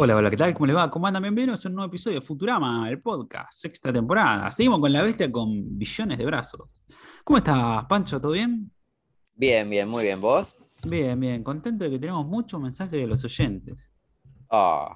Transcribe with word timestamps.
Hola, 0.00 0.14
hola, 0.16 0.30
¿qué 0.30 0.36
tal? 0.36 0.54
¿Cómo 0.54 0.66
les 0.66 0.76
va? 0.76 0.88
¿Cómo 0.90 1.06
andan? 1.08 1.22
Bienvenidos 1.22 1.64
a 1.64 1.68
un 1.68 1.74
nuevo 1.74 1.88
episodio 1.88 2.20
de 2.20 2.26
Futurama, 2.26 2.88
el 2.88 3.00
podcast, 3.00 3.52
sexta 3.52 3.92
temporada. 3.92 4.48
Seguimos 4.52 4.78
con 4.80 4.92
la 4.92 5.02
bestia 5.02 5.30
con 5.30 5.76
billones 5.76 6.18
de 6.18 6.24
brazos. 6.24 6.82
¿Cómo 7.24 7.38
estás, 7.38 7.84
Pancho? 7.86 8.20
¿Todo 8.20 8.32
bien? 8.32 8.70
Bien, 9.34 9.68
bien, 9.68 9.88
muy 9.88 10.04
bien. 10.04 10.20
¿Vos? 10.20 10.56
Bien, 10.84 11.18
bien. 11.18 11.42
Contento 11.42 11.84
de 11.84 11.90
que 11.90 11.98
tenemos 11.98 12.24
muchos 12.26 12.60
mensajes 12.60 12.92
de 12.92 13.06
los 13.08 13.24
oyentes. 13.24 13.90
Oh, 14.50 14.88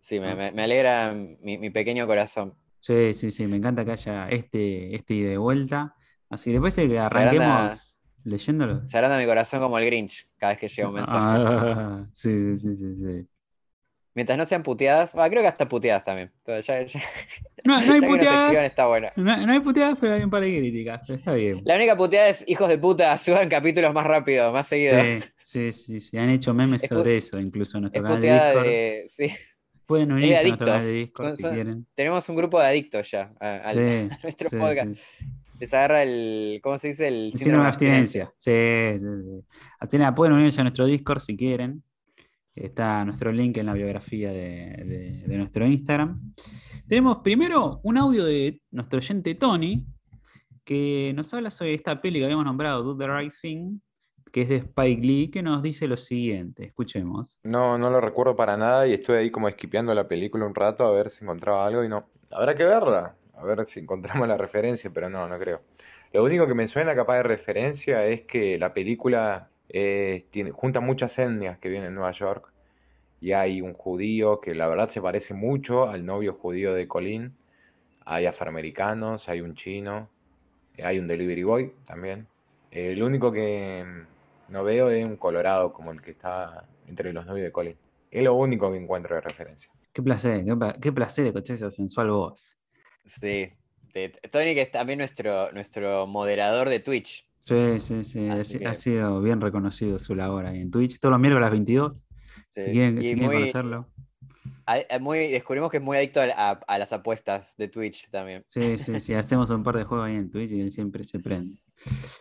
sí, 0.00 0.20
me, 0.20 0.34
me- 0.34 0.52
me 0.52 0.62
alegra 0.64 1.12
mi, 1.14 1.56
mi 1.56 1.70
pequeño 1.70 2.06
corazón. 2.06 2.54
Sí, 2.78 3.14
sí, 3.14 3.30
sí. 3.30 3.46
Me 3.46 3.56
encanta 3.56 3.84
que 3.86 3.92
haya 3.92 4.28
este, 4.28 4.94
este 4.94 5.14
ida 5.14 5.28
y 5.28 5.30
de 5.30 5.38
vuelta. 5.38 5.94
Así 6.28 6.50
que 6.50 6.54
después 6.54 6.76
de 6.76 6.88
que 6.88 6.98
arranquemos 6.98 7.98
leyéndolo. 8.24 8.86
Se 8.86 8.98
agranda 8.98 9.18
mi 9.18 9.24
corazón 9.26 9.60
como 9.60 9.78
el 9.78 9.86
Grinch 9.86 10.28
cada 10.36 10.52
vez 10.52 10.60
que 10.60 10.68
llega 10.68 10.88
un 10.88 10.94
mensaje. 10.94 11.18
Ah, 11.18 12.06
sí, 12.12 12.56
sí, 12.58 12.60
sí, 12.60 12.76
sí, 12.76 12.96
sí. 12.98 13.28
Mientras 14.14 14.36
no 14.36 14.44
sean 14.44 14.62
puteadas, 14.62 15.14
ah, 15.14 15.28
creo 15.30 15.40
que 15.40 15.48
hasta 15.48 15.66
puteadas 15.68 16.04
también. 16.04 16.30
Entonces, 16.38 16.66
ya, 16.66 16.82
ya- 16.82 17.00
No, 17.64 17.80
no 17.80 17.92
hay 17.94 18.00
puteadas. 18.02 18.42
escriban 18.44 18.64
está 18.66 18.86
bueno. 18.86 19.08
No, 19.16 19.46
no 19.46 19.52
hay 19.52 19.60
puteadas, 19.60 19.96
pero 20.00 20.14
hay 20.14 20.22
un 20.22 20.28
par 20.30 20.42
de 20.42 20.58
críticas. 20.58 21.00
pero 21.06 21.18
está 21.18 21.32
bien. 21.34 21.62
La 21.64 21.76
única 21.76 21.96
puteada 21.96 22.28
es 22.28 22.44
hijos 22.48 22.68
de 22.68 22.76
puta, 22.78 23.16
suban 23.18 23.48
capítulos 23.48 23.92
más 23.94 24.04
rápido, 24.06 24.52
más 24.52 24.66
seguido. 24.66 24.98
Sí, 25.02 25.22
sí, 25.38 25.72
sí, 25.72 26.00
sí. 26.00 26.18
Han 26.18 26.28
hecho 26.30 26.52
memes 26.52 26.82
Es 26.82 26.88
sobre 26.90 27.16
eso, 27.16 27.38
incluso 27.40 27.78
en 27.78 27.82
nuestro 27.82 28.02
Es 28.02 28.06
canal 28.06 28.20
de 28.20 28.32
Discord. 28.32 28.64
de. 28.64 29.06
sí. 29.08 29.30
Pueden 29.86 30.08
de 30.08 30.14
unirse 30.14 30.36
a 30.38 30.42
nuestro 30.42 30.66
canal 30.66 30.82
de 30.84 30.92
Discord 30.92 31.26
Son- 31.28 31.36
si 31.36 31.54
quieren. 31.54 31.86
Tenemos 31.94 32.28
un 32.28 32.36
grupo 32.36 32.60
de 32.60 32.66
adictos 32.66 33.10
ya 33.10 33.32
a, 33.40 33.72
Sí, 33.72 33.78
a 33.78 34.18
nuestro 34.22 34.48
sí, 34.50 34.56
podcast. 34.56 34.94
sí. 34.94 35.24
Les 35.58 35.72
agarra 35.74 36.02
el. 36.02 36.60
¿Cómo 36.62 36.76
se 36.76 36.88
dice? 36.88 37.08
El 37.08 37.30
El 37.32 37.38
síndrome 37.38 37.62
de 37.64 37.68
abstinencia. 37.68 38.32
Sí, 38.38 38.50
sí, 38.50 39.44
sí. 39.90 39.98
Nada, 39.98 40.14
pueden 40.14 40.34
unirse 40.34 40.60
a 40.60 40.64
nuestro 40.64 40.86
Discord 40.86 41.20
si 41.20 41.36
quieren. 41.36 41.82
Está 42.54 43.04
nuestro 43.04 43.32
link 43.32 43.56
en 43.56 43.66
la 43.66 43.72
biografía 43.72 44.30
de, 44.30 45.24
de- 45.26 45.38
nuestro 45.38 45.66
Instagram. 45.66 46.34
Tenemos 46.86 47.18
primero 47.18 47.80
un 47.82 47.96
audio 47.96 48.24
de 48.24 48.60
nuestro 48.70 48.98
oyente 48.98 49.34
Tony, 49.34 49.84
que 50.64 51.12
nos 51.16 51.32
habla 51.34 51.50
sobre 51.50 51.74
esta 51.74 52.00
peli 52.00 52.18
que 52.18 52.26
habíamos 52.26 52.44
nombrado, 52.44 52.82
Do 52.82 52.96
the 52.96 53.06
Right 53.08 53.32
Thing, 53.40 53.78
que 54.30 54.42
es 54.42 54.48
de 54.48 54.56
Spike 54.56 55.02
Lee, 55.02 55.30
que 55.30 55.42
nos 55.42 55.62
dice 55.62 55.86
lo 55.88 55.96
siguiente. 55.96 56.64
Escuchemos. 56.66 57.40
No, 57.42 57.78
no 57.78 57.90
lo 57.90 58.00
recuerdo 58.00 58.36
para 58.36 58.56
nada 58.56 58.86
y 58.86 58.92
estuve 58.92 59.18
ahí 59.18 59.30
como 59.30 59.48
esquipeando 59.48 59.94
la 59.94 60.06
película 60.06 60.46
un 60.46 60.54
rato 60.54 60.84
a 60.84 60.92
ver 60.92 61.10
si 61.10 61.24
encontraba 61.24 61.66
algo 61.66 61.82
y 61.84 61.88
no. 61.88 62.08
Habrá 62.30 62.54
que 62.54 62.64
verla, 62.64 63.16
a 63.34 63.44
ver 63.44 63.66
si 63.66 63.80
encontramos 63.80 64.26
la 64.28 64.36
referencia, 64.38 64.90
pero 64.92 65.08
no, 65.10 65.26
no 65.28 65.38
creo. 65.38 65.62
Lo 66.12 66.22
único 66.24 66.46
que 66.46 66.54
me 66.54 66.68
suena 66.68 66.94
capaz 66.94 67.16
de 67.16 67.22
referencia 67.22 68.04
es 68.06 68.22
que 68.22 68.58
la 68.58 68.72
película 68.74 69.50
eh, 69.72 70.26
tiene, 70.30 70.52
junta 70.52 70.80
muchas 70.80 71.18
etnias 71.18 71.58
que 71.58 71.68
vienen 71.70 71.88
en 71.88 71.94
Nueva 71.96 72.12
York 72.12 72.52
y 73.20 73.32
hay 73.32 73.60
un 73.62 73.74
judío 73.74 74.40
que 74.40 74.54
la 74.54 74.68
verdad 74.68 74.88
se 74.88 75.00
parece 75.02 75.34
mucho 75.34 75.88
al 75.88 76.04
novio 76.06 76.34
judío 76.34 76.74
de 76.74 76.88
Colin. 76.88 77.36
Hay 78.04 78.26
afroamericanos, 78.26 79.28
hay 79.28 79.40
un 79.40 79.54
chino, 79.54 80.10
hay 80.82 80.98
un 80.98 81.06
delivery 81.06 81.42
boy 81.44 81.72
también. 81.86 82.28
Eh, 82.70 82.96
lo 82.96 83.06
único 83.06 83.32
que 83.32 83.84
mm, 83.86 84.52
no 84.52 84.64
veo 84.64 84.90
es 84.90 85.04
un 85.04 85.16
colorado 85.16 85.72
como 85.72 85.92
el 85.92 86.02
que 86.02 86.12
está 86.12 86.68
entre 86.86 87.12
los 87.12 87.26
novios 87.26 87.44
de 87.44 87.52
Colin. 87.52 87.78
Es 88.10 88.22
lo 88.22 88.34
único 88.34 88.70
que 88.70 88.78
encuentro 88.78 89.14
de 89.14 89.20
referencia. 89.22 89.72
Qué 89.92 90.02
placer, 90.02 90.44
qué, 90.44 90.56
pla- 90.56 90.76
qué 90.80 90.92
placer 90.92 91.26
escuchar 91.26 91.56
esa 91.56 91.70
sensual 91.70 92.10
voz. 92.10 92.56
Sí. 93.04 93.52
Tony, 94.30 94.54
que 94.54 94.62
es 94.62 94.70
también 94.70 94.98
nuestro, 94.98 95.52
nuestro 95.52 96.06
moderador 96.06 96.68
de 96.68 96.80
Twitch. 96.80 97.26
Sí, 97.42 97.80
sí, 97.80 98.04
sí. 98.04 98.28
Ha, 98.28 98.34
Así 98.40 98.58
si- 98.58 98.64
ha 98.64 98.70
que- 98.70 98.74
sido 98.76 99.20
bien 99.20 99.40
reconocido 99.40 99.98
su 99.98 100.14
labor 100.14 100.46
ahí 100.46 100.60
en 100.60 100.70
Twitch. 100.70 100.98
Todos 100.98 101.12
los 101.12 101.20
miércoles 101.20 101.42
a 101.42 101.46
las 101.46 101.50
22. 101.52 102.08
Sí. 102.50 102.62
Si 102.64 102.70
quieren, 102.72 102.98
Y 102.98 103.04
si 103.04 103.14
quieren 103.14 103.24
muy- 103.24 103.34
conocerlo. 103.34 103.88
muy- 105.00 105.28
descubrimos 105.28 105.70
que 105.70 105.78
es 105.78 105.82
muy 105.82 105.96
adicto 105.96 106.20
a, 106.20 106.24
a- 106.36 106.60
a 106.66 106.78
las 106.78 106.92
apuestas 106.92 107.56
de 107.56 107.68
Twitch 107.68 108.08
también. 108.10 108.44
Sí, 108.48 108.78
sí, 108.78 109.00
sí. 109.00 109.14
Hacemos 109.14 109.50
un 109.50 109.62
par 109.62 109.76
de 109.76 109.84
juegos 109.84 110.06
ahí 110.06 110.16
en 110.16 110.30
Twitch 110.30 110.52
y 110.52 110.60
él 110.60 110.70
siempre 110.72 111.04
se 111.04 111.18
prende. 111.18 111.60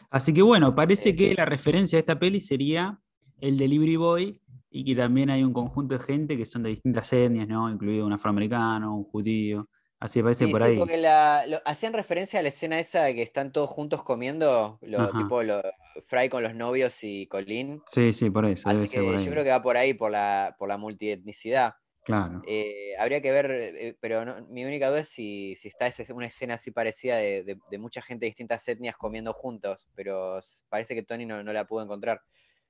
Así 0.09 0.33
que 0.33 0.41
bueno, 0.41 0.73
parece 0.75 1.15
que 1.15 1.33
la 1.35 1.45
referencia 1.45 1.97
a 1.97 2.01
esta 2.01 2.17
peli 2.17 2.39
sería 2.39 2.99
el 3.39 3.57
Delivery 3.57 3.95
Boy 3.95 4.41
y 4.71 4.83
que 4.85 4.95
también 4.95 5.29
hay 5.29 5.43
un 5.43 5.53
conjunto 5.53 5.97
de 5.97 6.03
gente 6.03 6.37
que 6.37 6.45
son 6.45 6.63
de 6.63 6.69
distintas 6.71 7.11
etnias, 7.13 7.47
¿no? 7.47 7.69
Incluido 7.69 8.05
un 8.05 8.13
afroamericano, 8.13 8.95
un 8.97 9.03
judío. 9.03 9.69
Así 10.01 10.21
parece 10.23 10.45
Sí, 10.47 10.51
por 10.51 10.61
sí, 10.61 10.67
ahí. 10.67 10.77
porque 10.79 10.97
la- 10.97 11.45
lo- 11.47 11.61
hacían 11.63 11.93
referencia 11.93 12.39
a 12.39 12.43
la 12.43 12.49
escena 12.49 12.79
esa 12.79 13.03
de 13.03 13.13
que 13.13 13.21
están 13.21 13.51
todos 13.51 13.69
juntos 13.69 14.01
comiendo, 14.01 14.79
lo, 14.81 15.11
tipo 15.11 15.43
lo, 15.43 15.61
Fry 16.07 16.27
con 16.27 16.41
los 16.41 16.55
novios 16.55 17.03
y 17.03 17.27
Colin. 17.27 17.83
Sí, 17.85 18.11
sí, 18.11 18.31
por 18.31 18.45
eso. 18.45 18.67
Así 18.67 18.87
que 18.89 18.99
por 19.03 19.15
ahí. 19.15 19.23
yo 19.23 19.31
creo 19.31 19.43
que 19.43 19.51
va 19.51 19.61
por 19.61 19.77
ahí, 19.77 19.93
por 19.93 20.09
la, 20.11 20.55
por 20.57 20.67
la 20.69 20.77
multietnicidad. 20.77 21.75
Claro. 22.03 22.41
Eh, 22.47 22.93
habría 22.97 23.21
que 23.21 23.31
ver, 23.31 23.51
eh, 23.51 23.95
pero 23.99 24.25
no- 24.25 24.43
mi 24.49 24.65
única 24.65 24.89
duda 24.89 25.01
es 25.01 25.09
si, 25.09 25.53
si 25.55 25.67
está 25.67 25.85
ese- 25.85 26.11
una 26.13 26.25
escena 26.25 26.55
así 26.55 26.71
parecida 26.71 27.17
de, 27.17 27.43
de- 27.43 27.59
de 27.69 27.77
mucha 27.77 28.01
gente 28.01 28.25
de 28.25 28.29
distintas 28.31 28.67
etnias 28.67 28.97
comiendo 28.97 29.33
juntos, 29.33 29.87
pero 29.93 30.39
parece 30.69 30.95
que 30.95 31.03
Tony 31.03 31.27
no, 31.27 31.43
no 31.43 31.53
la 31.53 31.65
pudo 31.67 31.83
encontrar. 31.83 32.21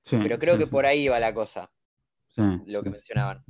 Sí, 0.02 0.18
Pero 0.22 0.38
creo 0.38 0.56
sí, 0.56 0.60
que 0.60 0.66
sí, 0.66 0.72
por 0.72 0.86
ahí 0.86 1.08
va 1.08 1.18
la 1.22 1.34
cosa, 1.34 1.72
lo 2.36 2.84
que 2.84 2.90
mencionaban. 2.90 3.42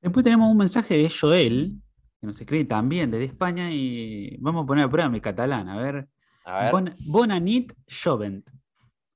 Después 0.00 0.24
tenemos 0.24 0.50
un 0.50 0.56
mensaje 0.56 0.96
de 0.96 1.10
Joel, 1.10 1.82
que 2.24 2.28
nos 2.28 2.40
escribe 2.40 2.64
también 2.64 3.10
desde 3.10 3.26
España 3.26 3.70
y 3.70 4.36
vamos 4.40 4.64
a 4.64 4.66
poner 4.66 4.84
a 4.84 4.90
prueba 4.90 5.10
mi 5.10 5.20
catalán. 5.20 5.68
A 5.68 5.76
ver. 5.76 6.08
A 6.46 6.62
ver. 6.62 6.72
Bon, 6.72 6.94
bona 7.06 7.38
nit, 7.38 7.72
jovent. 7.86 8.48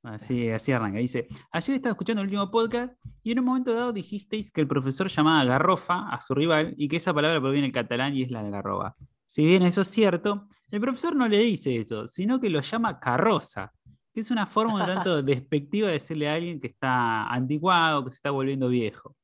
Así, 0.02 0.50
así 0.50 0.72
arranca. 0.72 0.98
Dice, 0.98 1.26
ayer 1.50 1.76
estaba 1.76 1.92
escuchando 1.92 2.20
el 2.20 2.28
último 2.28 2.50
podcast 2.50 2.92
y 3.22 3.32
en 3.32 3.40
un 3.40 3.46
momento 3.46 3.74
dado 3.74 3.92
dijisteis 3.92 4.50
que 4.50 4.60
el 4.60 4.68
profesor 4.68 5.08
llamaba 5.08 5.44
garrofa 5.44 6.08
a 6.08 6.20
su 6.20 6.34
rival 6.34 6.74
y 6.76 6.88
que 6.88 6.96
esa 6.96 7.12
palabra 7.14 7.40
proviene 7.40 7.66
del 7.66 7.72
catalán 7.72 8.14
y 8.14 8.22
es 8.22 8.30
la 8.30 8.42
de 8.42 8.50
garroba. 8.50 8.94
Si 9.26 9.44
bien 9.44 9.62
eso 9.62 9.80
es 9.80 9.88
cierto, 9.88 10.46
el 10.70 10.80
profesor 10.80 11.16
no 11.16 11.28
le 11.28 11.38
dice 11.38 11.76
eso, 11.76 12.06
sino 12.06 12.40
que 12.40 12.50
lo 12.50 12.60
llama 12.60 13.00
carroza, 13.00 13.72
que 14.12 14.20
es 14.20 14.30
una 14.30 14.46
forma 14.46 14.74
un 14.74 14.86
tanto 14.86 15.22
despectiva 15.22 15.88
de 15.88 15.94
decirle 15.94 16.28
a 16.28 16.34
alguien 16.34 16.60
que 16.60 16.68
está 16.68 17.26
anticuado, 17.26 18.04
que 18.04 18.10
se 18.10 18.16
está 18.16 18.30
volviendo 18.30 18.68
viejo. 18.68 19.16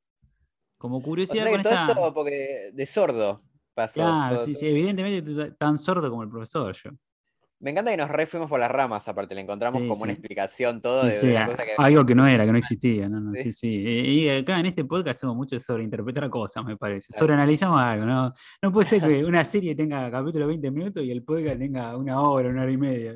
Como 0.79 0.99
O 0.99 1.03
curiosidad 1.03 1.45
sea 1.45 1.53
con 1.53 1.63
todo 1.63 1.73
esta... 1.73 1.93
esto 1.93 2.15
porque 2.15 2.71
de 2.73 2.87
sordo 2.87 3.41
pasó. 3.75 3.95
Claro, 4.01 4.37
todo- 4.37 4.45
sí, 4.47 4.53
todo. 4.53 4.61
sí, 4.61 4.67
evidentemente 4.69 5.51
tan 5.59 5.77
sordo 5.79 6.09
como 6.11 6.23
el 6.23 6.29
profesor 6.31 6.75
yo. 6.75 6.91
Me 7.61 7.71
encanta 7.71 7.93
que 7.93 7.97
nos 7.97 8.11
re 8.11 8.27
fuimos 8.27 8.51
por 8.51 8.61
las 8.61 8.71
ramas, 8.71 9.09
aparte 9.09 9.35
le 9.35 9.41
encontramos 9.41 9.81
Sí, 9.81 9.89
como 9.89 10.03
una 10.03 10.13
explicación 10.13 10.83
todo 10.83 11.07
de, 11.07 11.13
sí, 11.13 11.33
cosa 11.33 11.65
que... 11.65 11.73
algo 11.79 12.05
que 12.05 12.15
no 12.15 12.27
era, 12.27 12.45
que 12.45 12.53
no 12.53 12.59
existía, 12.59 13.09
no, 13.09 13.21
no, 13.21 13.33
sí, 13.35 13.53
Sí. 13.53 13.69
Y, 13.69 14.29
acá 14.29 14.61
en 14.61 14.67
este 14.67 14.85
podcast 14.85 15.17
hacemos 15.17 15.35
mucho 15.35 15.59
sobre 15.61 15.83
interpretar 15.83 16.29
cosas, 16.29 16.63
me 16.63 16.77
parece. 16.77 17.09
Claro. 17.09 17.21
Sobreanalizamos 17.21 17.81
algo, 17.81 18.05
¿no? 18.05 18.35
No 18.61 18.73
puede 18.73 18.87
ser 18.87 19.01
que 19.23 19.25
una 19.25 19.45
serie 19.47 19.75
tenga 19.75 20.11
capítulo 20.11 20.47
20 20.47 20.71
minutos 20.71 21.05
y 21.05 21.11
el 21.11 21.23
podcast 21.23 21.59
tenga 21.59 21.97
una 21.97 22.21
hora, 22.21 22.51
una 22.51 22.63
hora 22.65 22.73
y 22.73 22.77
media. 22.77 23.15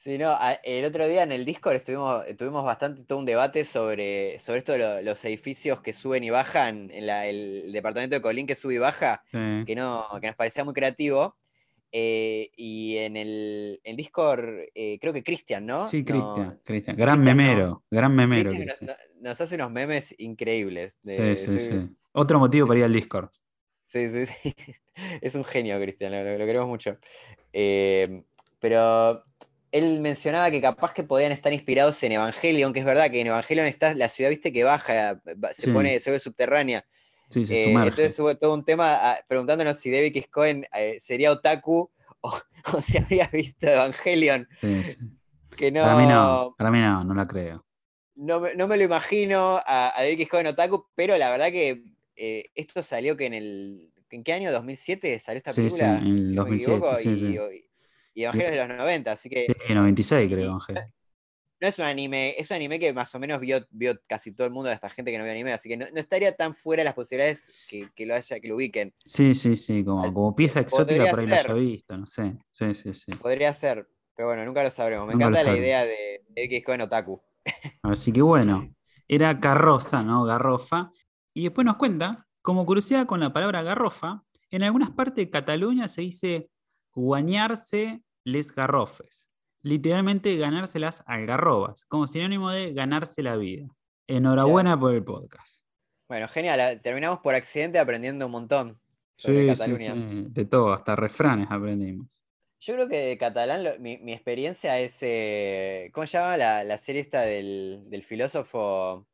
Sí, 0.00 0.16
no, 0.16 0.38
el 0.62 0.84
otro 0.84 1.08
día 1.08 1.24
en 1.24 1.32
el 1.32 1.44
Discord 1.44 1.74
estuvimos, 1.74 2.24
tuvimos 2.36 2.64
bastante 2.64 3.02
todo 3.02 3.18
un 3.18 3.24
debate 3.26 3.64
sobre, 3.64 4.38
sobre 4.38 4.58
esto 4.58 4.70
de 4.72 4.78
lo- 4.78 5.02
los 5.02 5.24
edificios 5.24 5.80
que 5.80 5.92
suben 5.92 6.22
y 6.22 6.30
bajan, 6.30 6.88
en 6.92 7.04
la- 7.04 7.26
el 7.26 7.72
departamento 7.72 8.14
de 8.14 8.22
Colín 8.22 8.46
que 8.46 8.54
sube 8.54 8.74
y 8.74 8.78
baja, 8.78 9.24
Sí. 9.32 9.64
que, 9.66 9.74
no, 9.74 10.06
que 10.20 10.28
nos 10.28 10.36
parecía 10.36 10.62
muy 10.64 10.72
creativo. 10.72 11.36
Eh, 11.90 12.50
y 12.56 12.96
en 12.98 13.16
el, 13.16 13.80
en 13.82 13.96
Discord, 13.96 14.48
eh, 14.72 14.98
creo 15.00 15.12
que 15.12 15.24
Cristian, 15.24 15.66
¿no? 15.66 15.88
Sí, 15.88 16.04
No- 16.04 16.04
Cristian, 16.06 16.60
Cristian. 16.64 16.96
Gran 16.96 17.18
no. 17.18 17.24
memero, 17.24 17.82
gran 17.90 18.14
memero. 18.14 18.52
Nos, 18.52 18.96
no- 19.20 19.30
hace 19.30 19.54
unos 19.56 19.72
memes 19.72 20.14
increíbles. 20.18 21.00
Sí, 21.02 21.14
de- 21.16 21.36
sí, 21.36 21.58
sí. 21.58 21.96
Otro 22.12 22.38
motivo 22.38 22.68
para 22.68 22.78
ir 22.78 22.84
al 22.84 22.92
Discord. 22.92 23.30
Sí, 23.84 24.08
sí, 24.08 24.26
sí. 24.26 24.34
Es 25.22 25.34
un 25.34 25.42
genio, 25.44 25.76
Cristian, 25.80 26.12
lo, 26.12 26.38
lo 26.38 26.46
queremos 26.46 26.68
mucho. 26.68 26.92
Eh, 27.52 28.22
pero 28.60 29.24
él 29.72 30.00
mencionaba 30.00 30.50
que 30.50 30.60
capaz 30.60 30.92
que 30.92 31.04
podían 31.04 31.32
estar 31.32 31.52
inspirados 31.52 32.02
en 32.02 32.12
Evangelion, 32.12 32.72
que 32.72 32.80
es 32.80 32.86
verdad 32.86 33.10
que 33.10 33.20
en 33.20 33.28
Evangelion 33.28 33.66
está 33.66 33.94
la 33.94 34.08
ciudad, 34.08 34.30
viste, 34.30 34.52
que 34.52 34.64
baja, 34.64 35.20
se 35.52 35.66
Sí. 35.66 35.72
pone, 35.72 36.00
se 36.00 36.10
ve 36.10 36.20
subterránea. 36.20 36.84
Sí, 37.30 37.44
se 37.44 37.54
Eh, 37.54 37.72
entonces 37.74 38.18
hubo 38.20 38.34
todo 38.36 38.54
un 38.54 38.64
tema 38.64 38.94
ah, 39.12 39.20
preguntándonos 39.28 39.78
si 39.78 39.90
David 39.90 40.06
X. 40.16 40.28
Cohen 40.28 40.66
eh, 40.74 40.96
sería 41.00 41.30
otaku 41.32 41.90
o, 42.20 42.40
o 42.74 42.80
si 42.80 42.98
había 42.98 43.26
visto 43.28 43.66
Evangelion. 43.68 44.48
Sí, 44.60 44.84
sí. 44.84 44.96
Que 45.56 45.70
no, 45.70 45.82
Para 45.82 45.96
mí 45.96 46.06
no, 46.06 46.54
para 46.56 46.70
mí 46.70 46.80
no, 46.80 47.04
no 47.04 47.14
la 47.14 47.26
creo. 47.26 47.64
no, 48.14 48.40
me- 48.40 48.54
no 48.54 48.66
me 48.66 48.76
lo 48.76 48.84
imagino 48.84 49.60
a, 49.66 49.92
a 49.96 50.02
David 50.02 50.12
X. 50.20 50.28
Cohen 50.28 50.46
otaku, 50.46 50.86
pero 50.94 51.16
la 51.18 51.30
verdad 51.30 51.50
que 51.50 51.82
eh, 52.16 52.46
esto 52.54 52.82
salió 52.82 53.16
que 53.16 53.26
en 53.26 53.34
el. 53.34 53.92
¿En 54.10 54.24
qué 54.24 54.32
año? 54.32 54.50
¿2007 54.50 55.18
salió 55.20 55.36
esta 55.38 55.52
película? 55.52 55.98
en 55.98 56.18
si 56.18 56.34
no 56.34 56.44
me 56.46 56.56
2007, 56.56 56.76
equivoco, 56.76 56.96
sí, 56.96 57.08
y, 57.10 57.16
sí. 57.16 57.24
y- 57.34 57.67
y 58.18 58.24
Evangelio 58.24 58.46
es 58.48 58.52
de 58.52 58.66
los 58.68 58.76
90, 58.78 59.12
así 59.12 59.28
que 59.30 59.46
Sí, 59.66 59.74
96 59.74 60.32
creo, 60.32 60.52
Ángel. 60.54 60.76
no 61.60 61.68
es 61.68 61.78
un 61.78 61.84
anime, 61.84 62.34
es 62.38 62.50
un 62.50 62.56
anime 62.56 62.78
que 62.80 62.92
más 62.92 63.14
o 63.14 63.18
menos 63.18 63.38
vio, 63.40 63.64
vio 63.70 63.98
casi 64.08 64.34
todo 64.34 64.46
el 64.46 64.52
mundo 64.52 64.68
de 64.68 64.74
esta 64.74 64.90
gente 64.90 65.10
que 65.12 65.18
no 65.18 65.24
vio 65.24 65.32
anime, 65.32 65.52
así 65.52 65.68
que 65.68 65.76
no, 65.76 65.86
no 65.92 66.00
estaría 66.00 66.32
tan 66.34 66.54
fuera 66.54 66.82
las 66.84 66.94
posibilidades 66.94 67.50
que, 67.68 67.88
que 67.94 68.06
lo 68.06 68.14
haya, 68.14 68.40
que 68.40 68.48
lo 68.48 68.56
ubiquen. 68.56 68.92
Sí, 69.04 69.34
sí, 69.34 69.56
sí, 69.56 69.84
como, 69.84 70.04
Así 70.04 70.14
como 70.14 70.34
que 70.34 70.36
pieza 70.36 70.60
exótica 70.60 71.02
ahí 71.04 71.26
la 71.26 71.36
ser. 71.36 71.50
haya 71.50 71.54
visto, 71.54 71.96
no 71.96 72.06
sé. 72.06 72.36
Sí, 72.50 72.74
sí, 72.74 72.94
sí. 72.94 73.12
Podría 73.12 73.52
ser, 73.52 73.88
pero 74.16 74.28
bueno, 74.28 74.44
nunca 74.44 74.62
lo 74.64 74.70
sabremos. 74.70 75.06
Me 75.06 75.12
Nunca 75.12 75.26
lo 75.30 75.36
encanta 75.36 75.52
la 75.52 75.58
idea 75.58 75.84
de, 75.84 76.24
de 76.28 76.44
X 76.44 76.64
Cohen 76.64 76.80
Otaku. 76.80 77.20
Así 77.82 78.12
que 78.12 78.22
bueno, 78.22 78.74
era 79.08 79.38
carroza, 79.40 80.02
¿no? 80.02 80.24
Garrofa. 80.24 80.90
Y 81.34 81.44
después 81.44 81.64
nos 81.64 81.76
cuenta 81.76 82.26
como 82.42 82.66
curiosidad 82.66 83.06
con 83.06 83.20
la 83.20 83.32
palabra 83.32 83.62
garrofa, 83.62 84.22
en 84.50 84.62
algunas 84.62 84.90
partes 84.90 85.16
de 85.16 85.30
Cataluña 85.30 85.86
se 85.88 86.00
dice 86.00 86.48
guañarse 86.94 88.02
les 88.28 88.54
garrofes, 88.54 89.28
literalmente 89.62 90.36
ganarse 90.36 90.78
las 90.78 91.02
algarrobas, 91.06 91.84
como 91.86 92.06
sinónimo 92.06 92.50
de 92.50 92.72
ganarse 92.72 93.22
la 93.22 93.36
vida. 93.36 93.68
Enhorabuena 94.06 94.78
por 94.78 94.94
el 94.94 95.02
podcast. 95.04 95.64
Bueno, 96.08 96.28
genial. 96.28 96.80
Terminamos 96.80 97.18
por 97.20 97.34
accidente 97.34 97.78
aprendiendo 97.78 98.26
un 98.26 98.32
montón 98.32 98.80
sobre 99.12 99.42
Sí, 99.42 99.46
Cataluña. 99.48 99.94
sí, 99.94 100.26
de 100.30 100.44
todo, 100.46 100.72
hasta 100.72 100.96
refranes 100.96 101.48
aprendimos. 101.50 102.06
Yo 102.60 102.74
creo 102.74 102.88
que 102.88 102.96
de 102.96 103.18
catalán, 103.18 103.64
lo- 103.64 103.78
mi, 103.78 103.98
mi 103.98 104.12
experiencia 104.12 104.78
es. 104.80 104.98
eh, 105.02 105.90
¿Cómo 105.92 106.06
se 106.06 106.18
llama 106.18 106.36
la, 106.36 106.64
la 106.64 106.76
serie 106.78 107.00
esta 107.02 107.20
del, 107.22 107.84
del 107.88 108.02
filósofo? 108.02 109.06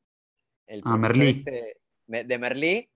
El 0.67 0.81
Ah, 0.85 0.97
Merlí. 0.97 1.45
este, 1.47 1.81
de 2.07 2.39
Merlí 2.39 2.91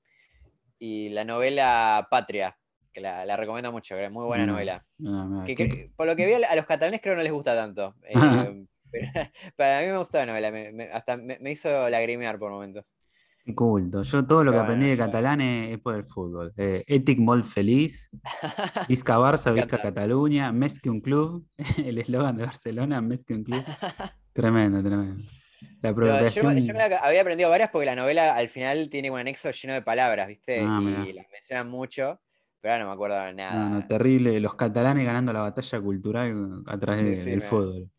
y 0.78 1.10
la 1.10 1.24
novela 1.24 2.06
Patria, 2.10 2.57
que 2.92 3.00
la, 3.00 3.24
la 3.26 3.36
recomiendo 3.36 3.70
mucho, 3.72 3.94
que 3.96 4.04
es 4.06 4.10
muy 4.10 4.24
buena 4.24 4.44
Mm, 4.44 4.48
novela. 4.48 4.86
Ah, 5.06 5.44
Que 5.46 5.90
por 5.96 6.06
lo 6.06 6.16
que 6.16 6.26
vi, 6.26 6.32
a 6.34 6.56
los 6.56 6.66
catalanes 6.66 7.00
creo 7.02 7.16
no 7.16 7.22
les 7.22 7.32
gusta 7.32 7.54
tanto. 7.54 7.94
eh, 8.08 8.14
pero, 8.14 8.66
pero 9.56 9.78
a 9.78 9.80
mí 9.82 9.86
me 9.92 9.98
gustó 9.98 10.18
la 10.18 10.26
novela, 10.26 10.50
me- 10.50 10.72
me- 10.72 10.84
hasta 10.90 11.16
me, 11.16 11.38
me 11.40 11.50
hizo 11.52 11.88
lagrimear 11.90 12.38
por 12.38 12.50
momentos. 12.50 12.96
qué 13.44 13.54
culto. 13.54 14.02
Yo 14.02 14.26
todo 14.26 14.44
lo 14.44 14.50
que 14.50 14.58
bueno, 14.58 14.64
aprendí 14.64 14.86
de 14.90 14.96
yo- 14.96 15.04
catalán 15.06 15.40
es, 15.40 15.72
es 15.74 15.78
por 15.80 15.94
el 15.94 16.04
fútbol. 16.04 16.52
Eh, 16.56 16.84
molt 17.18 17.44
feliz, 17.44 18.10
Visca 18.88 19.18
Barça, 19.18 19.50
encanta. 19.52 19.80
Cataluña, 19.80 20.52
Més 20.52 20.78
que 20.80 20.90
un 20.90 21.00
club, 21.00 21.46
el 21.78 21.98
eslogan 21.98 22.36
de 22.36 22.44
Barcelona, 22.44 23.00
Més 23.00 23.24
que 23.24 23.34
un 23.34 23.44
club. 23.44 23.64
Tremendo, 24.32 24.82
tremendo. 24.82 25.24
La 25.82 25.92
Pero 25.94 26.06
yo, 26.06 26.12
apropiación. 26.14 26.60
yo 26.60 26.74
me 26.74 26.82
había 26.82 27.20
aprendido 27.20 27.50
varias 27.50 27.70
porque 27.70 27.86
la 27.86 27.96
novela 27.96 28.36
al 28.36 28.48
final 28.48 28.88
tiene 28.90 29.10
un 29.10 29.18
anexo 29.18 29.50
lleno 29.50 29.74
de 29.74 29.82
palabras, 29.82 30.28
¿viste? 30.28 30.60
Ah, 30.64 31.04
y 31.08 31.12
las 31.12 31.26
mencionan 31.32 31.68
mucho, 31.68 32.20
pero 32.60 32.72
ahora 32.74 32.84
no 32.84 32.90
me 32.90 32.94
acuerdo 32.94 33.20
de 33.24 33.32
nada. 33.34 33.68
no, 33.68 33.86
terrible. 33.86 34.38
Los 34.40 34.54
catalanes 34.54 35.04
ganando 35.06 35.32
la 35.32 35.40
batalla 35.42 35.80
cultural 35.80 36.62
a 36.66 36.78
través 36.78 37.02
Sí, 37.04 37.10
de- 37.10 37.16
sí, 37.16 37.30
del 37.30 37.38
me- 37.40 37.44
fútbol. 37.44 37.90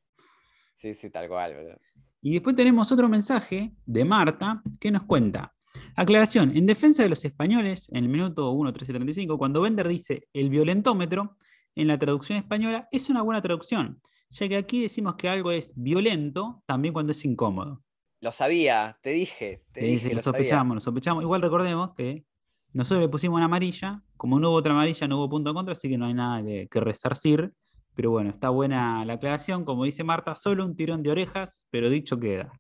Sí, 0.76 0.94
sí, 0.94 1.10
tal 1.10 1.28
cual. 1.28 1.56
boludo. 1.56 1.78
Y 2.22 2.34
después 2.34 2.56
tenemos 2.56 2.92
otro 2.92 3.08
mensaje 3.10 3.74
de 3.86 4.06
Marta 4.06 4.62
que 4.80 4.92
nos 4.92 5.04
cuenta. 5.04 5.54
Aclaración, 5.96 6.56
en 6.58 6.66
defensa 6.66 7.04
de 7.04 7.10
los 7.10 7.24
españoles, 7.26 7.88
en 7.90 8.04
el 8.04 8.10
minuto 8.10 8.52
1.1335, 8.54 9.38
cuando 9.38 9.62
Bender 9.62 9.88
dice 9.88 10.28
el 10.34 10.50
violentómetro, 10.50 11.38
en 11.76 11.88
la 11.88 11.98
traducción 12.00 12.38
española 12.38 12.88
es 12.92 13.10
una 13.10 13.22
buena 13.22 13.42
traducción, 13.42 14.02
ya 14.32 14.50
que 14.50 14.58
aquí 14.58 14.82
decimos 14.82 15.16
que 15.16 15.30
algo 15.30 15.52
es 15.52 15.72
violento 15.76 16.64
también 16.66 16.94
cuando 16.94 17.12
es 17.12 17.24
incómodo. 17.24 17.84
Lo 18.22 18.32
sabía, 18.34 18.98
te 19.02 19.12
dije, 19.12 19.64
te 19.72 19.82
dije, 19.82 20.14
lo 20.14 20.20
sabía. 20.20 20.22
sospechamos, 20.24 20.76
lo 20.76 20.82
sospechamos. 20.82 21.24
Igual 21.24 21.42
recordemos 21.42 21.94
que 21.96 22.26
nosotros 22.74 23.02
le 23.02 23.10
pusimos 23.10 23.38
una 23.38 23.46
amarilla, 23.46 24.02
como 24.18 24.40
no 24.40 24.50
hubo 24.50 24.58
otra 24.58 24.74
amarilla, 24.74 25.08
no 25.08 25.18
hubo 25.18 25.30
punto 25.30 25.50
en 25.50 25.56
contra, 25.56 25.72
así 25.72 25.90
que 25.90 25.98
no 25.98 26.06
hay 26.06 26.14
nada 26.14 26.42
que, 26.44 26.68
que 26.70 26.80
resarcir. 26.80 27.52
Pero 27.96 28.12
bueno, 28.12 28.30
está 28.30 28.50
buena 28.50 29.04
la 29.06 29.14
aclaración. 29.14 29.66
Como 29.66 29.84
dice 29.84 30.04
Marta, 30.04 30.36
solo 30.36 30.64
un 30.66 30.76
tirón 30.76 31.04
de 31.04 31.12
orejas, 31.12 31.66
pero 31.70 31.90
dicho 31.90 32.20
queda. 32.20 32.52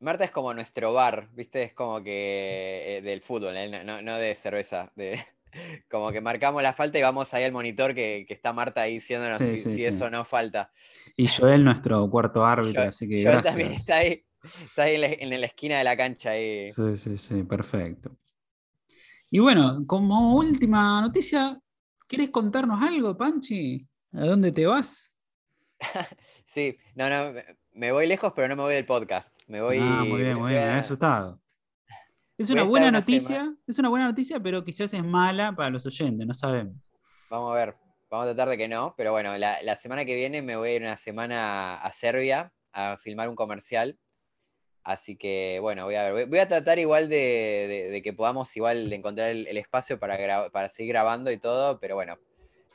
Marta 0.00 0.24
es 0.24 0.30
como 0.30 0.52
nuestro 0.54 0.92
bar, 0.92 1.28
¿viste? 1.32 1.62
Es 1.64 1.74
como 1.74 2.02
que 2.02 2.98
eh, 2.98 3.02
del 3.02 3.20
fútbol, 3.20 3.56
¿eh? 3.56 3.84
no, 3.84 4.00
no- 4.02 4.16
de 4.18 4.34
cerveza. 4.34 4.92
De, 4.96 5.18
como 5.90 6.10
que 6.12 6.20
marcamos 6.20 6.62
la 6.62 6.72
falta 6.72 6.98
y 6.98 7.02
vamos 7.02 7.32
ahí 7.34 7.44
al 7.44 7.52
monitor 7.52 7.94
que, 7.94 8.24
que 8.26 8.34
está 8.34 8.52
Marta 8.52 8.82
ahí 8.82 8.94
diciéndonos 8.94 9.38
Sí, 9.38 9.58
si, 9.58 9.58
sí, 9.58 9.68
si 9.70 9.76
sí. 9.76 9.82
eso 9.84 10.08
no 10.10 10.24
falta. 10.24 10.70
Y 11.16 11.26
Joel, 11.28 11.64
nuestro 11.64 12.08
cuarto 12.10 12.44
árbitro, 12.46 12.82
Yo- 12.82 12.88
así 12.88 13.08
que 13.08 13.16
Joel 13.22 13.34
gracias. 13.34 13.54
también 13.54 13.72
está 13.72 13.96
ahí, 13.96 14.24
está 14.64 14.82
ahí 14.84 14.94
en 14.96 15.00
la, 15.00 15.06
en 15.08 15.40
la 15.40 15.46
esquina 15.46 15.78
de 15.78 15.84
la 15.84 15.96
cancha 15.96 16.30
ahí. 16.30 16.68
Sí, 16.70 16.96
sí, 16.96 17.18
sí, 17.18 17.42
perfecto. 17.44 18.16
Y 19.30 19.38
bueno, 19.40 19.84
como 19.86 20.36
última 20.36 21.00
noticia, 21.02 21.60
¿quieres 22.06 22.30
contarnos 22.30 22.82
algo, 22.82 23.16
Panchi? 23.16 23.86
¿A 24.12 24.24
dónde 24.26 24.52
te 24.52 24.66
vas? 24.66 25.14
Sí, 26.46 26.78
no, 26.94 27.10
no, 27.10 27.34
me- 27.74 27.92
voy 27.92 28.06
lejos, 28.06 28.32
pero 28.34 28.48
no 28.48 28.56
me 28.56 28.62
voy 28.62 28.74
del 28.74 28.86
podcast. 28.86 29.34
Me 29.48 29.60
voy. 29.60 29.78
ah, 29.82 30.02
muy 30.02 30.22
bien, 30.22 30.38
muy 30.38 30.52
bien, 30.52 30.62
me 30.62 30.68
había 30.70 30.78
asustado. 30.78 31.42
Es 32.38 32.48
una 32.48 32.62
buena 32.62 32.88
una 32.88 33.00
noticia, 33.00 33.20
semana- 33.40 33.56
es 33.66 33.78
una 33.78 33.88
buena 33.90 34.06
noticia, 34.06 34.40
pero 34.40 34.64
quizás 34.64 34.94
es 34.94 35.04
mala 35.04 35.54
para 35.54 35.68
los 35.68 35.84
oyentes, 35.84 36.26
no 36.26 36.32
sabemos. 36.32 36.74
Vamos 37.28 37.52
a 37.52 37.54
ver, 37.54 37.76
vamos 38.10 38.24
a 38.24 38.34
tratar 38.34 38.48
de 38.48 38.56
que 38.56 38.66
no, 38.66 38.94
pero 38.96 39.12
bueno, 39.12 39.36
la, 39.36 39.60
la 39.62 39.76
semana 39.76 40.06
que 40.06 40.14
viene 40.14 40.40
me 40.40 40.56
voy 40.56 40.70
a 40.70 40.74
ir 40.76 40.82
una 40.82 40.96
semana 40.96 41.74
a 41.76 41.92
Serbia 41.92 42.50
a 42.72 42.96
filmar 42.96 43.28
un 43.28 43.36
comercial. 43.36 43.98
Así 44.88 45.16
que 45.16 45.58
bueno, 45.60 45.84
voy 45.84 45.96
a 45.96 46.10
ver. 46.10 46.26
Voy, 46.26 46.38
a 46.38 46.48
tratar 46.48 46.78
igual 46.78 47.10
de, 47.10 47.16
de- 47.68 47.90
de 47.90 48.00
que 48.02 48.14
podamos 48.14 48.56
igual 48.56 48.90
encontrar 48.90 49.28
el, 49.28 49.46
el 49.46 49.58
espacio 49.58 49.98
para, 49.98 50.48
para 50.48 50.70
seguir 50.70 50.94
grabando 50.94 51.30
y 51.30 51.36
todo, 51.36 51.78
pero 51.78 51.94
bueno, 51.94 52.16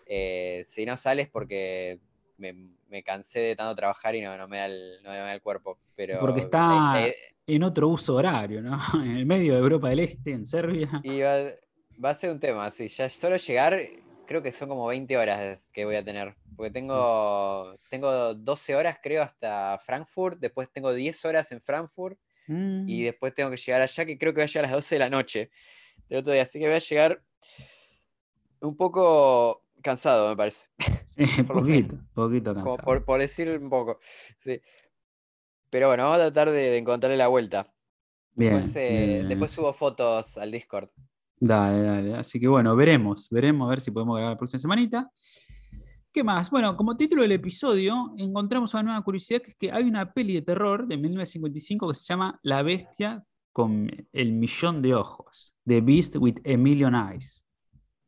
eh, 0.06 0.62
si 0.64 0.86
no 0.86 0.96
sales 0.96 1.28
porque 1.28 1.98
me, 2.38 2.54
me 2.88 3.02
cansé 3.02 3.40
de 3.40 3.56
tanto 3.56 3.74
trabajar 3.74 4.14
y 4.14 4.22
no, 4.22 4.38
no 4.38 4.48
me, 4.48 4.58
da 4.58 4.68
el, 4.68 5.00
no 5.02 5.10
me 5.10 5.18
da 5.18 5.34
el 5.34 5.42
cuerpo. 5.42 5.80
Pero 5.96 6.20
Porque 6.20 6.42
está 6.42 7.12
en 7.48 7.64
otro 7.64 7.88
uso 7.88 8.14
horario, 8.14 8.62
¿no? 8.62 8.78
En 8.94 9.18
el 9.18 9.26
medio 9.26 9.54
de 9.54 9.60
Europa 9.62 9.90
del 9.90 10.02
Este, 10.02 10.34
en 10.34 10.46
Serbia. 10.46 11.02
Y 11.04 11.20
va, 11.22 11.36
va 12.04 12.12
a 12.12 12.14
ser 12.14 12.30
un 12.30 12.40
tema, 12.40 12.70
sí. 12.70 12.90
Ya 12.90 13.10
solo 13.10 13.38
llegar, 13.38 13.76
creo 14.28 14.44
que 14.44 14.52
son 14.52 14.70
como 14.70 14.86
20 14.86 15.18
horas 15.18 15.68
que 15.74 15.84
voy 15.84 15.96
a 15.96 16.04
tener. 16.04 16.36
Porque 16.56 16.72
tengo, 16.72 17.78
tengo 17.90 18.34
12 18.34 18.76
horas, 18.76 19.00
creo, 19.02 19.24
hasta 19.24 19.78
Frankfurt. 19.80 20.40
Después 20.40 20.72
tengo 20.72 20.94
10 20.94 21.26
horas 21.26 21.52
en 21.52 21.62
Frankfurt. 21.62 22.18
Mm, 22.48 22.88
Y 22.90 23.04
después 23.04 23.34
tengo 23.34 23.50
que 23.50 23.58
llegar 23.58 23.82
allá, 23.82 24.06
que 24.06 24.18
creo 24.18 24.34
que 24.34 24.42
voy 24.42 24.44
a 24.44 24.48
llegar 24.48 24.66
a 24.66 24.68
las 24.68 24.76
12 24.76 24.96
de 24.96 25.00
la 25.00 25.10
noche 25.10 25.52
del 26.10 26.20
otro 26.20 26.34
día. 26.34 26.44
Así 26.44 26.60
que 26.60 26.66
voy 26.66 26.76
a 26.76 26.80
llegar 26.80 27.24
un 28.62 28.76
poco 28.76 29.64
cansado, 29.82 30.30
me 30.30 30.36
parece. 30.36 30.68
eh, 31.18 31.44
por 31.44 31.58
poquito, 31.60 31.98
poquito 32.14 32.54
cansado. 32.54 32.78
por, 32.78 33.06
por 33.06 33.20
decir 33.20 33.50
un 33.50 33.70
poco. 33.70 34.00
Sí. 34.38 34.62
Pero 35.70 35.88
bueno, 35.88 36.04
vamos 36.04 36.20
a 36.20 36.24
tratar 36.32 36.50
de, 36.52 36.70
de 36.70 36.78
encontrarle 36.78 37.18
la 37.18 37.28
vuelta. 37.28 37.74
Bien, 38.36 38.54
Después, 38.54 38.76
eh, 38.76 39.06
bien, 39.08 39.30
después 39.30 39.52
subo 39.52 39.74
fotos 39.74 40.38
al 40.38 40.52
Discord. 40.52 40.90
Dale, 41.40 41.82
dale. 41.82 42.16
Así 42.16 42.40
que 42.40 42.48
bueno, 42.48 42.76
veremos, 42.76 43.30
veremos 43.30 43.68
a 43.68 43.70
ver 43.70 43.82
si 43.82 43.92
podemos 43.92 44.16
grabar 44.16 44.34
la 44.34 44.38
próxima 44.38 44.60
semanita. 44.60 45.12
¿Qué 46.14 46.24
más? 46.24 46.52
Bueno, 46.52 46.78
como 46.78 46.96
título 46.96 47.24
del 47.24 47.32
episodio, 47.32 48.14
encontramos 48.18 48.72
una 48.76 48.84
nueva 48.84 49.02
curiosidad, 49.02 49.42
que 49.42 49.50
es 49.50 49.56
que 49.56 49.72
hay 49.72 49.84
una 49.86 50.14
peli 50.14 50.36
de 50.36 50.42
terror 50.44 50.86
de 50.88 50.96
1955 50.98 51.88
que 51.90 51.96
se 51.96 52.06
llama 52.06 52.40
La 52.44 52.62
bestia 52.62 53.24
con 53.52 53.90
el 54.12 54.32
millón 54.34 54.84
de 54.84 54.94
ojos. 54.94 55.56
The 55.66 55.82
Beast 55.82 56.16
with 56.18 56.36
a 56.46 56.56
Million 56.56 56.94
Eyes. 56.94 57.44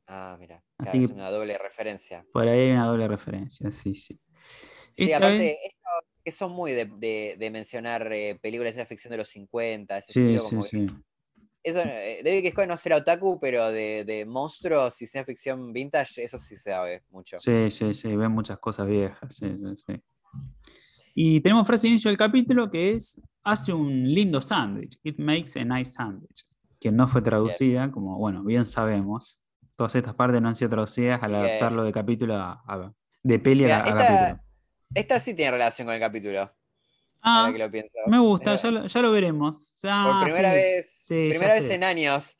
Ah, 0.08 0.38
mira. 0.40 0.62
Claro, 0.78 1.00
es 1.00 1.08
que- 1.08 1.14
una 1.16 1.32
doble 1.32 1.58
referencia. 1.58 2.24
Por 2.32 2.48
ahí 2.48 2.60
hay 2.60 2.72
una 2.74 2.86
doble 2.86 3.08
referencia, 3.08 3.72
sí, 3.72 3.96
sí. 3.96 4.20
Sí, 4.96 5.06
Esta 5.06 5.18
aparte, 5.18 5.38
vez- 5.40 5.58
esto 5.64 5.90
que 6.24 6.32
son 6.32 6.52
muy 6.52 6.74
de, 6.74 6.86
de- 6.86 7.36
de 7.40 7.52
mencionar 7.52 8.08
eh, 8.14 8.38
películas 8.40 8.76
de 8.76 8.86
ficción 8.86 9.12
de 9.12 9.18
los 9.18 9.30
50, 9.30 9.98
ese 9.98 10.14
Sí, 10.14 10.20
estilo, 10.22 10.42
sí, 10.42 10.50
como 10.50 10.62
que- 10.64 10.70
sí. 10.70 10.88
Eso, 11.66 11.80
eh, 11.84 12.22
David 12.24 12.44
Kiscoy 12.44 12.68
no 12.68 12.78
será 12.78 12.98
otaku, 12.98 13.40
pero 13.40 13.72
de, 13.72 14.04
de 14.06 14.24
monstruos 14.24 14.94
y 15.02 15.08
ciencia 15.08 15.26
ficción 15.26 15.74
vintage, 15.74 16.24
eso 16.24 16.38
sí 16.38 16.56
se 16.56 16.70
sabe 16.70 17.04
mucho. 17.10 17.40
Sí, 17.40 17.72
sí, 17.72 17.92
sí, 17.96 18.16
ven 18.16 18.32
muchas 18.32 18.60
cosas 18.60 18.86
viejas, 18.86 19.36
sí, 19.36 19.48
sí, 19.48 19.84
sí. 19.88 20.02
Y 21.16 21.42
tenemos 21.42 21.66
frase 21.66 21.88
de 21.88 21.92
inicio 21.92 22.10
del 22.12 22.20
capítulo 22.20 22.70
que 22.70 22.92
es, 22.92 23.20
hace 23.44 23.74
un 23.74 24.04
lindo 24.14 24.40
sándwich, 24.42 25.00
it 25.04 25.18
makes 25.18 25.60
a 25.60 25.64
nice 25.66 25.92
sandwich, 25.92 26.46
que 26.80 26.92
no 26.92 27.08
fue 27.08 27.24
traducida, 27.24 27.90
como, 27.92 28.18
bueno, 28.20 28.44
bien 28.44 28.64
sabemos, 28.66 29.42
todas 29.76 29.96
estas 29.96 30.14
partes 30.14 30.42
no 30.44 30.50
han 30.50 30.56
sido 30.56 30.70
traducidas 30.70 31.24
al 31.24 31.34
adaptarlo 31.34 31.84
de 31.84 31.92
capítulo 31.92 32.36
a, 32.36 32.62
a- 32.68 32.94
de 33.24 33.40
peli 33.40 33.64
a, 33.64 33.68
Mira, 33.68 33.78
a 33.78 33.80
esta- 33.90 33.98
capítulo. 34.06 34.42
Esta 34.94 35.20
sí 35.20 35.34
tiene 35.34 35.52
relación 35.52 35.88
con 35.88 35.96
el 35.96 36.00
capítulo, 36.00 36.48
Ah, 37.26 37.42
ahora 37.42 37.54
que 37.54 37.60
lo 37.60 37.72
pienso. 37.72 37.98
me 38.08 38.20
gusta, 38.20 38.56
ya 38.56 38.72
lo, 38.72 38.86
ya 38.86 39.02
lo 39.02 39.12
veremos. 39.12 39.76
Por 39.82 39.90
Ah, 39.90 40.22
primera 40.24 40.50
sí, 40.50 40.56
vez, 40.56 40.90
sí, 41.08 41.30
primera 41.30 41.54
vez 41.56 41.64
sé. 41.66 41.76
en 41.76 41.84
años. 41.84 42.38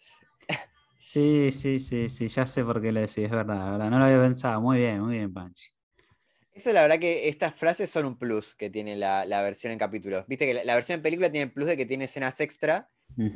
Sí, 1.00 1.52
sí, 1.52 1.80
sí, 1.80 2.10
sí, 2.10 2.28
ya 2.28 2.46
sé 2.46 2.64
por 2.64 2.82
qué 2.82 2.92
lo 2.92 3.00
decís, 3.00 3.18
es 3.20 3.32
verdad, 3.32 3.72
verdad, 3.72 3.90
no 3.90 4.00
lo 4.00 4.06
había 4.06 4.20
pensado, 4.20 4.60
muy 4.62 4.80
bien, 4.80 5.02
muy 5.02 5.16
bien, 5.16 5.34
Panchi. 5.34 5.70
Eso 6.54 6.72
la 6.72 6.84
verdad 6.84 7.00
que 7.00 7.28
estas 7.28 7.54
frases 7.54 7.90
son 7.90 8.06
un 8.06 8.18
plus 8.18 8.56
que 8.56 8.70
tiene 8.70 8.96
la, 8.96 9.26
la 9.26 9.42
versión 9.42 9.74
en 9.74 9.80
capítulos. 9.80 10.26
Viste 10.28 10.46
que 10.46 10.54
la, 10.54 10.64
la 10.64 10.76
versión 10.76 10.98
en 10.98 11.04
película 11.04 11.30
tiene 11.32 11.46
el 11.46 11.52
plus 11.52 11.68
de 11.68 11.78
que 11.78 11.86
tiene 11.86 12.06
escenas 12.06 12.40
extra, 12.40 12.90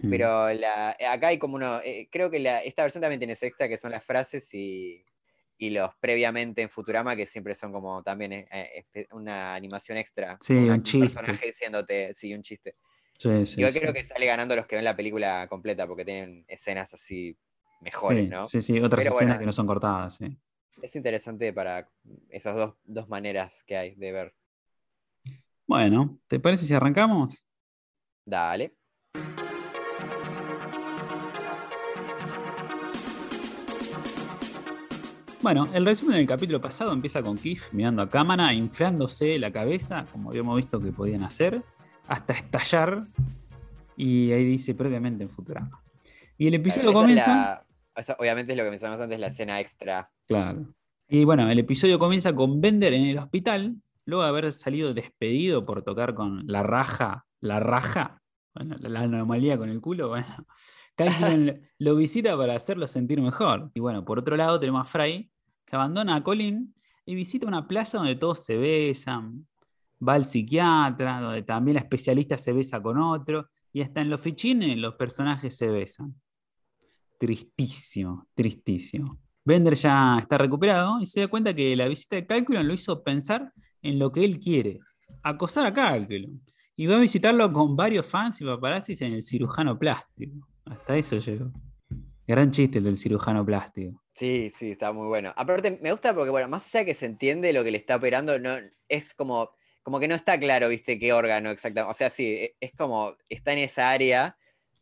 pero 0.10 0.52
la, 0.54 0.96
acá 1.12 1.28
hay 1.28 1.38
como 1.38 1.56
uno, 1.56 1.80
eh, 1.82 2.08
creo 2.12 2.30
que 2.32 2.38
esta 2.66 2.84
versión 2.84 3.02
también 3.02 3.20
tiene 3.20 3.34
extra 3.34 3.68
que 3.68 3.78
son 3.78 3.92
las 3.92 4.04
frases 4.04 4.54
y, 4.54 5.06
y 5.62 5.72
los 5.72 5.92
previamente 6.00 6.62
en 6.62 6.70
Futurama 6.70 7.18
que 7.18 7.26
siempre 7.26 7.54
son 7.54 7.74
como 7.74 8.02
también 8.02 8.32
eh, 8.32 8.86
eh, 8.94 9.08
una 9.12 9.54
animación 9.54 9.98
extra. 9.98 10.38
Sí, 10.40 10.54
un 10.54 10.82
chiste. 10.84 11.00
personaje 11.00 11.48
diciéndote, 11.48 12.14
sí, 12.14 12.34
un 12.34 12.42
chiste. 12.42 12.76
Sí, 13.18 13.46
sí, 13.46 13.56
sí. 13.56 13.80
creo 13.80 13.94
que 13.94 14.04
sale 14.06 14.26
ganando 14.26 14.56
los 14.56 14.66
que 14.66 14.78
ven 14.78 14.86
la 14.86 14.96
película 14.96 15.46
completa 15.50 15.86
porque 15.86 16.06
tienen 16.06 16.46
escenas 16.48 16.94
así 16.94 17.38
mejores, 17.82 18.30
¿no? 18.30 18.46
sí, 18.46 18.62
sí, 18.62 18.80
otras 18.80 19.04
Pero 19.04 19.14
escenas 19.14 19.34
bueno. 19.34 19.40
que 19.42 19.46
no 19.46 19.54
son 19.54 19.68
cortadas, 19.68 20.16
sí. 20.16 20.38
Es 20.82 20.96
interesante 20.96 21.52
para 21.52 21.90
esas 22.30 22.56
dos, 22.56 22.76
dos 22.86 23.10
maneras 23.10 23.66
que 23.66 23.76
hay 23.76 23.96
de 23.96 24.12
ver. 24.14 24.34
Bueno, 25.68 26.20
¿te 26.30 26.40
parece 26.40 26.66
si 26.66 26.74
arrancamos? 26.74 27.36
Dale. 28.26 28.76
Bueno, 35.42 35.64
el 35.74 35.86
resumen 35.86 36.18
del 36.18 36.28
capítulo 36.28 36.60
pasado 36.60 36.92
empieza 36.92 37.22
con 37.24 37.38
Kif 37.38 37.72
mirando 37.72 38.02
a 38.02 38.10
cámara, 38.10 38.54
inflándose 38.54 39.40
la 39.40 39.52
cabeza, 39.52 40.04
como 40.12 40.30
habíamos 40.30 40.58
visto 40.58 40.82
que 40.82 40.92
podían 40.92 41.24
hacer, 41.24 41.62
hasta 42.08 42.34
estallar. 42.34 43.04
Y 43.96 44.32
ahí 44.32 44.44
dice 44.44 44.76
previamente 44.76 45.24
en 45.24 45.30
Futurama. 45.30 45.82
Y 46.38 46.48
el 46.48 46.56
episodio 46.56 46.92
Claro, 46.92 47.00
comienza. 47.02 47.28
la- 47.96 48.16
obviamente 48.18 48.52
es 48.54 48.58
lo 48.58 48.64
que 48.66 48.70
mencionamos 48.70 49.02
antes, 49.02 49.20
la 49.20 49.28
escena 49.28 49.60
extra. 49.62 50.10
Claro. 50.28 50.66
Y 51.08 51.24
bueno, 51.24 51.50
el 51.50 51.60
episodio 51.60 52.00
comienza 52.00 52.34
con 52.34 52.60
Bender 52.62 52.94
en 52.94 53.06
el 53.06 53.18
hospital, 53.18 53.76
luego 54.06 54.24
de 54.24 54.30
haber 54.30 54.52
salido 54.54 54.94
despedido 54.94 55.66
por 55.66 55.84
tocar 55.84 56.14
con 56.14 56.44
la 56.48 56.64
raja, 56.64 57.26
la 57.40 57.60
raja, 57.60 58.22
bueno, 58.54 58.76
la 58.80 59.02
anomalía 59.02 59.58
con 59.58 59.70
el 59.70 59.80
culo, 59.82 60.10
bueno. 60.10 60.46
Calculon 61.00 61.62
lo 61.78 61.96
visita 61.96 62.36
para 62.36 62.58
hacerlo 62.58 62.86
sentir 62.86 63.22
mejor. 63.22 63.72
Y 63.74 63.80
bueno, 63.80 64.04
por 64.04 64.20
otro 64.20 64.36
lado 64.36 64.60
tenemos 64.60 64.82
a 64.82 64.84
Fry, 64.84 65.32
que 65.66 65.76
abandona 65.78 66.18
a 66.18 66.24
Colin 66.24 66.76
y 67.06 67.16
visita 67.16 67.48
una 67.48 67.70
plaza 67.70 68.00
donde 68.00 68.18
todos 68.18 68.44
se 68.44 68.58
besan. 68.58 69.48
Va 70.06 70.16
al 70.16 70.26
psiquiatra, 70.26 71.22
donde 71.22 71.44
también 71.44 71.76
la 71.76 71.82
especialista 71.82 72.38
se 72.38 72.52
besa 72.52 72.82
con 72.82 72.98
otro. 72.98 73.48
Y 73.72 73.80
hasta 73.80 74.02
en 74.02 74.10
los 74.10 74.20
fichines 74.20 74.78
los 74.78 74.96
personajes 74.96 75.56
se 75.56 75.68
besan. 75.68 76.16
Tristísimo, 77.18 78.28
tristísimo. 78.34 79.20
Bender 79.46 79.76
ya 79.76 80.20
está 80.20 80.38
recuperado 80.38 81.00
y 81.00 81.06
se 81.06 81.22
da 81.22 81.28
cuenta 81.30 81.54
que 81.54 81.78
la 81.78 81.88
visita 81.88 82.18
de 82.18 82.28
Calculon 82.28 82.68
lo 82.68 82.74
hizo 82.74 83.04
pensar 83.04 83.54
en 83.82 84.00
lo 84.00 84.12
que 84.12 84.26
él 84.26 84.38
quiere, 84.38 84.82
acosar 85.24 85.66
a 85.66 85.74
Calculon. 85.74 86.42
Y 86.76 86.88
va 86.88 86.98
a 86.98 87.00
visitarlo 87.00 87.54
con 87.54 87.78
varios 87.78 88.06
fans 88.06 88.42
y 88.42 88.46
paparazzis 88.46 89.02
en 89.02 89.14
el 89.14 89.24
cirujano 89.24 89.80
plástico. 89.80 90.49
Hasta 90.70 90.98
eso 90.98 91.18
llegó. 91.18 91.52
Gran 92.28 92.52
chiste 92.52 92.78
el 92.78 92.84
del 92.84 92.98
cirujano 92.98 93.46
plástico. 93.46 94.04
Sí, 94.14 94.50
sí, 94.54 94.72
está 94.72 94.92
muy 94.92 95.08
bueno. 95.08 95.34
Aparte, 95.36 95.80
me 95.82 95.92
gusta 95.92 96.14
porque, 96.14 96.30
bueno, 96.30 96.48
más 96.50 96.74
allá 96.76 96.86
que 96.86 96.94
se 96.94 97.06
entiende 97.06 97.54
lo 97.54 97.64
que 97.64 97.72
le 97.72 97.78
está 97.78 97.96
operando, 97.96 98.38
no, 98.38 98.52
es 98.88 99.14
como, 99.16 99.52
como 99.82 100.00
que 100.00 100.08
no 100.08 100.16
está 100.16 100.40
claro, 100.40 100.68
viste, 100.70 101.00
qué 101.00 101.14
órgano 101.14 101.50
exactamente. 101.50 101.90
O 101.92 101.94
sea, 101.94 102.10
sí, 102.10 102.26
e- 102.36 102.56
es 102.60 102.72
como, 102.74 103.16
está 103.30 103.54
en 103.54 103.60
esa 103.60 103.90
área, 103.90 104.38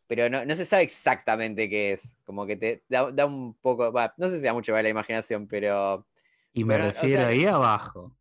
pero 0.06 0.28
no, 0.28 0.44
no 0.44 0.56
se 0.56 0.64
sabe 0.64 0.82
exactamente 0.82 1.68
qué 1.70 1.92
es. 1.92 2.16
Como 2.24 2.46
que 2.46 2.56
te 2.56 2.82
da, 2.88 3.10
da 3.12 3.26
un 3.26 3.54
poco, 3.54 3.92
va, 3.92 4.12
no 4.18 4.28
sé 4.28 4.38
si 4.38 4.44
da 4.44 4.52
mucho 4.52 4.72
para 4.72 4.82
la 4.82 4.88
imaginación, 4.90 5.46
pero 5.46 6.06
Y 6.52 6.64
me 6.64 6.74
Bueno, 6.74 6.88
o 6.88 6.92
refiero 6.92 7.20
sea, 7.20 7.28
ahí 7.28 7.44
abajo. 7.46 8.14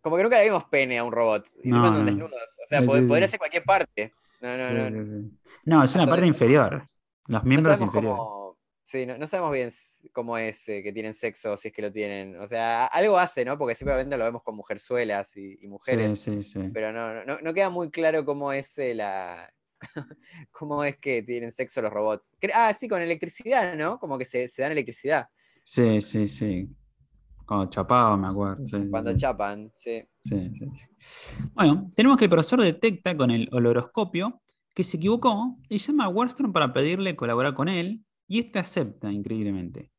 como 0.00 0.16
que 0.16 0.24
nunca 0.24 0.38
le 0.38 0.44
vimos 0.44 0.64
pene 0.64 0.98
a 0.98 1.04
un 1.04 1.12
robot. 1.12 1.46
Y 1.62 1.70
No, 1.70 1.90
no. 1.92 2.04
desnudos. 2.04 2.58
O 2.62 2.66
sea, 2.66 2.82
podría 2.84 3.28
sí. 3.28 3.30
ser 3.32 3.38
cualquier 3.38 3.64
parte. 3.64 4.12
No, 4.42 4.56
no, 4.56 4.90
no. 4.90 5.30
no. 5.64 5.84
es 5.84 5.94
una 5.94 6.06
parte 6.06 6.22
de- 6.22 6.26
inferior. 6.28 6.86
Los 7.28 7.44
miembros 7.44 7.80
inferiores. 7.80 8.18
cómo. 8.18 8.58
Sí, 8.84 9.06
no, 9.06 9.16
no 9.16 9.26
sabemos 9.26 9.52
bien 9.52 9.70
cómo 10.12 10.36
es 10.36 10.68
eh, 10.68 10.82
que 10.82 10.92
tienen 10.92 11.14
sexo, 11.14 11.56
si 11.56 11.68
es 11.68 11.74
que 11.74 11.80
lo 11.80 11.92
tienen. 11.92 12.38
O 12.40 12.46
sea, 12.46 12.86
algo 12.86 13.18
hace, 13.18 13.44
¿no? 13.44 13.56
Porque 13.56 13.74
simplemente 13.74 14.18
lo 14.18 14.24
vemos 14.24 14.42
con 14.42 14.54
mujerzuelas 14.56 15.34
y, 15.36 15.58
y 15.62 15.66
mujeres. 15.68 16.20
Sí, 16.20 16.42
sí, 16.42 16.42
sí. 16.42 16.70
Pero 16.74 16.92
no, 16.92 17.24
no, 17.24 17.38
no 17.40 17.54
queda 17.54 17.70
muy 17.70 17.90
claro 17.90 18.24
cómo 18.24 18.52
es 18.52 18.76
eh, 18.78 18.94
la. 18.94 19.50
cómo 20.50 20.84
es 20.84 20.98
que 20.98 21.22
tienen 21.22 21.50
sexo 21.50 21.80
los 21.80 21.92
robots. 21.92 22.36
Ah, 22.54 22.74
sí, 22.74 22.88
con 22.88 23.00
electricidad, 23.00 23.74
¿no? 23.76 23.98
Como 23.98 24.18
que 24.18 24.24
se, 24.24 24.46
se 24.48 24.62
dan 24.62 24.72
electricidad 24.72 25.28
Sí, 25.64 26.02
sí, 26.02 26.26
sí. 26.28 26.68
Cuando 27.52 28.16
me 28.16 28.28
acuerdo. 28.28 28.66
sí, 28.66 28.90
cuando 28.90 29.10
sí. 29.10 29.16
chapan, 29.16 29.70
sí. 29.74 30.02
Bueno, 31.54 31.90
tenemos 31.94 32.16
que 32.16 32.24
el 32.24 32.30
profesor 32.30 32.62
detecta 32.62 33.16
con 33.16 33.30
el 33.30 33.48
oloroscopio 33.52 34.40
que 34.74 34.84
se 34.84 34.96
equivocó 34.96 35.58
y 35.68 35.78
llama 35.78 36.06
a 36.06 36.08
Warstrom 36.08 36.52
para 36.52 36.72
pedirle 36.72 37.14
colaborar 37.14 37.54
con 37.54 37.68
él 37.68 38.04
y 38.26 38.38
este 38.38 38.58
acepta 38.58 39.12
increíblemente. 39.12 39.90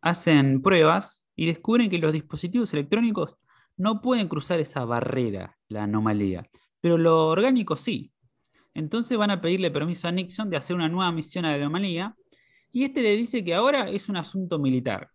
Hacen 0.00 0.62
pruebas 0.62 1.26
y 1.36 1.46
descubren 1.46 1.88
que 1.88 1.98
los 1.98 2.12
dispositivos 2.12 2.72
electrónicos 2.72 3.36
no 3.76 4.00
pueden 4.00 4.28
cruzar 4.28 4.58
esa 4.60 4.84
barrera, 4.84 5.56
la 5.68 5.84
anomalía, 5.84 6.48
pero 6.80 6.98
lo 6.98 7.28
orgánico 7.28 7.76
sí. 7.76 8.12
Entonces 8.74 9.16
van 9.16 9.30
a 9.30 9.40
pedirle 9.40 9.70
permiso 9.70 10.08
a 10.08 10.12
Nixon 10.12 10.50
de 10.50 10.56
hacer 10.56 10.74
una 10.74 10.88
nueva 10.88 11.12
misión 11.12 11.44
a 11.44 11.50
la 11.50 11.56
anomalía 11.56 12.16
y 12.72 12.84
este 12.84 13.02
le 13.02 13.16
dice 13.16 13.44
que 13.44 13.54
ahora 13.54 13.88
es 13.88 14.08
un 14.08 14.16
asunto 14.16 14.58
militar. 14.58 15.10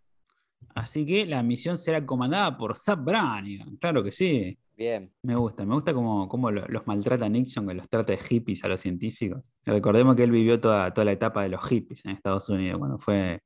Así 0.73 1.05
que 1.05 1.25
la 1.25 1.43
misión 1.43 1.77
será 1.77 2.05
comandada 2.05 2.57
por 2.57 2.77
Zap 2.77 3.03
Brannigan, 3.03 3.75
claro 3.77 4.03
que 4.03 4.11
sí. 4.11 4.57
Bien. 4.75 5.09
Me 5.23 5.35
gusta, 5.35 5.65
me 5.65 5.73
gusta 5.73 5.93
cómo, 5.93 6.27
cómo 6.27 6.51
lo- 6.51 6.67
los 6.67 6.85
maltrata 6.85 7.29
Nixon, 7.29 7.67
que 7.67 7.73
los 7.73 7.87
trata 7.89 8.11
de 8.11 8.17
hippies 8.17 8.63
a 8.63 8.67
los 8.67 8.81
científicos. 8.81 9.53
Recordemos 9.65 10.15
que 10.15 10.23
él 10.23 10.31
vivió 10.31 10.59
toda, 10.59 10.93
toda 10.93 11.05
la 11.05 11.11
etapa 11.13 11.43
de 11.43 11.49
los 11.49 11.65
hippies 11.67 12.03
en 12.05 12.11
Estados 12.11 12.49
Unidos, 12.49 12.79
cuando 12.79 12.97
fue 12.97 13.41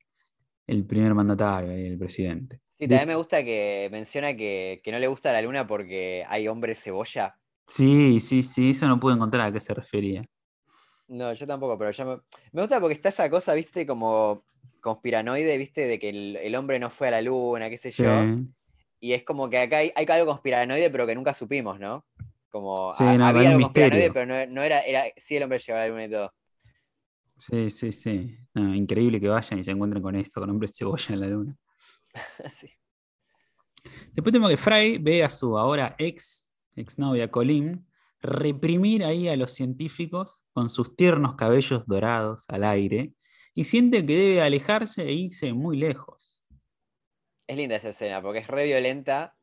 el 0.66 0.84
primer 0.86 1.14
mandatario 1.14 1.78
y 1.78 1.86
el 1.86 1.98
presidente. 1.98 2.60
Sí, 2.78 2.88
también 2.88 3.08
me 3.08 3.14
gusta 3.14 3.44
que 3.44 3.88
menciona 3.92 4.34
que, 4.36 4.80
que 4.82 4.90
no 4.92 4.98
le 4.98 5.06
gusta 5.06 5.32
la 5.32 5.42
luna 5.42 5.66
porque 5.66 6.24
hay 6.26 6.48
hombre 6.48 6.74
cebolla. 6.74 7.36
Sí, 7.66 8.18
sí, 8.20 8.42
sí, 8.42 8.70
eso 8.70 8.86
no 8.88 8.98
pude 8.98 9.14
encontrar 9.14 9.46
a 9.48 9.52
qué 9.52 9.60
se 9.60 9.74
refería. 9.74 10.24
No, 11.08 11.32
yo 11.32 11.46
tampoco, 11.46 11.76
pero 11.76 11.90
ya 11.90 12.04
me... 12.04 12.16
me 12.52 12.62
gusta 12.62 12.80
porque 12.80 12.94
está 12.94 13.08
esa 13.08 13.28
cosa, 13.28 13.54
viste, 13.54 13.84
como 13.86 14.44
conspiranoide, 14.80 15.56
viste, 15.58 15.86
de 15.86 15.98
que 15.98 16.08
el, 16.08 16.36
el 16.36 16.54
hombre 16.56 16.78
no 16.78 16.90
fue 16.90 17.08
a 17.08 17.12
la 17.12 17.22
luna, 17.22 17.68
qué 17.70 17.78
sé 17.78 17.90
Sí, 17.90 18.02
yo. 18.02 18.10
Y 19.00 19.12
es 19.14 19.22
como 19.24 19.48
que 19.48 19.58
acá 19.58 19.78
hay, 19.78 19.92
hay 19.94 20.06
algo 20.10 20.26
conspiranoide, 20.26 20.90
pero 20.90 21.06
que 21.06 21.14
nunca 21.14 21.32
supimos, 21.34 21.78
¿no? 21.80 22.04
Como 22.50 22.92
Sí, 22.92 23.04
ha- 23.04 23.16
no, 23.16 23.26
había 23.26 23.48
algo 23.50 23.62
conspiranoide, 23.62 24.10
pero 24.12 24.26
no, 24.26 24.46
no 24.52 24.62
era, 24.62 24.80
era, 24.82 25.04
sí 25.16 25.36
el 25.36 25.42
hombre 25.44 25.58
llegaba 25.58 25.82
a 25.82 25.86
la 25.86 25.90
luna 25.90 26.04
y 26.04 26.10
todo. 26.10 26.34
sí, 27.36 27.70
sí, 27.70 27.92
sí. 27.92 28.36
No, 28.54 28.74
increíble 28.74 29.20
que 29.20 29.28
vayan 29.28 29.58
y 29.58 29.64
se 29.64 29.70
encuentren 29.70 30.02
con 30.02 30.16
esto, 30.16 30.40
con 30.40 30.50
hombres 30.50 30.72
cebolla 30.76 31.14
en 31.14 31.20
la 31.20 31.26
luna. 31.28 31.56
Sí. 32.50 32.68
Después 34.12 34.32
tenemos 34.32 34.50
que 34.50 34.56
Fry 34.56 34.98
ve 34.98 35.24
a 35.24 35.30
su 35.30 35.56
ahora 35.56 35.94
ex, 35.98 36.50
exnovia 36.76 37.30
Colin, 37.30 37.86
reprimir 38.20 39.04
ahí 39.04 39.28
a 39.28 39.36
los 39.36 39.52
científicos 39.52 40.44
con 40.52 40.68
sus 40.68 40.94
tiernos 40.96 41.36
cabellos 41.36 41.86
dorados 41.86 42.44
al 42.48 42.64
aire 42.64 43.14
y 43.54 43.64
siente 43.64 44.04
que 44.04 44.14
debe 44.16 44.42
alejarse 44.42 45.02
e 45.02 45.12
irse 45.12 45.52
muy 45.52 45.76
lejos. 45.76 46.42
Es 47.46 47.56
linda 47.56 47.76
esa 47.76 47.90
escena, 47.90 48.22
porque 48.22 48.38
es 48.38 48.46
re 48.46 48.64
violenta, 48.64 49.36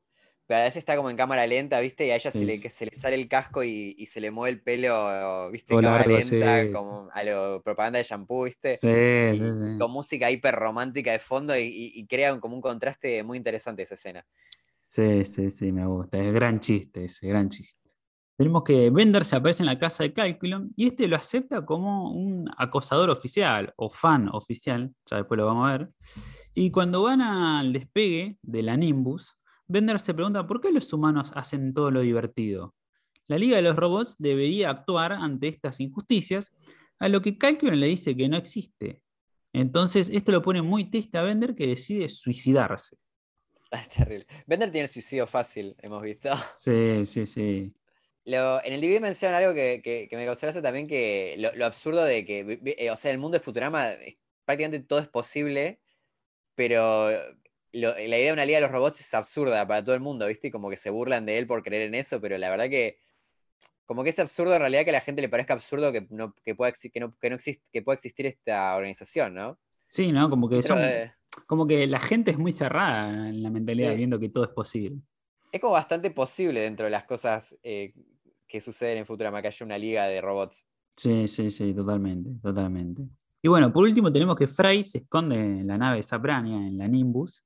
pero 0.45 0.61
a 0.61 0.63
veces 0.63 0.77
está 0.77 0.95
como 0.95 1.09
en 1.09 1.17
cámara 1.17 1.45
lenta, 1.45 1.81
¿viste? 1.81 2.07
Y 2.07 2.11
a 2.11 2.15
ella 2.15 2.31
se, 2.31 2.45
le, 2.45 2.57
se 2.57 2.89
sale 2.95 3.17
el 3.17 3.27
casco 3.27 3.65
y, 3.65 3.95
y 3.97 4.05
se 4.05 4.21
le 4.21 4.31
mueve 4.31 4.55
el 4.55 4.61
pelo, 4.61 5.51
¿viste? 5.51 5.73
En 5.73 5.81
cámara 5.81 6.05
largo, 6.05 6.17
lenta, 6.17 6.63
sí. 6.63 6.71
como 6.71 7.09
a 7.11 7.23
lo 7.25 7.61
propaganda 7.61 7.99
de 7.99 8.05
shampoo, 8.05 8.43
¿viste? 8.43 8.77
Sí, 8.77 8.87
Y 8.87 9.77
con 9.77 9.91
música 9.91 10.31
hiper 10.31 10.55
romántica 10.55 11.11
de 11.11 11.19
fondo 11.19 11.57
y, 11.57 11.63
y, 11.63 11.91
y 11.99 12.07
crea 12.07 12.39
como 12.39 12.55
un 12.55 12.61
contraste 12.61 13.21
muy 13.23 13.37
interesante 13.37 13.83
esa 13.83 13.95
escena. 13.95 14.25
Sí, 14.87 15.25
sí, 15.25 15.51
sí, 15.51 15.73
me 15.73 15.85
gusta. 15.85 16.17
Es 16.17 16.33
gran 16.33 16.61
chiste 16.61 17.03
ese, 17.05 17.27
gran 17.27 17.49
chiste. 17.49 17.86
Tenemos 18.37 18.63
que 18.63 18.91
Bender 18.91 19.25
se 19.25 19.35
aparece 19.35 19.63
en 19.63 19.67
la 19.67 19.79
casa 19.79 20.03
de 20.03 20.13
Calculon 20.13 20.71
y 20.75 20.87
este 20.87 21.07
lo 21.07 21.15
acepta 21.15 21.65
como 21.65 22.11
un 22.11 22.47
acosador 22.55 23.09
oficial 23.09 23.73
o 23.77 23.89
fan 23.89 24.29
oficial, 24.31 24.93
ya 25.09 25.17
después 25.17 25.39
lo 25.39 25.47
vamos 25.47 25.67
a 25.67 25.77
ver. 25.77 25.89
Y 26.53 26.69
cuando 26.69 27.01
van 27.01 27.21
al 27.21 27.73
despegue 27.73 28.37
de 28.43 28.61
la 28.61 28.77
Nimbus, 28.77 29.35
Bender 29.67 29.99
se 29.99 30.13
pregunta 30.13 30.45
por 30.45 30.61
qué 30.61 30.71
los 30.71 30.93
humanos 30.93 31.31
hacen 31.33 31.73
todo 31.73 31.89
lo 31.89 32.01
divertido. 32.01 32.75
La 33.25 33.39
Liga 33.39 33.57
de 33.57 33.63
los 33.63 33.75
Robots 33.75 34.15
debería 34.19 34.69
actuar 34.69 35.13
ante 35.13 35.47
estas 35.47 35.79
injusticias, 35.79 36.51
a 36.99 37.09
lo 37.09 37.21
que 37.21 37.37
Calculon 37.39 37.79
le 37.79 37.87
dice 37.87 38.15
que 38.15 38.29
no 38.29 38.37
existe. 38.37 39.01
Entonces, 39.51 40.09
esto 40.09 40.31
lo 40.31 40.43
pone 40.43 40.61
muy 40.61 40.89
triste 40.91 41.17
a 41.17 41.23
Bender 41.23 41.55
que 41.55 41.67
decide 41.67 42.09
suicidarse. 42.09 42.97
Ah, 43.69 43.81
Es 43.81 43.89
terrible. 43.89 44.25
Bender 44.45 44.71
tiene 44.71 44.85
el 44.85 44.89
suicidio 44.89 45.27
fácil, 45.27 45.75
hemos 45.79 46.01
visto. 46.01 46.29
Sí, 46.55 47.05
sí, 47.05 47.25
sí. 47.25 47.73
Lo- 48.27 48.61
en 48.63 48.73
el 48.73 48.81
DVD 48.81 48.99
mencionan 48.99 49.41
algo 49.41 49.53
que, 49.53 49.81
que- 49.81 50.07
que 50.09 50.17
me 50.17 50.25
causó 50.25 50.47
gracia 50.47 50.61
también, 50.61 50.85
que 50.87 51.35
lo, 51.39 51.53
lo 51.55 51.65
absurdo 51.65 52.03
de 52.03 52.25
que, 52.25 52.59
eh, 52.77 52.91
o 52.91 52.97
sea, 52.97 53.11
el 53.11 53.17
mundo 53.19 53.37
de 53.37 53.43
Futurama, 53.43 53.91
eh, 53.93 54.17
prácticamente 54.45 54.85
todo 54.85 54.99
es 54.99 55.07
posible, 55.07 55.79
pero 56.55 57.09
lo- 57.73 57.93
la 57.93 57.97
idea 58.17 58.27
de 58.27 58.33
una 58.33 58.45
liga 58.45 58.57
de 58.59 58.63
los 58.65 58.71
robots 58.71 58.99
es 59.01 59.13
absurda 59.13 59.65
para 59.67 59.83
todo 59.83 59.95
el 59.95 60.01
mundo, 60.01 60.27
¿viste? 60.27 60.47
Y 60.47 60.51
como 60.51 60.69
que 60.69 60.77
se 60.77 60.89
burlan 60.89 61.25
de 61.25 61.37
él 61.37 61.47
por 61.47 61.63
creer 61.63 61.83
en 61.83 61.95
eso, 61.95 62.19
pero 62.19 62.37
la 62.37 62.49
verdad 62.49 62.69
que, 62.69 62.99
como 63.85 64.03
que 64.03 64.09
es 64.09 64.19
absurdo 64.19 64.53
en 64.55 64.59
realidad 64.59 64.83
que 64.83 64.89
a 64.89 64.93
la 64.93 65.01
gente 65.01 65.21
le 65.21 65.29
parezca 65.29 65.53
absurdo 65.53 65.91
que, 65.93 66.05
no, 66.09 66.33
que, 66.43 66.53
pueda, 66.55 66.73
que, 66.73 66.99
no, 66.99 67.15
que, 67.17 67.29
no 67.29 67.35
exist- 67.37 67.61
que 67.71 67.81
pueda 67.81 67.95
existir 67.95 68.25
esta 68.25 68.75
organización, 68.75 69.35
¿no? 69.35 69.57
Sí, 69.87 70.11
¿no? 70.11 70.29
Como 70.29 70.49
que, 70.49 70.61
son- 70.63 70.79
de- 70.79 71.13
como 71.45 71.65
que 71.65 71.87
la 71.87 71.99
gente 71.99 72.31
es 72.31 72.37
muy 72.37 72.51
cerrada 72.51 73.29
en 73.29 73.41
la 73.41 73.49
mentalidad, 73.49 73.91
Sí. 73.91 73.97
viendo 73.97 74.19
que 74.19 74.27
todo 74.29 74.43
es 74.43 74.49
posible. 74.51 74.99
es 75.49 75.61
como 75.61 75.73
bastante 75.73 76.11
posible 76.11 76.59
dentro 76.59 76.83
de 76.85 76.89
las 76.91 77.05
cosas 77.05 77.57
eh, 77.63 77.93
que 78.47 78.61
suceden 78.61 78.99
en 78.99 79.05
Futurama 79.05 79.41
que 79.41 79.47
haya 79.49 79.65
una 79.65 79.77
liga 79.77 80.05
de 80.05 80.21
robots. 80.21 80.65
Sí, 80.95 81.27
sí, 81.27 81.51
sí, 81.51 81.73
totalmente, 81.73 82.31
totalmente. 82.41 83.03
Y 83.41 83.47
bueno, 83.49 83.71
por 83.71 83.83
último 83.83 84.11
tenemos 84.11 84.35
que 84.35 84.47
Fry 84.47 84.83
se 84.83 84.99
esconde 84.99 85.35
en 85.35 85.67
la 85.67 85.77
nave 85.77 86.01
Saprania, 86.01 86.57
en 86.57 86.77
la 86.77 86.87
Nimbus, 86.87 87.43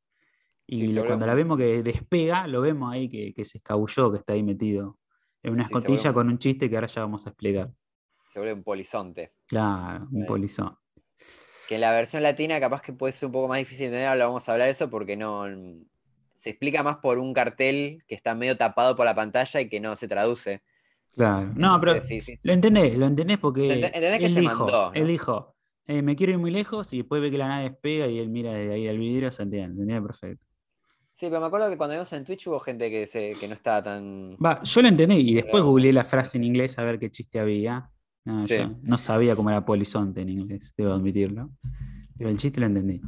y 0.68 0.88
Sí, 0.88 0.94
lo- 0.94 1.06
cuando 1.06 1.26
la 1.26 1.36
vemos 1.36 1.58
que 1.58 1.84
despega, 1.84 2.48
lo 2.48 2.62
vemos 2.62 2.94
ahí 2.94 3.10
que, 3.10 3.34
que 3.34 3.44
se 3.44 3.58
escabulló, 3.58 4.12
que 4.12 4.20
está 4.20 4.34
ahí 4.34 4.44
metido 4.44 5.00
en 5.44 5.54
una 5.54 5.68
Sí, 5.68 5.74
escotilla 5.74 6.10
un- 6.12 6.14
con 6.14 6.28
un 6.30 6.38
chiste 6.38 6.70
que 6.70 6.76
ahora 6.76 6.88
ya 6.88 7.02
vamos 7.02 7.26
a 7.26 7.32
explicar. 7.32 7.72
Se 8.30 8.40
vuelve 8.40 8.54
un 8.54 8.64
polizonte. 8.64 9.34
Claro, 9.48 10.08
un 10.12 10.26
polizón. 10.26 10.78
Que 11.68 11.76
en 11.76 11.82
la 11.82 11.92
versión 11.92 12.24
latina 12.24 12.60
capaz 12.62 12.82
que 12.82 12.94
puede 12.94 13.12
ser 13.12 13.26
un 13.28 13.34
poco 13.34 13.48
más 13.50 13.58
difícil 13.58 13.80
de 13.82 13.86
entender, 13.88 14.08
ahora 14.08 14.28
vamos 14.28 14.48
a 14.48 14.54
hablar 14.54 14.68
de 14.68 14.72
eso 14.72 14.90
porque 14.90 15.18
no 15.18 15.46
se 16.36 16.50
explica 16.52 16.84
más 16.84 16.98
por 16.98 17.20
un 17.20 17.34
cartel 17.34 18.04
que 18.08 18.16
está 18.16 18.34
medio 18.34 18.56
tapado 18.58 18.96
por 18.96 19.06
la 19.06 19.14
pantalla 19.16 19.60
y 19.62 19.68
que 19.68 19.80
no 19.82 19.96
se 19.98 20.08
traduce. 20.08 20.64
Claro, 21.16 21.52
no, 21.56 21.78
pero 21.80 22.00
lo 22.44 22.54
entendés, 22.54 22.98
lo 22.98 23.06
entendés 23.06 23.38
porque 23.38 23.74
¿Entendés 23.74 24.20
que 24.20 24.26
él, 24.26 24.34
se 24.34 24.40
dijo, 24.40 24.66
mandó, 24.66 24.94
él 24.94 25.08
dijo, 25.08 25.56
eh, 25.86 26.02
me 26.02 26.16
quiero 26.16 26.34
ir 26.34 26.38
muy 26.38 26.52
lejos 26.52 26.94
y 26.94 26.98
después 26.98 27.22
ve 27.22 27.30
que 27.30 27.38
la 27.38 27.50
nave 27.50 27.70
despega 27.70 28.08
y 28.08 28.20
él 28.20 28.30
mira 28.30 28.54
de 28.54 28.74
ahí 28.74 28.88
al 28.88 28.98
vidrio, 28.98 29.32
se 29.32 29.44
entiende, 29.44 29.76
se 29.76 29.82
entiende 29.82 30.08
perfecto. 30.08 30.46
Sí, 31.12 31.28
pero 31.28 31.42
me 31.42 31.48
acuerdo 31.48 31.70
que 31.70 31.78
cuando 31.78 31.94
vimos 31.94 32.12
en 32.14 32.24
Twitch 32.24 32.48
hubo 32.48 32.60
gente 32.60 32.90
que, 32.90 33.06
se, 33.06 33.36
que 33.40 33.48
no 33.48 33.54
estaba 33.54 33.84
tan. 33.84 34.38
Va, 34.44 34.64
yo 34.64 34.82
lo 34.82 34.88
entendí 34.88 35.18
y 35.18 35.34
después 35.36 35.62
googleé 35.64 35.92
la 35.92 36.06
frase 36.06 36.38
en 36.38 36.46
inglés 36.46 36.80
a 36.80 36.84
ver 36.84 36.98
qué 36.98 37.12
chiste 37.12 37.40
había. 37.40 37.90
No, 38.24 38.38
no 38.84 38.98
sabía 38.98 39.36
cómo 39.36 39.50
era 39.50 39.66
polizonte 39.66 40.22
en 40.22 40.30
inglés, 40.30 40.74
debo 40.78 40.94
admitirlo. 40.94 41.52
Pero 42.18 42.30
el 42.30 42.38
chiste 42.38 42.60
lo 42.60 42.68
entendí. 42.68 43.02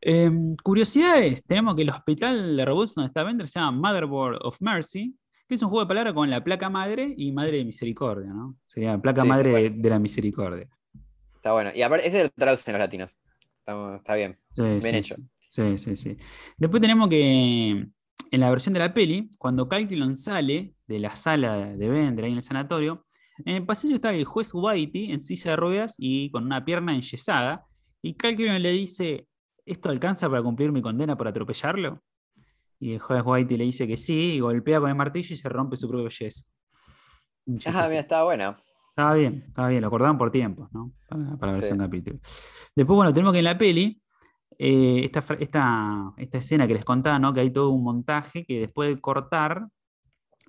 Em, 0.00 0.56
curiosidades, 0.56 1.44
tenemos 1.44 1.74
que 1.74 1.82
el 1.82 1.90
hospital 1.90 2.56
de 2.56 2.64
robots 2.64 2.94
donde 2.94 3.08
está 3.08 3.22
Bender 3.22 3.48
se 3.48 3.58
llama 3.58 3.88
Motherboard 3.88 4.38
of 4.42 4.60
Mercy, 4.60 5.16
que 5.52 5.56
es 5.56 5.62
un 5.62 5.68
juego 5.68 5.84
de 5.84 5.88
palabras 5.88 6.14
con 6.14 6.30
la 6.30 6.42
placa 6.42 6.70
madre 6.70 7.14
y 7.14 7.30
madre 7.30 7.58
de 7.58 7.64
misericordia, 7.64 8.32
¿no? 8.32 8.56
Sería 8.66 8.96
placa 8.98 9.22
madre 9.24 9.70
de, 9.70 9.90
la 9.90 9.98
misericordia. 9.98 10.66
Está 11.34 11.52
bueno. 11.52 11.70
Y 11.74 11.82
aparte, 11.82 12.08
ese 12.08 12.24
lo 12.24 12.30
traducen 12.30 12.72
los 12.72 12.80
latinos. 12.80 13.16
Está, 13.66 14.14
bien. 14.14 14.38
bien 14.56 14.94
hecho. 14.94 15.16
Sí, 15.50 15.76
sí, 15.76 15.96
sí. 15.96 16.16
Después 16.56 16.80
tenemos 16.80 17.08
que 17.10 17.86
en 18.30 18.40
la 18.40 18.48
versión 18.48 18.72
de 18.72 18.80
la 18.80 18.94
peli, 18.94 19.30
cuando 19.36 19.68
Calculon 19.68 20.16
sale 20.16 20.74
de 20.86 20.98
la 20.98 21.14
sala 21.16 21.76
de 21.76 21.88
Bender 21.88 22.24
ahí 22.24 22.32
en 22.32 22.38
el 22.38 22.44
sanatorio, 22.44 23.04
en 23.44 23.56
el 23.56 23.66
pasillo 23.66 23.96
está 23.96 24.14
el 24.14 24.24
juez 24.24 24.52
Whitey 24.54 25.12
en 25.12 25.22
silla 25.22 25.50
de 25.50 25.56
ruedas 25.56 25.96
y 25.98 26.30
con 26.30 26.44
una 26.44 26.64
pierna 26.64 26.94
enyesada. 26.94 27.66
Y 28.00 28.14
Calculon 28.14 28.62
le 28.62 28.72
dice: 28.72 29.26
¿Esto 29.66 29.90
alcanza 29.90 30.30
para 30.30 30.42
cumplir 30.42 30.72
mi 30.72 30.80
condena 30.80 31.14
por 31.14 31.28
atropellarlo? 31.28 32.02
Y 32.82 32.98
juez 32.98 33.22
Whitey 33.24 33.56
le 33.56 33.64
dice 33.64 33.86
que 33.86 33.96
sí, 33.96 34.34
y 34.34 34.40
golpea 34.40 34.80
con 34.80 34.90
el 34.90 34.96
martillo 34.96 35.34
y 35.34 35.36
se 35.36 35.48
rompe 35.48 35.76
su 35.76 35.88
propio 35.88 36.08
yeso. 36.08 36.44
Ah, 37.66 37.86
mira, 37.88 38.00
estaba 38.00 38.24
bueno. 38.24 38.56
Estaba 38.88 39.14
bien, 39.14 39.44
estaba 39.46 39.68
bien, 39.68 39.80
lo 39.82 39.86
acordaban 39.86 40.18
por 40.18 40.32
tiempos, 40.32 40.68
¿no? 40.72 40.90
Para, 41.08 41.52
la 41.52 41.58
versión 41.58 41.78
capítulo. 41.78 42.18
Después, 42.74 42.96
bueno, 42.96 43.12
tenemos 43.12 43.34
que 43.34 43.38
en 43.38 43.44
la 43.44 43.56
peli, 43.56 44.02
eh, 44.58 45.02
esta, 45.04 45.24
esta, 45.38 46.12
esta, 46.16 46.38
escena 46.38 46.66
que 46.66 46.74
les 46.74 46.84
contaba, 46.84 47.20
¿no? 47.20 47.32
Que 47.32 47.38
hay 47.38 47.50
todo 47.50 47.70
un 47.70 47.84
montaje 47.84 48.44
que 48.44 48.58
después 48.58 48.88
de 48.88 49.00
cortar, 49.00 49.68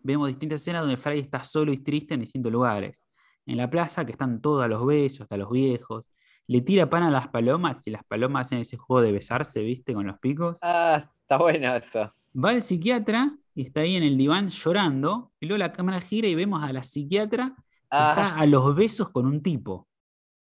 vemos 0.02 0.28
distintas 0.28 0.62
escenas 0.62 0.82
donde 0.82 0.98
Fry 0.98 1.20
está 1.20 1.44
solo 1.44 1.72
y 1.72 1.84
triste 1.84 2.16
en 2.16 2.22
distintos 2.22 2.52
lugares. 2.52 3.06
En 3.46 3.58
la 3.58 3.70
plaza, 3.70 4.06
que 4.06 4.12
están 4.14 4.42
todos 4.42 4.64
a 4.64 4.68
los 4.68 4.84
besos, 4.84 5.22
hasta 5.22 5.38
los 5.38 5.52
viejos 5.52 6.10
le 6.48 6.62
tira 6.62 6.90
pan 6.90 7.04
a 7.04 7.12
las 7.12 7.30
palomas 7.30 7.86
y 7.88 7.92
las 7.92 8.04
palomas 8.04 8.48
hacen 8.48 8.60
ese 8.60 8.76
juego 8.78 9.02
de 9.02 9.12
besarse, 9.12 9.62
¿viste? 9.62 9.94
Con 9.94 10.08
los 10.08 10.20
picos. 10.20 10.60
Ah, 10.62 11.10
está 11.22 11.38
bueno 11.38 11.76
eso. 11.76 12.10
Va 12.34 12.54
el 12.54 12.62
psiquiatra 12.62 13.38
y 13.56 13.68
está 13.68 13.82
ahí 13.82 13.96
en 13.96 14.04
el 14.04 14.18
diván 14.18 14.50
llorando, 14.50 15.32
y 15.40 15.46
luego 15.46 15.60
la 15.60 15.72
cámara 15.72 16.02
gira 16.02 16.28
y 16.28 16.36
vemos 16.36 16.64
a 16.64 16.74
la 16.74 16.84
psiquiatra 16.84 17.56
está 17.84 18.36
ah. 18.36 18.40
a 18.40 18.46
los 18.48 18.76
besos 18.76 19.10
con 19.10 19.26
un 19.26 19.42
tipo. 19.42 19.88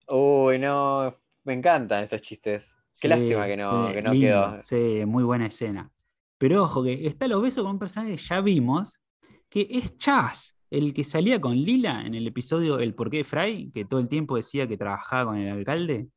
Uy, 0.07 0.57
no, 0.57 1.15
me 1.43 1.53
encantan 1.53 2.03
esos 2.03 2.21
chistes. 2.21 2.75
Qué 2.99 3.07
lástima 3.07 3.45
que 3.45 3.57
no, 3.57 3.91
que 3.93 4.01
no 4.01 4.11
quedó. 4.11 4.63
Sí, 4.63 5.03
muy 5.05 5.23
buena 5.23 5.47
escena. 5.47 5.91
Pero 6.37 6.63
ojo, 6.63 6.83
que 6.83 7.05
está 7.05 7.25
a 7.25 7.27
los 7.27 7.41
besos 7.41 7.63
con 7.63 7.73
un 7.73 7.79
personaje 7.79 8.11
que 8.11 8.17
ya 8.17 8.41
vimos, 8.41 8.99
que 9.49 9.67
es 9.69 9.95
Chas 9.97 10.57
el 10.73 10.93
que 10.93 11.03
salía 11.03 11.39
con 11.39 11.55
Lila 11.55 12.01
en 12.03 12.15
el 12.15 12.25
episodio 12.25 12.79
El 12.79 12.95
porqué 12.95 13.17
de 13.17 13.23
Fry, 13.23 13.69
que 13.71 13.85
todo 13.85 13.99
el 13.99 14.09
tiempo 14.09 14.35
decía 14.35 14.67
que 14.67 14.75
trabajaba 14.75 15.25
con 15.25 15.37
el 15.37 15.51
alcalde. 15.51 16.07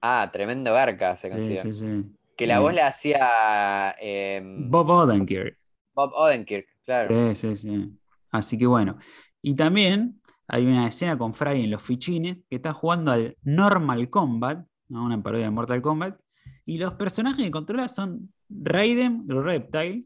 Ah, 0.00 0.30
tremendo 0.32 0.72
garca 0.72 1.14
se 1.16 1.28
considera. 1.28 1.62
Sí, 1.62 1.72
sí, 1.72 1.80
sí. 1.80 2.16
Que 2.36 2.46
la 2.46 2.60
voz 2.60 2.74
la 2.74 2.88
hacía 2.88 3.94
em, 3.98 4.70
Bob 4.70 4.90
Odenkirk. 4.90 5.58
Bob 5.94 6.12
Odenkirk, 6.14 6.66
claro. 6.84 7.34
Sí, 7.34 7.36
sí, 7.36 7.56
sí. 7.56 7.98
Así 8.30 8.58
que 8.58 8.66
bueno. 8.66 8.98
Y 9.40 9.54
también 9.54 10.20
hay 10.48 10.66
una 10.66 10.86
escena 10.88 11.16
con 11.16 11.34
Fry 11.34 11.64
en 11.64 11.70
los 11.70 11.82
fichines 11.82 12.38
que 12.48 12.56
está 12.56 12.72
jugando 12.72 13.12
al 13.12 13.36
Normal 13.42 14.10
Combat, 14.10 14.64
una 14.88 15.22
parodia 15.22 15.46
de 15.46 15.50
Mortal 15.50 15.82
Kombat, 15.82 16.20
y 16.64 16.78
los 16.78 16.94
personajes 16.94 17.44
que 17.44 17.50
controla 17.50 17.88
son 17.88 18.32
Raiden 18.48 19.24
y 19.28 19.32
Reptile, 19.32 20.04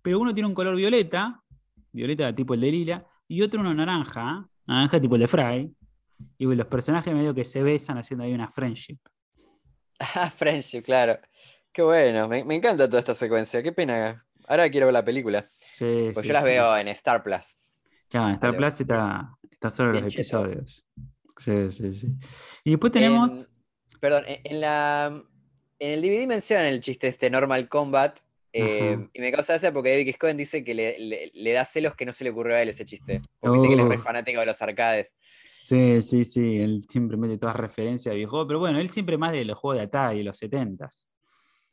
pero 0.00 0.20
uno 0.20 0.32
tiene 0.32 0.48
un 0.48 0.54
color 0.54 0.76
violeta, 0.76 1.42
violeta 1.90 2.34
tipo 2.34 2.54
el 2.54 2.60
de 2.60 2.70
Lila, 2.70 3.06
y 3.28 3.42
otro 3.42 3.60
uno 3.60 3.74
naranja, 3.74 4.46
naranja 4.66 5.00
tipo 5.00 5.16
el 5.16 5.22
de 5.22 5.28
Fry. 5.28 5.74
Y 6.38 6.46
los 6.54 6.66
personajes 6.66 7.12
medio 7.12 7.34
que 7.34 7.44
se 7.44 7.62
besan 7.62 7.98
haciendo 7.98 8.24
ahí 8.24 8.32
una 8.32 8.48
friendship. 8.48 8.98
Ah, 10.14 10.30
friendship, 10.30 10.82
claro. 10.82 11.16
Qué 11.72 11.80
bueno, 11.80 12.28
me, 12.28 12.40
encanta 12.54 12.86
toda 12.86 13.00
esta 13.00 13.14
secuencia. 13.14 13.62
Qué 13.62 13.72
pena. 13.72 14.26
Ahora 14.46 14.68
quiero 14.70 14.86
ver 14.86 14.92
la 14.92 15.04
película. 15.04 15.48
Sí, 15.74 16.10
pues 16.12 16.26
yo 16.26 16.32
las 16.34 16.44
veo 16.44 16.76
en 16.76 16.88
Star 16.88 17.22
Plus. 17.22 17.56
Claro, 18.08 18.28
en 18.28 18.34
Star 18.34 18.54
Plus 18.54 18.80
está, 18.80 19.30
está 19.50 19.70
solo 19.70 19.92
los 19.92 20.14
episodios. 20.14 20.84
Sí, 21.38 21.72
sí, 21.72 21.92
sí. 21.94 22.08
Y 22.62 22.72
después 22.72 22.92
tenemos. 22.92 23.50
perdón, 24.00 24.24
en, 24.26 24.60
la, 24.60 25.24
en 25.78 25.90
el 25.92 26.02
DVD 26.02 26.26
mencionan 26.26 26.66
el 26.66 26.80
chiste 26.80 27.08
este 27.08 27.30
Normal 27.30 27.68
Combat 27.70 28.18
eh, 28.52 29.08
y 29.14 29.20
me 29.20 29.32
causa 29.32 29.54
gracia 29.54 29.72
porque 29.72 29.96
David 29.96 30.14
Cohen 30.20 30.36
dice 30.36 30.62
que 30.62 30.74
le, 30.74 31.52
da 31.54 31.64
celos 31.64 31.94
que 31.94 32.04
no 32.04 32.12
se 32.12 32.24
le 32.24 32.30
ocurrió 32.30 32.54
a 32.54 32.60
él 32.60 32.68
ese 32.68 32.84
chiste. 32.84 33.22
Porque 33.40 33.68
que 33.68 33.74
él 33.74 33.80
es 33.80 33.86
re 33.86 33.96
oh. 33.96 33.98
fanático 33.98 34.40
de 34.40 34.46
los 34.46 34.60
arcades. 34.60 35.14
Sí, 35.58 36.02
sí, 36.02 36.26
sí. 36.26 36.58
Él 36.58 36.84
siempre 36.86 37.16
mete 37.16 37.38
todas 37.38 37.56
referencias 37.56 38.12
a 38.12 38.14
videojuegos. 38.14 38.46
Pero 38.46 38.58
bueno, 38.58 38.78
él 38.78 38.90
siempre 38.90 39.16
más 39.16 39.32
de 39.32 39.46
los 39.46 39.56
juegos 39.56 39.78
de 39.78 39.84
Atari 39.84 40.18
y 40.18 40.22
los 40.22 40.36
70 40.36 40.90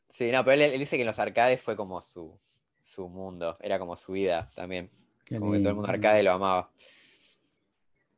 Sí, 0.09 0.31
no, 0.31 0.43
pero 0.43 0.61
él, 0.61 0.79
dice 0.79 0.95
que 0.95 1.03
en 1.03 1.07
los 1.07 1.19
arcades 1.19 1.61
fue 1.61 1.75
como 1.75 2.01
su, 2.01 2.37
su 2.81 3.07
mundo. 3.07 3.57
Era 3.61 3.79
como 3.79 3.95
su 3.95 4.13
vida 4.13 4.49
también. 4.55 4.89
como 5.29 5.51
que 5.51 5.59
todo 5.59 5.69
el 5.69 5.75
mundo 5.75 5.89
arcade 5.89 6.23
lo 6.23 6.33
amaba. 6.33 6.71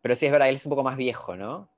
Pero 0.01 0.15
sí 0.15 0.25
es 0.25 0.31
verdad, 0.31 0.49
él 0.49 0.55
es 0.55 0.65
un 0.65 0.71
poco 0.71 0.83
más 0.83 0.97
viejo, 0.97 1.35
¿no? 1.35 1.69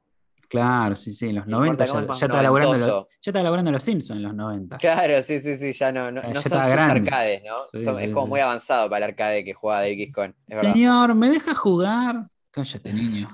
Claro, 0.47 0.95
sí, 0.95 1.11
sí, 1.13 1.29
en 1.29 1.37
los 1.37 1.47
90 1.47 1.83
ya, 1.83 1.93
ya, 1.93 2.13
estaba 2.13 2.43
laburando 2.43 2.77
los, 2.77 2.87
ya 2.87 3.31
estaba 3.31 3.41
laburando 3.41 3.71
los 3.71 3.81
Simpsons 3.81 4.17
en 4.17 4.23
los 4.23 4.35
90. 4.35 4.77
Claro, 4.77 5.23
sí, 5.23 5.41
sí, 5.41 5.57
sí, 5.57 5.73
ya 5.73 5.91
no, 5.91 6.11
no, 6.11 6.21
no 6.21 6.33
son 6.35 6.43
sus 6.43 6.53
arcades, 6.53 7.41
¿no? 7.43 7.97
es 7.97 8.13
como 8.13 8.27
muy 8.27 8.39
avanzado 8.39 8.87
para 8.87 9.05
el 9.05 9.11
arcade 9.11 9.43
que 9.43 9.55
juega 9.55 9.81
de 9.81 9.93
X-Con. 9.93 10.35
Señor, 10.47 11.15
¿me 11.15 11.31
dejas 11.31 11.57
jugar? 11.57 12.27
Cállate, 12.51 12.93
niño. 12.93 13.29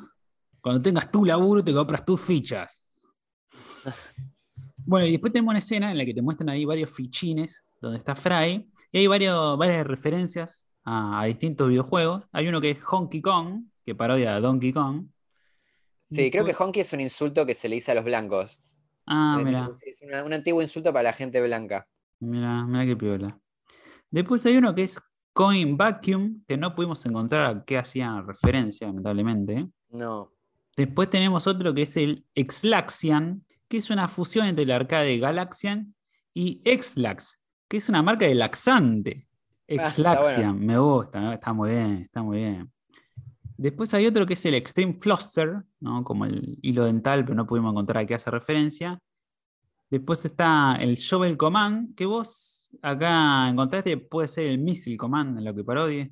Cuando 0.62 0.82
tengas 0.82 1.12
tu 1.12 1.26
laburo, 1.26 1.62
te 1.62 1.74
compras 1.74 2.06
tus 2.06 2.22
fichas. 2.22 2.86
Bueno, 4.90 5.06
y 5.06 5.12
después 5.12 5.32
tenemos 5.32 5.52
una 5.52 5.60
escena 5.60 5.92
en 5.92 6.00
la 6.00 6.04
que 6.04 6.16
te 6.16 6.22
muestran 6.24 6.50
ahí 6.50 6.66
varios 6.66 6.90
fichines 6.90 7.64
donde 7.80 8.00
está 8.00 8.16
Fry, 8.16 8.68
y 8.92 8.98
hay 8.98 9.06
varios, 9.06 9.56
varias 9.56 9.86
referencias 9.86 10.68
a, 10.84 11.22
a 11.22 11.26
distintos 11.26 11.70
videojuegos. 11.70 12.28
Hay 12.32 12.48
uno 12.48 12.60
que 12.60 12.72
es 12.72 12.80
Honky 12.84 13.22
Kong, 13.22 13.66
que 13.86 13.94
parodia 13.94 14.36
a 14.36 14.40
Donkey 14.40 14.74
Kong. 14.74 15.06
Sí, 16.10 16.32
creo 16.32 16.44
que 16.44 16.56
honky 16.58 16.80
es 16.80 16.92
un 16.92 17.02
insulto 17.02 17.46
que 17.46 17.54
se 17.54 17.70
le 17.70 17.76
dice 17.76 17.92
a 17.92 17.96
los 17.96 18.04
blancos. 18.04 18.64
Ah, 19.06 19.40
mira. 19.44 19.70
Es 19.86 20.02
un 20.02 20.34
antiguo 20.34 20.60
insulto 20.60 20.92
para 20.92 21.04
la 21.04 21.14
gente 21.14 21.40
blanca. 21.40 21.88
Mira, 22.20 22.66
mira 22.66 22.84
qué 22.88 22.96
piola. 22.96 23.40
Después 24.10 24.44
hay 24.48 24.58
uno 24.58 24.74
que 24.74 24.86
es 24.86 25.00
Coin 25.34 25.78
Vacuum, 25.78 26.44
que 26.48 26.58
no 26.58 26.74
pudimos 26.74 27.06
encontrar 27.06 27.46
a 27.46 27.64
qué 27.64 27.78
hacía 27.78 28.24
referencia, 28.26 28.88
lamentablemente. 28.88 29.68
No. 29.90 30.34
Después 30.76 31.12
tenemos 31.12 31.46
otro 31.46 31.76
que 31.76 31.84
es 31.84 31.96
el 31.96 32.26
Exlaxian, 32.34 33.46
que 33.70 33.78
es 33.78 33.90
una 33.90 34.08
fusión 34.08 34.48
entre 34.48 34.64
el 34.64 34.72
arcade 34.72 35.18
Galaxian 35.20 35.96
y 36.34 36.62
Exlax, 36.66 37.40
que 37.68 37.78
es 37.78 37.88
una 37.88 38.02
marca 38.02 38.26
de 38.26 38.36
laxante. 38.36 39.28
Ah, 39.30 39.66
Exlaxian, 39.68 40.60
me 40.60 40.78
gusta, 40.78 41.36
está 41.36 41.54
muy 41.54 41.70
bien, 41.70 42.02
está 42.04 42.24
muy 42.24 42.40
bien. 42.40 42.72
Después 43.56 43.94
hay 43.94 44.08
otro 44.08 44.26
que 44.26 44.34
es 44.34 44.46
el 44.46 44.56
Extreme 44.56 44.96
Flosser, 44.96 45.64
¿no? 45.80 46.04
como 46.04 46.26
el 46.26 46.58
hilo 46.62 46.86
dental, 46.86 47.24
pero 47.24 47.36
no 47.36 47.46
pudimos 47.46 47.72
encontrar 47.72 48.04
a 48.04 48.06
qué 48.06 48.16
hace 48.16 48.32
referencia. 48.32 49.00
Después 49.90 50.24
está 50.26 50.78
el 50.80 50.96
Shovel 50.96 51.38
Command, 51.38 51.96
que 51.96 52.06
vos 52.06 52.70
acá 52.82 53.50
encontraste, 53.50 53.98
puede 53.98 54.28
ser 54.28 54.48
el 54.48 54.60
Missile 54.60 54.98
Command 54.98 55.38
en 55.38 55.46
lo 55.46 55.54
que 55.54 55.64
parodie. 55.64 56.12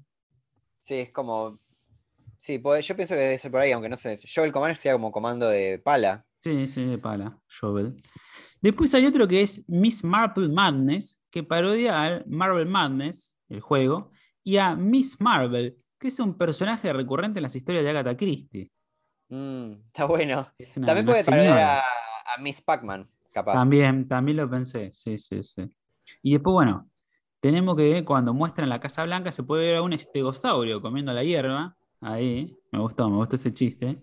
Sí, 0.81 0.95
es 0.95 1.11
como. 1.11 1.59
Sí, 2.37 2.61
yo 2.61 2.95
pienso 2.95 3.15
que 3.15 3.21
debe 3.21 3.37
ser 3.37 3.51
por 3.51 3.61
ahí, 3.61 3.71
aunque 3.71 3.89
no 3.89 3.97
sé. 3.97 4.19
Shovel 4.21 4.51
Command 4.51 4.75
sea 4.75 4.93
como 4.93 5.11
comando 5.11 5.47
de 5.47 5.79
pala. 5.79 6.26
Sí, 6.47 6.65
sí, 6.67 6.85
de 6.85 6.97
pala, 6.97 7.37
Shovel. 7.49 8.01
Después 8.61 8.93
hay 8.93 9.05
otro 9.05 9.27
que 9.27 9.41
es 9.41 9.67
Miss 9.67 10.01
Marvel 10.05 10.49
Madness, 10.49 11.19
que 11.29 11.43
parodia 11.43 12.01
al 12.01 12.25
Marvel 12.25 12.69
Madness, 12.69 13.37
el 13.49 13.59
juego, 13.59 14.11
y 14.45 14.55
a 14.55 14.73
Miss 14.77 15.19
Marvel, 15.19 15.77
que 15.99 16.07
es 16.07 16.17
un 16.21 16.37
personaje 16.37 16.93
recurrente 16.93 17.39
en 17.39 17.43
las 17.43 17.53
historias 17.53 17.83
de 17.83 17.89
Agatha 17.89 18.15
Christie. 18.15 18.71
Mm, 19.27 19.73
está 19.87 20.05
bueno. 20.05 20.47
También 20.73 21.05
puede 21.05 21.25
traer 21.25 21.51
a, 21.51 21.83
Miss 22.39 22.61
Pac-Man, 22.61 23.09
capaz. 23.33 23.51
También, 23.51 24.07
también 24.07 24.37
lo 24.37 24.49
pensé, 24.49 24.91
sí, 24.93 25.17
sí, 25.17 25.43
sí. 25.43 25.69
Y 26.23 26.31
después, 26.31 26.53
bueno, 26.53 26.89
tenemos 27.41 27.75
que 27.75 28.05
cuando 28.05 28.33
muestran 28.33 28.69
la 28.69 28.79
Casa 28.79 29.03
Blanca 29.03 29.33
se 29.33 29.43
puede 29.43 29.67
ver 29.67 29.75
a 29.75 29.81
un 29.81 29.91
estegosaurio 29.91 30.81
comiendo 30.81 31.11
la 31.11 31.25
hierba. 31.25 31.75
Ahí, 31.99 32.55
me 32.71 32.79
gustó, 32.79 33.09
me 33.09 33.17
gustó 33.17 33.35
ese 33.35 33.51
chiste. 33.51 34.01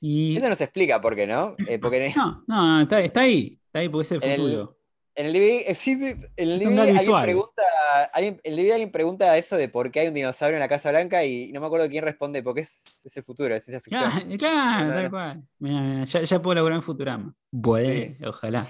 Y... 0.00 0.36
Eso 0.36 0.48
no 0.48 0.54
se 0.56 0.64
explica 0.64 1.00
por 1.00 1.14
qué, 1.14 1.26
¿no? 1.26 1.54
Eh, 1.68 1.78
porque 1.78 2.12
No, 2.16 2.42
no, 2.46 2.66
no, 2.76 2.80
está, 2.82 3.00
está 3.00 3.20
ahí, 3.20 3.58
está 3.66 3.80
ahí 3.80 3.88
porque 3.88 4.02
es 4.04 4.12
el 4.12 4.24
En 4.24 4.30
el- 4.30 4.40
futuro. 4.40 4.76
en 5.14 5.26
el 5.26 5.32
DVD, 5.34 5.64
eh, 5.70 5.74
sí, 5.74 5.92
en 5.92 6.30
el 6.36 6.58
DVD 6.58 6.70
gag 6.70 6.78
alguien 6.80 6.98
visual. 6.98 7.22
pregunta, 7.22 7.62
alguien, 8.14 8.40
el 8.42 8.56
DVD 8.56 8.72
alguien 8.72 8.92
pregunta 8.92 9.36
eso 9.36 9.56
de 9.56 9.68
por 9.68 9.90
qué 9.90 10.00
hay 10.00 10.08
un 10.08 10.14
dinosaurio 10.14 10.56
en 10.56 10.60
la 10.60 10.68
Casa 10.68 10.90
Blanca 10.90 11.22
y 11.24 11.52
no 11.52 11.60
me 11.60 11.66
acuerdo 11.66 11.88
quién 11.90 12.02
responde, 12.04 12.42
porque 12.42 12.62
es, 12.62 13.04
es 13.04 13.16
el 13.16 13.22
futuro, 13.24 13.54
es 13.54 13.62
ciencia 13.64 13.80
ficción. 13.80 14.10
Claro, 14.38 14.38
claro, 14.38 14.86
No, 14.88 14.94
tal 14.94 15.10
cual. 15.10 16.06
Ya, 16.06 16.22
ya 16.22 16.40
puedo 16.42 16.54
lograr 16.54 16.76
en 16.76 16.82
Futurama. 16.82 17.34
Bueno, 17.50 18.16
ojalá. 18.26 18.66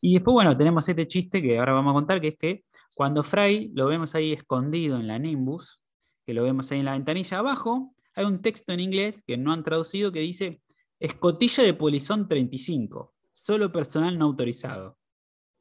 Y 0.00 0.14
después, 0.14 0.32
bueno, 0.34 0.56
tenemos 0.56 0.88
este 0.88 1.06
chiste 1.08 1.42
que 1.42 1.58
ahora 1.58 1.72
vamos 1.72 1.90
a 1.90 1.94
contar, 1.94 2.20
que 2.20 2.28
es 2.28 2.36
que 2.38 2.64
cuando 2.94 3.24
Fry 3.24 3.72
lo 3.74 3.86
vemos 3.88 4.14
ahí 4.14 4.32
escondido 4.32 4.98
en 5.00 5.08
la 5.08 5.18
Nimbus, 5.18 5.80
que 6.24 6.34
lo 6.34 6.44
vemos 6.44 6.70
ahí 6.70 6.78
en 6.78 6.84
la 6.84 6.92
ventanilla 6.92 7.38
abajo, 7.38 7.94
hay 8.18 8.24
un 8.26 8.42
texto 8.42 8.72
en 8.72 8.80
inglés 8.80 9.22
que 9.26 9.36
no 9.36 9.52
han 9.52 9.62
traducido 9.64 10.10
que 10.12 10.20
dice 10.20 10.60
escotilla 10.98 11.62
de 11.64 11.74
polizón 11.74 12.28
35, 12.28 13.14
solo 13.32 13.70
personal 13.70 14.18
no 14.18 14.24
autorizado. 14.26 14.98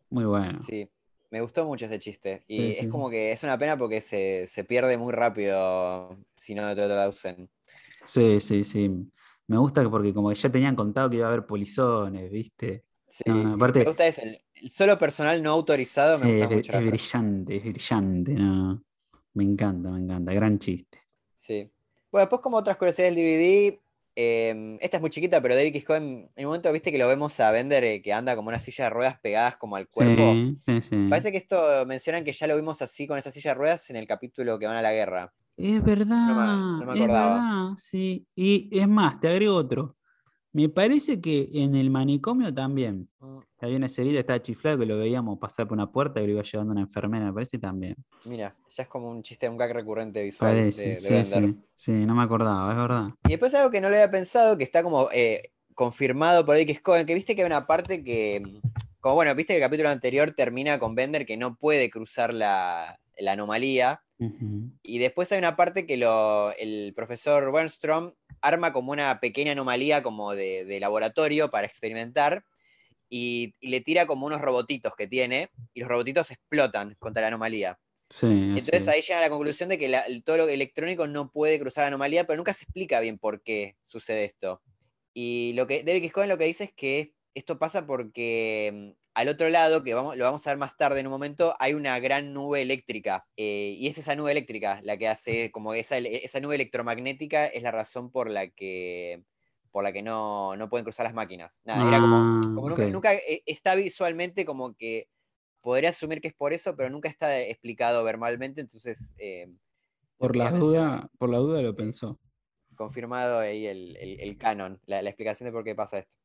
Muy 0.09 0.25
bueno. 0.25 0.59
Sí, 0.63 0.89
me 1.29 1.41
gustó 1.41 1.65
mucho 1.65 1.85
ese 1.85 1.99
chiste. 1.99 2.43
Y 2.47 2.57
Sí, 2.57 2.63
es 2.63 2.77
sí. 2.79 2.87
como 2.87 3.09
que 3.09 3.31
es 3.31 3.43
una 3.43 3.57
pena 3.57 3.77
porque 3.77 4.01
se, 4.01 4.47
se 4.47 4.63
pierde 4.63 4.97
muy 4.97 5.13
rápido 5.13 6.17
si 6.35 6.55
no 6.55 6.73
te 6.75 6.81
lo 6.81 6.87
traducen. 6.87 7.49
Sí, 8.05 8.39
sí, 8.39 8.63
sí. 8.63 8.89
Me 9.47 9.57
gusta 9.57 9.87
porque 9.89 10.13
como 10.13 10.29
que 10.29 10.35
ya 10.35 10.49
tenían 10.51 10.75
contado 10.75 11.09
que 11.09 11.17
iba 11.17 11.27
a 11.27 11.29
haber 11.29 11.45
polizones, 11.45 12.31
¿viste? 12.31 12.85
Sí, 13.07 13.23
No, 13.27 13.53
aparte- 13.53 13.79
me 13.79 13.85
gusta 13.85 14.07
eso. 14.07 14.21
El, 14.21 14.39
solo 14.69 14.97
personal 14.97 15.41
no 15.43 15.51
autorizado 15.51 16.17
Sí, 16.17 16.23
me 16.23 16.29
gusta 16.31 16.45
es, 16.45 16.55
mucho. 16.55 16.73
es 16.73 16.85
brillante, 16.85 17.55
es 17.57 17.63
brillante, 17.63 18.33
no. 18.33 18.83
Me 19.33 19.43
encanta, 19.43 19.89
me 19.91 19.99
encanta. 20.01 20.33
Gran 20.33 20.57
chiste. 20.59 20.99
Sí. 21.35 21.71
Bueno, 22.11 22.23
después 22.25 22.41
como 22.41 22.57
otras 22.57 22.77
curiosidades 22.77 23.15
del 23.15 23.23
DVD, 23.23 23.81
eh, 24.15 24.77
esta 24.81 24.97
es 24.97 25.01
muy 25.01 25.09
chiquita, 25.09 25.41
pero 25.41 25.55
David. 25.55 25.83
Cohen, 25.85 26.31
en 26.35 26.45
un 26.45 26.49
momento 26.49 26.71
viste 26.71 26.91
que 26.91 26.97
lo 26.97 27.07
vemos 27.07 27.39
a 27.39 27.51
Bender 27.51 27.83
eh, 27.83 28.01
que 28.01 28.13
anda 28.13 28.35
como 28.35 28.49
una 28.49 28.59
silla 28.59 28.85
de 28.85 28.89
ruedas 28.89 29.19
pegadas 29.21 29.57
como 29.57 29.75
al 29.75 29.87
cuerpo. 29.87 30.33
Sí, 30.33 30.57
sí, 30.67 30.81
sí. 30.81 31.07
Parece 31.09 31.31
que 31.31 31.37
esto 31.37 31.85
mencionan 31.85 32.23
que 32.23 32.33
ya 32.33 32.47
lo 32.47 32.55
vimos 32.55 32.81
así 32.81 33.05
con 33.05 33.17
esa 33.17 33.31
silla 33.31 33.51
de 33.51 33.55
ruedas 33.55 33.89
en 33.89 33.95
el 33.95 34.07
capítulo 34.07 34.57
que 34.57 34.65
van 34.65 34.75
a 34.77 34.81
la 34.81 34.91
guerra. 34.91 35.33
Es 35.55 35.83
verdad, 35.83 36.27
no 36.27 36.77
me 36.85 36.93
es 36.93 37.01
acordaba. 37.01 37.33
verdad, 37.33 37.75
sí. 37.77 38.25
Y 38.35 38.69
es 38.79 38.87
más, 38.87 39.19
te 39.19 39.27
agrego 39.27 39.55
otro. 39.55 39.95
Me 40.53 40.69
parece 40.69 41.21
que 41.21 41.49
en 41.53 41.75
el 41.75 41.89
manicomio 41.89 42.53
también. 42.53 43.09
Había 43.59 43.77
una 43.77 43.89
serie, 43.89 44.17
estaba 44.17 44.41
chiflado 44.41 44.79
que 44.79 44.85
lo 44.85 44.97
veíamos 44.97 45.39
pasar 45.39 45.67
por 45.67 45.77
una 45.77 45.91
puerta 45.91 46.21
y 46.21 46.25
lo 46.25 46.33
iba 46.33 46.43
llevando 46.43 46.73
una 46.73 46.81
enfermera, 46.81 47.25
me 47.25 47.33
parece 47.33 47.57
también. 47.57 47.95
Mira, 48.25 48.55
ya 48.69 48.83
es 48.83 48.89
como 48.89 49.09
un 49.09 49.23
chiste, 49.23 49.49
un 49.49 49.57
gag 49.57 49.73
recurrente 49.73 50.23
visual 50.23 50.53
Parece, 50.53 50.83
de, 50.83 50.89
de 50.91 50.99
sí, 50.99 51.23
sí, 51.23 51.63
sí, 51.75 51.91
no 51.91 52.15
me 52.15 52.23
acordaba, 52.23 52.71
es 52.71 52.77
verdad. 52.77 53.09
Y 53.25 53.29
después 53.29 53.53
algo 53.55 53.71
que 53.71 53.81
no 53.81 53.89
le 53.89 53.97
había 53.97 54.11
pensado, 54.11 54.57
que 54.57 54.63
está 54.63 54.83
como 54.83 55.09
eh, 55.11 55.51
confirmado 55.73 56.45
por 56.45 56.55
X. 56.55 56.81
Cohen, 56.81 57.05
que 57.05 57.13
viste 57.13 57.35
que 57.35 57.41
hay 57.41 57.47
una 57.47 57.67
parte 57.67 58.03
que, 58.03 58.41
como 58.99 59.15
bueno, 59.15 59.33
viste 59.35 59.53
que 59.53 59.57
el 59.57 59.63
capítulo 59.63 59.89
anterior 59.89 60.31
termina 60.31 60.79
con 60.79 60.95
Bender 60.95 61.25
que 61.25 61.37
no 61.37 61.55
puede 61.55 61.89
cruzar 61.89 62.33
la, 62.33 62.99
la 63.17 63.33
anomalía. 63.33 64.01
Y 64.81 64.97
después 64.97 65.31
hay 65.31 65.37
una 65.37 65.55
parte 65.55 65.85
que 65.85 65.95
lo, 65.95 66.51
el 66.57 66.93
profesor 66.95 67.49
Wernstrom 67.49 68.13
arma 68.41 68.73
como 68.73 68.91
una 68.91 69.19
pequeña 69.19 69.53
anomalía 69.53 70.03
como 70.03 70.33
de, 70.35 70.65
de 70.65 70.79
laboratorio 70.79 71.49
para 71.49 71.67
experimentar 71.67 72.43
y, 73.09 73.53
y 73.59 73.67
le 73.69 73.81
tira 73.81 74.05
como 74.05 74.25
unos 74.25 74.41
robotitos 74.41 74.93
que 74.95 75.07
tiene 75.07 75.49
y 75.73 75.79
los 75.81 75.89
robotitos 75.89 76.31
explotan 76.31 76.95
contra 76.99 77.21
la 77.21 77.29
anomalía. 77.29 77.79
Sí, 78.09 78.25
Entonces 78.27 78.81
es. 78.83 78.87
ahí 78.87 79.01
llega 79.01 79.19
a 79.19 79.21
la 79.21 79.29
conclusión 79.29 79.69
de 79.69 79.77
que 79.77 79.89
la- 79.89 80.01
el- 80.01 80.23
todo 80.23 80.37
lo 80.37 80.47
electrónico 80.47 81.07
no 81.07 81.31
puede 81.31 81.59
cruzar 81.59 81.83
la 81.83 81.87
anomalía, 81.89 82.25
pero 82.25 82.37
nunca 82.37 82.53
se 82.53 82.63
explica 82.63 82.99
bien 82.99 83.17
por 83.17 83.41
qué 83.43 83.75
sucede 83.83 84.23
esto. 84.25 84.61
Y 85.13 85.53
lo 85.55 85.67
que 85.67 85.83
David 85.83 85.97
X. 86.03 86.11
Cohen 86.13 86.29
lo 86.29 86.37
que 86.37 86.45
dice 86.45 86.65
es 86.65 86.73
que 86.73 87.13
esto 87.33 87.59
pasa 87.59 87.85
porque 87.85 88.71
mm, 88.73 89.06
al 89.17 89.29
otro 89.29 89.49
lado, 89.49 89.83
que 89.83 89.93
vamos, 89.95 90.15
lo 90.15 90.25
vamos 90.25 90.45
a 90.45 90.51
ver 90.51 90.57
más 90.59 90.77
tarde 90.77 90.99
en 90.99 91.07
un 91.07 91.11
momento, 91.13 91.53
hay 91.59 91.73
una 91.73 91.99
gran 91.99 92.33
nube 92.33 92.61
eléctrica. 92.61 93.25
eh, 93.35 93.75
y 93.77 93.87
es 93.87 93.97
esa 93.97 94.15
nube 94.15 94.31
eléctrica 94.31 94.79
la 94.83 94.97
que 94.97 95.07
hace, 95.07 95.51
como 95.51 95.73
esa, 95.73 95.97
nube 96.41 96.55
electromagnética 96.55 97.47
es 97.47 97.63
la 97.63 97.71
razón 97.71 98.11
por 98.11 98.29
la 98.29 98.47
que, 98.49 99.23
por 99.71 99.83
la 99.83 99.91
que 99.91 100.03
no, 100.03 100.55
no 100.55 100.69
pueden 100.69 100.83
cruzar 100.85 101.05
las 101.05 101.13
máquinas. 101.15 101.61
Nada, 101.65 101.87
era 101.87 101.99
como, 102.01 102.15
Ah, 102.17 102.89
nunca, 102.91 103.13
eh, 103.15 103.41
está 103.45 103.75
visualmente 103.75 104.45
como 104.45 104.75
que 104.75 105.07
podría 105.61 105.89
asumir 105.89 106.21
que 106.21 106.29
es 106.29 106.33
por 106.35 106.53
eso, 106.53 106.75
pero 106.75 106.89
nunca 106.89 107.09
está 107.09 107.39
explicado 107.41 108.03
verbalmente, 108.03 108.61
entonces 108.61 109.13
eh, 109.17 109.47
Por 110.17 110.35
la 110.35 110.51
duda, 110.51 111.09
por 111.17 111.29
la 111.29 111.39
duda 111.39 111.61
lo 111.61 111.75
pensó. 111.75 112.19
confirmado 112.75 113.39
ahí 113.39 113.65
el, 113.65 113.95
el- 113.97 114.19
el 114.21 114.37
canon, 114.37 114.79
la, 114.85 115.01
la 115.01 115.09
explicación 115.09 115.47
de 115.47 115.51
por 115.53 115.63
qué 115.63 115.73
pasa 115.75 115.97
esto. 115.99 116.17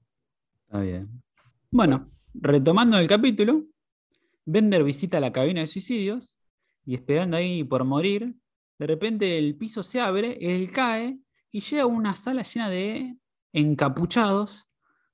Está 0.66 0.80
bien. 0.80 1.22
Bueno, 1.70 2.10
retomando 2.34 2.98
el 2.98 3.08
capítulo, 3.08 3.64
Bender 4.44 4.84
visita 4.84 5.20
la 5.20 5.32
cabina 5.32 5.60
de 5.62 5.66
suicidios 5.68 6.38
y 6.84 6.94
esperando 6.94 7.36
ahí 7.36 7.64
por 7.64 7.84
morir, 7.84 8.34
de 8.78 8.86
repente 8.86 9.38
el 9.38 9.56
piso 9.56 9.82
se 9.82 10.00
abre, 10.00 10.38
él 10.40 10.70
cae 10.72 11.18
y 11.52 11.60
llega 11.60 11.84
a 11.84 11.86
una 11.86 12.16
sala 12.16 12.42
llena 12.42 12.68
de 12.70 13.16
encapuchados, 13.52 14.68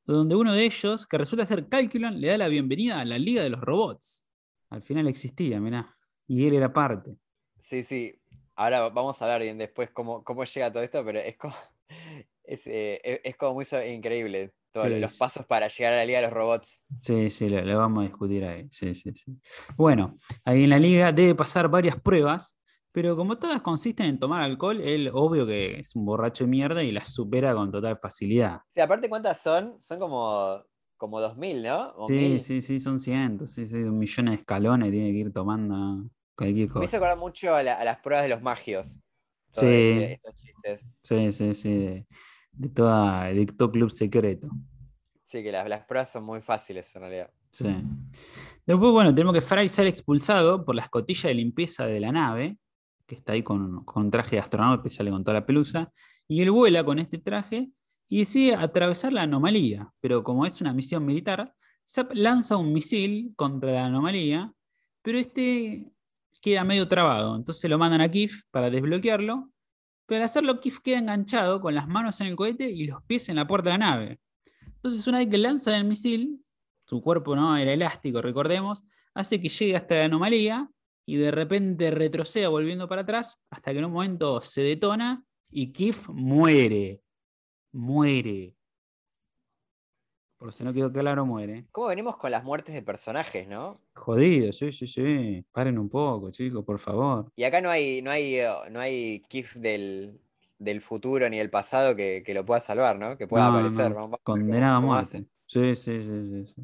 donde 0.07 0.37
uno 0.37 0.55
de 0.55 0.65
ellos, 0.65 1.07
que 1.07 1.19
resulta 1.19 1.47
ser 1.47 1.69
Calculon, 1.69 2.21
le 2.21 2.29
da 2.29 2.39
la 2.39 2.49
bienvenida 2.49 3.01
a 3.01 3.05
la 3.05 3.19
Liga 3.19 3.43
de 3.43 3.51
los 3.51 3.61
Robots. 3.61 4.27
Al 4.71 4.83
final 4.83 5.09
existía, 5.09 5.61
mirá, 5.61 5.97
y 6.27 6.47
él 6.47 6.55
era 6.55 6.73
parte. 6.73 7.17
Sí, 7.59 7.83
sí, 7.83 8.21
ahora 8.55 8.89
vamos 8.89 9.21
a 9.21 9.25
hablar 9.25 9.43
bien 9.43 9.59
después 9.59 9.91
cómo, 9.91 10.25
cómo 10.25 10.45
llega 10.45 10.73
todo 10.73 10.83
esto, 10.83 11.05
pero 11.05 11.19
es 11.19 11.37
como, 11.37 11.55
es, 12.45 12.67
eh, 12.67 13.01
es- 13.05 13.21
es 13.25 13.37
como 13.37 13.55
muy 13.55 13.65
increíble 13.93 14.55
todos 14.73 14.89
Sí, 14.89 15.01
los 15.01 15.17
pasos 15.17 15.47
para 15.47 15.69
llegar 15.69 15.93
a 15.95 15.97
la 15.97 16.05
Liga 16.05 16.19
de 16.21 16.27
los 16.27 16.33
Robots. 16.35 16.85
Sí, 17.01 17.31
sí, 17.31 17.49
lo, 17.49 17.61
lo 17.63 17.79
vamos 17.79 18.01
a 18.05 18.07
discutir 18.09 18.45
ahí. 18.45 18.69
Sí, 18.71 18.95
sí, 18.95 19.13
sí. 19.15 19.37
Bueno, 19.77 20.19
ahí 20.45 20.65
en 20.65 20.71
la 20.71 20.79
liga 20.79 21.13
debe 21.13 21.35
pasar 21.35 21.69
varias 21.69 22.01
pruebas, 22.01 22.57
pero 22.93 23.17
como 23.17 23.39
todas 23.39 23.61
consisten 23.63 24.07
en 24.07 24.19
tomar 24.19 24.43
alcohol, 24.43 24.81
él 24.81 25.11
obvio 25.13 25.47
que 25.47 25.81
es 25.81 25.95
un 25.95 26.05
borracho 26.07 26.45
de 26.45 26.51
mierda 26.51 26.83
y 26.83 26.91
las 26.93 27.13
supera 27.13 27.55
con 27.55 27.71
total 27.71 27.97
facilidad. 27.99 28.61
Sí, 28.75 28.81
aparte, 28.81 29.09
¿cuántas 29.09 29.41
son? 29.41 29.81
Son 29.81 29.99
como, 29.99 30.65
como 30.97 31.21
2000, 31.21 31.63
¿no? 31.63 31.89
O 31.97 32.09
Sí, 32.09 32.15
1000. 32.15 32.41
sí, 32.41 32.63
sí, 32.63 32.81
son 32.81 32.99
cientos, 32.99 33.51
sí, 33.51 33.67
sí, 33.69 33.75
un 33.75 33.99
millón 33.99 34.27
de 34.27 34.35
escalones 34.35 34.91
tiene 34.91 35.13
que 35.13 35.19
ir 35.19 35.33
tomando 35.33 36.09
cualquier 36.35 36.69
Me 36.75 36.85
hizo 36.87 36.97
acordar 36.97 37.19
mucho 37.19 37.55
a, 37.55 37.63
la- 37.63 37.75
a 37.75 37.85
las 37.85 37.99
pruebas 38.01 38.25
de 38.25 38.31
los 38.31 38.43
magios. 38.43 38.99
Sí. 39.51 39.67
este- 39.67 40.13
estos 40.15 40.35
chistes. 40.37 40.87
Sí, 41.03 41.33
sí, 41.33 41.55
sí, 41.55 42.07
de, 42.53 42.69
toda, 42.69 43.27
de 43.27 43.47
todo 43.47 43.71
club 43.71 43.91
secreto. 43.91 44.49
Sí, 45.23 45.43
que 45.43 45.53
las, 45.53 45.69
las 45.69 45.85
pruebas 45.85 46.11
son 46.11 46.25
muy 46.25 46.41
fáciles 46.41 46.95
en 46.97 47.03
realidad. 47.03 47.31
Sí. 47.51 47.69
Después, 48.67 48.93
bueno, 48.93 49.15
tenemos 49.15 49.35
que 49.35 49.41
Fry 49.41 49.69
sale 49.69 49.91
expulsado 49.91 50.65
por 50.65 50.75
la 50.75 50.83
escotilla 50.83 51.29
de 51.29 51.35
limpieza 51.35 51.87
de 51.87 52.01
la 52.01 52.13
nave, 52.13 52.59
que 53.07 53.15
está 53.15 53.33
ahí 53.33 53.43
con, 53.43 53.85
con 53.85 54.05
un 54.05 54.11
traje 54.11 54.37
de 54.37 54.41
astronauta 54.41 54.87
y 54.87 54.91
sale 54.91 55.11
con 55.11 55.25
toda 55.25 55.41
la 55.41 55.47
pelusa, 55.47 55.93
y 56.27 56.43
él 56.43 56.51
vuela 56.51 56.85
con 56.85 56.99
este 56.99 57.19
traje 57.19 57.71
y 58.09 58.21
decide 58.21 58.55
atravesar 58.55 59.13
la 59.13 59.23
anomalía, 59.23 59.91
pero 60.01 60.25
como 60.25 60.47
es 60.47 60.61
una 60.61 60.73
misión 60.73 61.05
militar, 61.05 61.55
Zap 61.87 62.13
lanza 62.15 62.57
un 62.57 62.73
misil 62.73 63.33
contra 63.37 63.73
la 63.73 63.87
anomalía, 63.87 64.53
pero 65.03 65.19
este 65.19 65.91
queda 66.41 66.65
medio 66.65 66.87
trabado, 66.87 67.35
entonces 67.37 67.69
lo 67.69 67.79
mandan 67.79 68.01
a 68.01 68.11
Kif 68.11 68.43
para 68.51 68.71
desbloquearlo, 68.71 69.51
pero 70.09 70.21
al 70.21 70.25
hacerlo 70.25 70.59
Kif 70.59 70.81
queda 70.81 70.99
enganchado 70.99 71.61
con 71.61 71.75
las 71.75 71.87
manos 71.87 72.21
en 72.23 72.29
el 72.29 72.37
cohete 72.37 72.71
y 72.71 72.87
los 72.87 73.03
pies 73.03 73.29
en 73.29 73.37
la 73.37 73.47
puerta 73.47 73.71
de 73.71 73.79
la 73.79 73.91
nave. 73.91 74.21
Entonces 74.65 75.07
una 75.07 75.19
vez 75.19 75.29
que 75.29 75.37
lanzan 75.37 75.75
el 75.75 75.85
misil, 75.85 76.43
su 76.87 77.03
cuerpo 77.03 77.37
no 77.37 77.55
era 77.59 77.75
elástico, 77.75 78.23
recordemos, 78.23 78.85
hace 79.13 79.39
que 79.39 79.51
llegue 79.51 79.77
hasta 79.77 79.99
la 79.99 80.07
anomalía 80.07 80.71
y 81.05 81.17
de 81.17 81.31
repente 81.31 81.91
retroceda 81.91 82.49
volviendo 82.49 82.89
para 82.89 83.03
atrás 83.03 83.39
hasta 83.51 83.73
que 83.73 83.81
en 83.81 83.85
un 83.85 83.93
momento 83.93 84.41
se 84.41 84.63
detona 84.63 85.27
y 85.51 85.73
Kif 85.73 86.09
muere. 86.09 87.03
Muere. 87.73 88.58
Por 90.39 90.53
si 90.53 90.65
no 90.65 90.73
quedó 90.73 90.93
claro, 90.93 91.27
muere. 91.27 91.67
¿Cómo 91.73 91.89
venimos 91.89 92.17
con 92.17 92.31
las 92.31 92.45
muertes 92.45 92.75
de 92.75 92.83
personajes, 92.83 93.49
no? 93.49 93.81
Jodido, 93.95 94.53
sí, 94.53 94.71
sí, 94.73 94.87
sí. 94.87 95.45
Paren 95.53 95.79
un 95.79 95.89
poco, 95.89 96.31
chicos, 96.31 96.65
por 96.65 96.79
favor. 96.79 97.31
Y 97.37 97.45
acá 97.45 97.61
no 97.61 97.71
hay, 97.71 98.03
no 98.03 98.11
hay, 98.11 98.37
eh, 98.37 98.49
no 98.71 98.81
hay 98.81 99.23
del, 99.57 100.21
del 100.59 100.83
futuro 100.83 101.29
ni 101.29 101.39
del 101.39 101.51
pasado 101.51 101.95
que, 101.95 102.23
que 102.25 102.35
lo 102.35 102.45
pueda 102.45 102.61
salvar, 102.61 102.99
¿no? 102.99 103.17
Que 103.17 103.27
pueda 103.27 103.47
No, 103.47 103.51
aparecer. 103.51 103.91
no. 103.91 103.95
Vamos 103.95 104.19
Condenado 104.23 104.77
a 104.77 104.81
muerte. 104.81 105.27
sí, 105.47 105.75
sí, 105.77 106.03
sí, 106.03 106.47
sí. 106.55 106.63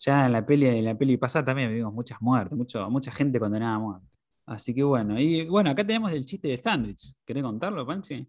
Ya 0.00 0.26
en 0.26 0.32
la 0.32 0.44
peli, 0.44 0.66
en 0.66 0.84
la 0.84 0.96
peli 0.96 1.16
pasada 1.16 1.44
también 1.46 1.72
vimos 1.72 1.92
muchas 1.92 2.20
muertes, 2.20 2.56
mucho, 2.56 2.90
mucha 2.90 3.10
gente 3.12 3.38
condenada 3.38 3.76
a 3.76 3.78
muerte. 3.78 4.06
Así 4.46 4.74
que 4.74 4.82
bueno, 4.82 5.18
y 5.18 5.46
bueno, 5.48 5.70
acá 5.70 5.86
tenemos 5.86 6.12
el 6.12 6.24
chiste 6.26 6.48
de 6.48 6.58
sándwich. 6.58 7.14
¿Querés 7.24 7.42
contarlo, 7.42 7.86
Panchi? 7.86 8.26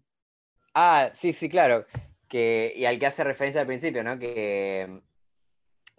Ah, 0.74 1.10
sí, 1.14 1.32
sí, 1.32 1.48
claro. 1.48 1.86
Que, 2.28 2.72
y 2.76 2.84
al 2.86 2.98
que 2.98 3.06
hace 3.06 3.22
referencia 3.24 3.60
al 3.60 3.66
principio, 3.66 4.02
¿no? 4.02 4.18
Que, 4.18 5.00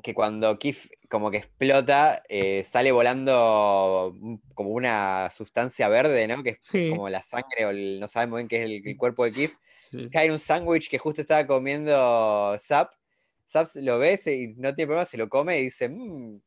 que 0.03 0.13
cuando 0.13 0.59
Kif 0.59 0.87
como 1.09 1.31
que 1.31 1.37
explota, 1.37 2.21
eh, 2.29 2.63
sale 2.65 2.91
volando 2.91 4.13
como 4.53 4.71
una 4.71 5.29
sustancia 5.31 5.87
verde, 5.87 6.27
¿no? 6.27 6.43
Que 6.43 6.49
es 6.51 6.57
Sí. 6.61 6.89
como 6.89 7.07
la 7.09 7.21
sangre 7.21 7.65
o 7.65 7.69
el- 7.69 7.99
no 7.99 8.07
sabemos 8.07 8.37
bien 8.39 8.47
qué 8.47 8.57
es 8.57 8.63
el, 8.69 8.81
el 8.87 8.97
cuerpo 8.97 9.23
de 9.25 9.33
Kif. 9.33 9.55
Sí. 9.89 10.09
cae 10.11 10.25
en 10.25 10.33
un 10.33 10.39
sándwich 10.39 10.89
que 10.89 10.97
justo 10.97 11.21
estaba 11.21 11.47
comiendo 11.47 12.55
Zap. 12.59 12.91
Zap 13.49 13.67
lo 13.75 13.97
ve 13.99 14.19
y 14.25 14.47
no 14.59 14.75
tiene 14.75 14.87
problema, 14.87 15.05
se 15.05 15.15
lo 15.17 15.29
come 15.29 15.59
y 15.59 15.63
dice, 15.65 15.87
mmm, 15.87 16.41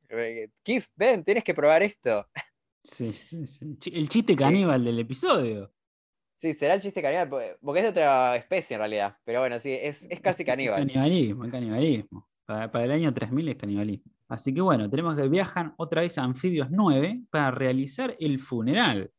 Kif, 0.63 0.89
ven, 0.95 1.25
tienes 1.25 1.43
que 1.43 1.55
probar 1.55 1.83
esto. 1.83 2.29
Sí, 2.85 3.13
sí, 3.15 3.47
sí. 3.47 3.79
El 3.93 4.09
chiste 4.11 4.37
caníbal 4.37 4.85
del 4.85 4.99
episodio. 4.99 5.73
Sí, 6.41 6.55
será 6.55 6.73
el 6.73 6.81
chiste 6.81 7.03
caníbal, 7.03 7.29
porque- 7.61 7.81
es 7.81 7.85
de 7.85 7.91
otra 7.91 8.35
especie 8.37 8.75
en 8.75 8.81
realidad. 8.81 9.17
Pero 9.25 9.41
bueno, 9.41 9.59
sí, 9.59 9.77
es, 9.79 10.07
es 10.09 10.21
casi 10.21 10.43
caníbal. 10.43 10.81
Canibalismo, 10.81 11.45
es 11.45 11.51
canibalismo. 11.53 12.29
Para, 12.47 12.73
para 12.73 12.85
el 12.87 12.93
año 12.93 13.13
3000 13.13 13.51
es 13.51 13.57
canibalismo. 13.57 14.11
Así 14.27 14.55
que 14.55 14.63
bueno, 14.63 14.89
tenemos 14.89 15.17
que 15.17 15.29
viajan 15.29 15.75
otra 15.77 16.01
vez 16.01 16.17
a 16.17 16.25
Anfibios 16.25 16.69
9 16.71 17.25
para 17.31 17.51
realizar 17.51 18.17
el 18.19 18.39
funeral 18.39 19.13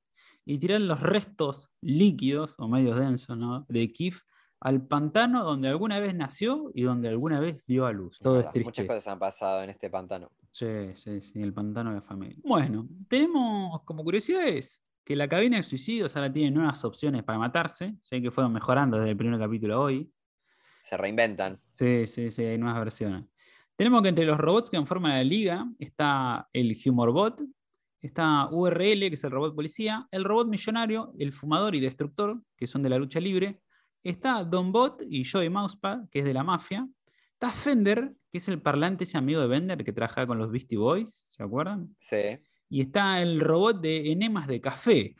y 0.45 0.57
tirar 0.57 0.81
los 0.81 0.99
restos 0.99 1.69
líquidos 1.81 2.55
o 2.57 2.67
medios 2.67 2.97
densos 2.97 3.37
¿no? 3.37 3.65
de 3.69 3.93
Kif 3.93 4.21
al 4.59 4.87
pantano 4.87 5.43
donde 5.43 5.67
alguna 5.67 5.99
vez 5.99 6.15
nació 6.15 6.71
y 6.73 6.83
donde 6.83 7.09
alguna 7.09 7.39
vez 7.39 7.63
dio 7.67 7.85
a 7.85 7.91
luz. 7.91 8.17
Todo 8.19 8.39
es 8.39 8.63
Muchas 8.63 8.87
cosas 8.87 9.07
han 9.07 9.19
pasado 9.19 9.61
en 9.63 9.69
este 9.69 9.91
pantano. 9.91 10.31
Sí, 10.51 10.95
sí, 10.95 11.21
sí, 11.21 11.41
el 11.41 11.53
pantano 11.53 11.91
de 11.91 11.97
la 11.97 12.01
familia. 12.01 12.37
Bueno, 12.43 12.87
tenemos 13.07 13.83
como 13.83 14.03
curiosidades 14.03 14.81
que 15.03 15.15
la 15.15 15.27
cabina 15.27 15.57
de 15.57 15.63
suicidios 15.63 16.15
ahora 16.15 16.31
tiene 16.31 16.51
nuevas 16.51 16.83
opciones 16.85 17.23
para 17.23 17.39
matarse. 17.39 17.95
Sé 18.01 18.21
que 18.21 18.31
fueron 18.31 18.53
mejorando 18.53 18.97
desde 18.97 19.11
el 19.11 19.17
primer 19.17 19.39
capítulo 19.39 19.75
a 19.75 19.79
hoy. 19.79 20.11
Se 20.83 20.97
reinventan. 20.97 21.59
Sí, 21.69 22.07
sí, 22.07 22.31
sí, 22.31 22.43
hay 22.43 22.57
nuevas 22.57 22.79
versiones. 22.79 23.25
Tenemos 23.75 24.01
que 24.03 24.09
entre 24.09 24.25
los 24.25 24.37
robots 24.37 24.69
que 24.69 24.77
conforman 24.77 25.13
la 25.13 25.23
liga 25.23 25.65
está 25.79 26.47
el 26.53 26.77
Humorbot, 26.85 27.41
está 28.01 28.47
URL, 28.51 29.09
que 29.09 29.15
es 29.15 29.23
el 29.23 29.31
robot 29.31 29.55
policía, 29.55 30.07
el 30.11 30.23
robot 30.23 30.47
millonario, 30.47 31.13
el 31.17 31.31
fumador 31.31 31.75
y 31.75 31.79
destructor, 31.79 32.41
que 32.55 32.67
son 32.67 32.83
de 32.83 32.89
la 32.89 32.97
lucha 32.97 33.19
libre, 33.19 33.59
está 34.03 34.43
Donbot 34.43 35.03
y 35.09 35.25
Joey 35.25 35.49
Mousepad, 35.49 36.09
que 36.09 36.19
es 36.19 36.25
de 36.25 36.33
la 36.33 36.43
mafia, 36.43 36.87
está 37.33 37.51
Fender, 37.51 38.13
que 38.31 38.37
es 38.37 38.47
el 38.47 38.61
parlante 38.61 39.03
ese 39.03 39.17
amigo 39.17 39.41
de 39.41 39.47
Bender 39.47 39.83
que 39.83 39.93
trabaja 39.93 40.27
con 40.27 40.37
los 40.37 40.51
Beastie 40.51 40.77
Boys, 40.77 41.25
¿se 41.29 41.43
acuerdan? 41.43 41.95
Sí. 41.99 42.39
Y 42.71 42.79
está 42.79 43.21
el 43.21 43.41
robot 43.41 43.81
de 43.81 44.13
enemas 44.13 44.47
de 44.47 44.61
café, 44.61 45.15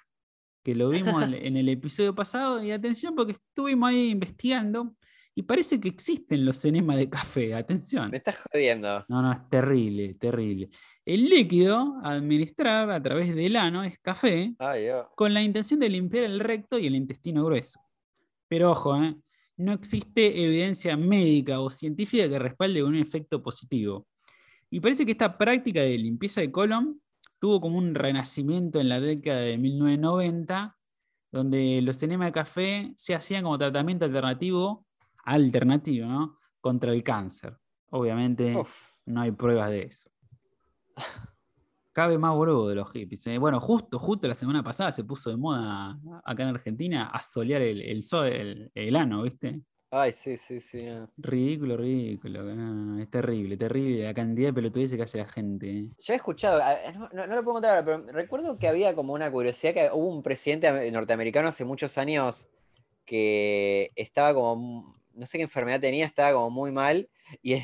que 0.64 0.74
lo 0.74 0.88
vimos 0.88 1.22
en, 1.24 1.58
el 1.58 1.68
episodio 1.68 2.16
pasado. 2.16 2.64
Y 2.64 2.72
atención, 2.72 3.14
porque 3.14 3.34
estuvimos 3.34 3.90
ahí 3.90 4.10
investigando 4.10 4.96
y 5.36 5.44
parece 5.44 5.82
que 5.82 5.90
existen 5.90 6.46
los 6.46 6.64
enemas 6.64 6.96
de 6.96 7.10
café. 7.10 7.54
Atención. 7.54 8.10
Me 8.10 8.18
estás 8.18 8.40
jodiendo. 8.50 9.06
No, 9.10 9.22
no, 9.22 9.34
es 9.34 9.50
terrible, 9.50 10.14
terrible. 10.14 10.70
El 11.04 11.28
líquido 11.28 12.00
a 12.04 12.12
administrar 12.12 12.90
a 12.90 13.04
través 13.04 13.36
del 13.36 13.58
ano 13.58 13.84
es 13.84 14.00
café 14.00 14.56
Ay, 14.58 14.84
Dios. 14.84 15.08
con 15.16 15.34
la 15.34 15.42
intención 15.42 15.82
de 15.82 15.90
limpiar 15.90 16.24
el 16.24 16.40
recto 16.40 16.80
y 16.80 16.88
el 16.88 16.96
intestino 16.96 17.44
grueso. 17.44 17.82
Pero 18.48 18.72
ojo, 18.72 19.04
¿eh? 19.04 19.16
no 19.58 19.74
existe 19.74 20.46
evidencia 20.46 20.96
médica 20.96 21.60
o 21.60 21.70
científica 21.70 22.30
que 22.30 22.40
respalde 22.40 22.82
un 22.82 22.96
efecto 22.96 23.44
positivo. 23.44 24.08
Y 24.70 24.80
parece 24.80 25.06
que 25.06 25.12
esta 25.12 25.38
práctica 25.38 25.82
de 25.82 25.98
limpieza 25.98 26.40
de 26.40 26.50
colon 26.50 27.01
tuvo 27.42 27.60
como 27.60 27.80
un 27.80 27.96
renacimiento 27.96 28.80
en 28.80 28.88
la 28.88 29.00
década 29.00 29.40
de 29.40 29.58
1990, 29.58 30.78
donde 31.32 31.82
los 31.82 32.04
enemas 32.04 32.28
de 32.28 32.32
café 32.34 32.94
se 32.96 33.16
hacían 33.16 33.44
como 33.44 33.58
tratamiento 33.58 34.06
alternativo, 34.06 34.86
alternativo, 35.26 36.08
¿no? 36.08 36.38
Contra 36.60 36.94
el 36.94 37.02
cáncer. 37.04 37.58
Obviamente 37.90 38.56
Uf. 38.56 38.70
no 39.08 39.22
hay 39.22 39.32
pruebas 39.32 39.72
de 39.72 39.82
eso. 39.86 40.12
Cabe 41.94 42.20
más 42.20 42.36
boludo 42.36 42.68
de 42.70 42.76
los 42.76 42.92
hippies. 42.92 43.26
¿eh? 43.26 43.40
Bueno, 43.40 43.60
justo, 43.60 43.98
justo 43.98 44.28
la 44.28 44.36
semana 44.36 44.64
pasada 44.64 44.92
se 44.92 45.04
puso 45.04 45.32
de 45.32 45.38
moda 45.38 46.00
acá 46.24 46.44
en 46.44 46.50
Argentina 46.50 47.08
a 47.08 47.22
solear 47.24 47.64
el, 47.64 47.82
el, 47.82 48.04
sol- 48.04 48.28
el, 48.28 48.72
el 48.76 48.96
ano, 48.96 49.24
¿viste? 49.24 49.62
Ay, 49.94 50.14
sí, 50.14 50.38
sí, 50.38 50.62
sí. 50.62 50.84
no. 50.84 51.10
Ridículo, 51.18 51.76
ridículo. 51.76 52.44
no, 52.44 52.56
no, 52.74 53.02
es 53.04 53.12
terrible, 53.12 53.58
terrible 53.58 54.04
la 54.06 54.14
cantidad 54.14 54.48
de 54.48 54.54
pelotudeces 54.54 54.96
que 54.96 55.04
hace 55.04 55.18
la 55.18 55.28
gente. 55.28 55.70
¿eh? 55.70 55.90
Yo 56.00 56.14
he 56.14 56.16
escuchado, 56.16 56.62
a- 56.64 56.92
no, 56.94 57.10
no- 57.12 57.28
no 57.28 57.36
lo 57.36 57.44
puedo 57.44 57.56
contar 57.56 57.72
ahora, 57.72 57.84
pero 57.86 58.14
recuerdo 58.14 58.58
que 58.58 58.70
había 58.70 58.96
como 58.96 59.14
una 59.14 59.30
curiosidad 59.30 59.74
que 59.74 59.90
hubo 59.94 60.08
un 60.08 60.24
presidente 60.24 60.70
ame- 60.70 60.90
norteamericano 60.92 61.50
hace 61.50 61.66
muchos 61.66 61.98
años 61.98 62.48
que 63.06 63.92
estaba 63.96 64.34
como, 64.34 64.96
no 65.14 65.26
sé 65.26 65.38
qué 65.38 65.44
enfermedad 65.44 65.82
tenía, 65.82 66.06
estaba 66.06 66.34
como 66.34 66.50
muy 66.50 66.72
mal 66.72 67.10
y, 67.42 67.54
el- 67.54 67.64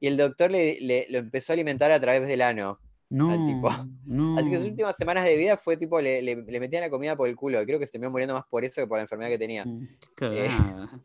y 0.00 0.06
el 0.08 0.16
doctor 0.16 0.50
le, 0.50 0.80
le- 0.80 1.06
lo 1.08 1.18
empezó 1.18 1.52
a 1.52 1.54
alimentar 1.54 1.92
a 1.92 2.00
través 2.00 2.26
del 2.26 2.42
ano. 2.42 2.80
No, 3.10 3.46
tipo. 3.46 3.70
no. 4.04 4.36
Así 4.38 4.50
que 4.50 4.58
sus 4.58 4.68
últimas 4.68 4.96
semanas 4.96 5.24
de 5.24 5.36
vida 5.36 5.56
fue 5.56 5.76
tipo, 5.76 6.00
le, 6.00 6.20
le- 6.22 6.42
le 6.42 6.60
metían 6.60 6.82
la 6.82 6.90
comida 6.90 7.16
por 7.16 7.28
el 7.28 7.36
culo. 7.36 7.64
Creo 7.64 7.78
que 7.78 7.86
se 7.86 7.92
terminó 7.92 8.10
muriendo 8.10 8.34
más 8.34 8.44
por 8.50 8.64
eso 8.64 8.82
que 8.82 8.86
por 8.88 8.98
la 8.98 9.02
enfermedad 9.02 9.30
que 9.30 9.38
tenía. 9.38 9.64
Mm, 9.64 9.86
qué 10.16 10.46
cagada. 10.48 11.00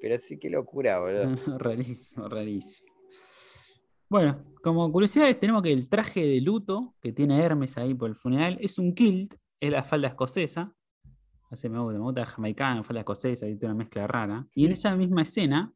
Pero 0.00 0.18
sí, 0.18 0.38
qué 0.38 0.50
locura, 0.50 1.00
boludo. 1.00 1.36
rarísimo, 1.58 2.28
rarísimo. 2.28 2.92
Bueno, 4.08 4.38
como 4.62 4.90
curiosidades 4.92 5.38
tenemos 5.40 5.62
que 5.62 5.72
el 5.72 5.88
traje 5.88 6.24
de 6.24 6.40
luto 6.40 6.94
que 7.00 7.12
tiene 7.12 7.42
Hermes 7.42 7.76
ahí 7.76 7.92
por 7.92 8.08
el 8.08 8.14
funeral 8.14 8.56
es 8.60 8.78
un 8.78 8.94
kilt, 8.94 9.34
es 9.58 9.70
la 9.70 9.82
falda 9.82 10.08
escocesa. 10.08 10.72
Así 11.50 11.68
me 11.68 11.80
gusta, 11.80 11.98
me 11.98 12.04
gusta 12.04 12.24
jamaicana, 12.24 12.84
falda 12.84 13.00
escocesa, 13.00 13.46
tiene 13.46 13.58
una 13.62 13.74
mezcla 13.74 14.06
rara. 14.06 14.46
Y 14.54 14.66
en 14.66 14.72
esa 14.72 14.94
misma 14.94 15.22
escena 15.22 15.72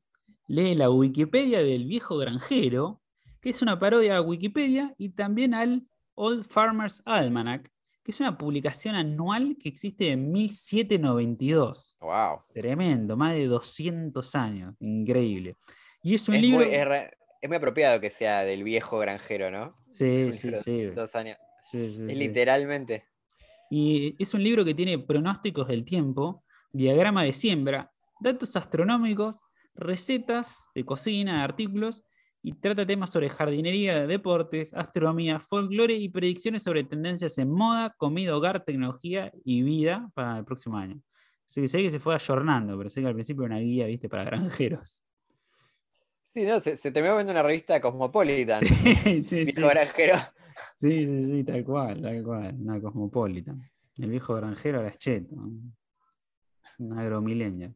lee 0.46 0.76
la 0.76 0.90
Wikipedia 0.90 1.62
del 1.62 1.86
viejo 1.86 2.16
granjero, 2.18 3.00
que 3.40 3.50
es 3.50 3.62
una 3.62 3.78
parodia 3.78 4.16
a 4.16 4.22
Wikipedia 4.22 4.94
y 4.96 5.10
también 5.10 5.54
al 5.54 5.88
Old 6.14 6.44
Farmer's 6.44 7.02
Almanac, 7.06 7.70
que 8.02 8.12
es 8.12 8.20
una 8.20 8.36
publicación 8.38 8.94
anual 8.94 9.56
que 9.60 9.68
existe 9.68 10.10
en 10.10 10.32
1792. 10.32 11.96
Wow. 12.00 12.40
Tremendo, 12.52 13.16
más 13.16 13.34
de 13.34 13.46
200 13.46 14.34
años, 14.34 14.74
increíble. 14.80 15.56
Y 16.02 16.14
es 16.14 16.28
un 16.28 16.34
Es 16.36 16.40
libro. 16.42 16.64
muy, 16.64 16.74
es, 16.74 16.84
re- 16.86 17.10
es 17.40 17.48
muy 17.48 17.56
apropiado 17.56 18.00
que 18.00 18.10
sea 18.10 18.44
del 18.44 18.64
viejo 18.64 18.98
granjero, 18.98 19.50
¿no? 19.50 19.76
Sí, 19.90 20.32
sí, 20.32 20.48
sí. 20.64 20.82
200 20.84 21.14
años. 21.16 21.36
sí, 21.70 21.90
sí, 21.94 22.02
Es 22.08 22.12
sí. 22.12 22.14
literalmente. 22.14 23.04
Y 23.70 24.16
es 24.22 24.34
un 24.34 24.42
libro 24.42 24.64
que 24.64 24.74
tiene 24.74 24.98
pronósticos 24.98 25.68
del 25.68 25.84
tiempo, 25.84 26.42
diagrama 26.72 27.22
de 27.22 27.32
siembra, 27.32 27.92
datos 28.20 28.56
astronómicos, 28.56 29.38
recetas 29.74 30.66
de 30.74 30.84
cocina, 30.84 31.44
artículos, 31.44 32.04
y 32.42 32.52
trata 32.54 32.86
temas 32.86 33.10
sobre 33.10 33.28
jardinería, 33.28 34.06
deportes, 34.06 34.72
astronomía, 34.72 35.40
folclore 35.40 35.94
y 35.94 36.08
predicciones 36.08 36.62
sobre 36.62 36.84
tendencias 36.84 37.36
en 37.38 37.50
moda, 37.50 37.94
comida, 37.98 38.34
hogar, 38.34 38.64
tecnología 38.64 39.30
y 39.44 39.62
vida 39.62 40.10
para 40.14 40.38
el 40.38 40.44
próximo 40.44 40.78
año. 40.78 41.00
Así 41.48 41.60
que 41.60 41.68
sé 41.68 41.82
que 41.82 41.90
se 41.90 41.98
fue 41.98 42.14
ayornando, 42.14 42.78
pero 42.78 42.88
sé 42.88 43.00
que 43.00 43.08
al 43.08 43.14
principio 43.14 43.44
era 43.44 43.56
una 43.56 43.62
guía, 43.62 43.86
viste, 43.86 44.08
para 44.08 44.24
granjeros. 44.24 45.02
Sí, 46.32 46.44
no, 46.46 46.60
se, 46.60 46.76
se 46.76 46.92
terminó 46.92 47.16
viendo 47.16 47.32
una 47.32 47.42
revista 47.42 47.80
Cosmopolitan. 47.80 48.60
Sí, 48.60 48.68
sí, 49.22 49.22
sí. 49.22 49.52
Viejo 49.52 49.68
granjero. 49.68 50.14
Sí, 50.76 51.06
sí, 51.06 51.24
sí, 51.26 51.44
tal 51.44 51.64
cual, 51.64 52.00
tal 52.00 52.22
cual. 52.22 52.54
Una 52.58 52.80
cosmopolita. 52.80 53.54
El 53.98 54.10
viejo 54.10 54.34
granjero 54.34 54.80
era 54.80 54.92
cheto. 54.92 55.34
Un 56.78 56.98
agromillennial. 56.98 57.74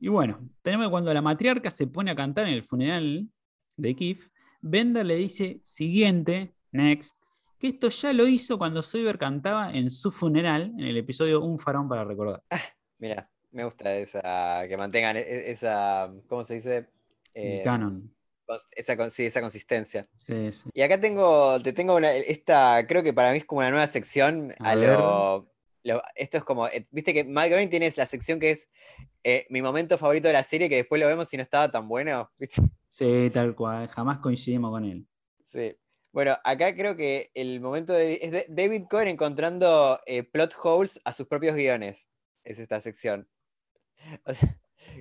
Y 0.00 0.08
bueno, 0.08 0.48
tenemos 0.62 0.86
que 0.86 0.90
cuando 0.90 1.14
la 1.14 1.22
matriarca 1.22 1.70
se 1.70 1.86
pone 1.86 2.10
a 2.10 2.16
cantar 2.16 2.48
en 2.48 2.54
el 2.54 2.64
funeral 2.64 3.28
de 3.76 3.94
Kif, 3.94 4.28
Bender 4.60 5.04
le 5.04 5.16
dice 5.16 5.60
siguiente, 5.62 6.54
next, 6.70 7.16
que 7.58 7.68
esto 7.68 7.88
ya 7.88 8.12
lo 8.12 8.26
hizo 8.26 8.58
cuando 8.58 8.82
Soyber 8.82 9.18
cantaba 9.18 9.72
en 9.72 9.90
su 9.90 10.10
funeral 10.10 10.72
en 10.78 10.80
el 10.84 10.96
episodio 10.96 11.42
Un 11.42 11.58
farón 11.58 11.88
para 11.88 12.04
recordar. 12.04 12.42
Mira, 12.98 13.28
me 13.50 13.64
gusta 13.64 13.96
esa, 13.96 14.66
que 14.68 14.76
mantengan 14.76 15.16
e- 15.16 15.20
e- 15.20 15.50
esa, 15.50 16.12
¿cómo 16.28 16.44
se 16.44 16.54
dice? 16.54 16.76
El 17.34 17.58
Eh, 17.58 17.62
canon. 17.64 18.14
esa, 18.76 19.10
sí, 19.10 19.26
esa 19.26 19.40
consistencia. 19.40 20.08
Sí, 20.16 20.52
sí. 20.52 20.70
Y 20.74 20.82
acá 20.82 21.00
tengo, 21.00 21.60
te 21.60 21.72
tengo 21.72 21.96
una, 21.96 22.12
esta, 22.14 22.86
creo 22.86 23.02
que 23.02 23.12
para 23.12 23.32
mí 23.32 23.38
es 23.38 23.44
como 23.44 23.60
una 23.60 23.70
nueva 23.70 23.86
sección 23.86 24.52
A 24.60 24.70
a, 24.70 24.76
lo, 24.76 25.51
lo- 25.84 26.02
esto 26.14 26.38
es 26.38 26.44
como, 26.44 26.66
eh, 26.68 26.86
viste 26.90 27.12
que 27.14 27.24
Matt 27.24 27.48
Groening 27.48 27.68
tiene 27.70 27.92
la 27.96 28.06
sección 28.06 28.38
que 28.40 28.50
es 28.50 28.70
eh, 29.24 29.46
mi 29.50 29.62
momento 29.62 29.98
favorito 29.98 30.28
de 30.28 30.34
la 30.34 30.42
serie, 30.44 30.68
que 30.68 30.76
después 30.76 31.00
lo 31.00 31.06
vemos 31.06 31.32
y 31.32 31.36
no 31.36 31.42
estaba 31.42 31.70
tan 31.70 31.88
bueno, 31.88 32.30
¿viste? 32.38 32.62
Sí, 32.88 33.30
tal 33.32 33.54
cual. 33.54 33.88
Jamás 33.88 34.18
coincidimos 34.18 34.70
con 34.70 34.84
él. 34.84 35.06
Sí. 35.42 35.76
Bueno, 36.12 36.36
acá 36.44 36.74
creo 36.74 36.94
que 36.96 37.30
el 37.34 37.60
momento 37.60 37.94
de, 37.94 38.18
es 38.20 38.30
de 38.32 38.44
David 38.48 38.82
Cohen 38.90 39.08
encontrando 39.08 39.98
eh, 40.06 40.22
plot 40.24 40.54
holes 40.62 41.00
a 41.04 41.12
sus 41.14 41.26
propios 41.26 41.56
guiones. 41.56 42.08
Es 42.44 42.58
esta 42.58 42.80
sección. 42.80 43.28
O 44.26 44.34
sea, 44.34 44.58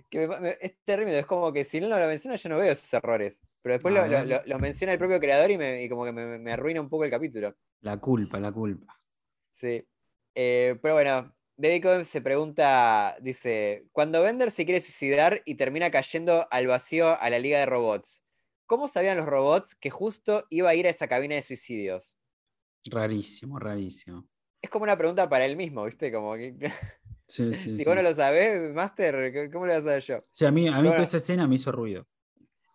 que 0.10 0.20
me 0.20 0.28
pa- 0.28 0.40
me- 0.40 0.58
es 0.62 0.76
terrible, 0.86 1.18
es 1.18 1.26
como 1.26 1.52
que 1.52 1.64
si 1.66 1.82
no 1.82 1.88
lo 1.90 1.96
menciona 2.08 2.36
yo 2.36 2.50
no 2.50 2.58
veo 2.60 2.72
esos 2.72 2.94
errores. 2.94 3.42
Pero 3.64 3.74
después 3.74 3.94
A 3.96 3.98
lo, 3.98 4.04
lo- 4.06 4.12
ver. 4.20 4.28
lo- 4.28 4.42
los 4.46 4.60
menciona 4.62 4.94
el 4.94 5.00
propio 5.00 5.20
creador 5.20 5.50
y, 5.52 5.58
me, 5.58 5.84
y 5.84 5.90
como 5.90 6.06
que 6.06 6.12
me 6.14 6.52
arruina 6.54 6.80
un 6.82 6.88
poco 6.90 7.04
el 7.04 7.10
capítulo. 7.12 7.56
La 7.82 7.98
culpa, 7.98 8.40
la 8.40 8.52
culpa. 8.52 8.96
Sí. 9.50 9.84
Eh, 10.36 10.78
pero 10.82 10.94
bueno, 10.96 11.36
David 11.58 11.84
Cohen 11.84 12.06
se 12.06 12.22
pregunta, 12.22 13.18
dice, 13.22 13.86
cuando 13.92 14.24
Bender 14.24 14.52
se 14.52 14.66
quiere 14.66 14.82
suicidar 14.82 15.42
y 15.46 15.56
termina 15.56 15.92
cayendo 15.92 16.48
al 16.52 16.68
vacío 16.68 17.20
a 17.20 17.30
la 17.30 17.40
liga 17.40 17.60
de 17.60 17.66
robots, 17.66 18.24
¿cómo 18.66 18.88
sabían 18.88 19.18
los 19.18 19.26
robots 19.28 19.76
que 19.76 19.90
justo 19.90 20.46
iba 20.50 20.70
a 20.70 20.76
ir 20.76 20.88
a 20.88 20.90
esa 20.92 21.08
cabina 21.08 21.36
de 21.36 21.44
suicidios? 21.44 22.18
Rarísimo, 22.90 23.60
rarísimo. 23.60 24.28
Es 24.62 24.70
como 24.70 24.84
una 24.84 24.98
pregunta 24.98 25.28
para 25.30 25.46
él 25.46 25.56
mismo, 25.58 25.86
¿viste? 25.86 26.12
Como 26.12 26.36
que... 26.36 26.56
Sí, 27.28 27.54
sí, 27.54 27.72
Si 27.72 27.78
sí. 27.78 27.84
vos 27.86 27.96
no 27.96 28.02
lo 28.02 28.14
sabés, 28.14 28.74
Master, 28.74 29.34
¿cómo- 29.34 29.52
¿cómo 29.52 29.66
lo 29.66 29.72
vas 29.74 29.82
a 29.82 29.86
saber 29.86 30.04
yo? 30.04 30.18
Sí, 30.32 30.46
a 30.46 30.52
mí, 30.52 30.68
a 30.68 30.74
mí 30.74 30.78
Bueno. 30.80 30.92
toda 30.94 31.04
esa 31.04 31.18
escena 31.18 31.48
me 31.48 31.56
hizo 31.56 31.72
ruido. 31.72 32.06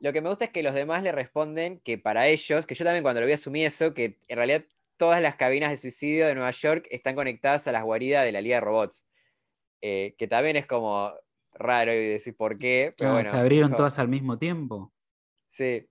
Lo 0.00 0.12
que 0.12 0.20
me 0.22 0.28
gusta 0.28 0.46
es 0.46 0.50
que 0.50 0.62
los 0.62 0.74
demás 0.74 1.02
le 1.02 1.12
responden 1.12 1.80
que 1.80 1.98
para 1.98 2.26
ellos, 2.26 2.66
que 2.66 2.74
yo 2.74 2.84
también 2.84 3.02
cuando 3.02 3.20
lo 3.20 3.26
vi 3.26 3.34
asumí 3.34 3.64
eso, 3.64 3.92
que 3.94 4.18
en 4.28 4.36
realidad 4.36 4.64
todas 4.96 5.20
las 5.20 5.36
cabinas 5.36 5.70
de 5.70 5.76
suicidio 5.76 6.26
de 6.26 6.34
Nueva 6.34 6.50
York 6.50 6.86
están 6.90 7.14
conectadas 7.14 7.66
a 7.68 7.72
las 7.72 7.84
guaridas 7.84 8.24
de 8.24 8.32
la 8.32 8.40
Liga 8.40 8.56
de 8.56 8.60
Robots. 8.60 9.06
Eh, 9.82 10.14
que 10.18 10.26
también 10.26 10.56
es 10.56 10.66
como 10.66 11.12
raro 11.52 11.92
y 11.92 11.96
decir 12.06 12.36
por 12.36 12.58
qué, 12.58 12.94
pero 12.96 13.10
Claro, 13.10 13.12
bueno. 13.14 13.30
se 13.30 13.36
abrieron 13.36 13.70
dijo- 13.70 13.76
todas 13.78 13.98
al 13.98 14.08
mismo 14.08 14.38
tiempo. 14.38 14.92
Sí. 15.46 15.86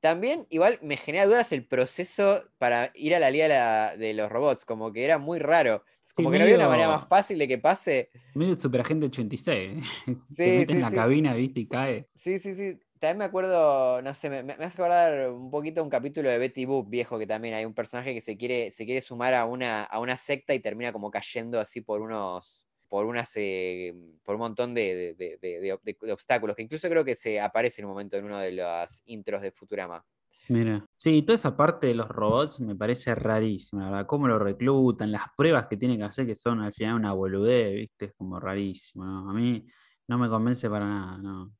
También, 0.00 0.46
igual, 0.50 0.78
me 0.82 0.96
genera 0.96 1.26
dudas 1.26 1.52
el 1.52 1.64
proceso 1.66 2.42
para 2.58 2.90
ir 2.94 3.14
a 3.14 3.20
la 3.20 3.30
Liga 3.30 3.44
de, 3.44 3.48
la- 3.54 3.96
de 3.96 4.12
los 4.14 4.28
Robots, 4.30 4.64
como 4.64 4.92
que 4.92 5.04
era 5.04 5.18
muy 5.18 5.38
raro. 5.38 5.84
Sí, 6.00 6.14
Como 6.16 6.30
que 6.30 6.38
no 6.38 6.44
había 6.44 6.56
una 6.56 6.68
manera 6.68 6.88
más 6.88 7.06
fácil 7.06 7.38
de 7.38 7.46
que 7.46 7.58
pase. 7.58 8.10
Medio 8.34 8.56
Superagente 8.56 9.06
86. 9.06 9.78
¿eh? 9.78 9.80
se 10.30 10.44
Sí, 10.44 10.50
mete 10.50 10.66
sí, 10.66 10.72
en 10.72 10.80
la 10.80 10.90
cabina, 10.90 11.34
viste, 11.34 11.60
y 11.60 11.68
cae. 11.68 12.08
Sí, 12.14 12.38
sí, 12.38 12.54
sí. 12.56 12.78
También 12.98 13.18
me 13.18 13.24
acuerdo, 13.24 14.02
no 14.02 14.14
sé, 14.14 14.28
me, 14.28 14.42
me 14.42 14.52
hace 14.52 14.80
acordar 14.80 15.30
un 15.30 15.50
poquito 15.50 15.82
un 15.82 15.90
capítulo 15.90 16.30
de 16.30 16.38
Betty 16.38 16.64
Boop 16.64 16.88
viejo, 16.88 17.18
que 17.18 17.26
también 17.26 17.54
hay 17.54 17.64
un 17.64 17.74
personaje 17.74 18.12
que 18.12 18.20
se 18.20 18.36
quiere, 18.36 18.70
se 18.70 18.84
quiere 18.84 19.00
sumar 19.00 19.34
a 19.34 19.44
una, 19.44 19.84
a 19.84 20.00
una 20.00 20.16
secta 20.16 20.54
y 20.54 20.60
termina 20.60 20.92
como 20.92 21.10
cayendo 21.10 21.60
así 21.60 21.80
por 21.80 22.00
unos, 22.00 22.66
por 22.88 23.06
unas, 23.06 23.30
eh, 23.36 23.94
por 24.24 24.34
un 24.34 24.40
montón 24.40 24.74
de, 24.74 25.78
obstáculos, 26.10 26.56
que 26.56 26.62
incluso 26.62 26.88
creo 26.88 27.04
que 27.04 27.14
se 27.14 27.40
aparece 27.40 27.82
en 27.82 27.86
un 27.86 27.92
momento 27.92 28.16
en 28.16 28.24
uno 28.24 28.38
de 28.38 28.52
las 28.52 29.02
intros 29.06 29.42
de 29.42 29.52
Futurama. 29.52 30.04
Mira. 30.48 30.84
Sí, 30.96 31.22
toda 31.22 31.34
esa 31.34 31.56
parte 31.56 31.88
de 31.88 31.94
los 31.94 32.08
robots 32.08 32.60
me 32.60 32.74
parece 32.74 33.14
rarísima, 33.14 33.90
verdad. 33.90 34.06
Cómo 34.06 34.26
lo 34.26 34.38
reclutan, 34.38 35.12
las 35.12 35.24
pruebas 35.36 35.66
que 35.66 35.76
tienen 35.76 35.98
que 35.98 36.04
hacer, 36.04 36.26
que 36.26 36.34
son 36.34 36.60
al 36.62 36.72
final 36.72 36.96
una 36.96 37.12
boludez, 37.12 37.74
viste, 37.74 38.06
es 38.06 38.12
como 38.14 38.40
rarísimo, 38.40 39.04
¿no? 39.04 39.30
A 39.30 39.34
mí 39.34 39.66
no 40.08 40.18
me 40.18 40.28
convence 40.28 40.70
para 40.70 40.86
nada, 40.86 41.18
no. 41.18 41.57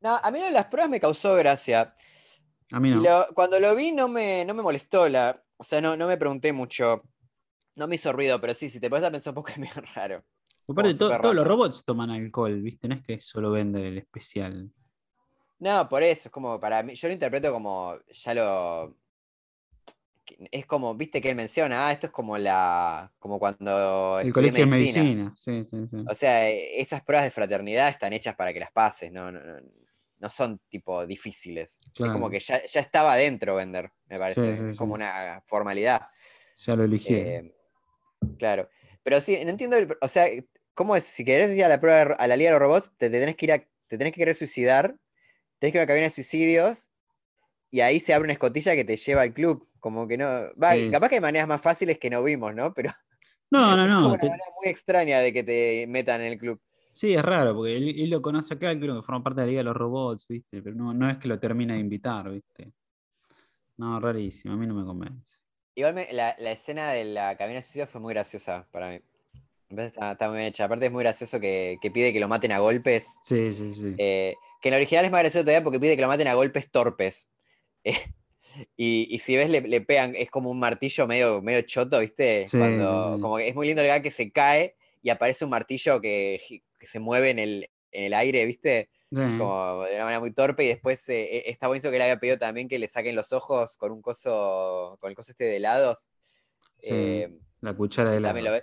No, 0.00 0.16
a 0.22 0.30
mí 0.30 0.38
lo 0.38 0.46
de 0.46 0.52
las 0.52 0.66
pruebas 0.66 0.90
me 0.90 1.00
causó 1.00 1.34
gracia. 1.34 1.94
A 2.72 2.80
mí 2.80 2.90
Y 2.90 2.92
no. 2.94 3.02
lo- 3.02 3.26
cuando 3.34 3.58
lo 3.58 3.74
vi 3.74 3.92
no 3.92 4.08
me, 4.08 4.44
no 4.44 4.54
me 4.54 4.62
molestó, 4.62 5.08
la, 5.08 5.42
o 5.56 5.64
sea, 5.64 5.80
no, 5.80 5.96
no 5.96 6.06
me 6.06 6.16
pregunté 6.16 6.52
mucho. 6.52 7.02
No 7.76 7.86
me 7.86 7.94
hizo 7.94 8.12
ruido, 8.12 8.40
pero 8.40 8.54
sí, 8.54 8.68
si 8.70 8.80
te 8.80 8.90
pones 8.90 9.04
a 9.04 9.10
pensar 9.10 9.32
un 9.32 9.36
poco 9.36 9.48
es 9.52 9.58
medio 9.58 9.82
raro. 9.94 10.24
Aparte, 10.68 10.94
to- 10.94 11.08
todos 11.08 11.34
los 11.34 11.46
robots 11.46 11.84
toman 11.84 12.10
alcohol, 12.10 12.60
viste, 12.60 12.88
no 12.88 12.94
es 12.96 13.02
que 13.02 13.20
solo 13.20 13.50
venden 13.50 13.84
el 13.86 13.98
especial. 13.98 14.70
No, 15.60 15.88
por 15.88 16.02
eso, 16.02 16.28
es 16.28 16.32
como 16.32 16.60
para 16.60 16.82
mí, 16.82 16.94
yo 16.94 17.08
lo 17.08 17.14
interpreto 17.14 17.50
como, 17.52 17.98
ya 18.12 18.34
lo, 18.34 18.94
es 20.52 20.66
como, 20.66 20.94
viste 20.94 21.20
que 21.20 21.30
él 21.30 21.36
menciona, 21.36 21.88
ah, 21.88 21.92
esto 21.92 22.06
es 22.06 22.12
como 22.12 22.36
la, 22.38 23.10
como 23.18 23.38
cuando 23.38 24.20
El 24.20 24.32
colegio 24.32 24.64
de 24.64 24.70
medicina, 24.70 25.32
sí, 25.36 25.64
sí, 25.64 25.88
sí. 25.88 25.96
O 26.06 26.14
sea, 26.14 26.48
esas 26.50 27.02
pruebas 27.02 27.24
de 27.24 27.30
fraternidad 27.30 27.88
están 27.88 28.12
hechas 28.12 28.36
para 28.36 28.52
que 28.52 28.60
las 28.60 28.70
pases, 28.70 29.10
no, 29.10 29.32
no, 29.32 29.40
no, 29.40 29.60
no 30.18 30.28
son 30.30 30.60
tipo 30.68 31.06
difíciles. 31.06 31.80
Es 31.98 32.10
como 32.10 32.28
que 32.30 32.40
ya, 32.40 32.64
ya 32.64 32.80
estaba 32.80 33.16
dentro 33.16 33.54
vender, 33.54 33.90
me 34.06 34.18
parece, 34.18 34.56
sí, 34.56 34.64
es 34.70 34.76
como 34.76 34.94
una 34.94 35.42
formalidad. 35.46 36.08
Ya 36.56 36.74
lo 36.76 36.84
eligieron. 36.84 37.46
Eh, 37.46 37.54
claro. 38.38 38.68
Pero 39.02 39.20
sí, 39.20 39.38
no 39.44 39.50
entiendo, 39.50 39.76
el- 39.76 39.96
o 40.00 40.08
sea, 40.08 40.26
¿cómo 40.74 40.96
es? 40.96 41.04
Si 41.04 41.24
querés 41.24 41.50
ir 41.56 41.64
a 41.64 41.68
la 41.68 41.80
prueba 41.80 42.14
a 42.14 42.26
la 42.26 42.36
Liga 42.36 42.50
de 42.50 42.58
los 42.58 42.60
Robots, 42.68 42.90
te, 42.96 43.10
te 43.10 43.20
tenés 43.20 43.36
que 43.36 43.46
ir 43.46 43.52
a, 43.52 43.58
te 43.58 43.96
tenés 43.98 44.12
que 44.12 44.18
querer 44.20 44.34
suicidar, 44.34 44.96
tenés 45.58 45.72
que 45.72 45.78
ir 45.78 45.80
a 45.80 45.82
la 45.84 45.86
cabina 45.86 46.04
de 46.06 46.10
suicidios, 46.10 46.90
y 47.70 47.80
ahí 47.80 48.00
se 48.00 48.14
abre 48.14 48.24
una 48.26 48.32
escotilla 48.32 48.74
que 48.74 48.84
te 48.84 48.96
lleva 48.96 49.22
al 49.22 49.32
club. 49.34 49.68
Como 49.80 50.08
que 50.08 50.16
no. 50.18 50.26
Va, 50.60 50.72
Sí. 50.74 50.90
capaz 50.90 51.08
que 51.08 51.14
hay 51.16 51.20
maneras 51.20 51.46
más 51.46 51.60
fáciles 51.60 51.98
que 51.98 52.10
no 52.10 52.22
vimos, 52.24 52.54
¿no? 52.54 52.74
Pero 52.74 52.90
no, 53.50 53.76
no, 53.76 53.84
es 53.86 53.90
como 53.94 54.00
no. 54.00 54.08
una 54.14 54.18
te- 54.18 54.28
manera 54.28 54.44
muy 54.60 54.68
extraña 54.70 55.20
de 55.20 55.32
que 55.32 55.44
te 55.44 55.86
metan 55.88 56.20
en 56.22 56.32
el 56.32 56.38
club. 56.38 56.60
Sí, 56.98 57.14
es 57.14 57.22
raro, 57.22 57.54
porque 57.54 57.76
él, 57.76 57.94
él 57.96 58.10
lo 58.10 58.20
conoce 58.20 58.54
acá, 58.54 58.76
creo 58.76 58.96
que 58.96 59.02
forma 59.02 59.22
parte 59.22 59.40
de 59.40 59.46
la 59.46 59.50
Liga 59.50 59.60
de 59.60 59.64
los 59.66 59.76
Robots, 59.76 60.26
¿viste? 60.26 60.60
Pero 60.60 60.74
no, 60.74 60.92
no 60.92 61.08
es 61.08 61.16
que 61.18 61.28
lo 61.28 61.38
termine 61.38 61.74
de 61.74 61.78
invitar, 61.78 62.28
¿viste? 62.28 62.72
No, 63.76 64.00
rarísimo, 64.00 64.54
a 64.54 64.56
mí 64.56 64.66
no 64.66 64.74
me 64.74 64.84
convence. 64.84 65.38
Igual 65.76 65.94
me- 65.94 66.12
la, 66.12 66.34
la 66.40 66.50
escena 66.50 66.90
de 66.90 67.04
la 67.04 67.36
cabina 67.36 67.58
de 67.58 67.62
suicidios 67.62 67.88
fue 67.88 68.00
muy 68.00 68.12
graciosa 68.14 68.66
para 68.72 68.90
mí. 68.90 69.00
Está, 69.68 70.10
está 70.10 70.28
muy 70.28 70.38
bien 70.38 70.48
hecha. 70.48 70.64
Aparte 70.64 70.86
es 70.86 70.90
muy 70.92 71.04
gracioso 71.04 71.38
que, 71.38 71.78
que 71.80 71.92
pide 71.92 72.12
que 72.12 72.18
lo 72.18 72.26
maten 72.26 72.50
a 72.50 72.58
golpes. 72.58 73.12
Sí, 73.22 73.52
sí, 73.52 73.72
sí. 73.74 73.94
Eh, 73.96 74.34
que 74.60 74.68
en 74.70 74.74
el 74.74 74.80
original 74.80 75.04
es 75.04 75.12
más 75.12 75.20
gracioso 75.20 75.44
todavía 75.44 75.62
porque 75.62 75.78
pide 75.78 75.94
que 75.94 76.02
lo 76.02 76.08
maten 76.08 76.26
a 76.26 76.34
golpes 76.34 76.68
torpes. 76.70 77.28
Eh, 77.84 77.94
y, 78.76 79.06
y 79.14 79.20
si 79.20 79.36
ves, 79.36 79.48
le, 79.50 79.60
le 79.60 79.80
pegan, 79.82 80.14
es 80.16 80.30
como 80.32 80.50
un 80.50 80.58
martillo 80.58 81.06
medio, 81.06 81.40
medio 81.40 81.62
choto, 81.62 82.00
¿viste? 82.00 82.44
Sí, 82.44 82.58
Cuando, 82.58 83.18
como 83.20 83.36
que 83.36 83.46
es 83.46 83.54
muy 83.54 83.68
lindo 83.68 83.82
el 83.82 83.86
gag 83.88 84.02
que 84.02 84.10
se 84.10 84.32
cae 84.32 84.74
y 85.00 85.10
aparece 85.10 85.44
un 85.44 85.52
martillo 85.52 86.00
que, 86.00 86.40
que 86.78 86.86
se 86.86 87.00
mueve 87.00 87.30
en 87.30 87.38
el, 87.38 87.70
en 87.92 88.04
el 88.04 88.14
aire, 88.14 88.44
¿viste? 88.46 88.90
Sí. 89.10 89.16
Como 89.38 89.84
de 89.84 89.94
una 89.94 90.04
manera 90.04 90.20
muy 90.20 90.32
torpe. 90.32 90.64
Y 90.64 90.68
después 90.68 91.08
eh, 91.08 91.38
eh, 91.38 91.42
está 91.46 91.66
buenísimo 91.66 91.90
que 91.92 91.98
le 91.98 92.04
había 92.04 92.18
pedido 92.20 92.38
también 92.38 92.68
que 92.68 92.78
le 92.78 92.88
saquen 92.88 93.16
los 93.16 93.32
ojos 93.32 93.76
con 93.76 93.92
un 93.92 94.02
coso, 94.02 94.96
con 95.00 95.10
el 95.10 95.16
coso 95.16 95.32
este 95.32 95.44
de 95.44 95.56
helados. 95.56 96.08
Sí, 96.78 96.90
Eh, 96.94 97.38
la 97.60 97.74
cuchara 97.74 98.10
de 98.12 98.20
lo 98.20 98.28
helado. 98.28 98.62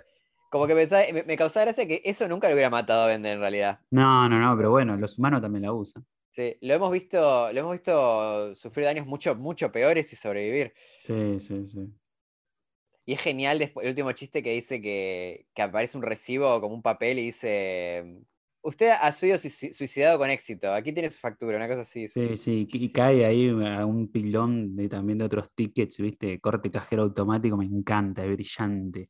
Como 0.50 0.66
que 0.66 0.74
pensaba, 0.74 1.02
me, 1.12 1.24
me 1.24 1.36
causaba 1.36 1.64
gracia 1.64 1.86
que 1.86 2.00
eso 2.04 2.28
nunca 2.28 2.48
lo 2.48 2.54
hubiera 2.54 2.70
matado 2.70 3.02
a 3.02 3.06
Bender 3.08 3.34
en 3.34 3.40
realidad. 3.40 3.80
No, 3.90 4.28
no, 4.28 4.38
no, 4.38 4.56
pero 4.56 4.70
bueno, 4.70 4.96
los 4.96 5.18
humanos 5.18 5.42
también 5.42 5.62
la 5.62 5.72
usan. 5.72 6.06
Sí, 6.30 6.56
lo 6.60 6.74
hemos 6.74 6.92
visto, 6.92 7.52
lo 7.52 7.60
hemos 7.60 7.72
visto 7.72 8.54
sufrir 8.54 8.84
daños 8.86 9.06
mucho, 9.06 9.34
mucho 9.34 9.72
peores 9.72 10.12
y 10.12 10.16
sobrevivir. 10.16 10.72
Sí, 10.98 11.40
sí, 11.40 11.66
sí. 11.66 11.92
Y 13.08 13.12
es 13.12 13.20
genial 13.20 13.58
después, 13.60 13.84
el 13.86 13.90
último 13.90 14.10
chiste 14.12 14.42
que 14.42 14.52
dice 14.52 14.82
que, 14.82 15.46
que 15.54 15.62
aparece 15.62 15.96
un 15.96 16.02
recibo 16.02 16.60
como 16.60 16.74
un 16.74 16.82
papel 16.82 17.20
y 17.20 17.26
dice, 17.26 18.04
usted 18.62 18.90
ha 19.00 19.12
sido 19.12 19.38
sui- 19.38 19.72
suicidado 19.72 20.18
con 20.18 20.28
éxito, 20.28 20.72
aquí 20.74 20.92
tiene 20.92 21.10
su 21.12 21.20
factura, 21.20 21.56
una 21.56 21.68
cosa 21.68 21.82
así. 21.82 22.08
Sí, 22.08 22.36
sí, 22.36 22.66
y 22.72 22.88
cae 22.90 23.24
ahí 23.24 23.48
a 23.48 23.86
un 23.86 24.10
pilón 24.10 24.74
de, 24.74 24.88
también 24.88 25.18
de 25.18 25.24
otros 25.24 25.52
tickets, 25.54 25.98
¿viste? 25.98 26.40
Corte 26.40 26.68
cajero 26.68 27.04
automático, 27.04 27.56
me 27.56 27.64
encanta, 27.64 28.24
es 28.24 28.32
brillante. 28.32 29.08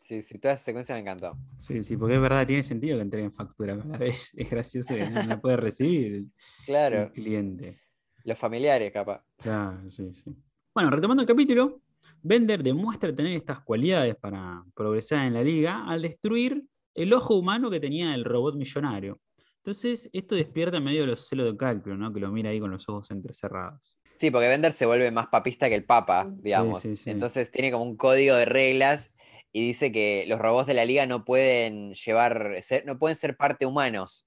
Sí, 0.00 0.22
sí, 0.22 0.38
toda 0.38 0.54
esa 0.54 0.62
secuencia 0.62 0.94
me 0.94 1.00
encantó. 1.00 1.36
Sí, 1.58 1.82
sí, 1.82 1.96
porque 1.96 2.14
es 2.14 2.20
verdad, 2.20 2.46
tiene 2.46 2.62
sentido 2.62 2.96
que 2.96 3.02
entreguen 3.02 3.32
factura 3.32 3.74
vez. 3.74 4.30
Es 4.36 4.50
gracioso 4.50 4.94
que 4.94 5.04
no 5.04 5.24
la 5.24 5.40
puede 5.40 5.56
recibir 5.56 6.06
el- 6.06 6.14
el 6.18 6.64
Claro, 6.64 7.10
cliente. 7.12 7.80
los 8.22 8.38
familiares, 8.38 8.92
capaz. 8.92 9.24
Claro, 9.38 9.90
sí, 9.90 10.14
sí. 10.14 10.32
Bueno, 10.74 10.90
retomando 10.90 11.22
el 11.22 11.26
capítulo, 11.26 11.80
Bender 12.22 12.62
demuestra 12.62 13.14
tener 13.14 13.32
estas 13.32 13.60
cualidades 13.60 14.16
para 14.16 14.64
progresar 14.74 15.24
en 15.26 15.34
la 15.34 15.42
liga 15.42 15.84
al 15.86 16.02
destruir 16.02 16.64
el 16.94 17.12
ojo 17.12 17.34
humano 17.36 17.70
que 17.70 17.80
tenía 17.80 18.14
el 18.14 18.24
robot 18.24 18.56
millonario. 18.56 19.20
Entonces, 19.58 20.08
esto 20.12 20.34
despierta 20.34 20.80
medio 20.80 21.06
los 21.06 21.26
celos 21.28 21.46
de 21.46 21.56
cálculo, 21.56 21.96
¿no? 21.96 22.12
Que 22.12 22.20
lo 22.20 22.30
mira 22.30 22.50
ahí 22.50 22.60
con 22.60 22.70
los 22.70 22.88
ojos 22.88 23.10
entrecerrados. 23.10 23.98
Sí, 24.14 24.30
porque 24.30 24.48
Bender 24.48 24.72
se 24.72 24.86
vuelve 24.86 25.10
más 25.10 25.26
papista 25.26 25.68
que 25.68 25.74
el 25.74 25.84
Papa, 25.84 26.32
digamos. 26.36 26.80
sí, 26.80 26.96
sí. 26.96 27.10
Entonces 27.10 27.50
tiene 27.50 27.70
como 27.70 27.84
un 27.84 27.96
código 27.96 28.34
de 28.36 28.44
reglas 28.46 29.12
y 29.52 29.66
dice 29.66 29.92
que 29.92 30.24
los 30.28 30.38
robots 30.38 30.66
de 30.66 30.74
la 30.74 30.84
liga 30.84 31.06
no 31.06 31.24
pueden 31.24 31.94
llevar, 31.94 32.62
ser- 32.62 32.86
no 32.86 32.98
pueden 32.98 33.16
ser 33.16 33.36
parte 33.36 33.66
humanos. 33.66 34.26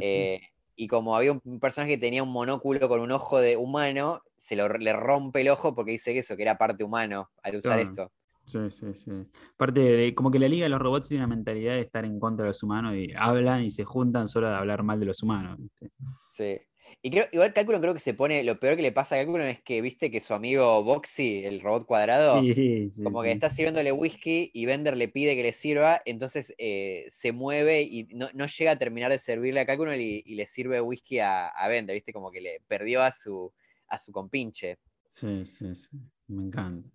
Eh, 0.00 0.40
y 0.76 0.86
como 0.86 1.16
había 1.16 1.32
un- 1.32 1.40
un 1.44 1.58
personaje 1.60 1.94
que 1.94 1.98
tenía 1.98 2.22
un 2.22 2.30
monóculo 2.32 2.88
con 2.88 3.00
un 3.00 3.10
ojo 3.10 3.40
de 3.40 3.56
humano, 3.56 4.22
se 4.38 4.56
lo, 4.56 4.68
le 4.68 4.92
rompe 4.92 5.42
el 5.42 5.48
ojo 5.50 5.74
porque 5.74 5.92
dice 5.92 6.12
que 6.12 6.20
eso, 6.20 6.36
que 6.36 6.42
era 6.42 6.56
parte 6.56 6.84
humano 6.84 7.30
al 7.42 7.56
usar 7.56 7.74
Claro. 7.74 7.88
esto. 7.88 8.12
Sí, 8.46 8.58
sí, 8.70 8.86
sí. 8.94 9.10
Aparte, 9.54 9.80
de, 9.80 10.14
como 10.14 10.30
que 10.30 10.38
la 10.38 10.48
Liga 10.48 10.64
de 10.64 10.70
los 10.70 10.80
Robots 10.80 11.08
tiene 11.08 11.22
una 11.24 11.34
mentalidad 11.34 11.74
de 11.74 11.82
estar 11.82 12.06
en 12.06 12.18
contra 12.18 12.44
de 12.44 12.48
los 12.50 12.62
humanos 12.62 12.94
y 12.96 13.12
hablan 13.14 13.62
y 13.62 13.70
se 13.70 13.84
juntan 13.84 14.26
solo 14.26 14.48
de 14.48 14.54
hablar 14.54 14.82
mal 14.82 14.98
de 14.98 15.04
los 15.04 15.22
humanos. 15.22 15.58
¿viste? 15.60 15.90
Sí. 16.34 16.58
Y 17.02 17.10
creo, 17.10 17.26
igual 17.30 17.52
Cálculo 17.52 17.78
creo 17.82 17.92
que 17.92 18.00
se 18.00 18.14
pone, 18.14 18.42
lo 18.44 18.58
peor 18.58 18.74
que 18.74 18.82
le 18.82 18.90
pasa 18.90 19.14
a 19.14 19.18
Cálculo 19.18 19.44
es 19.44 19.60
que 19.62 19.82
viste 19.82 20.10
que 20.10 20.22
su 20.22 20.32
amigo 20.32 20.82
Boxy, 20.82 21.44
el 21.44 21.60
robot 21.60 21.84
cuadrado, 21.84 22.40
Sí, 22.40 22.90
sí, 22.90 23.02
como 23.04 23.22
que 23.22 23.30
está 23.30 23.50
sirviéndole 23.50 23.92
whisky 23.92 24.50
y 24.54 24.64
Bender 24.64 24.96
le 24.96 25.08
pide 25.08 25.36
que 25.36 25.42
le 25.42 25.52
sirva, 25.52 26.00
entonces 26.06 26.54
eh, 26.56 27.04
se 27.10 27.32
mueve 27.32 27.82
y 27.82 28.04
no, 28.14 28.28
no 28.32 28.46
llega 28.46 28.70
a 28.72 28.76
terminar 28.78 29.10
de 29.10 29.18
servirle 29.18 29.60
a 29.60 29.66
Cálculo 29.66 29.94
y, 29.94 30.22
y 30.24 30.34
le 30.34 30.46
sirve 30.46 30.80
whisky 30.80 31.18
a, 31.18 31.48
a 31.48 31.68
Bender, 31.68 31.94
viste, 31.94 32.14
como 32.14 32.30
que 32.30 32.40
le 32.40 32.62
perdió 32.66 33.02
a 33.02 33.12
su, 33.12 33.52
a 33.88 33.98
su 33.98 34.12
compinche. 34.12 34.78
Sí, 35.12 35.44
sí, 35.44 35.74
sí. 35.74 35.88
Me 36.28 36.44
encanta. 36.44 36.88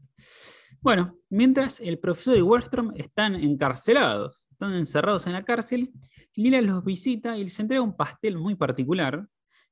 Bueno, 0.82 1.18
mientras 1.30 1.80
el 1.80 2.00
profesor 2.00 2.38
y 2.38 2.42
Westrom 2.42 2.94
están 2.96 3.36
encarcelados, 3.36 4.46
están 4.52 4.74
encerrados 4.74 5.26
en 5.28 5.34
la 5.34 5.44
cárcel, 5.44 5.92
Lila 6.36 6.62
los 6.62 6.84
visita 6.84 7.38
y 7.38 7.44
les 7.44 7.60
entrega 7.60 7.82
un 7.82 7.96
pastel 7.96 8.38
muy 8.38 8.56
particular 8.56 9.28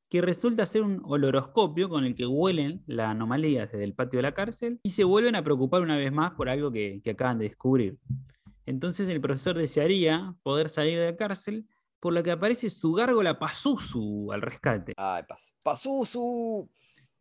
que 0.10 0.22
resulta 0.22 0.66
ser 0.66 0.82
un 0.82 1.02
oloroscopio 1.06 1.88
con 1.88 2.04
el 2.04 2.16
que 2.16 2.28
huelen 2.28 2.84
la 2.86 3.12
anomalía 3.12 3.66
desde 3.66 3.84
el 3.84 3.94
patio 3.94 4.18
de 4.18 4.24
la 4.24 4.34
cárcel 4.34 4.80
y 4.84 4.92
se 4.92 5.06
vuelven 5.06 5.36
a 5.36 5.44
preocupar 5.44 5.82
una 5.82 5.96
vez 5.96 6.12
más 6.12 6.34
por 6.34 6.50
algo 6.50 6.72
que, 6.72 7.02
que 7.04 7.12
acaban 7.12 7.40
de 7.40 7.46
descubrir. 7.46 7.98
Entonces 8.66 9.08
el 9.08 9.22
profesor 9.22 9.58
desearía 9.58 10.36
poder 10.44 10.70
salir 10.70 11.00
de 11.00 11.12
la 11.12 11.16
cárcel, 11.16 11.66
por 12.00 12.14
lo 12.14 12.24
que 12.24 12.32
aparece 12.32 12.70
su 12.70 12.92
gárgola 12.94 13.40
Pazuzu 13.40 14.32
al 14.32 14.42
rescate. 14.42 14.94
Ay, 14.98 15.24
Paz. 15.28 15.56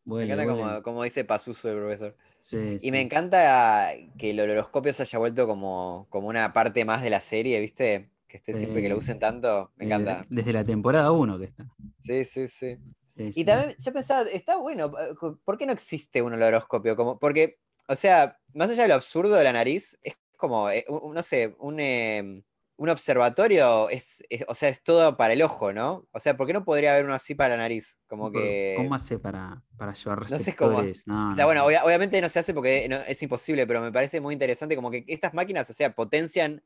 Me 0.05 0.25
encanta 0.25 0.47
huele. 0.47 0.63
como, 0.63 0.83
como 0.83 1.03
dice 1.05 1.25
Pazuzu 1.25 1.69
el 1.69 1.77
profesor. 1.79 2.17
Sí, 2.39 2.79
Y 2.81 2.91
me 2.91 3.01
encanta 3.01 3.91
que 4.19 4.31
el 4.31 4.41
horoscopio 4.41 4.93
se 4.93 5.03
haya 5.03 5.19
vuelto 5.19 5.47
como, 5.47 6.07
como 6.11 6.29
una 6.29 6.53
parte 6.53 6.85
más 6.85 7.03
de 7.03 7.11
la 7.11 7.21
serie, 7.21 7.61
¿viste? 7.61 8.11
que 8.31 8.37
esté 8.37 8.55
siempre 8.55 8.81
que 8.81 8.89
lo 8.89 8.97
usen 8.97 9.19
tanto, 9.19 9.73
me 9.77 9.87
encanta. 9.87 10.25
Desde 10.31 10.53
la 10.53 10.63
temporada 10.63 11.11
1 11.11 11.39
que 11.39 11.47
está. 11.47 11.67
Sí, 12.05 12.25
sí, 12.25 12.49
sí. 12.49 12.79
Y 13.17 13.45
también 13.45 13.75
yo 13.77 13.93
pensaba, 13.93 14.23
está 14.31 14.57
bueno, 14.57 14.87
eh, 14.87 15.15
¿por 15.45 15.59
qué 15.59 15.67
no 15.67 15.73
existe 15.73 16.23
un 16.23 16.33
oloroscopio? 16.33 16.97
Como, 16.97 17.19
porque, 17.19 17.59
o 17.89 17.97
sea, 17.97 18.39
más 18.55 18.71
allá 18.71 18.83
de 18.83 18.89
lo 18.89 18.95
absurdo 18.95 19.35
de 19.35 19.45
la 19.45 19.53
nariz, 19.53 19.99
es 20.03 20.15
como, 20.37 20.71
eh, 20.71 20.87
no 20.89 21.23
sé, 21.23 21.55
un, 21.59 21.81
eh, 21.81 22.43
un 22.81 22.89
observatorio 22.89 23.91
es, 23.91 24.25
es- 24.31 24.45
o 24.49 24.55
sea, 24.55 24.71
es 24.71 24.83
todo 24.83 25.19
para 25.19 25.35
el 25.35 25.43
ojo, 25.43 25.71
¿no? 25.73 26.07
O 26.13 26.19
sea, 26.19 26.37
¿por 26.39 26.47
qué 26.47 26.55
no 26.55 26.65
podría 26.65 26.93
haber 26.95 27.05
uno 27.05 27.13
así 27.13 27.35
para 27.35 27.51
la 27.51 27.59
nariz? 27.59 27.99
Como 28.07 28.33
que... 28.33 28.73
¿Cómo 28.79 28.95
hace 28.95 29.19
para, 29.19 29.63
para 29.77 29.93
llevar 29.93 30.21
No 30.31 30.39
sé 30.39 30.57
cómo- 30.57 30.71
receptores? 30.81 31.07
No, 31.07 31.29
O 31.29 31.35
sea, 31.35 31.43
no, 31.45 31.49
bueno, 31.49 31.61
no. 31.61 31.67
obvia- 31.67 31.85
obviamente 31.85 32.19
no 32.23 32.29
se 32.31 32.39
hace 32.39 32.55
porque 32.55 32.87
no- 32.89 32.97
es 33.03 33.23
imposible, 33.23 33.67
pero 33.67 33.83
me 33.83 33.93
parece 33.93 34.19
muy 34.23 34.33
interesante 34.33 34.77
como 34.77 34.91
que 34.91 35.05
estas 35.09 35.35
máquinas, 35.35 35.69
o 35.69 35.75
sea, 35.75 35.95
potencian 35.95 36.63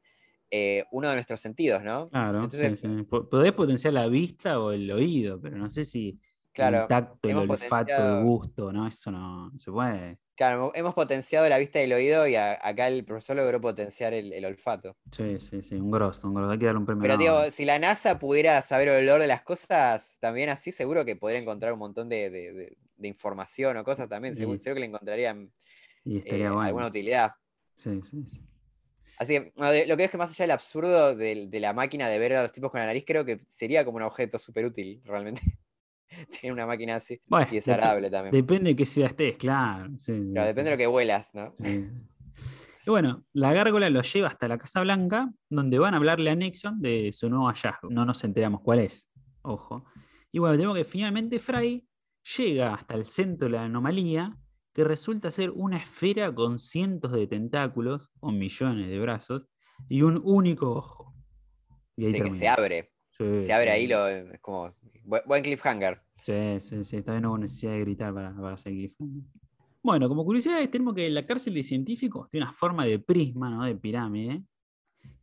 eh, 0.53 0.85
uno 0.93 1.09
de 1.09 1.15
nuestros 1.15 1.41
sentidos, 1.41 1.83
¿no? 1.83 2.09
Claro, 2.11 2.45
Entonces- 2.45 2.79
sí, 2.79 2.87
sí. 2.87 3.03
Po- 3.05 3.29
Podés 3.29 3.53
potenciar 3.55 3.93
la 3.95 4.07
vista 4.07 4.61
o 4.61 4.71
el 4.71 4.89
oído, 4.93 5.41
pero 5.41 5.57
no 5.57 5.69
sé 5.69 5.85
si 5.85 6.21
Claro, 6.55 6.83
el 6.83 6.89
tacto, 6.89 7.29
el 7.29 7.37
olfato, 7.37 8.19
el 8.19 8.25
gusto, 8.25 8.73
¿no? 8.73 8.87
Eso 8.87 9.11
no, 9.11 9.51
no 9.51 9.59
se 9.59 9.71
puede. 9.73 10.19
Claro, 10.37 10.73
hemos 10.75 10.95
potenciado 10.95 11.49
la 11.49 11.59
vista 11.59 11.81
y 11.81 11.85
el 11.85 11.93
oído 11.93 12.27
y 12.27 12.35
a- 12.37 12.59
acá 12.67 12.89
el 12.89 13.05
profesor 13.05 13.37
logró 13.37 13.61
potenciar 13.61 14.15
el, 14.15 14.33
el 14.33 14.45
olfato. 14.45 14.97
Sí, 15.13 15.39
sí, 15.41 15.63
sí, 15.63 15.75
un 15.77 15.91
grosso, 15.91 16.27
un 16.29 16.35
grosso. 16.35 16.51
Hay 16.53 16.59
que 16.59 16.67
darle 16.67 16.79
un 16.81 16.87
premio. 16.87 17.03
Pero 17.03 17.17
digo, 17.17 17.51
si 17.51 17.65
la 17.65 17.79
NASA 17.79 18.19
pudiera 18.19 18.61
saber 18.63 18.89
el 18.89 19.05
olor 19.09 19.21
de 19.21 19.27
las 19.27 19.43
cosas, 19.43 20.19
también 20.21 20.49
así 20.49 20.73
seguro 20.73 21.05
que 21.05 21.17
podría 21.17 21.41
encontrar 21.41 21.73
un 21.73 21.79
montón 21.81 22.09
de, 22.09 22.31
de- 22.31 22.53
de- 22.53 22.77
de 22.97 23.09
información 23.09 23.77
o 23.77 23.85
cosas 23.85 24.09
también. 24.09 24.35
Seguro, 24.35 24.59
Sí. 24.59 24.65
seguro 24.65 24.77
que 24.77 24.81
le 24.81 24.87
encontrarían 24.87 25.51
y 26.05 26.19
eh, 26.19 26.39
bueno. 26.49 26.61
alguna 26.61 26.87
utilidad. 26.87 27.33
Sí, 27.75 28.01
sí, 28.09 28.25
sí. 28.31 28.41
Así 29.19 29.35
que 29.35 29.87
lo 29.87 29.97
que 29.97 30.05
es 30.05 30.11
que 30.11 30.19
más 30.19 30.31
allá 30.31 30.45
del 30.45 30.51
absurdo 30.51 31.15
de, 31.15 31.49
la 31.61 31.73
máquina 31.73 32.09
de 32.09 32.19
ver 32.19 32.35
a 32.35 32.43
los 32.43 32.53
tipos 32.53 32.71
con 32.73 32.81
la 32.81 32.87
nariz, 32.87 33.05
creo 33.07 33.25
que 33.25 33.39
sería 33.49 33.85
como 33.85 33.99
un 33.99 34.03
objeto 34.03 34.39
súper 34.39 34.65
útil, 34.67 35.01
realmente. 35.05 35.41
Tiene 36.41 36.53
una 36.53 36.67
máquina 36.67 36.97
así. 36.97 37.21
Bueno, 37.27 37.49
Y 37.51 37.57
es 37.59 37.69
agradable 37.69 38.11
también. 38.11 38.33
Depende 38.33 38.71
de 38.71 38.77
qué 38.77 38.87
ciudad 38.87 39.11
estés, 39.11 39.37
claro. 39.37 39.91
sí, 39.99 40.17
sí, 40.19 40.31
Claro, 40.33 40.49
depende 40.49 40.71
de 40.71 40.77
lo 40.77 40.79
que 40.79 40.87
vuelas, 40.87 41.35
¿no? 41.35 41.55
Sí. 41.63 41.89
Y 42.87 42.91
bueno, 42.91 43.25
la 43.33 43.53
gárgola 43.55 43.89
lo 43.89 44.03
lleva 44.03 44.29
hasta 44.29 44.47
la 44.47 44.59
Casa 44.59 44.83
Blanca, 44.83 45.33
donde 45.49 45.79
van 45.79 45.95
a 45.95 45.97
hablarle 45.97 46.31
a 46.31 46.35
Nixon 46.35 46.83
de 46.83 47.13
su 47.13 47.31
nuevo 47.31 47.47
hallazgo. 47.47 47.89
No 47.89 48.05
nos 48.05 48.23
enteramos 48.25 48.61
cuál 48.63 48.81
es, 48.81 49.09
ojo. 49.43 49.87
Y 50.31 50.39
bueno, 50.39 50.57
tenemos 50.57 50.77
que 50.77 50.85
finalmente 50.85 51.39
Fry 51.39 51.89
llega 52.37 52.75
hasta 52.75 52.95
el 52.95 53.07
centro 53.07 53.49
de 53.49 53.53
la 53.53 53.65
anomalía, 53.65 54.37
que 54.75 54.85
resulta 54.85 55.31
ser 55.31 55.51
una 55.51 55.79
esfera 55.79 56.35
con 56.35 56.59
cientos 56.59 57.13
de 57.13 57.27
tentáculos 57.27 58.11
o 58.21 58.33
millones 58.33 58.91
de 58.91 58.99
brazos 58.99 59.47
y 59.89 60.03
un 60.03 60.21
único 60.23 60.71
ojo. 60.73 61.15
Y 61.97 62.07
ahí 62.07 62.21
que 62.21 62.33
se 62.33 62.49
abre. 62.49 62.85
Sí, 63.19 63.41
Se 63.41 63.53
abre 63.53 63.71
ahí, 63.71 63.87
lo, 63.87 64.09
es 64.09 64.41
como. 64.41 64.75
bu- 65.07 65.23
Buen 65.27 65.43
cliffhanger. 65.43 66.01
Sí, 66.23 66.59
sí, 66.61 66.85
sí. 66.85 67.03
También 67.03 67.23
no 67.23 67.31
hubo 67.31 67.39
necesidad 67.39 67.73
de 67.73 67.81
gritar 67.81 68.13
para, 68.15 68.35
para 68.35 68.57
seguir. 68.57 68.95
Bueno, 69.83 70.09
como 70.09 70.25
curiosidades, 70.25 70.71
tenemos 70.71 70.95
que 70.95 71.09
la 71.11 71.27
cárcel 71.27 71.55
de 71.55 71.63
científicos 71.63 72.31
tiene 72.31 72.47
una 72.47 72.53
forma 72.55 72.87
de 72.87 72.99
prisma, 72.99 73.51
¿no? 73.51 73.65
De 73.65 73.75
pirámide, 73.77 74.43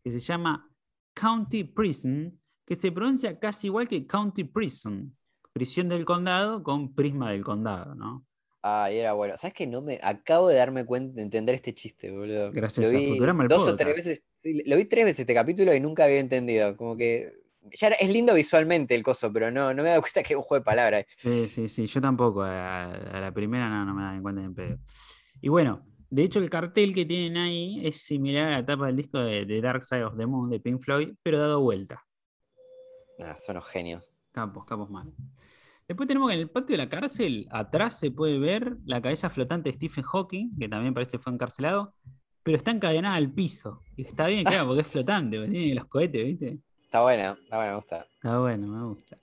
que 0.04 0.12
se 0.12 0.20
llama 0.20 0.70
County 1.14 1.64
Prison, 1.64 2.40
que 2.66 2.76
se 2.76 2.92
pronuncia 2.92 3.40
casi 3.40 3.68
igual 3.68 3.88
que 3.88 4.06
County 4.06 4.44
Prison, 4.44 5.18
prisión 5.52 5.90
del 5.90 6.06
condado 6.06 6.62
con 6.64 6.94
prisma 6.94 7.32
del 7.32 7.44
condado, 7.44 7.96
¿no? 7.96 8.26
Ah, 8.62 8.92
y 8.92 8.98
era 8.98 9.14
bueno. 9.14 9.36
¿Sabes 9.38 9.56
que 9.56 9.66
no 9.66 9.82
me 9.82 10.00
acabo 10.04 10.48
de 10.48 10.56
darme 10.58 10.86
cuenta 10.86 11.16
de 11.16 11.24
entender 11.24 11.56
este 11.56 11.74
chiste, 11.74 12.12
boludo? 12.12 12.52
Gracias 12.52 12.92
lo 12.92 12.96
a 12.96 13.02
vi 13.02 13.08
Futurama, 13.10 13.44
el 13.44 13.50
dos 13.50 13.68
o 13.68 13.76
tres 13.76 13.96
veces. 13.96 14.24
lo 14.44 14.78
vi 14.78 14.86
tres 14.86 15.06
veces 15.06 15.22
este 15.22 15.34
capítulo 15.34 15.74
y 15.74 15.80
nunca 15.80 16.04
había 16.06 16.20
entendido. 16.20 16.78
Como 16.78 16.96
que. 16.96 17.41
Ya 17.74 17.90
es 17.90 18.10
lindo 18.10 18.34
visualmente 18.34 18.96
el 18.96 19.04
coso, 19.04 19.32
pero 19.32 19.52
no, 19.52 19.74
no 19.74 19.84
me 19.84 19.90
he 19.90 19.92
dado 19.92 20.02
cuenta 20.02 20.24
que 20.24 20.34
es 20.34 20.38
un 20.38 20.44
juego 20.44 20.62
de 20.62 20.66
palabras. 20.66 21.06
Sí, 21.18 21.48
sí, 21.48 21.70
sí. 21.70 21.88
Yo 21.88 22.02
tampoco. 22.02 22.42
A, 22.42 22.86
a 22.86 23.20
la 23.20 23.32
primera 23.34 23.70
no, 23.70 23.86
no 23.86 23.94
me 23.94 24.16
en 24.16 24.22
cuenta 24.22 24.42
ni 24.42 24.48
en 24.48 24.56
pedo. 24.56 24.78
Y 25.42 25.50
bueno, 25.50 25.86
de 26.12 26.24
hecho, 26.24 26.40
el 26.40 26.50
cartel 26.50 26.94
que 26.94 27.06
tienen 27.06 27.38
ahí 27.38 27.80
es 27.86 28.02
similar 28.02 28.48
a 28.48 28.52
la 28.58 28.66
tapa 28.66 28.88
del 28.88 28.98
disco 28.98 29.20
de, 29.20 29.46
de 29.46 29.62
Dark 29.62 29.82
Side 29.82 30.04
of 30.04 30.18
the 30.18 30.26
Moon 30.26 30.50
de 30.50 30.60
Pink 30.60 30.82
Floyd, 30.82 31.14
pero 31.24 31.40
dado 31.40 31.62
vuelta. 31.62 32.06
Ah, 33.18 33.36
son 33.38 33.56
los 33.56 33.66
genios. 33.66 34.04
Capos, 34.34 34.66
capos 34.66 34.90
mal. 34.90 35.14
Después 35.88 36.08
tenemos 36.08 36.30
que 36.30 36.36
en 36.36 36.42
el 36.42 36.50
patio 36.50 36.74
de 36.74 36.84
la 36.84 36.90
cárcel, 36.90 37.48
atrás 37.50 37.98
se 37.98 38.12
puede 38.12 38.40
ver 38.40 38.78
la 38.86 39.02
cabeza 39.02 39.30
flotante 39.30 39.70
de 39.70 39.76
Stephen 39.76 40.04
Hawking, 40.04 40.52
que 40.60 40.68
también 40.68 40.94
parece 40.94 41.14
que 41.14 41.20
fue 41.20 41.32
encarcelado, 41.32 41.96
pero 42.44 42.58
está 42.58 42.72
encadenada 42.72 43.16
al 43.16 43.32
piso. 43.32 43.82
Y 43.96 44.04
está 44.04 44.28
bien, 44.28 44.44
claro, 44.44 44.68
porque 44.68 44.82
es 44.82 44.88
flotante, 44.88 45.38
porque 45.38 45.52
tiene 45.52 45.76
los 45.76 45.86
cohetes, 45.86 46.26
¿viste? 46.26 46.60
Está 46.92 47.04
buena, 47.04 47.38
está 47.42 47.56
buena, 47.56 47.72
me 47.72 47.76
gusta. 47.78 48.08
Está 48.16 48.40
bueno, 48.40 48.68
me 48.68 48.84
gusta. 48.84 49.18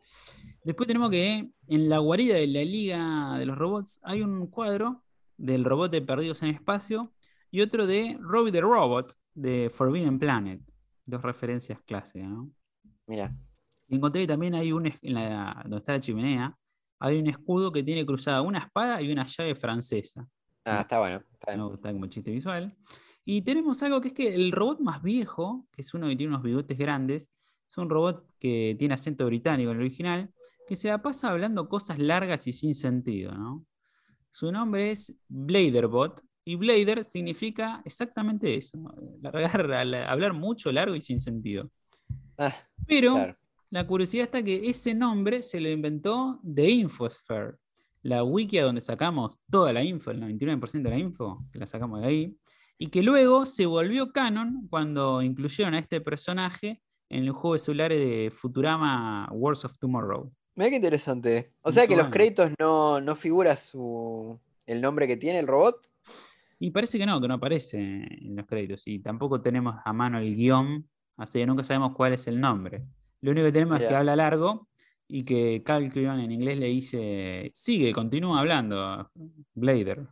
Después 0.65 0.87
tenemos 0.87 1.11
que 1.11 1.51
en 1.67 1.89
la 1.91 1.99
guarida 1.99 2.37
de 2.37 2.47
la 2.47 2.65
Liga 2.65 3.37
de 3.39 3.45
los 3.45 3.59
Robots 3.59 4.01
hay 4.05 4.23
un 4.23 4.47
cuadro 4.47 5.05
del 5.37 5.65
robot 5.65 5.93
de 5.93 6.01
Perdidos 6.01 6.43
en 6.43 6.49
Espacio 6.49 7.13
y 7.51 7.61
otro 7.61 7.87
de 7.87 8.17
Robbie 8.23 8.53
the 8.53 8.63
Robot 8.63 9.13
de 9.35 9.69
Forbidden 9.69 10.19
Planet. 10.19 10.63
Dos 11.05 11.21
referencias 11.21 11.79
clásicas, 11.83 12.31
¿no? 12.31 12.51
Mira. 13.07 13.31
Y 13.87 13.97
encontré 13.97 14.23
que 14.23 14.29
también 14.29 14.55
hay 14.55 14.73
un, 14.73 14.87
en 14.87 15.15
la, 15.15 15.61
donde 15.65 15.77
está 15.77 15.93
la 15.93 16.01
chimenea, 16.01 16.59
hay 17.01 17.19
un 17.19 17.27
escudo 17.27 17.71
que 17.71 17.83
tiene 17.83 18.07
cruzada 18.07 18.41
una 18.41 18.61
espada 18.61 19.03
y 19.03 19.13
una 19.13 19.27
llave 19.27 19.55
francesa. 19.55 20.27
Ah, 20.65 20.81
está 20.81 21.01
bueno. 21.01 21.23
Está 21.35 21.53
bien. 21.53 21.59
¿no? 21.59 21.75
Está 21.75 21.93
como 21.93 22.07
chiste 22.07 22.31
visual. 22.31 22.75
Y 23.27 23.43
tenemos 23.43 23.83
algo 23.83 24.01
que 24.01 24.09
es 24.09 24.15
que 24.15 24.35
el 24.35 24.53
robot 24.53 24.81
más 24.81 25.03
viejo, 25.03 25.67
que 25.71 25.83
es 25.83 25.93
uno 25.93 26.09
que 26.09 26.17
tiene 26.17 26.31
unos 26.31 26.43
bigotes 26.43 26.79
grandes, 26.79 27.29
es 27.69 27.77
un 27.79 27.91
robot 27.91 28.25
que 28.39 28.75
tiene 28.79 28.95
acento 28.95 29.27
británico 29.27 29.71
en 29.71 29.77
el 29.79 29.83
original, 29.85 30.31
que 30.67 30.77
se 30.77 30.89
la 30.89 31.01
pasa 31.03 31.31
hablando 31.31 31.69
cosas 31.69 31.99
largas 31.99 32.47
y 32.47 32.53
sin 32.53 32.75
sentido, 32.75 33.33
¿no? 33.33 33.65
Su 34.31 34.53
nombre 34.53 34.91
es 34.91 35.15
Bladerbot, 35.29 36.23
y 36.45 36.57
Blader 36.57 37.05
significa 37.05 37.83
exactamente 37.85 38.55
eso. 38.55 38.79
Largar- 39.23 39.95
hablar 40.09 40.33
mucho, 40.33 40.73
largo 40.73 40.95
y 40.95 41.01
sin 41.01 41.21
sentido. 41.21 41.71
Ah, 42.39 42.55
Pero 42.87 43.13
claro. 43.15 43.37
la 43.71 43.87
curiosidad 43.87 44.25
está 44.25 44.43
que 44.43 44.69
ese 44.69 44.95
nombre 44.95 45.43
se 45.43 45.61
lo 45.61 45.69
inventó 45.69 46.41
The 46.43 46.71
Infosphere, 46.71 47.57
la 48.03 48.23
wiki 48.25 48.59
donde 48.59 48.81
sacamos 48.81 49.37
toda 49.51 49.73
la 49.73 49.83
info, 49.83 50.11
el 50.11 50.21
99% 50.21 50.83
de 50.83 50.91
la 50.91 50.99
info, 50.99 51.45
que 51.53 51.59
la 51.59 51.67
sacamos 51.67 52.01
de 52.01 52.07
ahí, 52.07 52.37
y 52.79 52.87
que 52.87 53.03
luego 53.03 53.45
se 53.45 53.67
volvió 53.67 54.13
canon 54.13 54.69
cuando 54.71 55.21
incluyeron 55.21 55.75
a 55.75 55.81
este 55.81 56.01
personaje 56.01 56.81
en 57.11 57.25
el 57.25 57.33
juego 57.33 57.55
de 57.55 57.59
celulares 57.59 57.99
de 57.99 58.31
Futurama 58.31 59.29
Wars 59.33 59.65
of 59.65 59.79
Tomorrow. 59.79 60.33
Mira 60.55 60.71
qué 60.71 60.77
interesante. 60.77 61.53
O 61.63 61.71
sea 61.71 61.87
que 61.87 61.97
los 61.97 62.09
créditos 62.09 62.51
no, 62.59 63.01
no 63.01 63.15
figura 63.15 63.57
su 63.57 64.41
el 64.67 64.81
nombre 64.81 65.07
que 65.07 65.17
tiene 65.17 65.39
el 65.39 65.47
robot. 65.47 65.77
Y 66.59 66.71
parece 66.71 66.99
que 66.99 67.07
no, 67.07 67.21
que 67.21 67.29
no 67.29 67.35
aparece 67.35 67.79
en 67.79 68.37
los 68.37 68.47
créditos, 68.47 68.87
y 68.87 68.99
tampoco 68.99 69.41
tenemos 69.41 69.77
a 69.85 69.93
mano 69.93 70.19
el 70.19 70.35
guion, 70.35 70.89
así 71.17 71.39
que 71.39 71.47
nunca 71.47 71.63
sabemos 71.63 71.95
cuál 71.95 72.13
es 72.13 72.27
el 72.27 72.41
nombre. 72.41 72.85
Lo 73.21 73.31
único 73.31 73.47
que 73.47 73.53
tenemos 73.53 73.81
es 73.81 73.87
que 73.87 73.95
habla 73.95 74.17
largo 74.17 74.69
y 75.07 75.25
que 75.25 75.63
Calculon 75.65 76.21
en 76.21 76.33
inglés 76.33 76.59
le 76.59 76.67
dice, 76.67 77.51
sigue, 77.55 77.93
continúa 77.93 78.41
hablando, 78.41 79.11
Blader. 79.55 80.09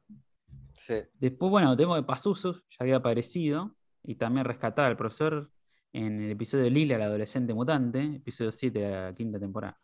Sí. 0.73 0.95
Después, 1.15 1.51
bueno, 1.51 1.77
tenemos 1.77 1.97
de 1.97 2.05
Pazuzu, 2.05 2.53
ya 2.53 2.77
había 2.79 2.97
aparecido, 2.97 3.75
y 4.05 4.15
también 4.15 4.47
rescataba 4.47 4.87
al 4.89 4.97
profesor 4.97 5.51
en 5.97 6.23
el 6.23 6.31
episodio 6.31 6.69
Lila, 6.69 6.99
la 6.99 7.07
adolescente 7.07 7.55
mutante, 7.55 8.03
episodio 8.17 8.53
7 8.53 8.79
de 8.81 8.91
la 8.91 9.15
quinta 9.15 9.39
temporada. 9.39 9.79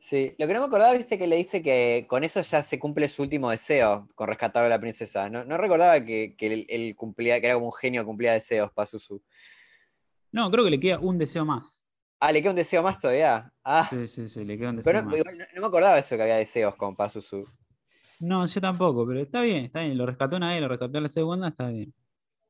Sí, 0.00 0.34
lo 0.38 0.46
que 0.46 0.54
no 0.54 0.60
me 0.60 0.66
acordaba, 0.66 0.92
viste, 0.94 1.18
que 1.18 1.26
le 1.26 1.36
dice 1.36 1.62
que 1.62 2.06
con 2.08 2.22
eso 2.22 2.40
ya 2.42 2.62
se 2.62 2.78
cumple 2.78 3.08
su 3.08 3.22
último 3.22 3.50
deseo, 3.50 4.06
con 4.14 4.28
rescatar 4.28 4.64
a 4.64 4.68
la 4.68 4.78
princesa. 4.80 5.28
No, 5.28 5.44
no 5.44 5.56
recordaba 5.56 6.04
que, 6.04 6.34
que 6.36 6.46
él, 6.46 6.66
él 6.68 6.94
cumplía, 6.96 7.40
que 7.40 7.46
era 7.46 7.54
como 7.54 7.66
un 7.66 7.72
genio, 7.72 8.04
cumplía 8.04 8.32
deseos, 8.32 8.70
Pazuzu. 8.72 9.20
No, 10.30 10.50
creo 10.50 10.64
que 10.64 10.70
le 10.70 10.78
queda 10.80 10.98
un 11.00 11.18
deseo 11.18 11.44
más. 11.44 11.82
Ah, 12.20 12.32
¿le 12.32 12.40
queda 12.42 12.50
un 12.50 12.56
deseo 12.56 12.82
más 12.82 12.98
todavía? 12.98 13.52
Ah, 13.64 13.88
Sí, 13.90 14.06
sí, 14.08 14.28
sí, 14.28 14.44
le 14.44 14.58
queda 14.58 14.70
un 14.70 14.76
deseo 14.76 14.92
pero 14.92 15.02
no, 15.02 15.10
más. 15.10 15.18
igual 15.18 15.38
no- 15.38 15.44
no 15.54 15.60
me 15.60 15.66
acordaba 15.66 15.98
eso 15.98 16.16
que 16.16 16.22
había 16.22 16.36
deseos 16.36 16.76
con 16.76 16.94
Pazuzu. 16.96 17.44
No, 18.20 18.44
yo 18.46 18.60
tampoco, 18.60 19.06
pero 19.06 19.20
está 19.20 19.40
bien, 19.40 19.66
está 19.66 19.80
bien. 19.80 19.96
Lo 19.96 20.06
rescató 20.06 20.36
una 20.36 20.50
vez, 20.50 20.60
lo 20.60 20.68
rescató 20.68 21.00
la 21.00 21.08
segunda, 21.08 21.48
está 21.48 21.68
bien. 21.68 21.94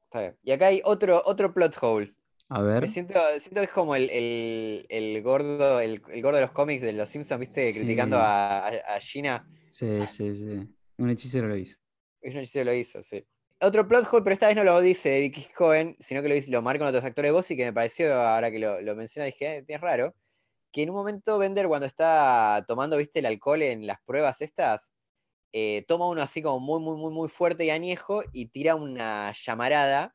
Está 0.05 0.21
bien. 0.21 0.37
Y 0.43 0.51
acá 0.53 0.67
hay 0.69 0.81
otro, 0.85 1.23
otro 1.25 1.53
plot 1.53 1.77
hole. 1.83 2.11
A 2.51 2.63
ver. 2.63 2.83
Me 2.83 2.89
siento, 2.89 3.15
siento 3.39 3.61
que 3.61 3.67
es 3.67 3.73
como 3.73 3.95
el, 3.95 4.09
el- 4.11 4.87
el 4.89 5.23
gordo, 5.23 5.81
el, 5.81 6.01
el 6.11 6.23
gordo 6.23 6.37
de 6.37 6.43
los 6.43 6.53
cómics 6.53 6.83
de 6.83 6.93
los 6.93 7.09
Simpsons, 7.09 7.41
¿viste? 7.41 7.69
Sí. 7.69 7.75
Criticando 7.75 8.17
a, 8.19 8.69
a, 8.69 9.01
Gina. 9.01 9.47
Sí, 9.71 9.87
sí, 10.09 10.35
sí. 10.35 10.75
Un 10.97 11.11
hechicero 11.11 11.47
lo 11.49 11.57
hizo. 11.57 11.77
Un 12.23 12.31
hechicero 12.33 12.65
lo 12.65 12.73
hizo, 12.75 13.03
sí. 13.03 13.25
Otro 13.61 13.87
plot 13.87 14.07
hole, 14.11 14.23
pero 14.23 14.35
esta 14.35 14.47
vez 14.49 14.57
no 14.57 14.65
lo 14.65 14.81
dice 14.81 15.21
Vicky 15.21 15.49
Cohen, 15.55 15.97
sino 16.01 16.23
que 16.23 16.29
lo, 16.29 16.35
dice, 16.35 16.51
lo 16.51 16.63
marcan 16.63 16.89
otros 16.89 17.05
actores 17.05 17.29
de 17.29 17.33
voz 17.33 17.51
y 17.51 17.57
que 17.57 17.65
me 17.65 17.73
pareció, 17.73 18.15
ahora 18.15 18.51
que 18.51 18.59
lo, 18.61 18.81
lo 18.81 18.95
menciona, 18.95 19.27
dije, 19.27 19.59
"Eh, 19.59 19.65
es 19.67 19.81
raro. 19.81 20.15
Que 20.73 20.83
en 20.83 20.91
un 20.91 20.97
momento 20.97 21.39
Bender, 21.39 21.67
cuando 21.67 21.87
está 21.87 22.65
tomando, 22.67 22.97
viste, 22.97 23.19
el 23.19 23.27
alcohol 23.27 23.63
en 23.63 23.87
las 23.87 23.99
pruebas 24.07 24.41
estas, 24.43 24.93
eh, 25.53 25.85
toma 25.89 26.09
uno 26.09 26.23
así 26.23 26.41
como 26.41 26.61
muy, 26.61 26.81
muy, 26.81 26.97
muy, 26.97 27.13
muy 27.13 27.29
fuerte 27.29 27.65
y 27.65 27.71
añejo 27.71 28.23
y 28.33 28.47
tira 28.47 28.75
una 28.75 29.33
llamarada 29.33 30.15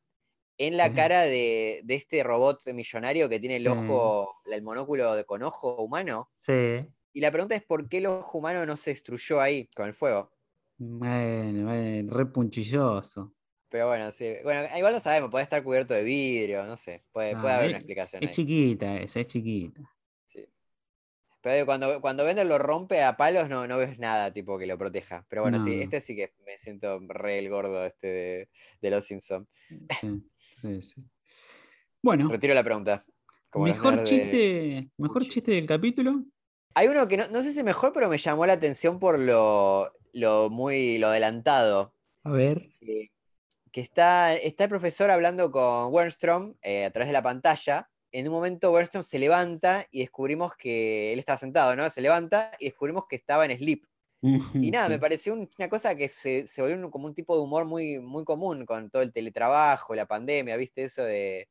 en 0.57 0.77
la 0.77 0.93
cara 0.93 1.21
de, 1.23 1.81
de 1.83 1.95
este 1.95 2.23
robot 2.23 2.65
millonario 2.73 3.27
que 3.29 3.39
tiene 3.39 3.55
el 3.57 3.63
Sí. 3.63 3.67
ojo, 3.67 4.41
el 4.45 4.61
monóculo 4.61 5.15
de, 5.15 5.25
con 5.25 5.43
ojo 5.43 5.81
humano. 5.81 6.29
Sí. 6.37 6.85
Y 7.13 7.21
la 7.21 7.31
pregunta 7.31 7.55
es 7.55 7.63
por 7.63 7.87
qué 7.89 7.97
el 7.99 8.07
ojo 8.07 8.37
humano 8.37 8.65
no 8.65 8.75
se 8.77 8.91
destruyó 8.91 9.39
ahí 9.41 9.67
con 9.75 9.87
el 9.87 9.93
fuego. 9.93 10.31
Bueno, 10.77 11.65
bueno, 11.65 12.13
re 12.15 12.25
punchilloso. 12.25 13.33
Pero 13.69 13.87
bueno, 13.87 14.11
sí. 14.11 14.33
Bueno, 14.43 14.67
igual 14.77 14.93
no 14.93 14.99
sabemos, 14.99 15.31
puede 15.31 15.43
estar 15.43 15.63
cubierto 15.63 15.93
de 15.93 16.03
vidrio, 16.03 16.63
no 16.65 16.77
sé. 16.77 17.03
Puede, 17.11 17.35
puede 17.35 17.53
Ah, 17.53 17.57
haber 17.57 17.67
es- 17.67 17.71
una 17.73 17.77
explicación 17.79 18.23
Es 18.23 18.29
ahí. 18.29 18.35
chiquita 18.35 18.97
esa, 18.97 19.19
es 19.19 19.27
chiquita. 19.27 19.81
sí. 20.27 20.45
Pero 21.41 21.55
digo, 21.55 21.65
cuando, 21.65 21.99
cuando 22.01 22.23
Bender 22.25 22.45
lo 22.45 22.57
rompe 22.57 23.03
a 23.03 23.17
palos 23.17 23.49
no, 23.49 23.67
no 23.67 23.77
ves 23.77 23.99
nada 23.99 24.31
tipo 24.31 24.57
que 24.57 24.65
lo 24.65 24.77
proteja. 24.77 25.25
Pero 25.29 25.41
bueno, 25.41 25.59
sí, 25.59 25.81
este 25.81 25.99
sí 26.01 26.15
que 26.15 26.33
me 26.45 26.57
siento 26.57 26.99
re 27.07 27.39
el 27.39 27.49
gordo 27.49 27.85
este 27.85 28.07
de, 28.07 28.49
de 28.81 28.89
los 28.91 29.05
Simpsons. 29.05 29.47
Sí, 29.99 30.23
sí, 30.63 30.81
sí. 30.81 31.03
Bueno, 32.01 32.29
Retiro 32.29 32.53
la 32.53 32.63
pregunta. 32.63 33.03
Como 33.49 33.65
mejor 33.65 33.97
de- 33.97 34.03
chiste, 34.03 34.91
mejor 34.97 35.21
chiste 35.23 35.51
del 35.51 35.67
capítulo. 35.67 36.23
Hay 36.75 36.87
uno 36.87 37.07
que 37.07 37.17
no, 37.17 37.27
no 37.27 37.43
sé 37.43 37.53
si 37.53 37.61
mejor, 37.61 37.93
pero 37.93 38.09
me 38.09 38.17
llamó 38.17 38.45
la 38.45 38.53
atención 38.53 38.97
por 38.99 39.19
lo, 39.19 39.93
lo 40.13 40.49
muy 40.49 40.97
lo 40.97 41.07
adelantado. 41.07 41.93
A 42.23 42.31
ver. 42.31 42.71
eh, 42.81 43.09
que 43.71 43.81
está, 43.81 44.33
está 44.35 44.63
el 44.65 44.69
profesor 44.69 45.11
hablando 45.11 45.51
con 45.51 45.91
Wernstrom 45.93 46.55
eh, 46.61 46.85
a 46.85 46.91
través 46.91 47.09
de 47.09 47.13
la 47.13 47.21
pantalla. 47.23 47.89
En 48.11 48.27
un 48.27 48.33
momento 48.33 48.71
Wernstrom 48.71 49.03
se 49.03 49.17
levanta 49.19 49.85
y 49.91 50.01
descubrimos 50.01 50.55
que 50.55 51.11
él 51.13 51.19
estaba 51.19 51.37
sentado, 51.37 51.75
¿no? 51.75 51.89
Se 51.89 52.01
levanta 52.01 52.51
y 52.59 52.65
descubrimos 52.65 53.05
que 53.09 53.15
estaba 53.15 53.45
en 53.45 53.57
sleep. 53.57 53.83
Y 54.59 54.71
nada, 54.71 54.89
me 54.89 54.99
pareció 54.99 55.33
un- 55.33 55.49
una 55.57 55.69
cosa 55.69 55.95
que 55.95 56.07
se, 56.07 56.47
se 56.47 56.61
volvió 56.61 56.89
como 56.91 57.07
un 57.07 57.13
tipo 57.15 57.35
de 57.35 57.41
humor 57.43 57.65
muy, 57.65 57.99
muy 57.99 58.23
común 58.25 58.65
con 58.65 58.89
todo 58.89 59.01
el 59.01 59.11
teletrabajo, 59.13 59.93
la 59.95 60.05
pandemia, 60.07 60.55
¿viste? 60.57 60.85
Eso 60.85 61.03
de, 61.03 61.49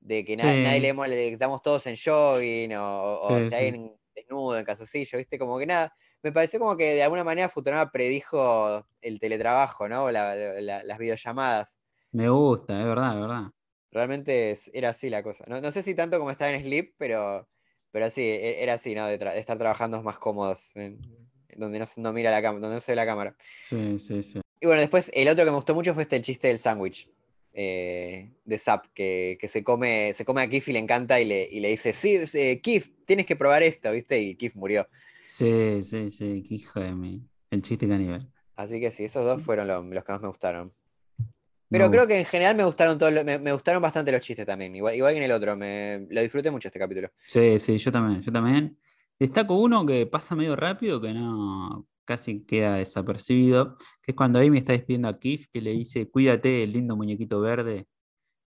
de 0.00 0.24
que 0.24 0.36
na- 0.36 0.56
Sí. 0.56 0.58
nadie 0.58 0.80
leemos, 0.80 1.08
le- 1.08 1.28
estamos 1.32 1.62
todos 1.62 1.86
en 1.86 1.96
jogging 2.02 2.74
o, 2.76 3.20
o 3.38 3.42
Sí, 3.42 3.44
si 3.44 3.54
alguien 3.54 3.96
desnudo 4.14 4.58
en 4.58 4.64
calzoncillo, 4.64 5.18
¿viste? 5.18 5.38
Como 5.38 5.58
que 5.58 5.66
nada. 5.66 5.94
Me 6.22 6.32
pareció 6.32 6.58
como 6.60 6.76
que 6.76 6.94
de 6.94 7.02
alguna 7.02 7.24
manera 7.24 7.48
Futurama 7.50 7.90
predijo 7.90 8.86
el 9.02 9.18
teletrabajo, 9.20 9.88
¿no? 9.88 10.10
La- 10.10 10.34
la- 10.36 10.82
las 10.84 10.98
videollamadas. 10.98 11.78
Me 12.12 12.30
gusta, 12.30 12.80
es 12.80 12.86
verdad, 12.86 13.14
es 13.14 13.20
verdad. 13.20 13.50
Realmente 13.90 14.50
es- 14.50 14.70
era 14.74 14.90
así 14.90 15.08
la 15.10 15.22
cosa. 15.22 15.44
No, 15.48 15.60
no 15.60 15.70
sé 15.70 15.82
si 15.82 15.94
tanto 15.94 16.18
como 16.18 16.30
estaba 16.30 16.50
en 16.52 16.62
Sleep, 16.62 16.94
pero, 16.98 17.48
pero 17.90 18.10
sí, 18.10 18.22
e- 18.22 18.62
era 18.62 18.74
así, 18.74 18.94
¿no? 18.94 19.06
De, 19.06 19.18
tra- 19.20 19.32
de 19.32 19.38
estar 19.40 19.56
trabajando 19.58 20.02
más 20.02 20.18
cómodos, 20.18 20.74
en- 20.76 21.23
donde 21.56 21.84
no, 21.96 22.12
mira 22.12 22.30
la 22.30 22.42
cámara, 22.42 22.60
donde 22.60 22.74
no 22.76 22.80
se 22.80 22.92
ve 22.92 22.96
la 22.96 23.06
cámara. 23.06 23.36
Sí, 23.60 23.98
sí, 23.98 24.22
sí. 24.22 24.40
Y 24.60 24.66
bueno, 24.66 24.80
después 24.80 25.10
el 25.14 25.28
otro 25.28 25.44
que 25.44 25.50
me 25.50 25.56
gustó 25.56 25.74
mucho 25.74 25.92
fue 25.94 26.02
este 26.04 26.16
el 26.16 26.22
chiste 26.22 26.48
del 26.48 26.58
sándwich 26.58 27.08
eh, 27.52 28.30
de 28.44 28.58
Zap, 28.58 28.86
que, 28.94 29.36
que 29.40 29.48
se 29.48 29.62
come, 29.62 30.12
se 30.14 30.24
come 30.24 30.42
a 30.42 30.48
Kif 30.48 30.68
y 30.68 30.72
le 30.72 30.78
encanta 30.78 31.20
y 31.20 31.24
le, 31.24 31.48
y 31.50 31.60
le 31.60 31.68
dice, 31.68 31.92
sí, 31.92 32.18
eh, 32.34 32.60
Kif, 32.60 32.90
tienes 33.04 33.26
que 33.26 33.36
probar 33.36 33.62
esto, 33.62 33.92
¿viste? 33.92 34.18
Y 34.20 34.34
Kif 34.36 34.54
murió. 34.56 34.88
Sí, 35.26 35.82
sí, 35.82 36.10
sí, 36.10 36.44
qué 36.48 36.54
hijo 36.54 36.80
de 36.80 36.92
mí. 36.92 37.22
El 37.50 37.62
chiste 37.62 37.86
caníbal. 37.88 38.28
Así 38.56 38.80
que 38.80 38.90
sí, 38.90 39.04
esos 39.04 39.24
dos 39.24 39.42
fueron 39.42 39.66
lo- 39.68 39.82
los 39.82 40.04
que 40.04 40.12
más 40.12 40.20
me 40.22 40.28
gustaron. 40.28 40.72
Pero 41.70 41.90
creo 41.90 42.06
que 42.06 42.18
en 42.18 42.24
general 42.24 42.54
me 42.54 42.64
gustaron 42.64 42.98
todos, 42.98 43.24
me, 43.24 43.38
me 43.38 43.52
gustaron 43.52 43.82
bastante 43.82 44.12
los 44.12 44.20
chistes 44.20 44.46
también, 44.46 44.76
igual, 44.76 44.94
igual 44.94 45.12
que 45.12 45.18
en 45.18 45.24
el 45.24 45.32
otro, 45.32 45.56
me, 45.56 46.06
lo 46.08 46.20
disfruté 46.20 46.50
mucho 46.52 46.68
este 46.68 46.78
capítulo. 46.78 47.10
Sí, 47.26 47.58
sí, 47.58 47.78
yo 47.78 47.90
también, 47.90 48.22
yo 48.22 48.30
también. 48.30 48.78
Destaco 49.18 49.54
uno 49.56 49.86
que 49.86 50.06
pasa 50.06 50.34
medio 50.34 50.56
rápido, 50.56 51.00
que 51.00 51.12
no 51.14 51.86
casi 52.04 52.44
queda 52.44 52.76
desapercibido, 52.76 53.76
que 54.02 54.12
es 54.12 54.14
cuando 54.16 54.38
Amy 54.40 54.58
está 54.58 54.72
despidiendo 54.72 55.08
a 55.08 55.18
Keith, 55.18 55.46
que 55.52 55.60
le 55.62 55.70
dice, 55.70 56.10
cuídate, 56.10 56.62
el 56.64 56.72
lindo 56.72 56.96
muñequito 56.96 57.40
verde. 57.40 57.86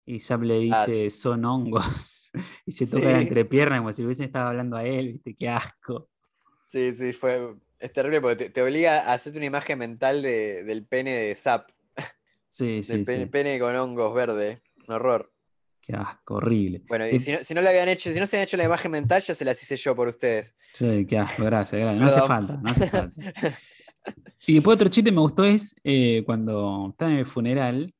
Y 0.06 0.20
Sam 0.20 0.42
le 0.42 0.56
Ah, 0.72 0.86
dice, 0.86 1.10
son 1.10 1.44
hongos. 1.44 2.30
Y 2.66 2.72
se 2.72 2.86
toca 2.86 3.06
la 3.10 3.20
Sí. 3.20 3.28
entrepierna 3.28 3.78
como 3.78 3.92
si 3.92 4.04
hubiesen 4.04 4.26
estado 4.26 4.48
hablando 4.48 4.76
a 4.76 4.84
él, 4.84 5.12
¿viste? 5.12 5.36
Qué 5.36 5.48
asco. 5.48 6.08
Sí, 6.66 6.92
sí, 6.92 7.12
fue, 7.12 7.54
es 7.78 7.92
terrible 7.92 8.20
porque 8.20 8.36
te, 8.36 8.50
te 8.50 8.60
obliga 8.62 9.08
a 9.08 9.14
hacerte 9.14 9.38
una 9.38 9.46
imagen 9.46 9.78
mental 9.78 10.20
de- 10.20 10.64
del 10.64 10.84
pene 10.84 11.12
de 11.12 11.34
Zap, 11.36 11.70
Sí, 12.48 12.66
del 12.76 12.82
sí, 12.82 13.04
pene, 13.04 13.22
sí. 13.24 13.26
pene 13.30 13.58
con 13.60 13.76
hongos 13.76 14.12
verde, 14.14 14.62
un 14.88 14.94
horror. 14.96 15.32
Qué 15.86 15.94
asco, 15.94 16.36
horrible. 16.36 16.82
Bueno, 16.88 17.06
Y- 17.06 17.16
y 17.16 17.20
si 17.20 17.32
no, 17.32 17.38
si 17.42 17.52
no 17.54 17.60
le 17.60 17.68
habían 17.68 17.88
hecho, 17.88 18.10
si 18.12 18.18
no 18.18 18.26
se 18.26 18.36
habían 18.36 18.44
hecho 18.48 18.56
la 18.56 18.64
imagen 18.64 18.90
mental, 18.90 19.20
ya 19.22 19.34
se 19.34 19.44
las 19.44 19.62
hice 19.62 19.76
yo 19.76 19.94
por 19.94 20.08
ustedes. 20.08 20.54
Sí, 20.72 21.04
qué 21.06 21.18
asco, 21.18 21.44
gracias, 21.44 21.80
gracias. 21.80 22.00
No 22.00 22.06
hace 22.06 22.26
falta, 22.26 22.56
no 22.62 22.70
hace 22.70 22.86
falta. 22.88 23.20
Y 24.46 24.54
después 24.54 24.74
otro 24.76 24.88
chiste 24.88 25.10
me 25.12 25.20
gustó 25.20 25.44
es 25.44 25.74
eh, 25.84 26.22
cuando 26.26 26.88
están 26.90 27.12
en 27.12 27.18
el 27.18 27.26
funeral, 27.26 27.94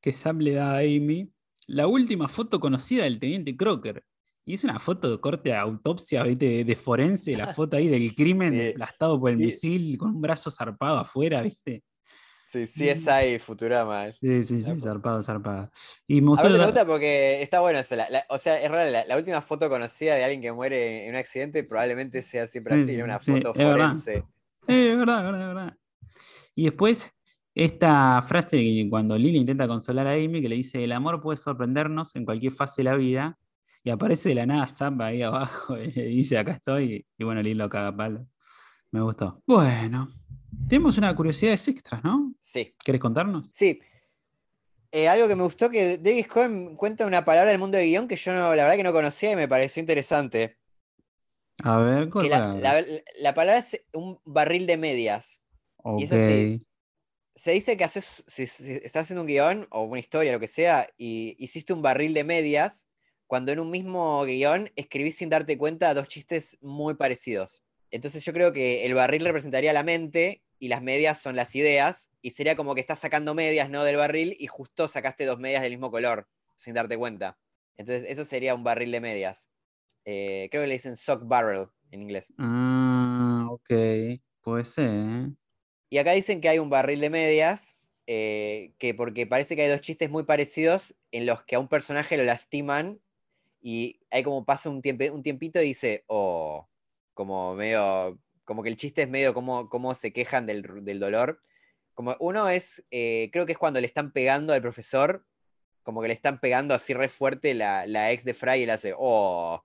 que 0.00 0.12
Sam 0.14 0.38
le 0.38 0.54
da 0.54 0.74
a 0.76 0.78
Amy 0.78 1.28
la 1.66 1.86
última 1.86 2.28
foto 2.28 2.60
conocida 2.60 3.04
del 3.04 3.18
teniente 3.18 3.56
Crocker. 3.56 4.04
Y 4.44 4.54
es 4.54 4.64
una 4.64 4.78
foto 4.78 5.10
de 5.10 5.20
corte 5.20 5.52
a 5.52 5.60
autopsia, 5.60 6.22
¿viste? 6.22 6.46
De, 6.46 6.64
de 6.64 6.76
forense, 6.76 7.36
la 7.36 7.52
foto 7.54 7.76
ahí 7.76 7.88
del 7.88 8.14
crimen 8.14 8.70
aplastado 8.70 9.18
por 9.20 9.30
el 9.30 9.38
sí. 9.38 9.46
misil 9.46 9.98
con 9.98 10.10
un 10.14 10.20
brazo 10.22 10.50
zarpado 10.50 10.98
afuera, 10.98 11.42
¿viste? 11.42 11.82
Sí, 12.48 12.66
sí 12.66 12.88
es 12.88 13.06
ahí 13.08 13.38
Futurama. 13.38 14.10
Sí, 14.10 14.42
sí, 14.42 14.62
sí, 14.62 14.80
zarpado, 14.80 15.22
zarpado. 15.22 15.70
Y 16.06 16.22
me 16.22 16.32
A 16.32 16.42
ver, 16.42 16.52
me 16.52 16.58
la- 16.58 16.64
gusta 16.64 16.86
porque 16.86 17.42
está 17.42 17.60
bueno 17.60 17.78
eso. 17.78 17.94
la- 17.94 18.08
la- 18.08 18.24
o 18.30 18.38
sea, 18.38 18.58
es 18.58 18.70
raro, 18.70 18.90
la, 18.90 19.16
última 19.18 19.42
foto 19.42 19.68
conocida 19.68 20.14
de 20.14 20.24
alguien 20.24 20.40
que 20.40 20.50
muere 20.50 21.04
en 21.04 21.10
un 21.10 21.16
accidente 21.16 21.62
probablemente 21.62 22.22
sea 22.22 22.46
siempre 22.46 22.72
Sí, 22.74 22.80
así, 22.80 22.92
sí, 22.94 23.00
una 23.02 23.20
sí, 23.20 23.32
foto 23.32 23.50
es 23.50 23.58
verdad. 23.58 23.72
forense. 23.72 24.24
Es 24.66 24.98
verdad, 24.98 25.18
es 25.18 25.24
verdad, 25.24 25.40
es 25.42 25.54
verdad. 25.54 25.76
Y 26.54 26.64
después, 26.64 27.12
esta 27.54 28.22
frase 28.22 28.56
que 28.56 28.86
cuando 28.88 29.18
Lily 29.18 29.40
intenta 29.40 29.68
consolar 29.68 30.06
a 30.06 30.12
Amy, 30.12 30.40
que 30.40 30.48
le 30.48 30.56
dice, 30.56 30.82
el 30.82 30.92
amor 30.92 31.20
puede 31.20 31.36
sorprendernos 31.36 32.16
en 32.16 32.24
cualquier 32.24 32.52
fase 32.54 32.80
de 32.82 32.84
la 32.84 32.96
vida, 32.96 33.38
y 33.84 33.90
aparece 33.90 34.30
de 34.30 34.36
la 34.36 34.46
nada 34.46 34.66
Sam 34.68 34.98
ahí 35.02 35.20
abajo, 35.22 35.76
y 35.82 35.92
le 35.92 36.04
dice, 36.06 36.38
acá 36.38 36.52
estoy, 36.52 37.06
y 37.18 37.24
bueno, 37.24 37.42
Lily 37.42 37.56
lo 37.56 37.68
caga 37.68 37.94
palo. 37.94 38.26
Me 38.90 39.00
gustó. 39.02 39.42
Bueno, 39.46 40.08
tenemos 40.68 40.96
una 40.98 41.14
curiosidades 41.14 41.66
extras, 41.68 42.02
¿no? 42.02 42.34
Sí, 42.40 42.74
¿Querés 42.84 43.00
contarnos? 43.00 43.48
sí. 43.52 43.80
Eh, 44.90 45.06
algo 45.06 45.28
que 45.28 45.36
me 45.36 45.42
gustó 45.42 45.68
que 45.68 45.98
David 45.98 46.24
Cohen 46.24 46.74
cuenta 46.74 47.04
una 47.04 47.22
palabra 47.22 47.50
del 47.50 47.60
mundo 47.60 47.76
de 47.76 47.84
guion 47.84 48.08
que 48.08 48.16
yo 48.16 48.32
no, 48.32 48.54
la 48.54 48.62
verdad 48.62 48.76
que 48.76 48.82
no 48.82 48.94
conocía 48.94 49.32
y 49.32 49.36
me 49.36 49.46
pareció 49.46 49.80
interesante. 49.80 50.56
A 51.62 51.76
ver, 51.80 52.08
¿cuál 52.08 52.24
Que 52.24 52.30
la, 52.30 52.38
palabra? 52.38 52.80
la- 52.80 53.02
la 53.20 53.34
palabra 53.34 53.58
es 53.58 53.84
un 53.92 54.18
barril 54.24 54.66
de 54.66 54.78
medias. 54.78 55.42
y 55.98 56.04
es 56.04 56.12
así. 56.12 56.64
Se 57.34 57.50
dice 57.52 57.76
que 57.76 57.84
haces, 57.84 58.24
si, 58.26 58.46
si 58.46 58.72
estás 58.72 59.02
haciendo 59.04 59.20
un 59.20 59.26
guion 59.28 59.66
o 59.70 59.82
una 59.82 60.00
historia, 60.00 60.32
lo 60.32 60.40
que 60.40 60.48
sea, 60.48 60.88
y 60.96 61.36
hiciste 61.38 61.74
un 61.74 61.82
barril 61.82 62.14
de 62.14 62.24
medias, 62.24 62.88
cuando 63.26 63.52
en 63.52 63.60
un 63.60 63.70
mismo 63.70 64.24
guion 64.24 64.70
escribís 64.74 65.16
sin 65.18 65.28
darte 65.28 65.58
cuenta 65.58 65.92
dos 65.92 66.08
chistes 66.08 66.56
muy 66.62 66.94
parecidos. 66.94 67.62
Entonces 67.90 68.24
yo 68.24 68.32
creo 68.32 68.52
que 68.52 68.84
el 68.84 68.94
barril 68.94 69.24
representaría 69.24 69.72
la 69.72 69.82
mente 69.82 70.42
y 70.58 70.68
las 70.68 70.82
medias 70.82 71.20
son 71.20 71.36
las 71.36 71.54
ideas, 71.54 72.10
y 72.20 72.30
sería 72.30 72.56
como 72.56 72.74
que 72.74 72.80
estás 72.80 72.98
sacando 72.98 73.34
medias, 73.34 73.70
¿no? 73.70 73.84
Del 73.84 73.96
barril 73.96 74.36
y 74.38 74.48
justo 74.48 74.88
sacaste 74.88 75.24
dos 75.24 75.38
medias 75.38 75.62
del 75.62 75.72
mismo 75.72 75.90
color, 75.90 76.28
sin 76.56 76.74
darte 76.74 76.98
cuenta. 76.98 77.38
Entonces 77.76 78.06
eso 78.08 78.24
sería 78.24 78.54
un 78.54 78.64
barril 78.64 78.90
de 78.90 79.00
medias. 79.00 79.50
Eh, 80.04 80.48
creo 80.50 80.62
que 80.62 80.68
le 80.68 80.74
dicen 80.74 80.96
sock 80.96 81.22
barrel 81.26 81.68
en 81.90 82.02
inglés. 82.02 82.32
Ah, 82.38 83.46
ok. 83.50 83.70
Puede 84.40 84.64
ser, 84.64 84.90
¿eh? 84.90 85.32
Y 85.90 85.98
acá 85.98 86.12
dicen 86.12 86.40
que 86.40 86.48
hay 86.48 86.58
un 86.58 86.70
barril 86.70 87.00
de 87.00 87.10
medias, 87.10 87.76
eh, 88.06 88.72
que 88.78 88.94
porque 88.94 89.26
parece 89.26 89.54
que 89.54 89.62
hay 89.62 89.70
dos 89.70 89.80
chistes 89.80 90.10
muy 90.10 90.24
parecidos 90.24 90.96
en 91.12 91.24
los 91.24 91.44
que 91.44 91.56
a 91.56 91.60
un 91.60 91.68
personaje 91.68 92.16
lo 92.16 92.24
lastiman 92.24 93.00
y 93.60 94.00
hay 94.10 94.22
como 94.22 94.44
pasa 94.44 94.68
un, 94.68 94.82
un 95.12 95.22
tiempito 95.22 95.60
y 95.60 95.66
dice, 95.66 96.04
oh, 96.06 96.68
como 97.18 97.56
medio, 97.56 98.16
como 98.44 98.62
que 98.62 98.68
el 98.68 98.76
chiste 98.76 99.02
es 99.02 99.08
medio 99.08 99.34
como, 99.34 99.68
como 99.68 99.92
se 99.96 100.12
quejan 100.12 100.46
del, 100.46 100.84
del 100.84 101.00
dolor. 101.00 101.40
Como 101.92 102.14
uno 102.20 102.48
es, 102.48 102.84
eh, 102.92 103.28
creo 103.32 103.44
que 103.44 103.50
es 103.50 103.58
cuando 103.58 103.80
le 103.80 103.88
están 103.88 104.12
pegando 104.12 104.52
al 104.52 104.62
profesor, 104.62 105.26
como 105.82 106.00
que 106.00 106.06
le 106.06 106.14
están 106.14 106.38
pegando 106.38 106.74
así 106.74 106.94
re 106.94 107.08
fuerte 107.08 107.54
la, 107.54 107.88
la 107.88 108.12
ex 108.12 108.22
de 108.22 108.34
Fry 108.34 108.60
y 108.60 108.62
él 108.62 108.70
hace, 108.70 108.94
oh. 108.96 109.64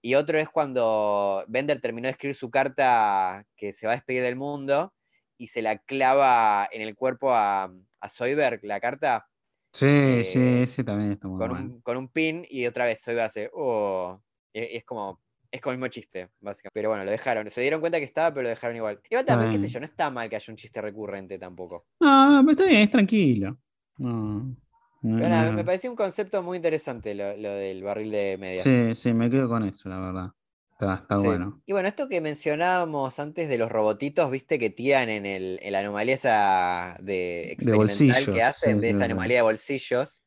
Y 0.00 0.14
otro 0.14 0.38
es 0.38 0.48
cuando 0.48 1.44
Bender 1.48 1.80
terminó 1.80 2.06
de 2.06 2.12
escribir 2.12 2.36
su 2.36 2.48
carta 2.48 3.44
que 3.56 3.72
se 3.72 3.88
va 3.88 3.94
a 3.94 3.96
despedir 3.96 4.22
del 4.22 4.36
mundo 4.36 4.94
y 5.36 5.48
se 5.48 5.62
la 5.62 5.78
clava 5.78 6.68
en 6.70 6.82
el 6.82 6.94
cuerpo 6.94 7.32
a, 7.34 7.74
a 8.00 8.08
Soyberg, 8.08 8.60
la 8.62 8.78
carta, 8.78 9.26
Sí, 9.72 10.24
sí, 10.24 10.38
Eh, 10.38 10.62
ese 10.62 10.84
también 10.84 11.10
está 11.10 11.26
muy 11.26 11.40
con, 11.40 11.50
bueno. 11.50 11.64
un, 11.64 11.80
con 11.80 11.96
un 11.96 12.08
pin 12.08 12.46
y 12.48 12.66
otra 12.66 12.84
vez 12.84 13.02
Soyberg 13.02 13.26
hace, 13.26 13.50
oh. 13.52 14.22
Y, 14.52 14.60
y 14.60 14.76
es 14.76 14.84
como, 14.84 15.20
es 15.50 15.60
como 15.60 15.72
el 15.72 15.78
mismo 15.78 15.88
chiste, 15.88 16.28
básicamente. 16.40 16.72
Pero 16.74 16.88
bueno, 16.90 17.04
lo 17.04 17.10
dejaron. 17.10 17.48
Se 17.50 17.60
dieron 17.60 17.80
cuenta 17.80 17.98
que 17.98 18.04
estaba, 18.04 18.30
pero 18.32 18.42
lo 18.44 18.48
dejaron 18.50 18.76
igual. 18.76 19.00
Igual 19.08 19.24
también, 19.24 19.50
qué 19.50 19.58
sé 19.58 19.68
yo, 19.68 19.80
no 19.80 19.86
está 19.86 20.10
mal 20.10 20.28
que 20.28 20.36
haya 20.36 20.50
un 20.52 20.56
chiste 20.56 20.80
recurrente 20.82 21.38
tampoco. 21.38 21.86
No, 22.00 22.40
pero 22.44 22.50
está 22.52 22.64
bien, 22.64 22.82
es 22.82 22.90
tranquilo. 22.90 23.58
No, 23.98 24.56
no- 25.02 25.16
Pero 25.16 25.28
nada, 25.28 25.50
no- 25.50 25.56
me 25.56 25.64
pareció 25.64 25.90
un 25.90 25.96
concepto 25.96 26.42
muy 26.42 26.56
interesante 26.56 27.14
lo, 27.14 27.36
lo 27.36 27.50
del 27.52 27.82
barril 27.82 28.10
de 28.10 28.36
medias. 28.38 28.62
Sí, 28.62 28.94
sí, 28.94 29.12
me 29.12 29.30
quedo 29.30 29.48
con 29.48 29.64
eso, 29.64 29.88
la 29.88 29.98
verdad. 29.98 30.30
Está, 30.72 30.94
está 31.02 31.18
Sí. 31.18 31.24
bueno. 31.24 31.62
Y 31.66 31.72
bueno, 31.72 31.88
esto 31.88 32.08
que 32.08 32.20
mencionábamos 32.20 33.18
antes 33.18 33.48
de 33.48 33.58
los 33.58 33.70
robotitos, 33.70 34.30
viste, 34.30 34.58
que 34.58 34.70
tiran 34.70 35.08
en, 35.08 35.26
el, 35.26 35.58
en 35.62 35.72
la 35.72 35.80
anomalía 35.80 36.14
esa 36.14 36.96
de 37.00 37.50
experimental 37.52 38.24
que 38.32 38.42
hacen, 38.42 38.76
sí, 38.76 38.80
de 38.86 38.90
sí, 38.90 38.96
esa 38.96 39.06
anomalía 39.06 39.38
de 39.38 39.42
bolsillos. 39.42 40.22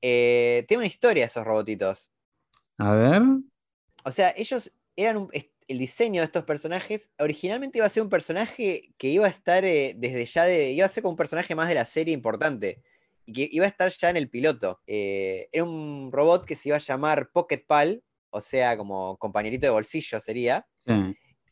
Eh, 0.00 0.64
tiene 0.68 0.80
una 0.82 0.86
historia 0.86 1.26
esos 1.26 1.44
robotitos. 1.44 2.10
A 2.78 2.92
ver. 2.92 3.22
O 4.06 4.12
sea, 4.12 4.32
ellos 4.36 4.72
eran 4.94 5.16
un- 5.18 5.30
el 5.68 5.78
diseño 5.78 6.20
de 6.20 6.26
estos 6.26 6.44
personajes. 6.44 7.10
Originalmente 7.18 7.78
iba 7.78 7.86
a 7.86 7.90
ser 7.90 8.02
un 8.04 8.08
personaje 8.08 8.94
que 8.98 9.08
iba 9.08 9.26
a 9.26 9.28
estar 9.28 9.64
eh, 9.64 9.94
desde 9.96 10.24
ya 10.26 10.44
de. 10.44 10.70
iba 10.70 10.86
a 10.86 10.88
ser 10.88 11.02
como 11.02 11.10
un 11.10 11.16
personaje 11.16 11.54
más 11.54 11.68
de 11.68 11.74
la 11.74 11.84
serie 11.84 12.14
importante. 12.14 12.82
Y 13.24 13.32
que 13.32 13.48
iba 13.50 13.64
a 13.64 13.68
estar 13.68 13.90
ya 13.90 14.08
en 14.10 14.16
el 14.16 14.30
piloto. 14.30 14.80
Eh, 14.86 15.48
era 15.50 15.64
un 15.64 16.10
robot 16.12 16.44
que 16.46 16.54
se 16.54 16.68
iba 16.68 16.76
a 16.76 16.80
llamar 16.80 17.30
Pocket 17.32 17.64
Pal, 17.66 18.02
o 18.30 18.40
sea, 18.40 18.76
como 18.76 19.16
compañerito 19.18 19.66
de 19.66 19.70
bolsillo 19.72 20.20
sería. 20.20 20.64
Sí, 20.86 20.92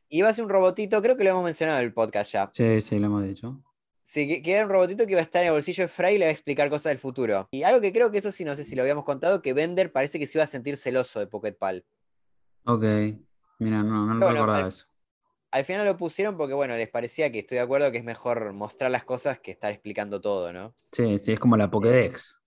Y 0.08 0.18
iba 0.18 0.28
a 0.28 0.32
ser 0.32 0.44
un 0.44 0.50
robotito, 0.50 1.02
creo 1.02 1.16
que 1.16 1.24
lo 1.24 1.30
hemos 1.30 1.42
mencionado 1.44 1.80
en 1.80 1.84
el 1.86 1.92
podcast 1.92 2.32
ya. 2.32 2.48
sí, 2.52 2.80
sí, 2.80 2.98
lo 3.00 3.06
hemos 3.06 3.24
dicho. 3.24 3.60
Sí, 4.04 4.28
que, 4.28 4.42
que 4.42 4.52
era 4.52 4.64
un 4.66 4.70
robotito 4.70 5.04
que 5.06 5.12
iba 5.12 5.20
a 5.20 5.24
estar 5.24 5.40
en 5.42 5.48
el 5.48 5.54
bolsillo 5.54 5.82
de 5.84 5.88
Fry 5.88 6.14
y 6.14 6.18
le 6.18 6.26
va 6.26 6.28
a 6.28 6.32
explicar 6.32 6.68
cosas 6.70 6.90
del 6.90 6.98
futuro. 6.98 7.48
Y 7.50 7.62
algo 7.64 7.80
que 7.80 7.92
creo 7.92 8.10
que 8.12 8.18
eso 8.18 8.30
sí, 8.30 8.44
no 8.44 8.54
sé 8.54 8.62
si 8.62 8.76
lo 8.76 8.82
habíamos 8.82 9.04
contado, 9.04 9.42
que 9.42 9.54
Bender 9.54 9.90
parece 9.90 10.18
que 10.20 10.26
se 10.28 10.38
iba 10.38 10.44
a 10.44 10.46
sentir 10.46 10.76
celoso 10.76 11.18
de 11.18 11.26
Pocket 11.26 11.54
Pal. 11.58 11.84
Ok. 12.66 12.82
Mira, 13.58 13.82
no, 13.82 14.06
no 14.14 14.20
Bueno, 14.20 14.30
recordaba 14.30 14.68
al- 14.68 14.68
eso. 14.68 14.84
Al 15.52 15.64
final 15.64 15.86
lo 15.86 15.96
pusieron 15.98 16.36
porque, 16.38 16.54
bueno, 16.54 16.76
les 16.76 16.88
parecía 16.90 17.32
que 17.32 17.40
estoy 17.40 17.56
de 17.56 17.62
acuerdo 17.64 17.92
que 17.92 17.98
es 17.98 18.04
mejor 18.04 18.52
mostrar 18.54 18.90
las 18.90 19.04
cosas 19.04 19.40
que 19.40 19.52
estar 19.52 19.72
explicando 19.72 20.20
todo, 20.20 20.52
¿no? 20.52 20.74
Sí, 20.92 21.18
sí, 21.18 21.32
es 21.32 21.40
como 21.40 21.56
la 21.58 21.70
Pokédex. 21.70 22.42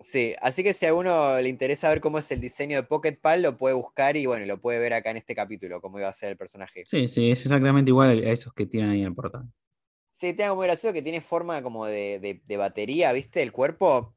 Sí, 0.00 0.34
así 0.40 0.62
que 0.62 0.72
si 0.74 0.84
a 0.84 0.88
alguno 0.90 1.40
le 1.40 1.48
interesa 1.48 1.88
ver 1.88 2.00
cómo 2.00 2.18
es 2.18 2.30
el 2.30 2.40
diseño 2.40 2.76
de 2.76 2.82
Pocket 2.84 3.18
Pal, 3.20 3.42
lo 3.42 3.56
puede 3.56 3.74
buscar 3.74 4.16
y, 4.16 4.26
bueno, 4.26 4.44
lo 4.46 4.60
puede 4.60 4.78
ver 4.78 4.92
acá 4.92 5.10
en 5.10 5.16
este 5.16 5.34
capítulo, 5.34 5.80
cómo 5.80 5.98
iba 5.98 6.08
a 6.08 6.12
ser 6.12 6.30
el 6.30 6.36
personaje. 6.36 6.84
Sí, 6.86 7.08
sí, 7.08 7.30
es 7.30 7.42
exactamente 7.42 7.90
igual 7.90 8.10
a 8.24 8.30
esos 8.30 8.52
que 8.54 8.66
tienen 8.66 8.90
ahí 8.90 9.00
en 9.00 9.06
el 9.08 9.14
portal. 9.14 9.48
Sí, 10.10 10.28
tiene 10.32 10.44
algo 10.44 10.56
muy 10.56 10.66
gracioso 10.66 10.92
que 10.94 11.02
tiene 11.02 11.20
forma 11.20 11.62
como 11.62 11.86
de, 11.86 12.18
de- 12.20 12.40
de 12.46 12.56
batería, 12.56 13.12
¿viste? 13.12 13.42
El 13.42 13.52
cuerpo. 13.52 14.13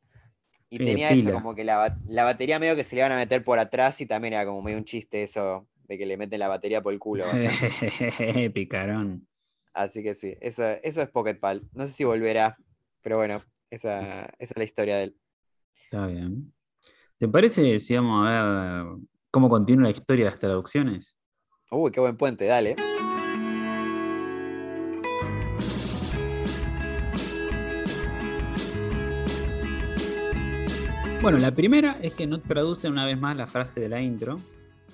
Y 0.70 0.80
tenía 0.80 1.12
eso, 1.12 1.32
como 1.32 1.56
que 1.56 1.64
la, 1.64 1.98
la 2.08 2.24
batería 2.26 2.60
medio 2.60 2.76
que 2.76 2.84
se 2.84 2.96
le 2.96 3.02
iban 3.02 3.14
a 3.14 3.18
meter 3.18 3.44
por 3.44 3.58
atrás 3.58 4.02
y 4.02 4.06
también 4.06 4.34
era 4.34 4.46
como 4.46 4.62
medio 4.62 4.78
un 4.78 4.84
chiste 4.84 5.24
eso 5.24 5.68
de 5.88 5.98
que 5.98 6.06
le 6.06 6.18
meten 6.18 6.40
la 6.40 6.50
batería 6.50 6.82
por 6.82 6.92
el 6.92 7.00
culo. 7.00 7.26
Picarón. 8.54 9.26
Así 9.74 10.04
que 10.04 10.14
sí, 10.14 10.36
eso, 10.42 10.64
eso 10.84 11.02
es 11.02 11.10
Pocket 11.10 11.36
Pal. 11.36 11.64
No 11.74 11.88
sé 11.88 11.94
si 11.94 12.04
volverá, 12.04 12.58
pero 13.02 13.18
bueno, 13.18 13.40
esa, 13.70 14.26
esa 14.26 14.54
es 14.54 14.58
la 14.58 14.64
historia 14.64 14.98
de 14.98 15.04
él. 15.04 15.18
Está 15.84 16.08
bien. 16.08 16.54
¿Te 17.18 17.28
parece 17.28 17.80
si 17.80 17.96
vamos 17.96 18.28
a 18.28 18.44
ver 18.44 18.86
cómo 19.32 19.50
continúa 19.50 19.86
la 19.86 19.92
historia 19.92 20.26
de 20.26 20.32
las 20.32 20.40
traducciones? 20.40 21.16
Uy, 21.72 21.92
qué 21.92 22.00
buen 22.00 22.18
puente, 22.18 22.46
dale. 22.46 22.76
Bueno, 31.28 31.40
la 31.40 31.52
primera 31.52 32.00
es 32.02 32.14
que 32.14 32.26
no 32.26 32.40
traduce 32.40 32.88
una 32.88 33.06
vez 33.06 33.20
más 33.20 33.36
la 33.36 33.48
frase 33.48 33.82
de 33.82 33.90
la 33.90 34.00
intro. 34.00 34.40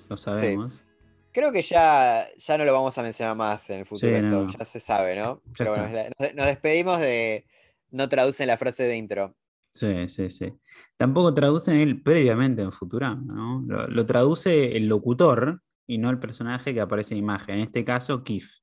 Lo 0.08 0.16
sabemos. 0.16 0.82
Creo 1.30 1.52
que 1.52 1.62
ya, 1.62 2.26
ya 2.36 2.58
no 2.58 2.64
lo 2.64 2.72
vamos 2.72 2.98
a 2.98 3.02
mencionar 3.04 3.36
más 3.36 3.70
en 3.70 3.78
el 3.78 3.86
futuro, 3.86 4.10
Sí, 4.10 4.16
esto 4.16 4.42
no. 4.42 4.50
ya 4.50 4.64
se 4.64 4.80
sabe, 4.80 5.14
¿no? 5.14 5.40
Ya 5.46 5.52
Pero 5.58 5.70
bueno, 5.76 5.88
nos, 6.18 6.34
nos 6.34 6.46
despedimos 6.46 6.98
de 6.98 7.46
no 7.92 8.08
traducen 8.08 8.48
la 8.48 8.56
frase 8.56 8.82
de 8.82 8.96
intro. 8.96 9.36
Sí, 9.74 10.08
sí, 10.08 10.28
sí. 10.28 10.52
Tampoco 10.96 11.32
traducen 11.34 11.78
él 11.78 12.02
previamente 12.02 12.62
en 12.62 12.72
Futurama, 12.72 13.32
¿no? 13.32 13.62
Lo, 13.68 13.86
lo 13.86 14.04
traduce 14.04 14.76
el 14.76 14.88
locutor 14.88 15.62
y 15.86 15.98
no 15.98 16.10
el 16.10 16.18
personaje 16.18 16.74
que 16.74 16.80
aparece 16.80 17.14
en 17.14 17.18
imagen. 17.18 17.54
En 17.54 17.60
este 17.60 17.84
caso, 17.84 18.24
Kif. 18.24 18.56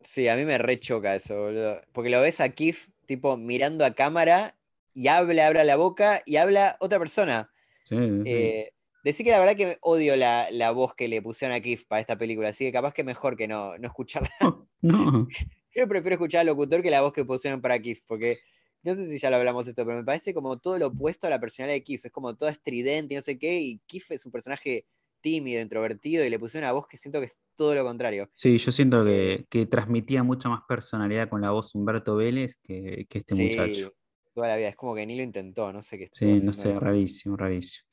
Sí, 0.00 0.26
a 0.26 0.34
mí 0.34 0.44
me 0.44 0.58
rechoca 0.58 1.14
eso, 1.14 1.40
boludo. 1.40 1.80
Porque 1.92 2.10
lo 2.10 2.20
ves 2.20 2.40
a 2.40 2.48
Kif, 2.48 2.88
tipo, 3.06 3.36
mirando 3.36 3.84
a 3.84 3.92
cámara 3.92 4.56
y 4.96 5.08
habla, 5.08 5.46
abre 5.46 5.62
la 5.64 5.76
boca 5.76 6.22
y 6.24 6.36
habla 6.36 6.76
otra 6.80 6.98
persona. 6.98 7.50
Sí, 7.84 7.96
sí, 7.96 8.22
sí. 8.22 8.22
Eh, 8.24 8.72
decí 9.04 9.24
que 9.24 9.30
la 9.30 9.38
verdad 9.38 9.54
que 9.54 9.76
odio 9.82 10.16
la, 10.16 10.50
la 10.50 10.70
voz 10.70 10.94
que 10.94 11.06
le 11.06 11.20
pusieron 11.20 11.54
a 11.54 11.60
Kif 11.60 11.84
para 11.84 12.00
esta 12.00 12.16
película, 12.16 12.48
así 12.48 12.64
que 12.64 12.72
capaz 12.72 12.94
que 12.94 13.04
mejor 13.04 13.36
que 13.36 13.46
no, 13.46 13.76
no 13.76 13.86
escucharla. 13.86 14.30
No, 14.82 15.26
Yo 15.74 15.88
prefiero 15.88 16.14
escuchar 16.14 16.40
al 16.42 16.46
locutor 16.46 16.80
que 16.80 16.90
la 16.90 17.02
voz 17.02 17.12
que 17.12 17.24
pusieron 17.24 17.60
para 17.60 17.78
Kif, 17.78 18.00
porque 18.06 18.38
no 18.82 18.94
sé 18.94 19.06
si 19.06 19.18
ya 19.18 19.30
lo 19.30 19.36
hablamos 19.36 19.68
esto, 19.68 19.84
pero 19.84 19.98
me 19.98 20.04
parece 20.04 20.32
como 20.32 20.58
todo 20.58 20.78
lo 20.78 20.86
opuesto 20.86 21.26
a 21.26 21.30
la 21.30 21.40
personalidad 21.40 21.76
de 21.76 21.82
Kif. 21.82 22.06
Es 22.06 22.12
como 22.12 22.34
toda 22.36 22.50
estridente 22.50 23.14
y 23.14 23.16
no 23.16 23.22
sé 23.22 23.38
qué, 23.38 23.60
y 23.60 23.80
Kif 23.86 24.12
es 24.12 24.24
un 24.24 24.32
personaje 24.32 24.86
tímido, 25.20 25.60
introvertido, 25.60 26.24
y 26.24 26.30
le 26.30 26.38
pusieron 26.38 26.66
una 26.66 26.72
voz 26.72 26.86
que 26.86 26.96
siento 26.96 27.20
que 27.20 27.26
es 27.26 27.38
todo 27.54 27.74
lo 27.74 27.84
contrario. 27.84 28.30
sí, 28.32 28.56
yo 28.56 28.72
siento 28.72 29.04
que, 29.04 29.46
que 29.50 29.66
transmitía 29.66 30.22
mucha 30.22 30.48
más 30.48 30.60
personalidad 30.68 31.28
con 31.28 31.42
la 31.42 31.50
voz 31.50 31.74
Humberto 31.74 32.16
Vélez 32.16 32.56
que, 32.62 33.06
que 33.08 33.18
este 33.18 33.34
sí, 33.34 33.48
muchacho. 33.48 33.92
Toda 34.36 34.48
la 34.48 34.56
vida, 34.56 34.68
es 34.68 34.76
como 34.76 34.94
que 34.94 35.06
ni 35.06 35.16
lo 35.16 35.22
intentó, 35.22 35.72
no 35.72 35.80
sé 35.80 35.96
qué 35.96 36.10
Sí, 36.12 36.26
no 36.26 36.52
sé, 36.52 36.78
rarísimo, 36.78 37.38
rarísimo. 37.38 37.86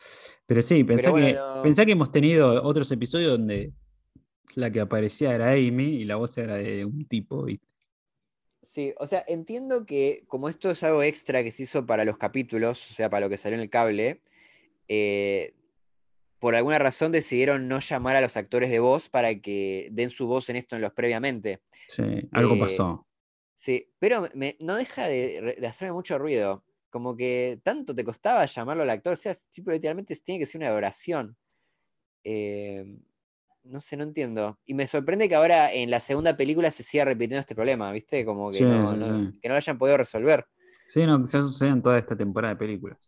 Pero 0.46 0.62
sí, 0.62 0.84
pensá, 0.84 1.10
bueno, 1.10 1.26
que, 1.26 1.34
no- 1.36 1.62
pensá 1.64 1.86
que 1.86 1.94
hemos 1.94 2.12
tenido 2.12 2.62
otros 2.64 2.92
episodios 2.92 3.32
donde 3.32 3.72
la 4.56 4.70
que 4.70 4.82
aparecía 4.82 5.34
era 5.34 5.52
Amy 5.52 6.02
y 6.02 6.04
la 6.04 6.18
voz 6.18 6.38
era 6.38 6.56
de 6.56 6.84
un 6.84 7.06
tipo. 7.08 7.46
¿viste? 7.46 7.66
Sí, 8.62 8.94
o 9.00 9.08
sea, 9.08 9.24
entiendo 9.26 9.86
que 9.86 10.26
como 10.28 10.50
esto 10.50 10.70
es 10.70 10.84
algo 10.84 11.02
extra 11.02 11.44
que 11.44 11.52
se 11.52 11.64
hizo 11.64 11.86
para 11.86 12.04
los 12.04 12.18
capítulos, 12.18 12.92
o 12.92 12.94
sea, 12.94 13.10
para 13.10 13.26
lo 13.26 13.30
que 13.30 13.38
salió 13.38 13.56
en 13.56 13.62
el 13.62 13.70
cable, 13.70 14.22
eh, 14.90 15.54
por 16.40 16.56
alguna 16.56 16.78
razón 16.78 17.14
decidieron 17.14 17.70
no 17.70 17.80
llamar 17.80 18.18
a 18.18 18.22
los 18.22 18.36
actores 18.36 18.70
de 18.70 18.80
voz 18.80 19.08
para 19.08 19.34
que 19.40 19.88
den 19.94 20.10
su 20.10 20.28
voz 20.28 20.50
en 20.50 20.58
esto 20.58 20.76
en 20.76 20.82
los 20.82 20.92
previamente. 20.92 21.62
Sí, 21.88 22.04
algo 22.34 22.56
Eh, 22.56 22.60
pasó. 22.60 23.08
Sí, 23.64 23.90
pero 23.98 24.28
me- 24.34 24.58
no 24.60 24.76
deja 24.76 25.08
de, 25.08 25.58
hacerme 25.66 25.94
mucho 25.94 26.20
ruido. 26.20 26.66
Como 26.90 27.16
que 27.16 27.62
tanto 27.64 27.96
te 27.96 28.04
costaba 28.04 28.46
llamarlo 28.46 28.84
al 28.84 28.90
actor, 28.90 29.14
o 29.14 29.16
sea, 29.16 29.34
tipo, 29.50 29.72
literalmente 29.72 30.14
tiene 30.18 30.38
que 30.40 30.46
ser 30.46 30.60
una 30.60 30.74
oración. 30.74 31.38
Eh, 32.26 32.84
no 33.64 33.80
sé, 33.80 33.96
no 33.96 34.04
entiendo. 34.04 34.60
Y 34.66 34.74
me 34.74 34.86
sorprende 34.86 35.30
que 35.30 35.36
ahora 35.36 35.72
en 35.72 35.90
la 35.90 36.02
segunda 36.02 36.36
película 36.36 36.72
se 36.72 36.84
siga 36.84 37.06
repitiendo 37.06 37.40
este 37.40 37.56
problema, 37.56 37.90
¿viste? 37.94 38.26
Como 38.26 38.52
que, 38.52 38.58
Sí, 38.58 38.66
no, 38.66 38.92
sí, 38.92 38.98
no- 38.98 39.32
sí. 39.32 39.40
que 39.42 39.48
no 39.48 39.54
lo 39.54 39.58
hayan 39.60 39.78
podido 39.78 39.96
resolver. 39.98 40.46
Sí, 40.90 41.06
no, 41.06 41.22
quizás 41.24 41.46
sucede 41.46 41.70
en 41.70 41.82
toda 41.82 41.98
esta 41.98 42.18
temporada 42.18 42.56
de 42.56 42.60
películas. 42.60 43.00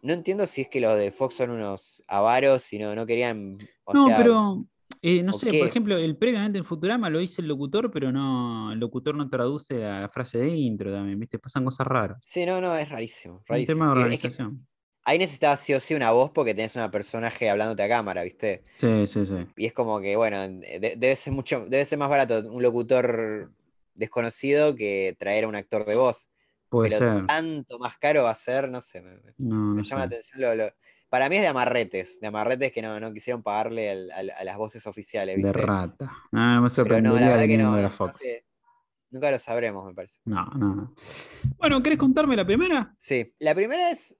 No 0.00 0.14
entiendo 0.14 0.46
si 0.46 0.62
es 0.62 0.70
que 0.70 0.80
los 0.80 0.96
de 0.96 1.12
Fox 1.12 1.34
son 1.34 1.50
unos 1.50 2.02
avaros 2.08 2.72
y 2.72 2.78
no, 2.78 2.94
no 2.94 3.04
querían. 3.04 3.58
o 3.84 3.92
no, 3.92 4.06
sea, 4.06 4.16
pero 4.16 4.64
eh, 5.02 5.22
no 5.22 5.32
¿o 5.32 5.38
sé, 5.38 5.50
qué? 5.50 5.58
por 5.58 5.68
ejemplo, 5.68 5.96
el 5.96 6.16
previamente 6.16 6.58
en 6.58 6.64
Futurama 6.64 7.08
lo 7.10 7.20
hizo 7.20 7.40
el 7.40 7.48
locutor, 7.48 7.90
pero 7.90 8.12
no, 8.12 8.72
el 8.72 8.78
locutor 8.78 9.14
no 9.14 9.28
traduce 9.28 9.78
la 9.78 10.08
frase 10.08 10.38
de 10.38 10.48
intro 10.50 10.92
también, 10.92 11.18
¿viste? 11.18 11.38
Pasan 11.38 11.64
cosas 11.64 11.86
raras. 11.86 12.18
Sí, 12.22 12.44
no, 12.46 12.60
no, 12.60 12.76
es 12.76 12.88
rarísimo. 12.88 13.42
Rarísimo. 13.46 13.78
tema 13.78 13.86
de 13.86 13.90
Y 13.90 14.14
es 14.14 14.20
que 14.20 14.28
organización. 14.28 14.66
ahí 15.04 15.18
necesitabas 15.18 15.60
sí 15.60 15.74
o 15.74 15.80
sí 15.80 15.94
una 15.94 16.10
voz 16.12 16.30
porque 16.30 16.54
tenés 16.54 16.76
una 16.76 16.90
personaje 16.90 17.48
hablándote 17.50 17.82
a 17.82 17.88
cámara, 17.88 18.22
¿viste? 18.22 18.62
Sí, 18.74 19.06
sí, 19.06 19.24
sí. 19.24 19.46
Y 19.56 19.66
es 19.66 19.72
como 19.72 20.00
que, 20.00 20.16
bueno, 20.16 20.36
de- 20.48 20.94
debe 20.98 21.16
ser 21.16 21.32
mucho, 21.32 21.64
debe 21.68 21.84
ser 21.84 21.98
más 21.98 22.10
barato 22.10 22.40
un 22.50 22.62
locutor 22.62 23.50
desconocido 23.94 24.74
que 24.76 25.16
traer 25.18 25.44
a 25.44 25.48
un 25.48 25.56
actor 25.56 25.84
de 25.84 25.96
voz. 25.96 26.30
Puede 26.68 26.90
pero 26.90 26.98
ser. 26.98 27.26
tanto 27.26 27.78
más 27.78 27.98
caro 27.98 28.22
va 28.24 28.30
a 28.30 28.34
ser, 28.34 28.68
no 28.70 28.80
sé, 28.80 29.00
me, 29.02 29.16
No, 29.38 29.74
me 29.74 29.76
no 29.76 29.82
llama 29.82 30.00
la 30.02 30.06
atención. 30.06 30.40
lo- 30.40 30.54
lo- 30.54 30.72
Para 31.10 31.28
mí 31.28 31.36
es 31.36 31.42
de 31.42 31.48
amarretes, 31.48 32.20
de 32.20 32.28
amarretes 32.28 32.70
que 32.72 32.80
no, 32.80 32.98
no 33.00 33.12
quisieron 33.12 33.42
pagarle 33.42 33.90
al- 33.90 34.10
al- 34.12 34.30
a 34.30 34.44
las 34.44 34.56
voces 34.56 34.86
oficiales, 34.86 35.42
De 35.42 35.52
rata. 35.52 36.10
No, 36.30 36.40
no 36.40 36.54
me 36.54 36.60
no, 36.62 36.70
sorprendería 36.70 37.28
verdad 37.30 37.46
que 37.46 37.58
no, 37.58 37.74
de 37.74 37.82
la 37.82 37.88
no 37.88 37.94
Fox. 37.94 38.16
sé. 38.18 38.46
Nunca 39.10 39.30
lo 39.32 39.38
sabremos, 39.40 39.84
me 39.86 39.92
parece. 39.92 40.20
No, 40.24 40.46
no, 40.56 40.74
no. 40.76 40.94
Bueno, 41.58 41.82
¿querés 41.82 41.98
contarme 41.98 42.36
la 42.36 42.46
primera? 42.46 42.94
Sí, 42.98 43.34
la 43.40 43.56
primera 43.56 43.90
es, 43.90 44.16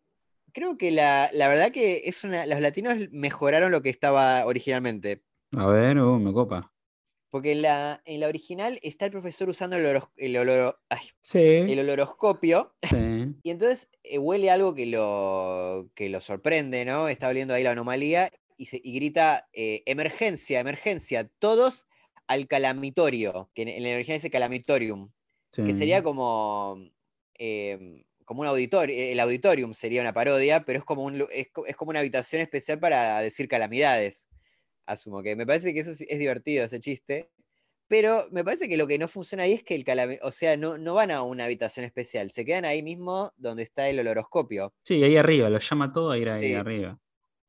creo 0.53 0.77
que 0.77 0.91
la, 0.91 1.31
la 1.33 1.47
verdad 1.47 1.71
que 1.71 2.03
es 2.07 2.25
una, 2.25 2.45
los 2.47 2.61
latinos 2.61 2.99
mejoraron 3.13 3.71
lo 3.71 3.83
que 3.83 3.91
estaba 3.91 4.45
originalmente. 4.47 5.23
A 5.57 5.67
ver, 5.67 5.99
uh, 6.01 6.19
me 6.19 6.33
copa. 6.33 6.73
Porque 7.31 7.53
en 7.53 7.63
la, 7.63 8.03
en 8.05 8.21
la 8.21 8.27
original 8.29 8.79
está 8.83 9.05
el 9.07 9.13
profesor 9.13 9.49
usando 9.49 9.77
el, 9.77 9.87
el, 10.17 10.73
ay, 10.89 10.99
Sí. 11.21 11.39
el 11.39 11.79
oloroscopio 11.79 12.75
sí. 12.83 12.97
y 13.45 13.51
entonces 13.51 13.89
eh, 14.03 14.19
huele 14.19 14.51
algo 14.51 14.75
que 14.75 14.87
lo, 14.87 15.89
que 15.95 16.09
lo 16.09 16.21
sorprende, 16.21 16.85
¿no? 16.85 17.09
Está 17.09 17.29
oliendo 17.29 17.55
ahí 17.55 17.63
la 17.63 17.71
anomalía 17.71 18.31
y, 18.57 18.67
se- 18.67 18.81
y 18.83 18.93
grita, 18.95 19.49
eh, 19.53 19.83
emergencia, 19.87 20.59
emergencia, 20.61 21.29
todos 21.39 21.87
al 22.27 22.47
calamitorio, 22.49 23.51
que 23.55 23.63
en, 23.63 23.69
en 23.69 23.83
la 23.85 23.95
original 23.95 24.19
dice 24.19 24.31
calamitorium, 24.31 25.11
que 25.67 25.75
sería 25.75 26.03
como, 26.03 26.79
eh, 27.39 28.05
como 28.25 28.43
un 28.43 28.47
auditorio, 28.47 28.95
el 28.97 29.19
auditorium 29.21 29.73
sería 29.75 30.01
una 30.01 30.13
parodia, 30.13 30.65
pero 30.65 30.79
es 30.79 30.85
como, 30.85 31.03
un, 31.05 31.27
es, 31.33 31.49
es 31.67 31.77
como 31.77 31.91
una 31.91 31.99
habitación 32.01 32.41
especial 32.43 32.79
para 32.79 33.21
decir 33.21 33.49
calamidades. 33.49 34.29
Asumo 34.93 35.23
que 35.23 35.37
me 35.37 35.47
parece 35.47 35.73
que 35.75 35.81
eso 35.81 35.91
es 35.93 36.19
divertido, 36.19 36.65
ese 36.65 36.81
chiste. 36.81 37.31
Pero 37.89 38.27
me 38.31 38.45
parece 38.45 38.69
que 38.69 38.77
lo 38.77 38.87
que 38.87 38.99
no 38.99 39.09
funciona 39.09 39.45
ahí 39.45 39.53
es 39.55 39.65
que 39.65 39.75
el 39.75 39.85
calami- 39.85 40.21
o 40.23 40.31
sea, 40.31 40.57
no, 40.57 40.79
no 40.79 40.95
van 40.95 41.11
a 41.11 41.23
una 41.25 41.45
habitación 41.47 41.85
especial, 41.85 42.31
se 42.31 42.45
quedan 42.45 42.65
ahí 42.65 42.83
mismo 42.85 43.33
donde 43.37 43.65
está 43.65 43.89
el 43.89 43.99
oloroscopio. 43.99 44.75
Sí, 44.85 45.03
ahí 45.03 45.17
arriba, 45.17 45.51
lo 45.51 45.59
llama 45.59 45.93
todo 45.93 46.11
a 46.13 46.19
ir 46.19 46.29
ahí 46.31 46.51
Sí. 46.51 46.55
arriba. 46.55 47.01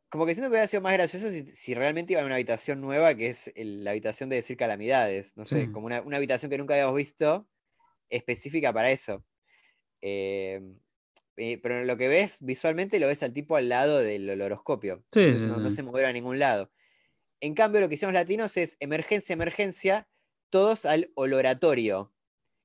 Como 0.10 0.26
que 0.26 0.34
siento 0.36 0.50
que 0.50 0.54
hubiera 0.54 0.68
sido 0.68 0.82
más 0.82 0.94
gracioso 0.94 1.30
si, 1.32 1.46
si 1.56 1.74
realmente 1.74 2.14
iban 2.14 2.24
a 2.24 2.28
una 2.28 2.36
habitación 2.36 2.82
nueva, 2.82 3.16
que 3.16 3.28
es 3.28 3.52
el- 3.56 3.84
la 3.84 3.92
habitación 3.92 4.30
de 4.30 4.38
decir 4.38 4.58
calamidades. 4.58 5.38
No 5.38 5.46
sé, 5.46 5.66
Sí. 5.68 5.72
como 5.72 5.86
una, 5.88 6.02
una 6.02 6.18
habitación 6.18 6.50
que 6.50 6.58
nunca 6.58 6.74
habíamos 6.74 6.96
visto 6.96 7.48
específica 8.10 8.74
para 8.74 8.92
eso. 8.92 9.26
Eh, 10.02 10.62
eh, 11.38 11.60
pero 11.64 11.84
lo 11.86 11.98
que 11.98 12.08
ves 12.08 12.38
visualmente 12.42 13.00
lo 13.00 13.08
ves 13.08 13.24
al 13.24 13.34
tipo 13.34 13.56
al 13.56 13.70
lado 13.70 14.00
del 14.00 14.30
oloroscopio. 14.30 15.04
Sí, 15.12 15.22
Entonces 15.22 15.44
no, 15.48 15.70
se 15.70 15.84
movieron 15.84 16.10
a 16.12 16.14
ningún 16.14 16.40
lado. 16.40 16.72
En 17.42 17.56
cambio, 17.56 17.82
lo 17.82 17.90
que 17.90 17.96
hicieron 17.96 18.14
los 18.14 18.22
latinos 18.22 18.56
es 18.58 18.78
emergencia, 18.80 19.34
emergencia, 19.34 20.08
todos 20.50 20.86
al 20.86 21.12
oloratorio. 21.16 22.14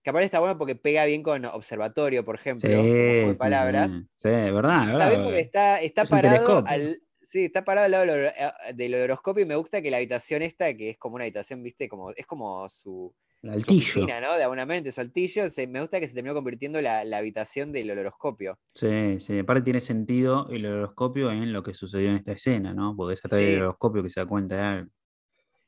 Que 0.03 0.11
aparte 0.11 0.27
está 0.27 0.39
bueno 0.41 0.59
porque 0.59 0.77
pega 0.77 1.05
bien 1.07 1.23
con 1.23 1.45
observatorio, 1.47 2.25
por 2.25 2.37
ejemplo, 2.37 2.71
como 3.17 3.29
de 3.29 3.35
sí, 3.35 3.39
palabras. 3.39 3.91
sí. 4.17 4.29
Verdad, 4.29 4.93
Está 4.93 4.93
verdad. 4.93 5.09
bien 5.11 5.23
porque 5.25 5.41
está, 5.41 5.81
está 5.81 6.03
Es 6.03 6.09
parado 6.11 6.65
al. 6.67 7.03
Sí, 7.23 7.47
está 7.47 7.65
parado 7.65 7.87
al 7.87 7.91
lado 7.91 8.07
del, 8.07 8.27
eh, 8.27 8.75
del 8.75 8.95
oloroscopio 8.95 9.43
y 9.43 9.47
me 9.49 9.57
gusta 9.57 9.83
que 9.83 9.91
la 9.91 9.97
habitación 9.97 10.43
esta, 10.43 10.73
que 10.75 10.91
es 10.91 10.99
como 10.99 11.17
una 11.17 11.25
habitación, 11.25 11.61
viste, 11.63 11.89
como, 11.89 12.13
es 12.13 12.25
como 12.25 12.69
su, 12.69 13.13
El 13.53 13.65
su 13.65 13.71
altillo. 13.71 13.73
oficina, 13.73 14.21
¿no? 14.21 14.35
De 14.37 14.43
alguna 14.45 14.67
manera, 14.67 14.91
su 14.93 15.01
altillo, 15.01 15.49
se- 15.51 15.67
me 15.67 15.81
gusta 15.81 16.01
que 16.01 16.09
se 16.09 16.15
terminó 16.15 16.35
convirtiendo 16.35 16.81
la, 16.83 17.05
la 17.05 17.19
habitación 17.19 17.73
del 17.73 17.91
oloroscopio. 17.91 18.59
Sí, 18.75 19.21
sí. 19.21 19.39
Aparte 19.39 19.63
tiene 19.65 19.81
sentido 19.81 20.49
el 20.51 20.67
horoscopio 20.67 21.31
en 21.33 21.53
lo 21.53 21.63
que 21.63 21.73
sucedió 21.75 22.11
en 22.11 22.17
esta 22.17 22.33
escena, 22.33 22.75
¿no? 22.75 22.95
Porque 22.95 23.15
es 23.15 23.25
a 23.25 23.29
través 23.29 23.47
Sí. 23.47 23.53
del 23.53 23.63
horoscopio 23.63 24.03
que 24.03 24.11
se 24.11 24.21
da 24.21 24.27
cuenta 24.27 24.77
de. 24.77 24.89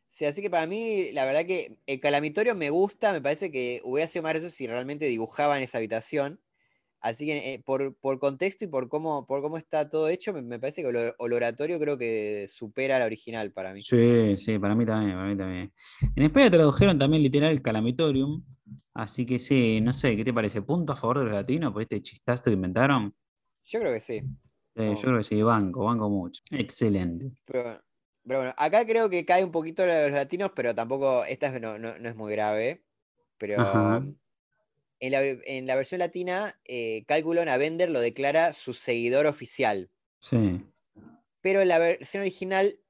Sí, 0.09 0.25
así 0.25 0.41
que 0.41 0.51
para 0.51 0.67
mí, 0.67 1.13
la 1.13 1.25
verdad 1.27 1.45
que 1.47 1.79
el 1.87 2.01
calamitorio 2.01 2.55
me 2.55 2.71
gusta, 2.71 3.13
me 3.13 3.21
parece 3.21 3.51
que 3.51 3.81
hubiera 3.85 4.09
sido 4.09 4.23
más 4.23 4.33
gracioso 4.33 4.55
si 4.57 4.67
realmente 4.67 5.05
dibujaban 5.07 5.63
esa 5.63 5.79
habitación. 5.79 6.41
Así 7.01 7.27
que 7.27 7.55
eh, 7.55 7.63
por, 7.65 7.95
por 7.97 8.19
contexto 8.19 8.65
y 8.65 8.69
por 8.69 8.89
cómo, 8.89 9.27
por 9.27 9.41
cómo 9.41 9.57
está 9.57 9.89
todo 9.89 10.09
hecho, 10.09 10.33
me, 10.33 10.43
me 10.43 10.59
parece 10.59 10.83
que 10.83 10.89
el 10.89 11.13
oloratorio 11.19 11.79
creo 11.79 11.97
que 11.97 12.47
supera 12.49 12.99
la 12.99 13.05
original 13.07 13.53
para 13.53 13.73
mí. 13.73 13.83
Sí, 13.83 14.37
sí, 14.39 14.59
para 14.59 14.75
mí 14.75 14.85
también, 14.85 15.17
para 15.17 15.29
mí 15.29 15.37
también. 15.37 15.73
En 16.17 16.23
España 16.25 16.51
tradujeron 16.51 16.99
también 16.99 17.23
literal 17.23 17.53
el 17.53 17.63
calamitorium, 17.63 18.45
así 18.95 19.25
que 19.25 19.39
sí, 19.39 19.81
no 19.81 19.93
sé, 19.93 20.17
¿qué 20.17 20.25
te 20.25 20.33
parece? 20.35 20.63
¿Punto 20.63 20.93
a 20.93 20.97
favor 20.97 21.19
de 21.21 21.25
los 21.27 21.35
latinos 21.35 21.73
por 21.73 21.83
este 21.83 22.03
chistazo 22.03 22.45
que 22.45 22.53
inventaron? 22.55 23.15
Yo 23.65 23.81
creo 23.81 23.93
que 23.93 24.01
sí. 24.01 24.21
Sí, 24.21 24.83
No. 24.83 24.95
Yo 24.97 25.03
creo 25.03 25.19
que 25.19 25.25
sí, 25.25 25.43
banco, 25.43 25.85
banco 25.85 26.09
mucho. 26.11 26.43
Excelente. 26.51 27.31
Pero, 27.45 27.81
pero 28.27 28.39
bueno, 28.41 28.55
acá 28.57 28.85
creo 28.87 29.09
que 29.09 29.25
cae 29.25 29.45
un 29.45 29.53
poquito 29.53 29.87
los 29.87 30.11
latinos, 30.11 30.51
pero 30.55 30.75
tampoco, 30.75 31.25
esta 31.25 31.49
es- 31.49 31.61
no, 31.61 31.79
no- 31.79 31.99
no 31.99 32.09
es 32.09 32.17
muy 32.17 32.33
grave. 32.33 32.83
Pero 33.39 33.61
Ajá. 33.61 34.03
En 35.01 35.13
la, 35.13 35.23
en 35.23 35.67
la 35.67 35.77
versión 35.77 35.99
latina, 36.01 36.59
eh, 36.65 37.05
Cálculo 37.07 37.45
Navender 37.45 37.91
lo 37.91 38.01
declara 38.01 38.53
su 38.53 38.75
seguidor 38.75 39.27
oficial. 39.27 39.91
Sí, 40.21 40.61
Pero 41.41 41.61
en 41.63 41.69
la 41.69 41.79
versión 41.79 42.23
original, 42.23 42.81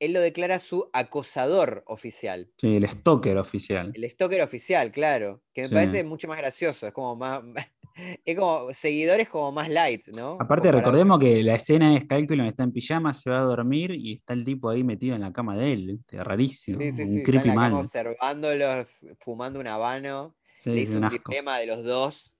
él 0.00 0.12
lo 0.14 0.20
declara 0.20 0.58
su 0.58 0.88
acosador 0.92 1.84
oficial. 1.86 2.50
sí, 2.56 2.76
el 2.76 2.88
stalker 2.88 3.36
oficial. 3.38 3.92
El 3.94 4.10
stalker 4.10 4.42
oficial, 4.42 4.90
claro. 4.90 5.42
Que 5.52 5.62
me 5.62 5.68
Sí. 5.68 5.74
parece 5.74 6.04
mucho 6.04 6.26
más 6.28 6.38
gracioso. 6.38 6.86
Es 6.86 6.92
como 6.92 7.16
más. 7.16 7.42
Es 8.24 8.38
como 8.38 8.72
seguidores 8.72 9.28
como 9.28 9.52
más 9.52 9.68
light, 9.68 10.06
¿no? 10.16 10.38
Aparte, 10.40 10.70
Comparado 10.70 10.78
recordemos 10.78 11.18
que 11.20 11.42
la 11.42 11.56
escena 11.56 11.94
es 11.94 12.06
Cálculo 12.06 12.42
está 12.46 12.62
en 12.62 12.72
pijama, 12.72 13.12
se 13.12 13.28
va 13.28 13.40
a 13.40 13.42
dormir 13.44 13.90
y 13.90 14.14
está 14.14 14.32
el 14.32 14.44
tipo 14.44 14.70
ahí 14.70 14.82
metido 14.82 15.14
en 15.14 15.20
la 15.20 15.30
cama 15.30 15.58
de 15.58 15.74
él. 15.74 15.86
¿viste? 15.98 16.24
Rarísimo. 16.24 16.80
Sí, 16.80 16.90
sí, 16.90 17.02
un 17.02 17.08
sí. 17.08 17.16
Está 17.18 17.30
creepy 17.30 17.48
en 17.50 17.54
la 17.54 17.60
cama 17.64 17.78
observándolos, 17.80 19.06
fumando 19.20 19.60
un 19.60 19.66
habano. 19.66 20.34
Sí, 20.62 20.70
le 20.70 20.76
sí, 20.76 20.82
hizo 20.82 20.98
un 21.00 21.08
dilema 21.08 21.58
de 21.58 21.66
los 21.66 21.82
dos 21.82 22.36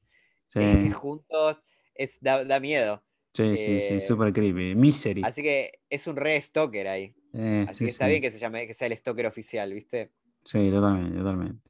eh, 0.54 0.90
juntos. 0.94 1.64
Es, 1.94 2.20
da, 2.20 2.44
da 2.44 2.60
miedo. 2.60 3.02
sí, 3.34 3.56
sí, 3.56 3.80
sí, 3.80 3.94
eh, 3.94 4.00
súper 4.00 4.32
creepy. 4.32 4.74
Misery. 4.76 5.22
Así 5.24 5.42
que 5.42 5.72
es 5.90 6.06
un 6.06 6.14
re 6.16 6.40
stalker 6.40 6.86
ahí. 6.86 7.14
Eh, 7.32 7.66
Así 7.68 7.78
sí, 7.78 7.84
que 7.86 7.90
está 7.90 8.04
sí. 8.04 8.10
bien 8.10 8.22
que 8.22 8.30
se 8.30 8.38
llame, 8.38 8.66
que 8.66 8.74
sea 8.74 8.86
el 8.86 8.96
stalker 8.96 9.26
oficial, 9.26 9.72
¿viste? 9.72 10.12
Sí, 10.44 10.70
totalmente, 10.70 11.18
totalmente. 11.18 11.68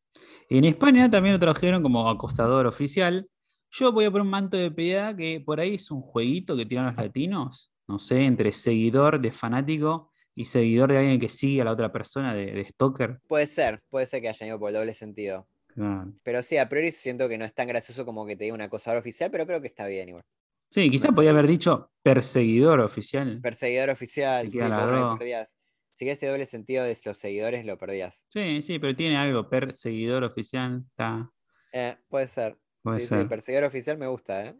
Y 0.50 0.58
en 0.58 0.64
España 0.66 1.10
también 1.10 1.34
lo 1.34 1.38
trajeron 1.38 1.82
como 1.82 2.08
acosador 2.10 2.66
oficial. 2.66 3.26
Yo 3.70 3.90
voy 3.92 4.04
a 4.04 4.10
poner 4.10 4.22
un 4.22 4.30
manto 4.30 4.56
de 4.58 4.70
piedad 4.70 5.16
que 5.16 5.40
por 5.40 5.58
ahí 5.58 5.76
es 5.76 5.90
un 5.90 6.02
jueguito 6.02 6.54
que 6.56 6.66
tiran 6.66 6.86
los 6.86 6.96
latinos, 6.96 7.72
no 7.88 7.98
sé, 7.98 8.24
entre 8.26 8.52
seguidor 8.52 9.20
de 9.20 9.32
fanático 9.32 10.10
y 10.34 10.44
seguidor 10.44 10.92
de 10.92 10.98
alguien 10.98 11.18
que 11.20 11.30
sigue 11.30 11.62
a 11.62 11.64
la 11.64 11.72
otra 11.72 11.90
persona 11.90 12.34
de, 12.34 12.52
de 12.52 12.64
stalker. 12.68 13.20
Puede 13.26 13.46
ser, 13.46 13.80
puede 13.88 14.04
ser 14.04 14.20
que 14.20 14.28
haya 14.28 14.46
ido 14.46 14.58
por 14.58 14.68
el 14.68 14.74
doble 14.74 14.92
sentido. 14.92 15.46
Claro. 15.74 16.12
Pero 16.22 16.42
sí, 16.42 16.58
a 16.58 16.68
priori 16.68 16.92
siento 16.92 17.28
que 17.28 17.38
no 17.38 17.44
es 17.44 17.54
tan 17.54 17.68
gracioso 17.68 18.04
como 18.04 18.26
que 18.26 18.36
te 18.36 18.44
diga 18.44 18.54
un 18.54 18.60
acosador 18.60 19.00
oficial, 19.00 19.30
pero 19.30 19.46
creo 19.46 19.60
que 19.60 19.68
está 19.68 19.86
bien 19.86 20.08
igual. 20.08 20.24
Sí, 20.70 20.90
quizá 20.90 21.08
No, 21.08 21.14
podía 21.14 21.30
haber 21.30 21.46
dicho 21.46 21.90
perseguidor 22.02 22.80
oficial. 22.80 23.40
Perseguidor 23.42 23.90
oficial, 23.90 24.50
sí, 24.50 24.58
dos. 24.58 25.18
perdías. 25.18 25.48
Si 25.94 26.08
ese 26.08 26.26
doble 26.26 26.46
sentido 26.46 26.84
de 26.84 26.96
los 27.04 27.18
seguidores, 27.18 27.66
lo 27.66 27.76
perdías. 27.76 28.24
Sí, 28.28 28.62
sí, 28.62 28.78
pero 28.78 28.96
tiene 28.96 29.18
algo, 29.18 29.48
perseguidor 29.48 30.24
oficial. 30.24 30.82
Está. 30.88 31.30
Eh, 31.72 31.96
puede 32.08 32.26
ser. 32.26 32.56
Puede 32.82 33.00
sí, 33.00 33.06
sí, 33.06 33.14
ser. 33.14 33.28
perseguidor 33.28 33.64
oficial 33.64 33.98
me 33.98 34.06
gusta, 34.06 34.46
¿eh? 34.46 34.56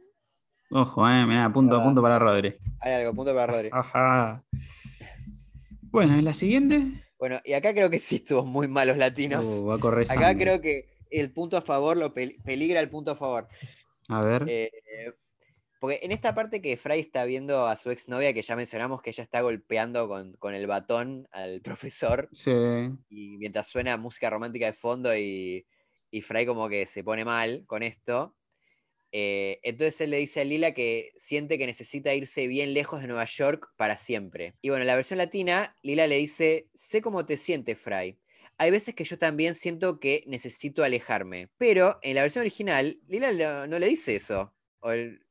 Ojo, 0.71 1.09
eh, 1.09 1.27
mirá, 1.27 1.53
punto 1.53 1.83
punto 1.83 2.01
para 2.03 2.19
Rodri. 2.19 2.57
Hay 2.81 2.93
algo, 2.93 3.15
punto 3.15 3.35
para 3.35 3.53
Rodri. 3.53 3.71
Ajá. 3.73 4.45
Bueno, 5.91 6.19
¿y 6.19 6.23
la 6.23 6.33
siguiente? 6.35 7.05
Bueno, 7.19 7.39
y 7.45 7.53
acá 7.53 7.73
creo 7.73 7.89
que 7.89 7.99
sí 7.99 8.17
estuvo 8.17 8.45
muy 8.45 8.69
mal 8.69 8.89
los 8.89 8.97
latinos. 8.97 9.47
Uh, 9.47 9.67
va 9.67 9.75
a 9.77 9.79
correr 9.79 10.11
acá 10.11 10.29
sangre. 10.29 10.45
creo 10.45 10.61
que 10.61 10.92
el 11.13 11.33
punto 11.33 11.57
a 11.57 11.63
favor 11.63 11.97
lo 11.97 12.15
pel- 12.15 12.43
peligra 12.43 12.81
el 12.81 12.91
punto 12.91 13.13
a 13.13 13.17
favor. 13.17 13.49
A 14.09 14.23
ver. 14.23 14.45
Eh, 14.49 14.71
porque 15.81 15.99
en 16.03 16.13
esta 16.13 16.33
parte 16.35 16.63
que 16.63 16.77
Fry 16.77 17.01
está 17.01 17.25
viendo 17.25 17.67
a 17.67 17.75
su 17.77 17.91
exnovia, 17.91 18.33
que 18.33 18.43
ya 18.43 18.55
mencionamos 18.55 19.03
que 19.03 19.11
ella 19.11 19.25
está 19.25 19.41
golpeando 19.41 20.07
con, 20.07 20.35
con 20.35 20.55
el 20.55 20.69
batón 20.69 21.27
al 21.33 21.61
profesor, 21.61 22.29
sí. 22.33 22.53
y 23.09 23.37
mientras 23.39 23.67
suena 23.67 23.97
música 23.97 24.31
romántica 24.31 24.67
de 24.67 24.75
fondo 24.75 25.17
y, 25.17 25.67
y 26.11 26.21
Fry 26.21 26.47
como 26.47 26.69
que 26.69 26.87
se 26.87 27.03
pone 27.03 27.25
mal 27.25 27.65
con 27.67 27.83
esto, 27.83 28.37
eh, 29.11 29.59
entonces 29.65 30.01
él 30.03 30.11
le 30.11 30.19
dice 30.19 30.43
a 30.43 30.45
Lila 30.45 30.73
que 30.73 31.13
siente 31.17 31.59
que 31.59 31.67
necesita 31.67 32.15
irse 32.15 32.47
bien 32.47 32.75
lejos 32.75 33.01
de 33.01 33.09
Nueva 33.09 33.25
York 33.25 33.73
para 33.77 33.99
siempre. 33.99 34.55
Y 34.63 34.69
bueno, 34.69 34.83
en 34.85 34.87
la 34.87 34.97
versión 34.97 35.19
latina, 35.19 35.77
Lila 35.83 36.07
le 36.07 36.17
dice, 36.17 36.69
sé 36.75 37.03
cómo 37.03 37.27
te 37.27 37.37
sientes, 37.37 37.81
Fry. 37.81 38.21
Hay 38.59 38.71
veces 38.71 38.95
que 38.95 39.05
yo 39.05 39.19
también 39.19 39.55
siento 39.55 39.99
que 39.99 40.25
necesito 40.27 40.85
alejarme. 40.85 41.49
Pero 41.59 41.99
en 42.03 42.15
la 42.15 42.23
versión 42.23 42.43
original, 42.43 42.99
Lila 43.09 43.33
lo- 43.33 43.67
no 43.67 43.79
le 43.79 43.87
dice 43.89 44.17
eso. 44.17 44.53
O 44.81 44.93
el- 44.93 45.25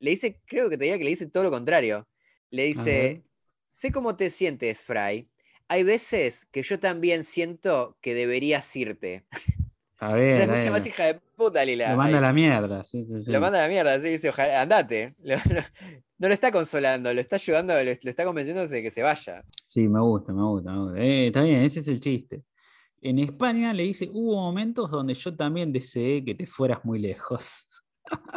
le 0.00 0.10
dice, 0.10 0.40
creo 0.46 0.68
que 0.68 0.76
te 0.76 0.84
diría 0.84 0.98
que 0.98 1.04
le 1.04 1.10
dice 1.10 1.26
todo 1.26 1.44
lo 1.44 1.50
contrario. 1.50 2.08
Le 2.50 2.64
dice, 2.64 3.22
sé 3.70 3.92
cómo 3.92 4.16
te 4.16 4.30
sientes, 4.30 4.84
Fry. 4.84 5.28
Hay 5.68 5.84
veces 5.84 6.46
que 6.50 6.62
yo 6.62 6.78
también 6.80 7.24
siento 7.24 7.96
que 8.00 8.14
deberías 8.14 8.74
irte. 8.76 9.24
A 9.98 10.08
O 10.10 10.14
ver. 10.14 10.34
sea, 10.34 10.42
es 10.44 10.50
mucho 10.50 10.72
más 10.72 10.84
hija 10.84 11.04
de 11.06 11.14
puta, 11.36 11.64
Lila. 11.64 11.92
Lo 11.92 11.96
manda 11.96 12.18
a 12.18 12.20
la 12.20 12.32
mierda. 12.32 12.82
Sí, 12.82 13.04
sí, 13.04 13.20
sí. 13.20 13.30
Lo 13.30 13.40
manda 13.40 13.60
a 13.60 13.62
la 13.62 13.68
mierda, 13.68 13.94
así 13.94 14.08
dice, 14.10 14.30
ojalá, 14.30 14.60
andate. 14.60 15.14
Lo- 15.22 15.36
no 16.18 16.28
lo 16.28 16.34
está 16.34 16.50
consolando, 16.50 17.12
lo 17.14 17.20
está 17.20 17.36
ayudando, 17.36 17.74
lo, 17.74 17.82
lo 17.84 18.10
está 18.10 18.24
convenciendo 18.24 18.66
de 18.66 18.82
que 18.82 18.90
se 18.90 19.02
vaya. 19.02 19.44
Sí, 19.68 19.86
me 19.88 20.00
gusta, 20.00 20.32
me 20.32 20.42
gusta, 20.42 20.72
me 20.72 20.78
gusta. 20.80 21.00
Eh, 21.00 21.26
está 21.28 21.42
bien, 21.42 21.62
ese 21.62 21.80
es 21.80 21.88
el 21.88 22.00
chiste. 22.00 22.42
En 23.02 23.18
España 23.18 23.72
le 23.74 23.82
dice, 23.82 24.08
hubo 24.12 24.36
momentos 24.36 24.90
donde 24.90 25.14
yo 25.14 25.34
también 25.36 25.72
deseé 25.72 26.24
que 26.24 26.34
te 26.34 26.46
fueras 26.46 26.84
muy 26.84 26.98
lejos. 27.00 27.68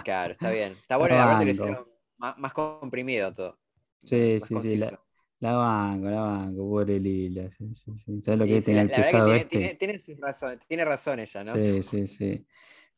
Claro, 0.04 0.34
está 0.34 0.52
bien. 0.52 0.74
Está 0.82 0.98
bueno 0.98 1.16
lo 1.16 1.26
banco. 1.26 1.44
hicieron 1.44 1.88
más, 2.18 2.38
más 2.38 2.54
comprimido 2.54 3.32
todo. 3.34 3.60
Sí, 4.04 4.38
Más 4.40 4.48
sí, 4.48 4.62
sí. 4.64 4.78
La, 4.78 5.00
la 5.40 5.54
banco, 5.54 6.10
la 6.10 6.22
banco, 6.22 6.70
pobre 6.70 7.00
Lila. 7.00 7.50
Sí, 7.58 7.74
sí, 7.76 7.92
sí. 7.98 8.22
¿Sabes 8.22 8.40
lo 8.40 8.46
que 8.46 8.58
es 8.58 8.66
la, 8.66 8.66
tener 8.66 8.78
la 8.78 8.82
el 8.84 8.88
verdad 8.88 8.98
pesado 9.04 9.28
que 9.34 9.36
este? 9.38 9.50
tiene, 9.50 9.76
tiene, 9.76 10.00
tiene 10.00 10.22
razones, 10.22 10.60
tiene 10.68 10.86
razón 10.86 11.20
ella, 11.20 11.44
¿no? 11.44 11.56
Sí, 11.58 11.84
sí, 11.84 12.08
sí. 12.08 12.46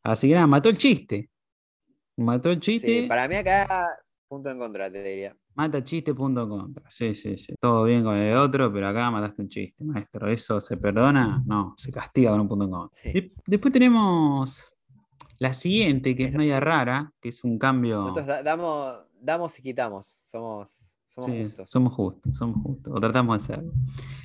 Así 0.04 0.28
que 0.28 0.36
nada, 0.36 0.48
mató 0.48 0.70
el 0.70 0.78
chiste. 0.78 1.30
Mató 2.18 2.50
el 2.52 2.60
chiste. 2.60 2.88
Sí, 2.88 3.08
para 3.08 3.28
mí 3.28 3.36
acá, 3.36 3.88
punto 4.28 4.50
en 4.50 4.60
contra, 4.60 4.92
te 4.92 5.04
diría. 5.04 5.36
Mata 5.58 5.84
chiste, 5.84 6.14
punto 6.14 6.44
en 6.44 6.50
contra. 6.50 6.88
Sí, 6.90 7.16
sí, 7.16 7.36
sí. 7.36 7.56
Todo 7.60 7.84
bien 7.86 8.04
con 8.04 8.16
el 8.16 8.38
otro, 8.38 8.72
pero 8.72 8.88
acá 8.90 9.10
mataste 9.10 9.42
un 9.42 9.50
chiste, 9.50 9.84
maestro. 9.84 10.28
¿Eso 10.30 10.62
se 10.62 10.78
perdona? 10.78 11.42
No, 11.48 11.74
se 11.78 11.92
castiga 11.92 12.30
con 12.30 12.42
un 12.42 12.48
punto 12.48 12.66
en 12.66 12.72
contra. 12.72 13.02
Sí. 13.02 13.12
De- 13.12 13.34
Después 13.48 13.74
tenemos 13.74 14.72
la 15.40 15.54
siguiente, 15.54 16.16
que 16.16 16.26
es 16.26 16.36
media 16.36 16.60
rara, 16.60 17.12
que 17.20 17.30
es 17.30 17.44
un 17.44 17.58
cambio. 17.58 18.02
Nosotros 18.02 18.28
da- 18.28 18.44
damos, 18.44 18.98
damos 19.20 19.58
y 19.58 19.64
quitamos. 19.64 20.06
Somos, 20.26 21.00
somos 21.06 21.32
Sí, 21.32 21.44
justos. 21.46 21.70
somos 21.72 21.94
justos, 21.94 22.36
somos 22.38 22.62
justos, 22.62 22.94
o 22.96 23.00
tratamos 23.00 23.40
de 23.40 23.44
serlo. 23.56 23.72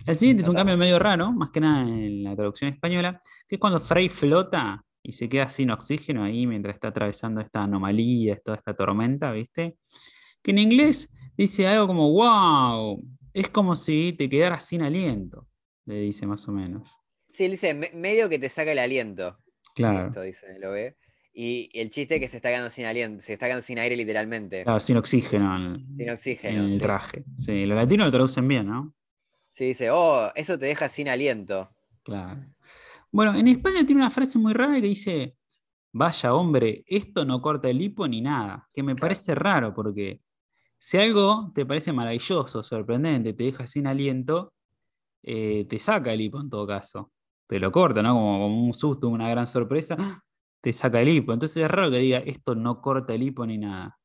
La 0.05 0.15
siguiente 0.15 0.43
es 0.43 0.49
un 0.51 0.55
cambio 0.55 0.77
medio 0.77 0.99
raro, 0.99 1.33
más 1.33 1.49
que 1.51 1.61
nada 1.61 1.89
en 1.89 2.25
la 2.25 2.37
traducción 2.37 2.71
española, 2.75 3.19
que 3.49 3.57
es 3.57 3.59
cuando 3.61 3.81
Frey 3.81 4.11
flota 4.11 4.85
y 5.03 5.13
se 5.13 5.31
queda 5.31 5.49
sin 5.49 5.71
oxígeno 5.71 6.25
ahí 6.25 6.47
mientras 6.47 6.75
está 6.75 6.89
atravesando 6.89 7.41
esta 7.41 7.63
anomalía, 7.63 8.39
toda 8.45 8.59
esta 8.59 8.75
tormenta, 8.75 9.33
¿viste? 9.33 9.79
Que 10.43 10.51
en 10.51 10.59
inglés 10.59 11.09
dice 11.37 11.67
algo 11.67 11.87
como, 11.87 12.11
wow, 12.13 13.03
es 13.33 13.49
como 13.49 13.77
si 13.77 14.13
te 14.13 14.29
quedaras 14.29 14.65
sin 14.67 14.83
aliento, 14.83 15.49
le 15.87 15.97
dice 16.01 16.27
más 16.27 16.47
o 16.49 16.53
menos. 16.53 16.89
Sí, 17.31 17.45
él 17.45 17.53
dice, 17.53 17.73
"Me- 17.75 17.91
medio 17.95 18.29
que 18.29 18.39
te 18.39 18.49
saca 18.49 18.73
el 18.73 18.79
aliento. 18.79 19.39
Claro, 19.75 20.01
Esto 20.07 20.21
dice, 20.23 20.47
lo 20.61 20.71
ve. 20.73 20.97
Y 21.35 21.71
el 21.73 21.89
chiste 21.89 22.17
es 22.17 22.21
que 22.21 22.29
se 22.29 22.37
está 22.37 22.51
quedando 22.51 22.69
sin 22.69 22.85
aliento, 22.85 23.23
se 23.23 23.33
está 23.33 23.47
quedando 23.47 23.63
sin 23.63 23.79
aire 23.79 23.97
literalmente. 23.97 24.65
claro, 24.65 24.81
sin 24.81 24.99
oxígeno 24.99 25.57
en, 25.57 25.87
Sin 25.97 26.01
en 26.03 26.11
oxígeno. 26.11 26.65
el 26.67 26.73
sí. 26.73 26.79
traje. 26.79 27.25
Sí, 27.39 27.65
los 27.65 27.77
latinos 27.77 28.07
lo 28.07 28.11
traducen 28.13 28.47
bien, 28.47 28.67
¿no? 28.67 28.95
Sí, 29.49 29.67
dice, 29.67 29.91
oh, 29.91 30.31
eso 30.35 30.59
te 30.59 30.67
deja 30.67 30.89
sin 30.91 31.09
aliento. 31.09 31.71
Claro. 32.03 32.45
Bueno, 33.11 33.35
en 33.35 33.49
España 33.49 33.85
tiene 33.87 34.03
una 34.03 34.11
frase 34.11 34.39
muy 34.39 34.53
rara 34.53 34.75
que 34.75 34.87
dice, 34.89 35.37
vaya 35.93 36.35
hombre, 36.35 36.85
esto 36.87 37.25
no 37.25 37.41
corta 37.41 37.69
el 37.71 37.81
hipo 37.81 38.07
ni 38.09 38.21
nada, 38.21 38.69
que 38.75 38.83
me 38.83 38.95
parece 38.97 39.35
raro 39.35 39.73
porque 39.75 40.21
si 40.85 40.99
algo 40.99 41.53
te 41.55 41.65
parece 41.65 41.93
maravilloso, 41.93 42.65
sorprendente, 42.65 43.35
te 43.35 43.45
deja 43.45 43.67
sin 43.69 43.87
aliento, 43.87 44.53
eh, 45.23 45.65
te 45.69 45.79
saca 45.79 46.13
el 46.13 46.21
hipo 46.23 46.41
en 46.41 46.51
todo 46.51 46.67
caso. 46.67 47.13
Te 47.49 47.61
lo 47.61 47.71
corta, 47.71 48.03
¿no? 48.03 48.15
Como, 48.15 48.39
como 48.41 48.67
un 48.67 48.75
susto, 48.75 49.09
una 49.09 49.29
gran 49.31 49.47
sorpresa, 49.47 49.97
te 50.61 50.73
saca 50.73 51.01
el 51.01 51.09
hipo. 51.11 51.33
Entonces 51.33 51.63
es 51.65 51.71
raro 51.71 51.91
que 51.91 51.99
diga 51.99 52.19
esto 52.19 52.57
no 52.57 52.81
corta 52.81 53.15
el 53.15 53.23
hipo 53.23 53.47
ni 53.47 53.59
nada. 53.59 53.97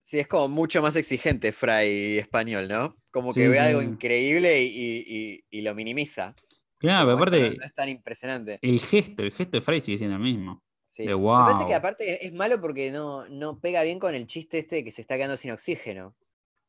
Sí, 0.00 0.18
es 0.20 0.28
como 0.28 0.48
mucho 0.48 0.80
más 0.80 0.94
exigente 0.96 1.52
Fray 1.52 2.18
español, 2.18 2.68
¿no? 2.68 2.96
Como 3.10 3.34
que 3.34 3.42
Sí, 3.42 3.48
ve 3.48 3.54
sí. 3.56 3.60
algo 3.60 3.82
increíble 3.82 4.62
y, 4.62 5.04
y- 5.06 5.40
y 5.50 5.62
lo 5.62 5.74
minimiza. 5.74 6.34
Claro, 6.78 7.04
pero 7.06 7.16
aparte, 7.16 7.56
no, 7.58 7.64
es 7.64 7.74
tan 7.74 7.88
impresionante. 7.88 8.58
el 8.62 8.80
gesto, 8.80 9.22
el 9.22 9.32
gesto 9.32 9.56
de 9.58 9.60
Fry 9.60 9.80
sigue 9.80 9.98
siendo 9.98 10.16
el 10.16 10.22
mismo. 10.22 10.62
Sí. 10.90 11.06
de 11.06 11.14
Me 11.14 11.22
parece 11.22 11.58
que 11.60 11.64
wow. 11.66 11.74
aparte 11.74 12.26
es- 12.26 12.32
malo 12.34 12.60
porque 12.60 12.90
no, 12.90 13.28
no 13.28 13.60
pega 13.60 13.84
bien 13.84 14.00
con 14.00 14.12
el 14.14 14.26
chiste 14.26 14.58
este 14.58 14.76
de 14.76 14.84
que 14.84 14.90
se 14.90 15.02
está 15.02 15.16
quedando 15.16 15.36
sin 15.36 15.52
oxígeno. 15.52 16.16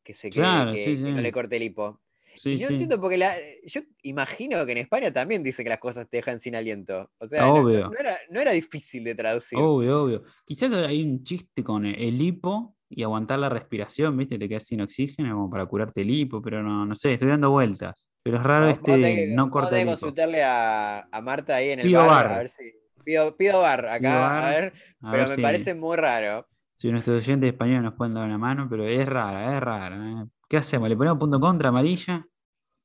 Que 0.03 0.13
se 0.13 0.30
Claro, 0.30 0.74
que- 0.74 0.78
sí, 0.80 0.91
que 0.91 0.97
sí. 0.97 1.03
no 1.03 1.19
le 1.22 1.32
corte 1.32 1.55
el 1.57 1.63
hipo. 1.63 1.99
Sí, 2.36 2.51
y 2.51 2.57
yo 2.59 2.69
entiendo 2.69 3.01
porque 3.01 3.17
la, 3.17 3.34
yo 3.65 3.82
imagino 4.03 4.63
que 4.65 4.72
en 4.74 4.78
España 4.78 5.11
también 5.11 5.41
dice 5.43 5.63
que 5.63 5.69
las 5.69 5.80
cosas 5.80 6.07
te 6.07 6.17
dejan 6.17 6.39
sin 6.39 6.55
aliento. 6.55 7.09
O 7.17 7.28
sea, 7.28 7.41
no, 7.47 7.55
Obvio. 7.55 7.89
no 7.89 7.97
era, 7.99 8.15
no 8.30 8.39
era 8.39 8.51
difícil 8.51 9.03
de 9.03 9.15
traducir. 9.15 9.57
Obvio, 9.59 10.03
obvio. 10.03 10.24
Quizás 10.45 10.72
hay 10.72 11.03
un 11.03 11.24
chiste 11.24 11.63
con 11.63 11.86
el- 11.86 12.22
hipo 12.22 12.76
y 12.88 13.03
aguantar 13.03 13.39
la 13.39 13.49
respiración, 13.49 14.15
¿viste? 14.17 14.38
Te 14.38 14.47
quedas 14.47 14.63
sin 14.67 14.82
oxígeno 14.82 15.34
como 15.36 15.49
para 15.49 15.65
curarte 15.65 16.01
el 16.01 16.09
hipo, 16.11 16.41
pero 16.41 16.61
no, 16.61 16.86
no 16.86 16.95
sé, 16.95 17.13
estoy 17.13 17.28
dando 17.30 17.49
vueltas. 17.49 18.07
Pero 18.24 18.38
es 18.38 18.43
raro 18.43 18.69
este 18.69 19.28
no 19.36 19.49
vamos 19.49 19.74
a 19.74 19.86
consultarle 19.86 20.43
a, 20.43 21.07
a 21.11 21.22
Marta 21.22 21.55
ahí 21.55 21.72
en 21.72 21.80
el 21.82 21.91
bar, 21.93 22.07
bar. 22.07 22.28
a 22.28 22.38
ver 22.38 22.49
si. 22.49 22.72
Pido, 23.04 23.36
pido 23.38 23.62
bar 23.62 23.86
acá, 23.88 23.99
Pido 23.99 24.12
bar, 24.20 24.43
a 24.43 24.49
ver, 24.49 24.74
A 25.02 25.12
pero 25.12 25.24
ver 25.24 25.30
me 25.30 25.36
si, 25.36 25.41
parece 25.41 25.74
muy 25.74 25.97
raro. 25.97 26.47
si 26.76 26.91
nuestros 26.91 27.18
oyentes 27.24 27.52
españoles 27.52 27.84
nos 27.84 27.93
pueden 27.95 28.14
dar 28.14 28.26
una 28.26 28.38
mano, 28.38 28.68
pero 28.70 28.86
es 28.86 29.06
rara, 29.08 29.56
es 29.56 29.62
rara. 29.62 30.24
¿eh? 30.24 30.28
¿Qué 30.47 30.58
hacemos? 30.58 30.89
¿Le 30.89 30.95
ponemos 30.97 31.20
punto 31.20 31.39
contra 31.39 31.70
amarilla? 31.70 32.26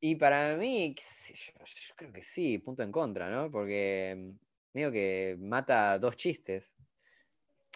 Y 0.01 0.15
para 0.17 0.57
mí, 0.57 0.95
yo, 0.95 1.65
yo 1.65 1.95
creo 1.97 2.13
que 2.13 2.23
sí, 2.23 2.59
punto 2.59 2.83
en 2.83 2.93
contra, 2.93 3.31
¿no? 3.31 3.51
Porque 3.51 4.33
medio 4.73 4.93
que 4.93 5.37
mata 5.41 5.99
dos 5.99 6.17
chistes. 6.17 6.77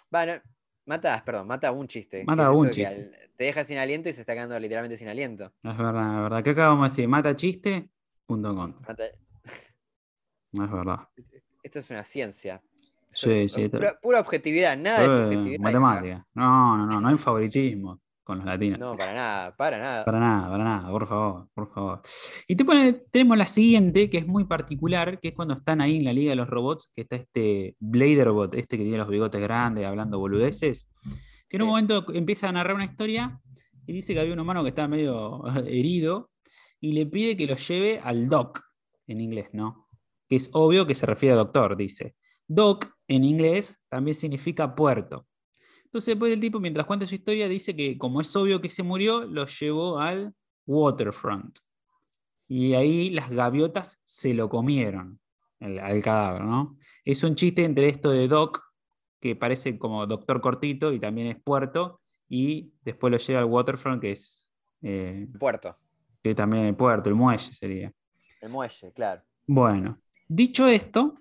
Bueno, 0.09 0.33
mata, 0.85 1.21
perdón, 1.25 1.47
mata 1.47 1.71
un 1.71 1.87
chiste. 1.87 2.23
Mata 2.25 2.51
un 2.51 2.65
chiste. 2.69 2.85
al- 2.85 3.11
te 3.35 3.45
deja 3.45 3.63
sin 3.63 3.77
aliento 3.79 4.07
y 4.09 4.13
se 4.13 4.21
está 4.21 4.33
quedando 4.33 4.59
literalmente 4.59 4.97
sin 4.97 5.07
aliento. 5.07 5.45
Es 5.63 5.77
verdad, 5.77 6.15
es 6.17 6.21
verdad. 6.23 6.43
¿Qué 6.43 6.49
acabamos 6.51 6.87
de 6.87 6.89
decir? 6.91 7.07
¿Mata 7.07 7.35
chiste? 7.35 7.89
Punto 8.27 8.55
contra. 8.55 8.87
Mata- 8.87 9.03
No 10.53 10.65
es 10.65 10.71
verdad. 10.71 10.99
Esto 11.71 11.79
es 11.79 11.89
una 11.89 12.03
ciencia. 12.03 12.61
Sí, 13.11 13.47
sí, 13.47 13.69
Pura, 13.69 13.97
pura 14.01 14.19
objetividad, 14.19 14.75
nada 14.75 15.07
de 15.07 15.17
subjetividad. 15.23 15.59
matemática. 15.61 16.27
No, 16.33 16.75
no, 16.75 16.85
no, 16.85 16.99
no 16.99 17.07
hay 17.07 17.17
favoritismo 17.17 18.01
con 18.25 18.39
los 18.39 18.45
latinos. 18.45 18.77
No, 18.77 18.97
para 18.97 19.13
nada, 19.13 19.55
para 19.55 19.79
nada. 19.79 20.03
Para 20.03 20.19
nada, 20.19 20.51
para 20.51 20.63
nada, 20.65 20.91
por 20.91 21.07
favor, 21.07 21.47
por 21.53 21.73
favor. 21.73 22.01
Y 22.45 22.57
te 22.57 22.65
tenemos 23.09 23.37
la 23.37 23.45
siguiente, 23.45 24.09
que 24.09 24.17
es 24.17 24.27
muy 24.27 24.43
particular, 24.43 25.17
que 25.21 25.29
es 25.29 25.33
cuando 25.33 25.53
están 25.53 25.79
ahí 25.79 25.95
en 25.95 26.03
la 26.03 26.11
Liga 26.11 26.31
de 26.31 26.35
los 26.35 26.49
Robots, 26.49 26.91
que 26.93 27.03
está 27.03 27.15
este 27.15 27.77
Bladerbot, 27.79 28.53
este 28.55 28.77
que 28.77 28.83
tiene 28.83 28.97
los 28.97 29.07
bigotes 29.07 29.39
grandes, 29.39 29.85
hablando 29.85 30.19
boludeces, 30.19 30.89
que 31.47 31.55
en 31.55 31.61
un 31.61 31.69
momento 31.69 32.05
empieza 32.13 32.49
a 32.49 32.51
narrar 32.51 32.75
una 32.75 32.83
historia 32.83 33.39
y 33.87 33.93
dice 33.93 34.13
que 34.13 34.19
había 34.19 34.33
un 34.33 34.39
humano 34.41 34.61
que 34.61 34.69
estaba 34.69 34.89
medio 34.89 35.41
herido 35.65 36.31
y 36.81 36.91
le 36.91 37.05
pide 37.05 37.37
que 37.37 37.47
lo 37.47 37.55
lleve 37.55 38.01
al 38.03 38.27
doc, 38.27 38.61
en 39.07 39.21
inglés, 39.21 39.47
¿no? 39.53 39.87
Que 40.31 40.37
es 40.37 40.49
obvio 40.53 40.87
que 40.87 40.95
se 40.95 41.05
refiere 41.05 41.33
a 41.33 41.37
doctor, 41.39 41.75
dice. 41.75 42.15
Doc, 42.47 42.85
en 43.09 43.25
inglés, 43.25 43.77
también 43.89 44.15
significa 44.15 44.73
puerto. 44.75 45.27
Entonces, 45.83 46.13
después 46.13 46.31
el 46.31 46.39
tipo, 46.39 46.61
mientras 46.61 46.85
cuenta 46.85 47.05
su 47.05 47.15
historia, 47.15 47.49
dice 47.49 47.75
que 47.75 47.97
como 47.97 48.21
es 48.21 48.33
obvio 48.37 48.61
que 48.61 48.69
se 48.69 48.81
murió, 48.81 49.25
lo 49.25 49.45
llevó 49.45 49.99
al 49.99 50.33
waterfront. 50.65 51.59
Y 52.47 52.75
ahí 52.75 53.09
las 53.09 53.29
gaviotas 53.29 53.99
se 54.05 54.33
lo 54.33 54.47
comieron, 54.47 55.19
el- 55.59 55.79
al 55.79 56.01
cadáver, 56.01 56.43
¿no? 56.43 56.77
Es 57.03 57.23
un 57.23 57.35
chiste 57.35 57.65
entre 57.65 57.89
esto 57.89 58.09
de 58.11 58.29
Doc, 58.29 58.63
que 59.19 59.35
parece 59.35 59.77
como 59.77 60.07
doctor 60.07 60.39
cortito 60.39 60.93
y 60.93 60.99
también 61.01 61.27
es 61.27 61.43
puerto, 61.43 61.99
y 62.29 62.71
después 62.85 63.11
lo 63.11 63.17
lleva 63.17 63.39
al 63.41 63.45
waterfront, 63.47 64.01
que 64.01 64.11
es 64.11 64.49
eh, 64.81 65.27
Puerto, 65.37 65.75
que 66.23 66.33
también 66.33 66.63
el 66.67 66.75
puerto, 66.77 67.09
el 67.09 67.15
muelle 67.15 67.51
sería. 67.53 67.91
el 68.39 68.49
muelle, 68.49 68.93
claro. 68.93 69.21
Bueno, 69.45 69.99
dicho 70.35 70.67
esto, 70.67 71.15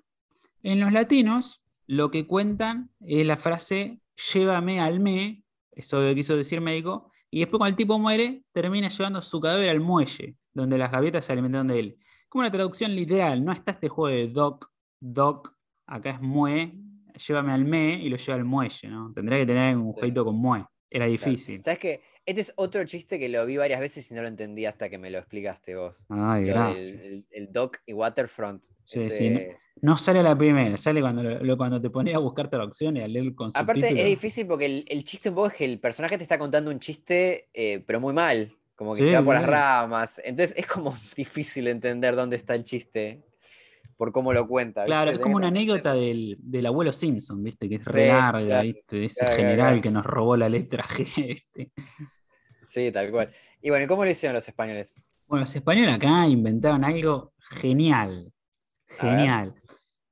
en 0.62 0.80
los 0.80 0.92
latinos 0.92 1.62
lo 1.86 2.10
que 2.10 2.26
cuentan 2.26 2.90
es 3.00 3.26
la 3.26 3.36
frase 3.36 4.00
llévame 4.32 4.80
al 4.80 5.00
me, 5.00 5.42
eso 5.72 6.00
que 6.00 6.14
quiso 6.14 6.36
decir 6.36 6.60
médico, 6.60 7.10
y 7.30 7.40
después 7.40 7.58
cuando 7.58 7.72
el 7.72 7.76
tipo 7.76 7.98
muere, 7.98 8.44
termina 8.52 8.88
llevando 8.88 9.20
su 9.22 9.40
cadáver 9.40 9.70
al 9.70 9.80
muelle, 9.80 10.36
donde 10.52 10.78
las 10.78 10.92
gaviotas 10.92 11.24
se 11.24 11.32
alimentaron 11.32 11.68
de 11.68 11.80
él. 11.80 11.98
Como 12.28 12.40
una 12.40 12.50
traducción 12.50 12.94
literal, 12.94 13.44
no 13.44 13.52
está 13.52 13.72
este 13.72 13.88
juego 13.88 14.16
de 14.16 14.28
doc, 14.28 14.70
doc, 15.00 15.56
acá 15.86 16.10
es 16.10 16.20
mue, 16.20 16.74
llévame 17.26 17.52
al 17.52 17.64
me 17.64 17.94
y 17.94 18.08
lo 18.08 18.16
lleva 18.16 18.36
al 18.36 18.44
muelle, 18.44 18.88
¿no? 18.88 19.12
Tendría 19.12 19.38
que 19.38 19.46
tener 19.46 19.76
un 19.76 19.92
jueguito 19.92 20.24
con 20.24 20.36
mue, 20.36 20.64
era 20.88 21.06
difícil. 21.06 21.62
¿Sabes 21.64 21.80
qué? 21.80 22.00
Este 22.26 22.42
es 22.42 22.52
otro 22.56 22.84
chiste 22.84 23.18
que 23.18 23.28
lo 23.28 23.44
vi 23.46 23.56
varias 23.56 23.80
veces 23.80 24.08
y 24.10 24.14
no 24.14 24.22
lo 24.22 24.28
entendí 24.28 24.66
hasta 24.66 24.88
que 24.88 24.98
me 24.98 25.10
lo 25.10 25.18
explicaste 25.18 25.74
vos. 25.74 26.04
Ay, 26.08 26.42
Lo 26.42 26.46
del- 26.46 26.54
gracias. 26.54 26.90
el, 27.00 27.26
el 27.30 27.52
Doc 27.52 27.78
y 27.86 27.92
Waterfront. 27.92 28.64
Sí, 28.84 29.00
ese- 29.00 29.16
sí, 29.18 29.46
No 29.82 29.96
sale 29.96 30.18
a 30.18 30.22
la 30.22 30.36
primera, 30.36 30.76
sale 30.76 31.00
cuando, 31.00 31.22
lo- 31.22 31.56
cuando 31.56 31.80
te 31.80 31.88
pones 31.90 32.14
a 32.14 32.18
buscar 32.18 32.50
traducciones, 32.50 33.02
a 33.04 33.08
leer 33.08 33.34
con 33.34 33.50
Aparte 33.54 33.88
es 33.88 34.04
difícil 34.06 34.46
porque 34.46 34.66
el, 34.66 34.84
el 34.88 35.02
chiste 35.04 35.30
un 35.30 35.34
poco 35.36 35.46
es 35.48 35.54
que 35.54 35.64
el 35.64 35.80
personaje 35.80 36.18
te 36.18 36.22
está 36.22 36.38
contando 36.38 36.70
un 36.70 36.78
chiste, 36.78 37.48
eh, 37.54 37.82
pero 37.86 37.98
muy 38.00 38.12
mal. 38.12 38.52
Como 38.76 38.94
que 38.94 39.02
Sí, 39.02 39.08
se 39.10 39.14
va 39.16 39.22
por 39.24 39.34
las 39.34 39.44
ramas. 39.46 40.20
Entonces 40.24 40.56
es 40.56 40.66
como 40.66 40.94
difícil 41.16 41.66
entender 41.68 42.14
dónde 42.16 42.36
está 42.36 42.54
el 42.54 42.64
chiste 42.64 43.22
por 44.00 44.12
cómo 44.12 44.32
lo 44.32 44.48
cuenta. 44.48 44.86
Claro, 44.86 45.10
¿viste? 45.10 45.20
es 45.20 45.22
como 45.22 45.36
una 45.36 45.48
anécdota 45.48 45.92
del, 45.92 46.38
del 46.40 46.64
abuelo 46.64 46.90
Simpson, 46.90 47.42
¿viste? 47.42 47.68
Que 47.68 47.74
es 47.74 47.82
Sí, 47.84 47.90
re 47.90 48.08
larga, 48.08 48.46
claro, 48.46 48.62
¿viste? 48.62 48.96
De 48.96 49.04
ese 49.04 49.20
claro, 49.20 49.36
general 49.36 49.66
claro. 49.66 49.82
que 49.82 49.90
nos 49.90 50.06
robó 50.06 50.36
la 50.38 50.48
letra 50.48 50.84
G. 50.84 51.26
¿viste? 51.28 51.70
Sí, 52.62 52.90
tal 52.92 53.10
cual. 53.10 53.30
Y 53.60 53.68
bueno, 53.68 53.84
¿y 53.84 53.88
¿cómo 53.88 54.02
lo 54.02 54.10
hicieron 54.10 54.36
los 54.36 54.48
españoles? 54.48 54.94
Bueno, 55.26 55.42
los 55.42 55.54
españoles 55.54 55.94
acá 55.94 56.26
inventaron 56.26 56.82
algo 56.82 57.34
genial. 57.60 58.32
Genial. 58.88 59.54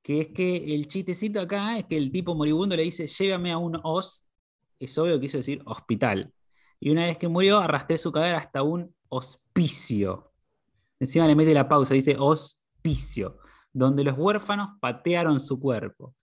Que 0.03 0.21
es 0.21 0.27
que 0.27 0.75
el 0.75 0.87
chistecito 0.87 1.41
acá 1.41 1.79
es 1.79 1.85
que 1.85 1.97
el 1.97 2.11
tipo 2.11 2.35
moribundo 2.35 2.75
le 2.75 2.83
dice, 2.83 3.07
llévame 3.07 3.51
a 3.51 3.57
un 3.57 3.79
os. 3.81 4.23
Es 4.77 4.95
obvio 4.99 5.15
que 5.15 5.21
quiso 5.21 5.37
decir 5.37 5.63
hospital. 5.65 6.31
Y 6.79 6.91
una 6.91 7.07
vez 7.07 7.17
que 7.17 7.27
murió, 7.27 7.57
arrastré 7.57 7.97
su 7.97 8.11
cadáver 8.11 8.35
hasta 8.35 8.61
un 8.61 8.93
hospicio. 9.07 10.31
Encima 10.99 11.25
le 11.25 11.33
mete 11.33 11.55
la 11.55 11.67
pausa, 11.67 11.95
dice 11.95 12.15
hospicio, 12.19 13.39
donde 13.79 14.03
los 14.03 14.17
huérfanos 14.17 14.77
patearon 14.79 15.39
su 15.39 15.59
cuerpo. 15.59 16.15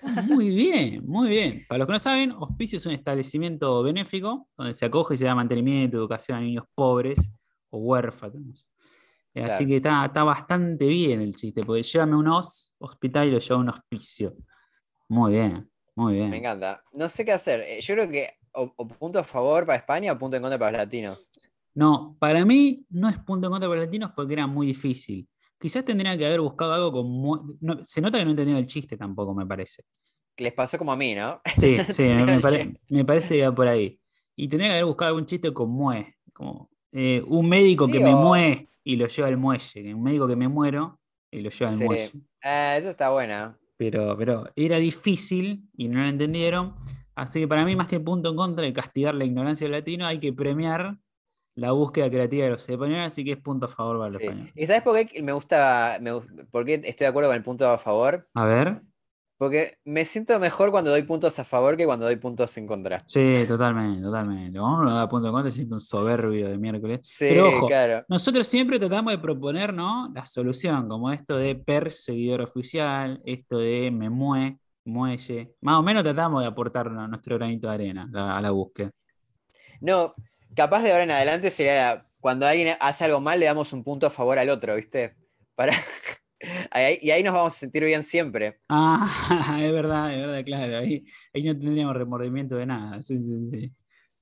Muy 0.28 0.50
bien, 0.50 1.02
muy 1.06 1.28
bien. 1.28 1.64
Para 1.68 1.78
los 1.78 1.86
que 1.86 1.92
no 1.92 1.98
saben, 1.98 2.32
hospicio 2.32 2.78
es 2.78 2.86
un 2.86 2.92
establecimiento 2.92 3.82
benéfico 3.82 4.48
donde 4.56 4.74
se 4.74 4.84
acoge 4.84 5.14
y 5.14 5.18
se 5.18 5.24
da 5.24 5.34
mantenimiento, 5.34 5.96
educación 5.96 6.38
a 6.38 6.40
niños 6.40 6.64
pobres 6.74 7.18
o 7.70 7.78
huérfanos. 7.78 8.68
Eh, 9.34 9.44
Así 9.44 9.66
que 9.66 9.76
está, 9.76 10.04
está 10.04 10.24
bastante 10.24 10.86
bien 10.86 11.20
el 11.20 11.34
chiste, 11.34 11.62
porque 11.64 11.82
llévame 11.82 12.16
un 12.16 12.28
os, 12.28 12.74
hospital 12.78 13.28
y 13.28 13.30
lo 13.32 13.38
lleva 13.38 13.56
a 13.56 13.58
un 13.58 13.68
hospicio. 13.68 14.34
Muy 15.08 15.32
bien, 15.32 15.70
muy 15.94 16.14
bien. 16.14 16.30
Me 16.30 16.38
encanta. 16.38 16.82
No 16.92 17.08
sé 17.08 17.24
qué 17.24 17.32
hacer. 17.32 17.60
Eh, 17.60 17.80
Yo 17.80 17.94
creo 17.94 18.10
que 18.10 18.28
o, 18.52 18.72
o 18.76 18.88
punto 18.88 19.18
a 19.18 19.24
favor 19.24 19.66
para 19.66 19.78
España 19.78 20.12
o 20.12 20.18
punto 20.18 20.36
en 20.36 20.42
contra 20.42 20.58
para 20.58 20.72
los 20.72 20.80
latinos. 20.80 21.30
No, 21.74 22.16
para 22.20 22.44
mí 22.44 22.84
no 22.90 23.08
es 23.08 23.18
punto 23.18 23.46
en 23.46 23.52
contra 23.52 23.68
para 23.68 23.80
los 23.80 23.86
latinos 23.86 24.12
porque 24.14 24.34
era 24.34 24.46
muy 24.46 24.66
difícil. 24.68 25.28
Quizás 25.64 25.82
tendrían 25.82 26.18
que 26.18 26.26
haber 26.26 26.42
buscado 26.42 26.74
algo 26.74 26.92
con... 26.92 27.56
no, 27.62 27.82
se 27.82 28.02
nota 28.02 28.18
que 28.18 28.24
no 28.26 28.32
entendieron 28.32 28.62
el 28.62 28.68
chiste 28.68 28.98
tampoco, 28.98 29.34
me 29.34 29.46
parece. 29.46 29.82
Les 30.36 30.52
pasó 30.52 30.76
como 30.76 30.92
a 30.92 30.96
mí, 30.96 31.14
¿no? 31.14 31.40
Sí, 31.56 31.78
sí, 31.94 32.06
me, 32.06 32.38
pare- 32.38 32.74
me 32.90 33.02
parece 33.06 33.28
que 33.36 33.48
va 33.48 33.54
por 33.54 33.66
ahí. 33.68 33.98
Y 34.36 34.46
tendría 34.46 34.68
que 34.68 34.72
haber 34.74 34.84
buscado 34.84 35.08
algún 35.08 35.24
chiste 35.24 35.54
con 35.54 35.70
mue, 35.70 36.16
como 36.34 36.68
eh, 36.92 37.24
un 37.26 37.48
médico 37.48 37.88
que 37.90 37.98
me 37.98 38.14
mue 38.14 38.68
y 38.84 38.96
lo 38.96 39.08
lleva 39.08 39.28
al 39.28 39.38
muelle, 39.38 39.94
un 39.94 40.02
médico 40.02 40.28
que 40.28 40.36
me 40.36 40.48
muero 40.48 41.00
y 41.30 41.40
lo 41.40 41.48
lleva 41.48 41.70
al 41.70 41.78
Sí. 41.78 41.84
muelle. 41.84 42.10
Ah, 42.42 42.76
esa 42.76 42.90
está 42.90 43.08
buena. 43.08 43.58
Pero, 43.78 44.18
pero 44.18 44.44
era 44.56 44.76
difícil 44.76 45.70
y 45.78 45.88
no 45.88 46.00
lo 46.02 46.08
entendieron. 46.08 46.74
Así 47.14 47.40
que 47.40 47.48
para 47.48 47.64
mí, 47.64 47.74
más 47.74 47.88
que 47.88 48.00
punto 48.00 48.28
en 48.28 48.36
contra 48.36 48.64
de 48.66 48.72
castigar 48.74 49.14
la 49.14 49.24
ignorancia 49.24 49.64
del 49.64 49.72
latino, 49.72 50.04
hay 50.04 50.18
que 50.20 50.30
premiar 50.34 50.98
la 51.56 51.72
búsqueda 51.72 52.10
creativa 52.10 52.44
de 52.44 52.50
los 52.52 52.68
españoles, 52.68 53.06
así 53.06 53.24
que 53.24 53.32
es 53.32 53.38
punto 53.38 53.66
a 53.66 53.68
favor 53.68 53.98
para 53.98 54.08
los 54.10 54.16
Sí. 54.16 54.24
españoles. 54.24 54.52
¿Y 54.56 54.66
sabes 54.66 54.82
por 54.82 54.96
qué 55.06 55.22
me 55.22 55.32
gusta, 55.32 55.98
me 56.00 56.12
por 56.50 56.64
qué 56.64 56.74
estoy 56.74 57.04
de 57.04 57.06
acuerdo 57.06 57.28
con 57.30 57.36
el 57.36 57.42
punto 57.42 57.68
a 57.68 57.78
favor? 57.78 58.24
A 58.34 58.44
ver. 58.44 58.82
Porque 59.36 59.78
me 59.84 60.04
siento 60.04 60.38
mejor 60.38 60.70
cuando 60.70 60.90
doy 60.92 61.02
puntos 61.02 61.38
a 61.40 61.44
favor 61.44 61.76
que 61.76 61.84
cuando 61.84 62.06
doy 62.06 62.16
puntos 62.16 62.56
en 62.56 62.66
contra. 62.66 63.02
Sí, 63.04 63.44
totalmente, 63.48 64.00
totalmente. 64.00 64.58
Cuando 64.58 64.78
uno 64.82 64.94
da 64.94 65.08
punto 65.08 65.26
en 65.28 65.34
contra, 65.34 65.50
se 65.50 65.56
siente 65.56 65.74
un 65.74 65.80
soberbio 65.80 66.48
de 66.48 66.56
miércoles. 66.56 67.00
Sí, 67.02 67.26
Pero 67.28 67.48
ojo, 67.48 67.66
claro. 67.66 68.04
nosotros 68.08 68.46
siempre 68.46 68.78
tratamos 68.78 69.12
de 69.12 69.18
proponer 69.18 69.74
¿no? 69.74 70.10
la 70.14 70.24
solución, 70.24 70.88
como 70.88 71.10
esto 71.10 71.36
de 71.36 71.56
perseguidor 71.56 72.42
oficial, 72.42 73.20
esto 73.24 73.58
de 73.58 73.90
me 73.90 74.08
mue, 74.08 74.56
muelle. 74.84 75.52
Más 75.62 75.78
o 75.78 75.82
menos 75.82 76.04
tratamos 76.04 76.40
de 76.42 76.48
aportar 76.48 76.90
nuestro 76.90 77.36
granito 77.36 77.66
de 77.66 77.74
arena 77.74 78.08
a, 78.14 78.38
a 78.38 78.40
la 78.40 78.50
búsqueda. 78.52 78.90
No, 79.80 80.14
capaz 80.54 80.82
de 80.82 80.92
ahora 80.92 81.04
en 81.04 81.10
adelante 81.10 81.50
sería 81.50 82.06
cuando 82.20 82.46
alguien 82.46 82.74
hace 82.80 83.04
algo 83.04 83.20
mal, 83.20 83.38
le 83.38 83.46
damos 83.46 83.72
un 83.72 83.84
punto 83.84 84.06
a 84.06 84.10
favor 84.10 84.38
al 84.38 84.48
otro, 84.48 84.76
¿viste? 84.76 85.14
Para... 85.54 85.72
Y 87.02 87.10
ahí 87.10 87.22
nos 87.22 87.32
vamos 87.32 87.54
a 87.54 87.56
sentir 87.56 87.84
bien 87.84 88.02
siempre. 88.02 88.60
Ah, 88.68 89.58
es 89.62 89.72
verdad, 89.72 90.12
es 90.12 90.20
verdad, 90.20 90.44
claro. 90.44 90.78
Ahí, 90.78 91.04
ahí 91.32 91.42
no 91.42 91.56
tendríamos 91.58 91.96
remordimiento 91.96 92.56
de 92.56 92.66
nada. 92.66 93.00
Sí, 93.00 93.16
sí, 93.16 93.50
sí. 93.50 93.72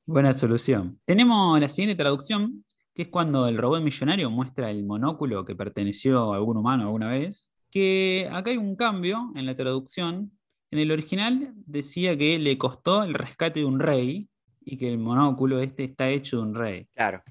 Buena 0.05 0.33
solución. 0.33 1.01
Tenemos 1.05 1.61
la 1.61 1.69
siguiente 1.69 2.01
traducción, 2.01 2.65
que 2.95 3.03
es 3.03 3.09
cuando 3.09 3.49
el 3.49 3.59
robot 3.59 3.83
millonario 3.83 4.31
muestra 4.31 4.71
el 4.71 4.85
monóculo 4.85 5.45
que 5.45 5.57
perteneció 5.57 6.33
a 6.33 6.37
algún 6.37 6.57
humano 6.57 6.85
alguna 6.85 7.09
vez. 7.09 7.51
Que 7.71 8.29
acá 8.31 8.51
hay 8.51 8.57
un 8.57 8.77
cambio 8.77 9.33
en 9.35 9.47
la 9.47 9.57
traducción. 9.57 10.33
En 10.71 10.79
el 10.79 10.91
original 10.91 11.53
decía 11.55 12.17
que 12.17 12.39
le 12.39 12.59
costó 12.59 13.03
el 13.03 13.15
rescate 13.15 13.61
de 13.61 13.67
un 13.67 13.81
rey 13.81 14.29
y 14.65 14.77
que 14.77 14.89
el 14.91 14.99
monóculo 14.99 15.61
este 15.61 15.85
está 15.85 16.09
hecho 16.09 16.37
de 16.39 16.43
un 16.43 16.55
rey. 16.55 16.87
Claro. 16.95 17.23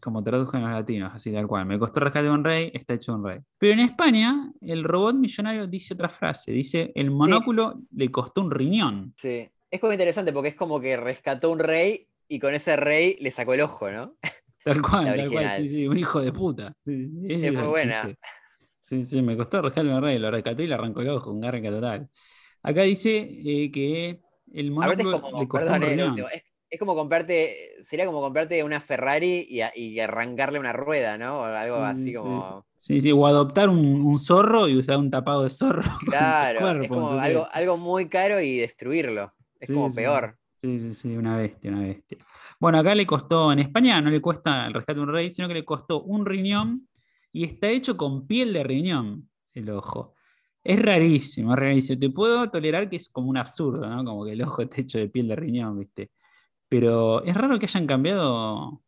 como 0.00 0.22
tradujen 0.22 0.62
los 0.62 0.70
latinos, 0.70 1.12
así 1.14 1.32
tal 1.32 1.46
cual. 1.46 1.66
Me 1.66 1.78
costó 1.78 2.00
rescate 2.00 2.26
de 2.26 2.30
un 2.30 2.44
rey, 2.44 2.70
está 2.72 2.94
hecho 2.94 3.14
un 3.14 3.24
rey. 3.24 3.40
Pero 3.58 3.72
en 3.74 3.80
España, 3.80 4.52
el 4.60 4.84
robot 4.84 5.16
millonario 5.16 5.66
dice 5.66 5.94
otra 5.94 6.08
frase. 6.08 6.52
Dice, 6.52 6.92
el 6.94 7.10
monóculo 7.10 7.80
le 7.90 8.10
costó 8.10 8.40
un 8.42 8.50
riñón. 8.50 9.12
Sí. 9.16 9.48
Es 9.70 9.80
como 9.80 9.92
interesante 9.92 10.32
porque 10.32 10.50
es 10.50 10.54
como 10.54 10.80
que 10.80 10.96
rescató 10.96 11.50
un 11.50 11.58
rey 11.58 12.06
y 12.28 12.38
con 12.38 12.54
ese 12.54 12.76
rey 12.76 13.16
le 13.20 13.30
sacó 13.30 13.54
el 13.54 13.60
ojo, 13.62 13.90
¿no? 13.90 14.16
Tal 14.64 14.82
cual, 14.82 15.06
tal 15.16 15.30
cual, 15.30 15.50
sí, 15.56 15.68
sí, 15.68 15.88
un 15.88 15.98
hijo 15.98 16.20
de 16.20 16.32
puta. 16.32 16.74
Sí, 16.84 17.10
Es 17.28 17.52
muy 17.52 17.66
buena. 17.66 18.02
chiste. 18.02 18.18
Sí, 18.80 19.04
sí, 19.04 19.22
me 19.22 19.36
costó 19.36 19.60
rescatar 19.62 19.86
un 19.92 20.02
rey, 20.02 20.18
lo 20.18 20.30
rescaté 20.30 20.64
y 20.64 20.66
le 20.68 20.74
arrancó 20.74 21.00
el 21.00 21.08
ojo, 21.10 21.30
un 21.30 21.40
garca 21.40 21.70
total. 21.70 22.08
Acá 22.62 22.82
dice 22.82 23.18
eh, 23.18 23.70
que 23.70 24.20
el 24.52 24.72
Aparte 24.80 25.02
es 25.02 25.08
monóculo 25.08 25.20
como, 25.20 25.38
le 25.38 25.48
costó 25.48 25.72
perdón, 25.72 25.82
un 25.82 25.84
eh, 25.84 25.88
riñón. 25.88 26.08
último, 26.10 26.28
es, 26.28 26.42
es 26.70 26.78
como 26.78 26.94
comprarte, 26.94 27.76
sería 27.84 28.06
como 28.06 28.20
comprarte 28.20 28.62
una 28.64 28.80
Ferrari 28.80 29.46
y, 29.48 29.60
a- 29.62 29.72
y 29.74 29.98
arrancarle 30.00 30.58
una 30.58 30.72
rueda, 30.72 31.18
¿no? 31.18 31.40
O 31.40 31.44
algo 31.44 31.82
Sí, 31.82 31.82
así 31.82 32.12
sí. 32.14 32.14
como... 32.14 32.66
Sí, 32.76 33.00
sí, 33.00 33.12
o 33.12 33.26
adoptar 33.26 33.68
un, 33.68 33.78
un 34.02 34.18
zorro 34.18 34.68
y 34.68 34.76
usar 34.78 34.98
un 34.98 35.10
tapado 35.10 35.42
de 35.44 35.50
zorro 35.50 35.82
Claro, 36.02 36.74
cuerpo. 36.74 36.76
es 36.80 36.90
como 36.90 37.12
algo, 37.12 37.46
algo 37.52 37.76
muy 37.76 38.08
caro 38.08 38.40
y 38.40 38.58
destruirlo. 38.58 39.32
Es 39.60 39.68
Sí, 39.68 39.72
como 39.72 39.92
sí. 39.92 39.94
peor. 39.94 40.36
Sí, 40.60 40.80
sí, 40.80 40.94
sí, 40.94 41.16
una 41.16 41.36
bestia, 41.36 41.70
una 41.70 41.82
bestia. 41.82 42.18
Bueno, 42.58 42.78
acá 42.78 42.92
le 42.94 43.06
costó, 43.06 43.52
en 43.52 43.60
España 43.60 44.00
no 44.00 44.10
le 44.10 44.20
cuesta 44.20 44.66
el 44.66 44.74
rescate 44.74 44.96
de 44.98 45.02
un 45.06 45.12
rey, 45.12 45.32
sino 45.32 45.46
que 45.46 45.54
le 45.54 45.64
costó 45.64 46.02
un 46.02 46.26
riñón 46.26 46.88
y 47.30 47.44
está 47.44 47.68
hecho 47.68 47.96
con 47.96 48.26
piel 48.26 48.52
de 48.52 48.64
riñón 48.64 49.30
el 49.54 49.70
ojo. 49.70 50.14
Es 50.64 50.82
rarísimo, 50.82 51.52
es 51.52 51.58
rarísimo. 51.58 51.98
Te 52.00 52.10
puedo 52.10 52.50
tolerar 52.50 52.90
que 52.90 52.96
es 52.96 53.08
como 53.08 53.28
un 53.30 53.36
absurdo, 53.36 53.88
¿no? 53.88 54.04
Como 54.04 54.24
que 54.24 54.32
el 54.32 54.42
ojo 54.42 54.62
esté 54.62 54.80
hecho 54.82 54.98
de 54.98 55.08
piel 55.08 55.28
de 55.28 55.36
riñón, 55.36 55.78
¿viste? 55.78 56.10
Pero 56.68 57.22
es 57.24 57.34
raro 57.34 57.58
que 57.58 57.66
hayan 57.66 57.86
cambiado 57.86 58.82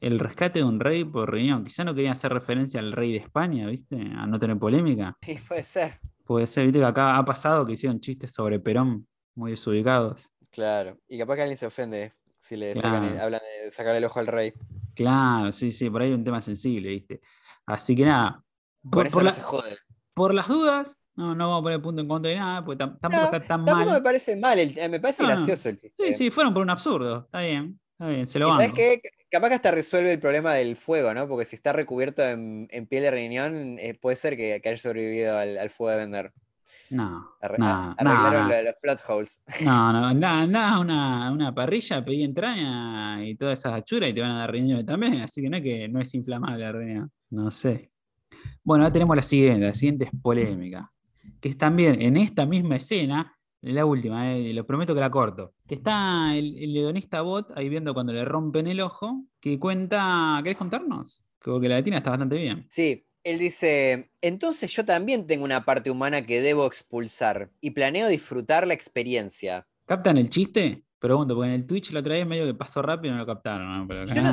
el 0.00 0.18
rescate 0.18 0.60
de 0.60 0.64
un 0.64 0.78
rey 0.80 1.04
por 1.04 1.32
riñón. 1.32 1.64
Quizá 1.64 1.82
no 1.84 1.94
querían 1.94 2.12
hacer 2.12 2.32
referencia 2.32 2.80
al 2.80 2.92
rey 2.92 3.12
de 3.12 3.18
España, 3.18 3.66
¿viste? 3.66 3.96
A 4.16 4.26
no 4.26 4.38
tener 4.38 4.58
polémica. 4.58 5.16
Sí, 5.22 5.38
puede 5.48 5.64
ser. 5.64 6.00
Puede 6.24 6.46
ser, 6.46 6.64
¿viste? 6.64 6.78
Que 6.80 6.84
acá 6.84 7.16
ha 7.16 7.24
pasado 7.24 7.64
que 7.66 7.72
hicieron 7.72 8.00
chistes 8.00 8.32
sobre 8.32 8.60
Perón 8.60 9.06
muy 9.34 9.52
desubicados. 9.52 10.30
Claro. 10.50 10.98
Y 11.08 11.18
capaz 11.18 11.36
que 11.36 11.42
alguien 11.42 11.56
se 11.58 11.66
ofende 11.66 12.12
si 12.38 12.56
le 12.56 12.74
sacan 12.74 13.04
el- 13.04 13.10
Claro. 13.10 13.24
hablan 13.24 13.40
de 13.64 13.70
sacarle 13.70 13.98
el 13.98 14.04
ojo 14.04 14.20
al 14.20 14.26
rey. 14.28 14.52
Claro, 14.94 15.52
sí, 15.52 15.72
sí, 15.72 15.90
por 15.90 16.02
ahí 16.02 16.08
hay 16.08 16.14
un 16.14 16.24
tema 16.24 16.40
sensible, 16.40 16.88
¿viste? 16.90 17.20
Así 17.66 17.94
que 17.96 18.04
nada, 18.04 18.42
Por 18.82 18.90
por, 18.92 19.06
eso 19.06 19.14
por 19.14 19.22
no 19.24 19.28
la- 19.30 19.34
se 19.34 19.42
jode. 19.42 19.76
por 20.14 20.32
las 20.34 20.48
dudas, 20.48 20.96
no, 21.16 21.34
no 21.34 21.48
vamos 21.48 21.60
a 21.60 21.62
poner 21.64 21.82
punto 21.82 22.02
en 22.02 22.08
contra 22.08 22.30
de 22.30 22.36
nada, 22.36 22.64
porque 22.64 22.84
tam- 22.84 22.98
tampoco 23.00 23.16
No, 23.16 23.24
está 23.24 23.40
tan 23.40 23.64
Tampoco 23.64 23.76
me 23.78 23.90
mal. 23.92 24.02
parece 24.02 24.36
mal, 24.36 24.58
el- 24.58 24.78
eh, 24.78 24.88
me 24.88 25.00
parece 25.00 25.22
No, 25.22 25.28
no. 25.30 25.34
gracioso 25.34 25.68
el 25.68 25.76
chiste. 25.76 26.04
Sí, 26.06 26.12
sí, 26.12 26.30
fueron 26.30 26.52
por 26.52 26.62
un 26.62 26.70
absurdo, 26.70 27.24
está 27.26 27.40
bien, 27.40 27.80
está 27.92 28.08
bien, 28.08 28.26
se 28.26 28.38
lo 28.38 28.48
banco. 28.48 28.60
sabes 28.62 28.72
qué? 28.74 29.00
Capaz 29.30 29.48
que 29.48 29.54
hasta 29.54 29.70
resuelve 29.72 30.12
el 30.12 30.20
problema 30.20 30.54
del 30.54 30.76
fuego, 30.76 31.12
¿no? 31.12 31.26
Porque 31.26 31.44
si 31.44 31.56
está 31.56 31.72
recubierto 31.72 32.22
en, 32.22 32.68
en 32.70 32.86
piel 32.86 33.02
de 33.02 33.10
riñón, 33.10 33.78
eh, 33.78 33.94
puede 34.00 34.16
ser 34.16 34.36
que, 34.36 34.60
que 34.62 34.68
haya 34.68 34.78
sobrevivido 34.78 35.36
al, 35.36 35.58
al 35.58 35.70
fuego 35.70 35.92
de 35.98 36.04
vender. 36.04 36.32
No, 36.90 37.28
Arre- 37.42 37.58
no, 37.58 37.94
arreglaron 37.98 38.48
no. 38.48 38.54
lo- 38.54 38.62
los 38.62 38.74
plot 38.80 39.00
holes. 39.08 39.42
No, 39.64 39.92
no, 39.92 40.06
andá, 40.06 40.40
andá 40.42 40.78
una, 40.78 41.32
una 41.32 41.54
parrilla, 41.54 42.04
pedí 42.04 42.22
entraña 42.22 43.24
y 43.26 43.34
todas 43.36 43.58
esas 43.58 43.72
achuras 43.72 44.10
y 44.10 44.14
te 44.14 44.20
van 44.20 44.30
a 44.32 44.38
dar 44.40 44.52
riñones 44.52 44.86
también, 44.86 45.14
así 45.22 45.42
que 45.42 45.50
no 45.50 45.56
es 45.56 45.62
que 45.62 45.88
no 45.88 46.00
es 46.00 46.14
inflamable 46.14 46.64
la 46.64 46.72
riñón, 46.72 47.12
no 47.30 47.50
sé. 47.50 47.90
Bueno, 48.62 48.84
ahora 48.84 48.92
tenemos 48.92 49.16
la 49.16 49.22
siguiente, 49.22 49.66
la 49.66 49.74
siguiente 49.74 50.04
es 50.06 50.10
polémica, 50.22 50.90
que 51.40 51.48
es 51.48 51.58
también 51.58 52.00
en 52.00 52.16
esta 52.16 52.46
misma 52.46 52.76
escena, 52.76 53.36
la 53.60 53.84
última, 53.84 54.32
eh, 54.34 54.52
lo 54.52 54.66
prometo 54.66 54.94
que 54.94 55.00
la 55.00 55.10
corto, 55.10 55.54
que 55.66 55.74
está 55.76 56.36
el, 56.36 56.56
el 56.56 56.76
hedonista 56.76 57.22
bot 57.22 57.50
ahí 57.56 57.68
viendo 57.68 57.94
cuando 57.94 58.12
le 58.12 58.24
rompen 58.24 58.66
el 58.66 58.80
ojo, 58.80 59.24
que 59.40 59.58
cuenta, 59.58 60.40
¿querés 60.42 60.58
contarnos? 60.58 61.24
Porque 61.42 61.68
la 61.68 61.76
latina 61.76 61.98
está 61.98 62.10
bastante 62.10 62.36
bien. 62.36 62.66
Sí, 62.68 63.06
él 63.24 63.38
dice, 63.38 64.10
entonces 64.20 64.70
yo 64.72 64.84
también 64.84 65.26
tengo 65.26 65.44
una 65.44 65.64
parte 65.64 65.90
humana 65.90 66.24
que 66.24 66.40
debo 66.40 66.64
expulsar 66.66 67.50
y 67.60 67.70
planeo 67.70 68.08
disfrutar 68.08 68.66
la 68.66 68.74
experiencia. 68.74 69.66
¿Captan 69.84 70.16
el 70.16 70.30
chiste? 70.30 70.85
Pregunto, 71.06 71.34
porque 71.34 71.48
en 71.48 71.54
el 71.54 71.66
Twitch 71.66 71.90
la 71.92 72.00
otra 72.00 72.14
vez 72.14 72.26
medio 72.26 72.46
que 72.46 72.54
pasó 72.54 72.82
rápido 72.82 73.12
y 73.12 73.16
no 73.16 73.20
lo 73.22 73.26
captaron, 73.26 73.78
¿no? 73.78 73.86
Pero 73.86 74.02
acá 74.02 74.14
Yo, 74.14 74.22
no, 74.22 74.32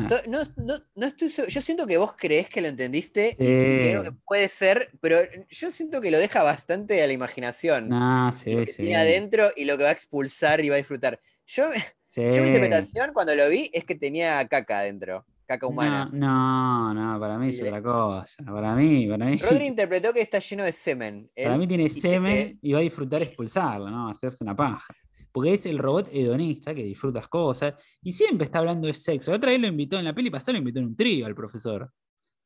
no- 0.58 0.74
no- 0.96 1.06
estoy 1.06 1.30
yo 1.30 1.62
siento 1.62 1.86
que 1.88 1.98
vos 1.98 2.14
creés 2.18 2.50
que 2.50 2.62
lo 2.62 2.68
entendiste 2.68 3.36
y- 3.40 3.46
creo 3.46 4.04
que 4.04 4.12
puede 4.26 4.48
ser, 4.48 4.90
pero 5.02 5.18
yo 5.50 5.72
siento 5.72 6.02
que 6.02 6.10
lo 6.12 6.18
deja 6.18 6.42
bastante 6.44 7.04
a 7.04 7.08
la 7.08 7.14
imaginación. 7.14 7.90
Lo 7.90 8.32
sí, 8.34 8.52
que 8.52 8.66
sí. 8.68 8.82
tiene 8.84 8.96
adentro 8.98 9.46
y 9.56 9.66
lo 9.66 9.78
que 9.78 9.84
va 9.84 9.90
a 9.90 9.94
expulsar 9.94 10.64
y 10.64 10.70
va 10.70 10.76
a 10.76 10.78
disfrutar. 10.78 11.20
Yo, 11.46 11.70
Sí. 12.10 12.22
yo 12.22 12.42
mi 12.42 12.48
interpretación 12.48 13.12
cuando 13.14 13.36
lo 13.36 13.48
vi 13.50 13.70
es 13.74 13.84
que 13.86 13.96
tenía 13.96 14.48
caca 14.48 14.80
adentro, 14.80 15.26
caca 15.46 15.66
humana. 15.68 16.10
No, 16.14 16.94
no, 16.94 17.14
no, 17.14 17.20
para 17.20 17.38
mí 17.38 17.50
es 17.50 17.62
otra 17.62 17.82
cosa. 17.82 18.44
Para 18.46 18.76
mí, 18.76 19.08
para 19.08 19.26
mí. 19.26 19.38
Rodri 19.38 19.66
interpretó 19.68 20.14
que 20.14 20.22
está 20.22 20.40
lleno 20.40 20.64
de 20.64 20.72
semen. 20.72 21.30
Para 21.36 21.54
él, 21.54 21.60
mí 21.60 21.68
tiene 21.68 21.90
semen 21.90 22.48
se- 22.50 22.58
y 22.62 22.74
va 22.74 22.80
a 22.80 22.82
disfrutar 22.84 23.22
expulsarlo, 23.22 23.90
¿no? 23.90 24.10
Hacerse 24.10 24.44
una 24.44 24.56
paja. 24.56 24.94
Porque 25.34 25.54
es 25.56 25.66
el 25.66 25.80
robot 25.80 26.10
hedonista 26.14 26.74
que 26.76 26.84
disfrutas 26.84 27.28
cosas 27.28 27.76
y 28.02 28.14
siempre 28.14 28.46
está 28.46 28.60
hablando 28.60 28.88
de 28.88 28.94
sexo. 28.94 29.32
La 29.32 29.38
otra 29.38 29.52
vez 29.52 29.60
lo 29.60 29.68
invitó 29.68 30.00
en 30.00 30.06
la 30.06 30.16
peli 30.16 30.30
pasada, 30.32 30.54
lo 30.54 30.60
invitó 30.60 30.80
en 30.80 30.86
un 30.88 30.96
trío 30.96 31.26
al 31.26 31.36
profesor. 31.36 31.92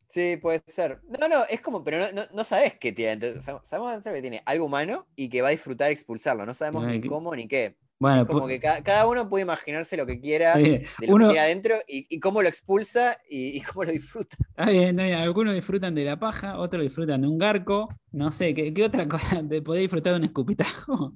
Sí, 0.10 0.38
puede 0.38 0.64
ser. 0.68 1.02
No, 1.20 1.28
no, 1.28 1.44
es 1.50 1.62
como, 1.62 1.84
pero 1.84 2.00
no, 2.00 2.06
no, 2.14 2.22
no 2.34 2.44
sabes 2.44 2.76
qué 2.80 2.94
tiene. 2.94 3.14
Entonces, 3.14 3.46
sab- 3.46 3.62
sabemos 3.64 4.02
que 4.04 4.22
tiene 4.22 4.42
algo 4.46 4.66
humano 4.66 5.08
y 5.16 5.30
que 5.30 5.42
va 5.42 5.50
a 5.50 5.52
disfrutar 5.52 5.92
expulsarlo. 5.92 6.46
No 6.46 6.54
sabemos 6.54 6.88
ni 6.88 7.04
cómo 7.04 7.36
ni 7.36 7.48
qué. 7.48 7.78
Bueno, 8.00 8.22
Es 8.22 8.28
como 8.28 8.48
que 8.48 8.60
ca- 8.60 8.82
cada 8.84 9.06
uno 9.08 9.28
puede 9.30 9.44
imaginarse 9.44 9.98
lo 9.98 10.06
que 10.06 10.22
quiera 10.22 10.60
de 10.98 11.08
lo 11.08 11.14
Uno, 11.14 11.26
que 11.28 11.34
tiene 11.34 11.42
adentro 11.42 11.76
y, 11.88 12.08
y 12.10 12.20
cómo 12.20 12.42
lo 12.42 12.48
expulsa 12.48 13.18
y, 13.30 13.58
y 13.58 13.62
cómo 13.62 13.84
lo 13.84 13.92
disfruta. 13.92 14.38
está 14.50 14.70
bien, 14.70 14.90
está 15.00 15.04
bien. 15.04 15.18
Algunos 15.20 15.54
disfrutan 15.56 15.96
de 15.96 16.06
la 16.06 16.20
paja, 16.20 16.58
otros 16.60 16.84
disfrutan 16.84 17.22
de 17.22 17.28
un 17.28 17.38
garco. 17.38 17.90
No 18.12 18.32
sé, 18.32 18.54
¿qué, 18.54 18.74
qué 18.74 18.84
otra 18.86 19.08
cosa? 19.08 19.42
¿De 19.44 19.62
poder 19.62 19.82
disfrutar 19.82 20.14
de 20.14 20.20
un 20.20 20.26
escupitajo? 20.26 21.14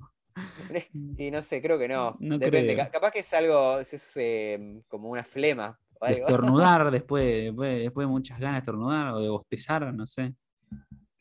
Y 1.18 1.32
no 1.32 1.42
sé, 1.42 1.62
creo 1.62 1.78
que 1.80 1.88
no. 1.88 2.18
No 2.20 2.38
Depende. 2.38 2.76
creo. 2.76 2.92
capaz 2.92 3.12
que 3.12 3.20
es 3.20 3.34
algo, 3.34 3.80
es, 3.80 3.94
es, 3.94 4.12
eh, 4.16 4.82
como 4.88 5.10
una 5.10 5.24
flema 5.24 5.80
o 6.00 6.06
De 6.06 6.14
algo. 6.14 6.28
estornudar 6.28 6.90
después, 6.92 7.44
después, 7.46 7.80
después 7.84 8.08
de 8.08 8.12
muchas 8.12 8.40
ganas 8.40 8.56
de 8.56 8.60
estornudar 8.60 9.14
o 9.14 9.20
de 9.22 9.30
bostezar, 9.30 9.94
no 9.94 10.08
sé. 10.08 10.34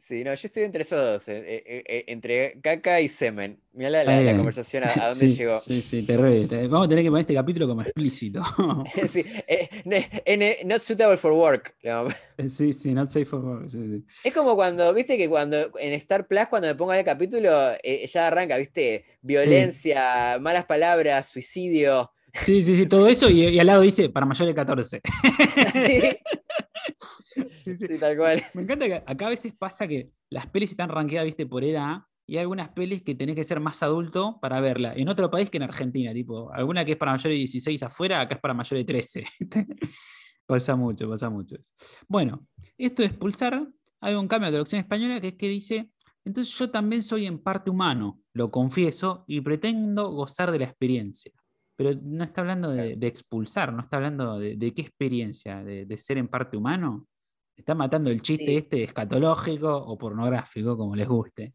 Sí, 0.01 0.25
no, 0.25 0.35
yo 0.35 0.47
estoy 0.47 0.63
entre 0.63 0.81
esos 0.81 0.99
dos, 0.99 1.29
eh, 1.29 1.45
eh, 1.47 1.85
eh, 1.87 2.05
entre 2.07 2.59
caca 2.63 3.03
y 3.03 3.09
semen. 3.09 3.61
Mirá 3.75 3.91
la, 4.03 4.35
conversación 4.35 4.83
a, 4.83 5.05
a 5.05 5.09
dónde 5.11 5.29
sí, 5.29 5.37
llegó. 5.37 5.61
Sí, 5.61 5.83
sí, 5.83 6.03
terrible. 6.07 6.49
Te- 6.49 6.67
Vamos 6.69 6.87
a 6.87 6.89
tener 6.89 7.05
que 7.05 7.11
poner 7.11 7.21
este 7.21 7.35
capítulo 7.35 7.69
como 7.69 7.83
explícito. 7.83 8.43
Sí, 9.07 9.25
not 10.65 10.81
suitable 10.81 11.19
for 11.19 11.33
work. 11.33 11.77
sí, 12.49 12.73
sí, 12.73 12.95
not 12.95 13.11
safe 13.11 13.27
for 13.27 13.41
work, 13.45 13.71
sí, 13.71 13.79
sí. 13.79 14.05
Es 14.25 14.33
como 14.33 14.57
cuando, 14.57 14.93
viste 14.95 15.19
que 15.19 15.29
cuando 15.29 15.71
en 15.79 15.93
Star 15.93 16.27
Plus, 16.27 16.47
cuando 16.49 16.69
me 16.69 16.75
pongan 16.75 16.99
el 16.99 17.05
capítulo, 17.05 17.51
ya 17.83 18.27
arranca, 18.27 18.57
viste, 18.57 19.05
violencia, 19.21 20.39
malas 20.41 20.65
palabras, 20.65 21.29
suicidio. 21.29 22.11
Sí, 22.43 22.63
sí, 22.63 22.75
sí, 22.75 22.87
todo 22.87 23.07
eso 23.07 23.29
y, 23.29 23.49
y 23.49 23.59
al 23.59 23.67
lado 23.67 23.83
dice 23.83 24.09
para 24.09 24.25
mayores 24.25 24.49
de 24.49 24.55
14. 24.55 25.01
sí, 25.75 26.01
Sí, 27.55 27.77
sí. 27.77 27.87
sí, 27.87 27.99
tal 27.99 28.17
cual. 28.17 28.43
Me 28.55 28.63
encanta 28.63 28.87
que 28.87 29.03
acá 29.07 29.27
a 29.27 29.31
veces 29.31 29.55
pasa 29.57 29.87
que 29.87 30.11
las 30.31 30.47
pelis 30.47 30.71
están 30.71 30.91
rankeadas, 30.91 31.27
viste, 31.27 31.47
por 31.47 31.65
edad, 31.65 32.03
y 32.27 32.37
hay 32.37 32.43
algunas 32.43 32.69
pelis 32.69 33.03
que 33.03 33.15
tenés 33.15 33.35
que 33.35 33.43
ser 33.43 33.59
más 33.59 33.83
adulto 33.83 34.39
para 34.41 34.61
verla. 34.61 34.93
En 34.95 35.09
otro 35.09 35.31
país 35.31 35.51
que 35.51 35.57
en 35.57 35.65
Argentina, 35.65 36.13
tipo, 36.13 36.53
alguna 36.53 36.85
que 36.85 36.93
es 36.93 36.97
para 36.97 37.13
mayores 37.13 37.35
de 37.35 37.39
16 37.39 37.83
afuera, 37.83 38.21
acá 38.21 38.37
es 38.37 38.41
para 38.41 38.55
mayores 38.55 38.87
de 38.87 38.93
13. 38.93 39.25
pasa 40.47 40.77
mucho, 40.77 41.09
pasa 41.09 41.29
mucho. 41.29 41.57
Bueno, 42.07 42.47
esto 42.79 43.03
de 43.03 43.09
expulsar, 43.09 43.67
hay 44.01 44.15
un 44.15 44.29
cambio 44.29 44.47
de 44.47 44.53
traducción 44.53 44.81
española 44.81 45.21
que 45.21 45.29
es 45.29 45.35
que 45.35 45.49
dice, 45.49 45.91
entonces 46.25 46.57
yo 46.57 46.71
también 46.71 47.03
soy 47.03 47.27
en 47.27 47.39
parte 47.39 47.71
humano, 47.71 48.21
lo 48.33 48.51
confieso, 48.51 49.25
y 49.27 49.41
pretendo 49.41 50.11
gozar 50.11 50.53
de 50.53 50.61
la 50.61 50.67
experiencia. 50.67 51.33
Pero 51.81 51.99
no 52.03 52.25
está 52.25 52.43
hablando 52.43 52.73
de, 52.73 52.95
de 52.95 53.07
expulsar, 53.07 53.73
no 53.73 53.81
está 53.81 53.97
hablando 53.97 54.39
de, 54.39 54.55
de 54.55 54.75
qué 54.75 54.83
experiencia, 54.83 55.63
de, 55.65 55.87
de 55.87 55.97
ser 55.97 56.19
en 56.19 56.29
parte 56.29 56.59
humano. 56.59 57.07
Está 57.57 57.75
matando 57.75 58.11
el 58.11 58.21
chiste 58.21 58.45
Sí. 58.45 58.57
este 58.59 58.85
escatológico 58.85 59.75
o 59.75 59.97
pornográfico, 59.97 60.77
como 60.77 60.95
les 60.95 61.09
guste. 61.09 61.55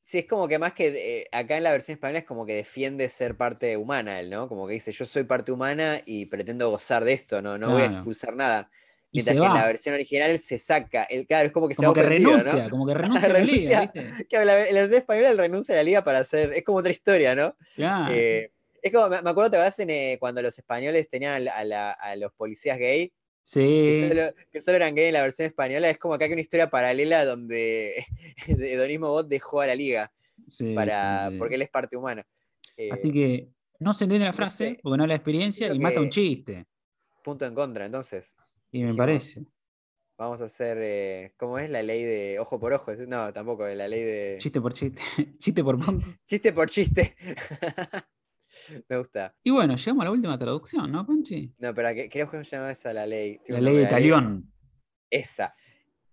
Sí, 0.00 0.18
es 0.18 0.26
como 0.26 0.48
que 0.48 0.58
más 0.58 0.72
que 0.72 0.88
eh, 1.20 1.26
acá 1.30 1.56
en 1.56 1.62
la 1.62 1.70
versión 1.70 1.94
española 1.94 2.18
es 2.18 2.24
como 2.24 2.44
que 2.44 2.54
defiende 2.54 3.08
ser 3.10 3.36
parte 3.36 3.76
humana 3.76 4.18
él, 4.18 4.28
¿no? 4.28 4.48
Como 4.48 4.66
que 4.66 4.72
dice, 4.72 4.90
yo 4.90 5.06
soy 5.06 5.22
parte 5.22 5.52
humana 5.52 6.00
y 6.04 6.26
pretendo 6.26 6.68
gozar 6.68 7.04
de 7.04 7.12
esto, 7.12 7.40
no, 7.40 7.56
no 7.56 7.70
voy 7.70 7.82
a 7.82 7.86
expulsar 7.86 8.34
nada. 8.34 8.68
Mientras 9.12 9.36
que 9.38 9.44
en 9.46 9.54
la 9.54 9.66
versión 9.66 9.94
original 9.94 10.36
se 10.40 10.58
saca, 10.58 11.04
el, 11.04 11.28
claro, 11.28 11.46
es 11.46 11.52
como 11.52 11.68
que 11.68 11.76
se 11.76 11.82
Como 11.84 11.94
va 11.94 11.94
que 11.94 12.06
ofendido, 12.08 12.30
¿no? 12.30 12.36
renuncia, 12.38 12.70
como 12.70 12.86
que 12.88 12.94
renuncia 13.04 13.28
a 13.28 13.32
la 13.32 13.38
liga, 13.38 13.80
¿viste? 13.82 14.26
Que 14.28 14.36
en 14.36 14.46
la, 14.48 14.66
en 14.66 14.74
la 14.74 14.80
versión 14.80 14.98
española 14.98 15.30
él 15.30 15.38
renuncia 15.38 15.76
a 15.76 15.78
la 15.78 15.84
liga 15.84 16.02
para 16.02 16.18
hacer, 16.18 16.54
es 16.54 16.64
como 16.64 16.78
otra 16.78 16.90
historia, 16.90 17.36
¿no? 17.36 17.54
Claro. 17.76 18.12
Eh, 18.12 18.52
es 18.82 18.92
como, 18.92 19.08
me 19.08 19.22
me 19.22 19.30
acuerdo, 19.30 19.52
te 19.52 19.56
vas 19.58 19.78
en 19.80 19.90
eh, 19.90 20.16
cuando 20.20 20.42
los 20.42 20.56
españoles 20.58 21.08
tenían 21.08 21.48
a, 21.48 21.64
la- 21.64 21.92
a 21.92 22.16
los 22.16 22.32
policías 22.34 22.78
gay, 22.78 23.08
que 23.08 23.14
sí. 23.42 24.08
solo, 24.08 24.22
que 24.50 24.60
solo 24.60 24.76
eran 24.76 24.94
gay 24.94 25.06
en 25.06 25.14
la 25.14 25.22
versión 25.22 25.46
española, 25.46 25.90
es 25.90 25.98
como 25.98 26.14
acá 26.14 26.20
que 26.26 26.32
hay 26.32 26.32
una 26.34 26.40
historia 26.42 26.70
paralela 26.70 27.24
donde 27.24 28.04
Donismo 28.76 29.08
Bot 29.08 29.28
dejó 29.28 29.60
a 29.60 29.66
la 29.66 29.74
liga 29.74 30.12
sí, 30.46 30.74
para, 30.74 31.26
sí, 31.26 31.32
sí. 31.32 31.38
porque 31.38 31.54
él 31.56 31.62
es 31.62 31.70
parte 31.70 31.96
humana. 31.96 32.26
Eh, 32.76 32.90
Así 32.92 33.12
que 33.12 33.48
no 33.78 33.94
se 33.94 34.04
entiende 34.04 34.26
la 34.26 34.32
no 34.32 34.36
frase 34.36 34.64
sé. 34.74 34.80
porque 34.82 34.98
no 34.98 35.06
la 35.06 35.14
experiencia 35.14 35.72
y 35.72 35.78
mata 35.78 36.00
un 36.00 36.10
chiste. 36.10 36.66
punto 37.22 37.44
en 37.46 37.54
contra, 37.54 37.86
entonces. 37.86 38.34
Y 38.72 38.82
me 38.84 38.94
parece. 38.94 39.42
Vamos 40.18 40.40
a 40.42 40.44
hacer, 40.44 40.76
eh, 40.82 41.32
¿cómo 41.38 41.58
es 41.58 41.70
la 41.70 41.82
ley 41.82 42.04
de 42.04 42.38
ojo 42.38 42.60
por 42.60 42.74
ojo? 42.74 42.92
No, 43.08 43.32
tampoco, 43.32 43.66
la 43.66 43.88
ley 43.88 44.02
de 44.02 44.36
Chiste 44.38 44.60
por 44.60 44.74
chiste. 44.74 45.00
chiste 45.38 45.64
por 45.64 45.82
punto. 45.82 46.06
chiste 46.26 46.52
por 46.52 46.68
chiste. 46.68 47.16
Me 48.88 48.96
gusta. 48.98 49.34
Y 49.42 49.50
bueno, 49.50 49.76
llegamos 49.76 50.02
a 50.02 50.04
la 50.04 50.10
última 50.10 50.38
traducción, 50.38 50.90
¿no, 50.90 51.06
Panchi? 51.06 51.52
No, 51.58 51.74
pero 51.74 51.88
¿qué- 51.94 52.08
creo 52.08 52.30
que 52.30 52.44
se 52.44 52.56
llama 52.56 52.70
esa 52.72 52.92
la 52.92 53.06
ley. 53.06 53.40
La 53.48 53.60
ley 53.60 53.74
de 53.74 53.80
nombre, 53.82 53.90
talión. 53.96 54.52
Esa. 55.10 55.54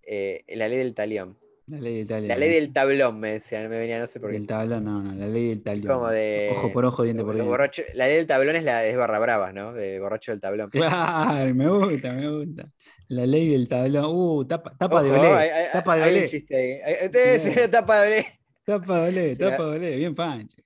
Eh, 0.03 0.43
la 0.55 0.67
ley 0.67 0.77
del 0.77 0.93
talión. 0.93 1.37
La 1.67 1.81
ley 1.81 1.97
del 1.97 2.07
talión. 2.07 2.27
La 2.29 2.37
ley 2.37 2.49
del 2.49 2.71
tablón, 2.71 3.19
me 3.19 3.33
decían, 3.33 3.69
me 3.69 3.77
venía, 3.77 3.99
no 3.99 4.07
sé 4.07 4.21
por 4.21 4.29
qué. 4.29 4.37
Del 4.37 4.47
tablón, 4.47 4.85
no, 4.85 5.01
no, 5.03 5.13
la 5.13 5.27
ley 5.27 5.49
del 5.49 5.61
talión. 5.63 5.93
Como 5.93 6.07
de. 6.09 6.49
Ojo 6.55 6.71
por 6.71 6.85
ojo, 6.85 7.03
diente 7.03 7.23
por 7.23 7.33
diente. 7.35 7.51
borracho- 7.51 7.83
la 7.93 8.07
ley 8.07 8.15
del 8.15 8.25
tablón 8.27 8.55
es 8.55 8.63
la 8.63 8.79
de 8.79 8.95
Barra 8.95 9.19
Bravas, 9.19 9.53
¿no? 9.53 9.73
De 9.73 9.99
borracho 9.99 10.31
del 10.31 10.39
tablón. 10.39 10.69
Claro, 10.69 11.53
me 11.53 11.67
gusta, 11.67 12.13
me 12.13 12.29
gusta. 12.29 12.71
La 13.09 13.25
ley 13.25 13.49
del 13.49 13.67
tablón. 13.67 14.05
Uh, 14.07 14.45
tapa, 14.45 14.77
tapa 14.77 15.03
de 15.03 15.11
olé. 15.11 15.27
hay, 15.27 15.49
hay- 15.49 15.65
tapa 15.73 15.95
de 15.97 16.03
hay 16.03 16.19
un 16.19 16.25
chiste 16.25 16.55
ahí. 16.55 17.05
Ustedes 17.05 17.41
Sí. 17.43 17.51
tapa 17.71 18.01
de 18.01 18.07
olé. 18.07 18.27
Tapa 18.63 19.01
de 19.01 19.07
olé, 19.09 19.35
tapa 19.35 19.63
de 19.65 19.69
olé. 19.77 19.95
Bien, 19.97 20.15
Panchi. 20.15 20.63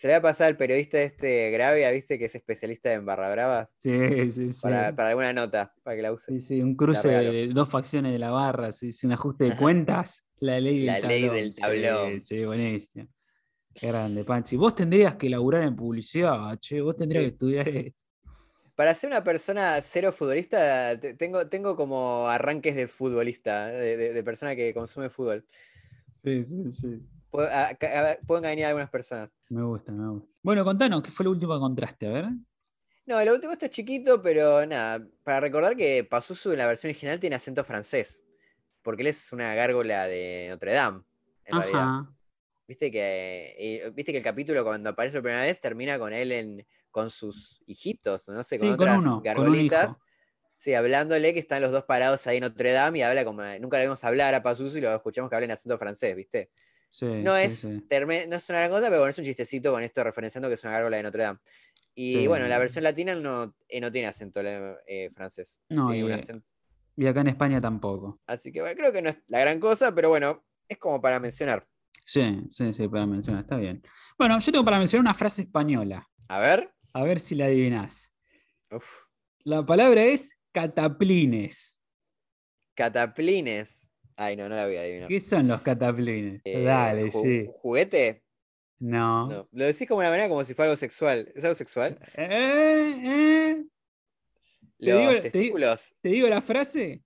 Se 0.00 0.06
le 0.06 0.14
va 0.14 0.18
a 0.18 0.22
pasar 0.22 0.46
al 0.46 0.56
periodista 0.56 0.98
este 1.02 1.50
Gravia, 1.50 1.90
viste, 1.90 2.18
que 2.18 2.24
es 2.24 2.34
especialista 2.34 2.90
en 2.94 3.04
Barra 3.04 3.30
Bravas, 3.32 3.68
Sí, 3.76 4.32
sí, 4.32 4.50
sí. 4.50 4.60
para, 4.62 4.96
para 4.96 5.10
alguna 5.10 5.34
nota, 5.34 5.74
para 5.82 5.94
que 5.94 6.00
la 6.00 6.10
use. 6.10 6.32
Sí, 6.32 6.40
sí, 6.40 6.62
un 6.62 6.74
cruce 6.74 7.06
de 7.08 7.48
dos 7.48 7.68
facciones 7.68 8.10
de 8.12 8.18
la 8.18 8.30
barra, 8.30 8.72
sí, 8.72 8.94
sí, 8.94 9.06
un 9.06 9.12
ajuste 9.12 9.44
de 9.44 9.56
cuentas. 9.56 10.24
La 10.38 10.58
ley 10.58 10.78
del 10.78 10.86
La 10.86 10.94
tablón. 10.94 11.08
ley 11.10 11.28
del 11.28 11.52
sí, 11.52 11.60
tablón. 11.60 12.20
Sí, 12.22 12.44
buenísimo. 12.46 13.08
Qué 13.74 13.88
grande, 13.88 14.24
Panchi. 14.24 14.56
Vos 14.56 14.74
tendrías 14.74 15.16
que 15.16 15.28
laburar 15.28 15.64
en 15.64 15.76
publicidad, 15.76 16.58
che. 16.58 16.80
Vos 16.80 16.96
tendrías 16.96 17.24
Sí. 17.24 17.28
que 17.28 17.32
estudiar 17.34 17.68
esto. 17.68 18.00
Para 18.74 18.94
ser 18.94 19.10
una 19.10 19.22
persona 19.22 19.78
cero 19.82 20.12
futbolista, 20.12 20.98
te- 20.98 21.12
tengo, 21.12 21.46
tengo 21.50 21.76
como 21.76 22.26
arranques 22.26 22.74
de 22.74 22.88
futbolista, 22.88 23.66
de, 23.66 23.98
de- 23.98 24.12
de 24.14 24.24
persona 24.24 24.56
que 24.56 24.72
consume 24.72 25.10
fútbol. 25.10 25.44
Sí, 26.24 26.42
sí, 26.42 26.72
sí. 26.72 27.02
Pueden 27.30 28.42
venir 28.42 28.64
algunas 28.64 28.90
personas. 28.90 29.30
Me 29.48 29.62
gusta, 29.62 29.92
me 29.92 30.08
gusta. 30.08 30.28
Bueno, 30.42 30.64
contanos, 30.64 31.02
¿qué 31.02 31.10
fue 31.10 31.24
lo 31.24 31.30
último 31.30 31.52
que 31.52 31.56
encontraste? 31.56 32.06
A 32.06 32.10
ver. 32.10 32.26
No, 33.06 33.24
lo 33.24 33.32
último 33.32 33.52
esto 33.52 33.64
es 33.66 33.70
chiquito, 33.70 34.22
pero 34.22 34.64
nada. 34.66 35.06
Para 35.24 35.40
recordar 35.40 35.76
que 35.76 36.04
Pazuzu 36.04 36.52
en 36.52 36.58
la 36.58 36.66
versión 36.66 36.90
original 36.90 37.18
tiene 37.18 37.36
acento 37.36 37.64
francés. 37.64 38.24
Porque 38.82 39.02
él 39.02 39.08
es 39.08 39.32
una 39.32 39.54
gárgola 39.54 40.06
de 40.06 40.46
Notre 40.50 40.72
Dame, 40.72 41.02
en 41.44 41.56
realidad. 41.56 41.82
Ajá. 41.82 42.14
Viste 42.66 42.90
que, 42.90 43.92
viste 43.94 44.12
que 44.12 44.18
el 44.18 44.24
capítulo 44.24 44.62
cuando 44.62 44.90
aparece 44.90 45.16
por 45.16 45.24
primera 45.24 45.42
vez 45.42 45.60
termina 45.60 45.98
con 45.98 46.12
él 46.12 46.30
en, 46.30 46.66
con 46.90 47.10
sus 47.10 47.62
hijitos, 47.66 48.28
no 48.28 48.44
sé, 48.44 48.58
con 48.58 48.68
Sí, 48.68 48.74
otras 48.74 49.04
con 49.04 49.22
gargolitas. 49.22 49.98
Sí, 50.56 50.74
hablándole 50.74 51.34
que 51.34 51.40
están 51.40 51.62
los 51.62 51.72
dos 51.72 51.84
parados 51.84 52.26
ahí 52.26 52.36
en 52.36 52.44
Notre 52.44 52.70
Dame 52.72 53.00
y 53.00 53.02
habla 53.02 53.24
como. 53.24 53.42
Nunca 53.60 53.78
le 53.78 53.84
vimos 53.84 54.04
hablar 54.04 54.34
a 54.34 54.42
Pazuzu 54.42 54.78
y 54.78 54.82
lo 54.82 54.94
escuchamos 54.94 55.28
que 55.28 55.36
habla 55.36 55.46
en 55.46 55.50
acento 55.50 55.76
francés, 55.78 56.14
¿viste? 56.14 56.50
Sí, 56.90 57.06
No, 57.06 57.36
sí, 57.36 57.42
es, 57.42 57.58
sí. 57.60 57.70
no 57.70 58.36
es 58.36 58.48
una 58.50 58.58
gran 58.58 58.70
cosa, 58.70 58.88
pero 58.88 58.98
bueno, 58.98 59.10
es 59.10 59.18
un 59.18 59.24
chistecito 59.24 59.72
con 59.72 59.82
esto 59.82 60.02
referenciando 60.02 60.48
que 60.48 60.54
es 60.54 60.64
una 60.64 60.72
gárgola 60.72 60.96
de 60.96 61.02
Notre 61.04 61.22
Dame. 61.22 61.38
Y 61.94 62.26
bueno, 62.26 62.48
la 62.48 62.58
versión 62.58 62.84
latina 62.84 63.14
no, 63.14 63.54
eh, 63.68 63.80
no 63.80 63.90
tiene 63.90 64.08
acento 64.08 64.40
eh, 64.42 65.08
francés. 65.12 65.60
No, 65.68 65.86
tiene 65.86 65.98
y, 65.98 66.02
un 66.02 66.10
eh, 66.10 66.14
acento. 66.14 66.50
y 66.96 67.06
acá 67.06 67.20
en 67.20 67.28
España 67.28 67.60
tampoco. 67.60 68.20
Así 68.26 68.50
que 68.52 68.60
bueno, 68.60 68.76
creo 68.76 68.92
que 68.92 69.02
no 69.02 69.08
es 69.10 69.18
la 69.28 69.40
gran 69.40 69.60
cosa, 69.60 69.94
pero 69.94 70.08
bueno, 70.08 70.44
es 70.68 70.78
como 70.78 71.00
para 71.00 71.20
mencionar. 71.20 71.66
Sí, 72.04 72.42
sí, 72.50 72.72
sí, 72.74 72.88
para 72.88 73.06
mencionar, 73.06 73.42
está 73.42 73.56
bien. 73.56 73.82
Bueno, 74.18 74.38
yo 74.40 74.50
tengo 74.50 74.64
para 74.64 74.78
mencionar 74.78 75.02
una 75.02 75.14
frase 75.14 75.42
española. 75.42 76.08
A 76.28 76.40
ver. 76.40 76.74
A 76.92 77.04
ver 77.04 77.18
si 77.20 77.34
la 77.36 77.46
adivinás. 77.46 78.10
Uf. 78.70 78.86
La 79.44 79.64
palabra 79.64 80.04
es 80.04 80.36
cataplines. 80.52 81.78
Cataplines. 82.74 83.89
Ay, 84.22 84.36
no, 84.36 84.50
no 84.50 84.54
la 84.56 84.66
voy 84.66 84.76
a 84.76 84.82
adivinar. 84.82 85.08
¿Qué 85.08 85.20
son 85.22 85.48
los 85.48 85.62
cataplines? 85.62 86.42
Eh, 86.44 86.62
Dale, 86.62 87.10
ju- 87.10 87.22
sí. 87.22 87.50
¿Juguete? 87.62 88.22
No. 88.78 89.26
No. 89.26 89.48
Lo 89.50 89.64
decís 89.64 89.88
como 89.88 90.02
de 90.02 90.08
una 90.08 90.10
manera 90.10 90.28
como 90.28 90.44
si 90.44 90.52
fuera 90.52 90.70
algo 90.70 90.76
sexual. 90.76 91.32
¿Es 91.34 91.42
algo 91.42 91.54
sexual? 91.54 91.98
Eh, 92.16 93.00
eh. 93.02 93.64
Te 94.78 94.86
Los 94.90 94.98
digo- 94.98 95.10
te 95.12 95.16
di- 95.16 95.22
testículos. 95.30 95.94
¿Te 96.02 96.08
digo 96.10 96.28
la 96.28 96.42
frase? 96.42 97.02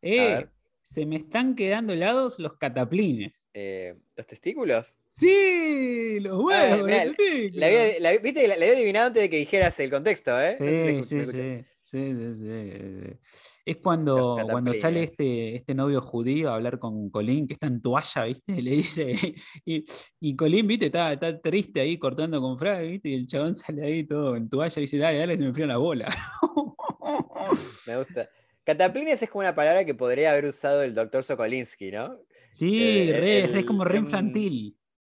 Eh, 0.00 0.46
se 0.82 1.04
me 1.04 1.16
están 1.16 1.56
quedando 1.56 1.92
helados 1.92 2.38
los 2.38 2.56
cataplines. 2.56 3.46
Eh, 3.52 3.94
¿Los 4.16 4.26
testículos? 4.26 4.98
Sí, 5.10 6.20
los 6.20 6.38
huevos. 6.42 6.54
Ah, 6.54 6.76
los 6.76 6.86
mirá, 6.86 7.02
testículos. 7.02 7.54
La 7.56 7.66
había- 7.66 8.00
la- 8.00 8.16
Viste 8.18 8.48
la, 8.48 8.56
la 8.56 8.64
había 8.64 8.76
adivinado 8.76 9.06
antes 9.08 9.22
de 9.22 9.28
que 9.28 9.36
dijeras 9.36 9.78
el 9.80 9.90
contexto, 9.90 10.40
¿eh? 10.40 10.56
No 10.58 10.66
sé 10.66 10.72
si 10.72 10.76
te 10.86 10.86
Sí, 10.86 10.96
escuché- 10.96 11.04
sí, 11.04 11.18
escuché. 11.18 11.64
Sí, 11.86 12.14
sí, 12.14 12.34
sí, 12.34 13.00
sí. 13.00 13.18
Es 13.64 13.76
cuando, 13.78 14.36
cuando 14.50 14.74
sale 14.74 15.04
este, 15.04 15.56
este 15.56 15.74
novio 15.74 16.00
judío 16.00 16.50
a 16.50 16.56
hablar 16.56 16.78
con 16.78 17.10
Colín, 17.10 17.46
que 17.46 17.54
está 17.54 17.68
en 17.68 17.80
toalla, 17.80 18.24
¿viste? 18.24 18.52
Le 18.62 18.70
dice, 18.72 19.34
y, 19.64 19.84
y 20.20 20.36
Colín, 20.36 20.66
¿viste? 20.66 20.86
Está, 20.86 21.12
está 21.12 21.40
triste 21.40 21.80
ahí 21.80 21.98
cortando 21.98 22.40
con 22.40 22.58
Fraga, 22.58 22.80
¿viste? 22.80 23.10
Y 23.10 23.14
el 23.14 23.26
chabón 23.26 23.54
sale 23.54 23.84
ahí 23.84 24.04
todo 24.04 24.36
en 24.36 24.48
toalla 24.48 24.74
y 24.76 24.82
dice, 24.82 24.98
dale, 24.98 25.18
dale, 25.18 25.34
se 25.34 25.40
me 25.40 25.46
enfrían 25.48 25.68
la 25.68 25.76
bola. 25.78 26.08
Me 27.86 27.96
gusta. 27.96 28.28
Cataplines 28.64 29.22
es 29.22 29.30
como 29.30 29.40
una 29.40 29.54
palabra 29.54 29.84
que 29.84 29.94
podría 29.94 30.32
haber 30.32 30.46
usado 30.46 30.82
el 30.82 30.92
doctor 30.92 31.22
Sokolinsky, 31.22 31.92
¿no? 31.92 32.18
Sí, 32.50 33.10
Eh, 33.10 33.46
re, 33.48 33.60
es 33.60 33.64
como 33.64 33.84
re 33.84 33.98
em, 33.98 34.04
infantil. 34.04 34.76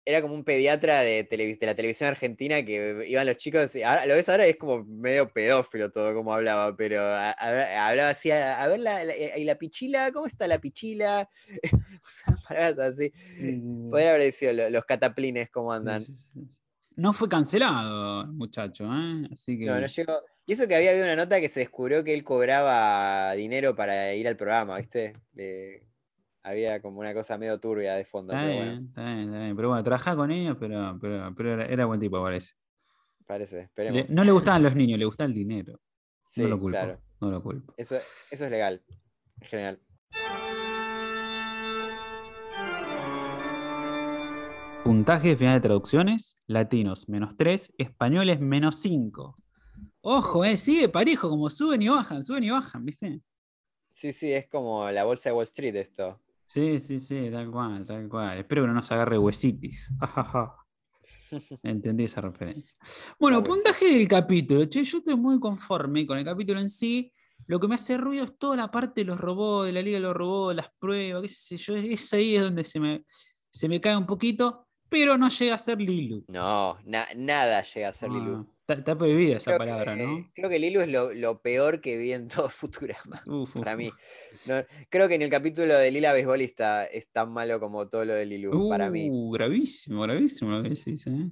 Era 0.09 0.23
como 0.23 0.35
un 0.35 0.45
pediatra 0.45 1.01
de, 1.01 1.25
de 1.25 1.59
la 1.67 1.75
televisión 1.75 2.09
argentina 2.09 2.65
que 2.65 3.05
iban 3.09 3.27
los 3.27 3.37
chicos. 3.37 3.73
ahora, 3.85 4.07
lo 4.07 4.15
ves 4.15 4.29
ahora 4.29 4.47
y 4.47 4.51
es 4.51 4.57
como 4.57 4.85
medio 4.85 5.29
pedófilo 5.33 5.91
todo 5.91 6.15
como 6.15 6.33
hablaba, 6.33 6.77
pero 6.77 7.01
a- 7.03 7.33
a- 7.33 7.89
hablaba 7.89 8.11
así, 8.11 8.31
a, 8.31 8.63
a 8.63 8.69
ver 8.69 8.79
la, 8.81 9.03
la- 9.03 9.17
y 9.37 9.43
la 9.45 9.57
pichila, 9.57 10.13
¿cómo 10.13 10.27
está 10.27 10.47
la 10.47 10.61
pichila? 10.61 11.29
Usaban 12.03 12.41
palabras 12.49 12.79
así. 12.79 13.13
Podría 13.91 14.15
haber 14.15 14.31
sido 14.31 14.53
lo- 14.53 14.71
los 14.71 14.85
cataplines, 14.85 15.51
¿cómo 15.51 15.73
andan? 15.73 16.07
No 16.95 17.13
fue 17.13 17.29
cancelado, 17.29 18.23
el 18.23 18.29
muchacho, 18.33 18.85
¿eh? 18.85 19.29
Así 19.33 19.59
que. 19.59 19.67
No, 19.67 19.81
no 19.81 19.87
llegó. 19.87 20.23
Y 20.47 20.53
eso 20.53 20.69
que 20.69 20.77
había 20.77 20.91
habido 20.93 21.05
una 21.05 21.17
nota 21.17 21.41
que 21.41 21.49
se 21.49 21.61
descubrió 21.61 22.05
que 22.05 22.15
él 22.15 22.23
cobraba 22.23 23.33
dinero 23.35 23.75
para 23.75 24.15
ir 24.15 24.29
al 24.29 24.37
programa, 24.37 24.79
¿viste? 24.79 25.15
Le- 25.35 25.83
había 26.49 26.81
como 26.81 27.01
una 27.01 27.13
cosa 27.13 27.37
medio 27.39 27.59
turbia 27.59 27.95
de 27.95 28.05
fondo, 28.05 28.33
Está 28.33 28.45
pero 28.47 28.53
bien, 28.55 28.67
bueno, 28.67 28.89
está 28.89 29.05
bien, 29.05 29.21
está 29.29 29.39
bien. 29.41 29.57
Pero 29.57 29.69
bueno, 29.69 29.83
trabajaba 29.85 30.17
con 30.17 30.29
niños, 30.29 30.57
pero, 30.61 30.99
pero, 31.01 31.35
pero 31.37 31.53
era, 31.55 31.67
era 31.67 31.85
buen 31.87 31.99
tipo, 32.01 32.23
parece. 32.23 32.55
parece, 33.27 33.57
Le- 33.57 33.63
esperemos. 33.65 34.11
no 34.11 34.25
le 34.25 34.31
gustaban 34.33 34.63
los 34.63 34.75
niños, 34.77 34.99
le 34.99 35.05
gustaba 35.07 35.27
el 35.29 35.35
dinero. 35.35 35.81
Sí, 36.29 36.43
no 36.43 36.49
lo 36.49 36.59
culpo. 36.61 36.79
claro. 36.79 37.01
No 37.21 37.31
lo 37.31 37.43
culpo. 37.43 37.75
Eso, 37.77 37.97
eso 38.31 38.45
es 38.45 38.51
legal, 38.51 38.85
en 39.41 39.49
general. 39.49 39.81
Puntaje 44.85 45.37
final 45.37 45.55
de 45.55 45.61
traducciones: 45.69 46.39
latinos 46.47 47.09
menos 47.09 47.37
3, 47.37 47.73
españoles 47.79 48.41
menos 48.41 48.77
5. 48.81 49.37
Ojo, 50.01 50.45
eh, 50.45 50.57
sigue 50.57 50.89
parejo, 50.89 51.29
como 51.29 51.51
suben 51.51 51.83
y 51.83 51.89
bajan, 51.89 52.23
suben 52.23 52.45
y 52.45 52.51
bajan, 52.51 52.85
¿viste? 52.85 53.21
Sí, 53.93 54.13
sí, 54.13 54.33
es 54.33 54.47
como 54.49 54.89
la 54.91 55.05
bolsa 55.05 55.31
de 55.31 55.35
Wall 55.35 55.45
Street 55.45 55.75
esto. 55.75 56.21
Sí, 56.47 56.81
sí, 56.81 56.99
sí, 57.01 57.29
tal 57.31 57.51
cual, 57.51 57.85
tal 57.85 58.09
cual. 58.09 58.39
Espero 58.39 58.63
que 58.63 58.69
no 58.69 58.75
nos 58.75 58.91
agarre 58.93 59.19
huesitis. 59.19 59.91
Entendí 61.63 62.05
esa 62.05 62.21
referencia. 62.21 62.77
Bueno, 63.19 63.43
puntaje 63.43 63.87
del 63.99 64.07
capítulo. 64.09 64.65
Che, 64.67 64.85
yo 64.85 64.99
estoy 64.99 65.17
muy 65.17 65.41
conforme 65.41 66.07
con 66.07 66.19
el 66.19 66.25
capítulo 66.25 66.61
en 66.61 66.69
sí. 66.69 67.13
Lo 67.47 67.59
que 67.61 67.69
me 67.69 67.75
hace 67.75 67.97
ruido 67.99 68.25
es 68.25 68.39
toda 68.39 68.57
la 68.57 68.71
parte 68.71 69.03
de 69.03 69.07
los 69.07 69.19
robots, 69.21 69.67
de 69.67 69.73
la 69.73 69.83
Liga 69.83 69.97
de 69.99 70.03
los 70.03 70.15
Robots, 70.15 70.57
las 70.57 70.69
pruebas, 70.79 71.23
qué 71.23 71.29
sé 71.29 71.57
yo. 71.57 71.77
Es 71.77 72.13
ahí 72.15 72.37
es 72.37 72.43
donde 72.43 72.65
se 72.65 72.81
me, 72.81 73.05
se 73.51 73.69
me 73.69 73.81
cae 73.81 73.97
un 73.97 74.07
poquito. 74.07 74.67
pero 74.89 75.19
no 75.19 75.29
llega 75.29 75.57
a 75.57 75.59
ser 75.59 75.81
Lilu. 75.81 76.25
No, 76.29 76.79
na- 76.85 77.09
nada 77.17 77.63
llega 77.65 77.89
a 77.89 77.93
ser 77.93 78.09
Ah, 78.11 78.15
Lilu. 78.15 78.56
Está, 78.69 78.99
prohibida 78.99 79.37
esa 79.37 79.57
Creo 79.57 79.59
palabra, 79.59 79.95
que, 79.95 80.05
¿no? 80.05 80.31
creo 80.35 80.51
que 80.51 80.59
Lilu 80.59 80.81
es 80.81 80.89
lo, 80.89 81.15
lo 81.15 81.41
peor 81.41 81.81
que 81.81 81.97
vi 81.99 82.13
en 82.13 82.27
todo 82.29 82.49
Futurama, 82.51 83.23
Uf, 83.27 83.51
uf, 83.51 83.61
para 83.61 83.77
mí. 83.77 83.91
No, 84.47 84.55
creo 84.91 85.09
que 85.09 85.15
en 85.15 85.23
el 85.23 85.31
capítulo 85.31 85.75
de 85.79 85.91
Lila 85.91 86.13
Beisbolista 86.13 86.85
es 86.87 87.09
tan 87.11 87.31
malo 87.33 87.61
como 87.61 87.89
todo 87.89 88.05
lo 88.05 88.15
de 88.15 88.27
Lilu, 88.27 88.69
para 88.69 88.91
mí. 88.91 89.09
Uh, 89.09 89.31
gravísimo, 89.33 90.03
gravísimo 90.03 90.51
lo 90.53 90.63
que 90.63 90.71
decís, 90.71 91.07
¿eh? 91.07 91.31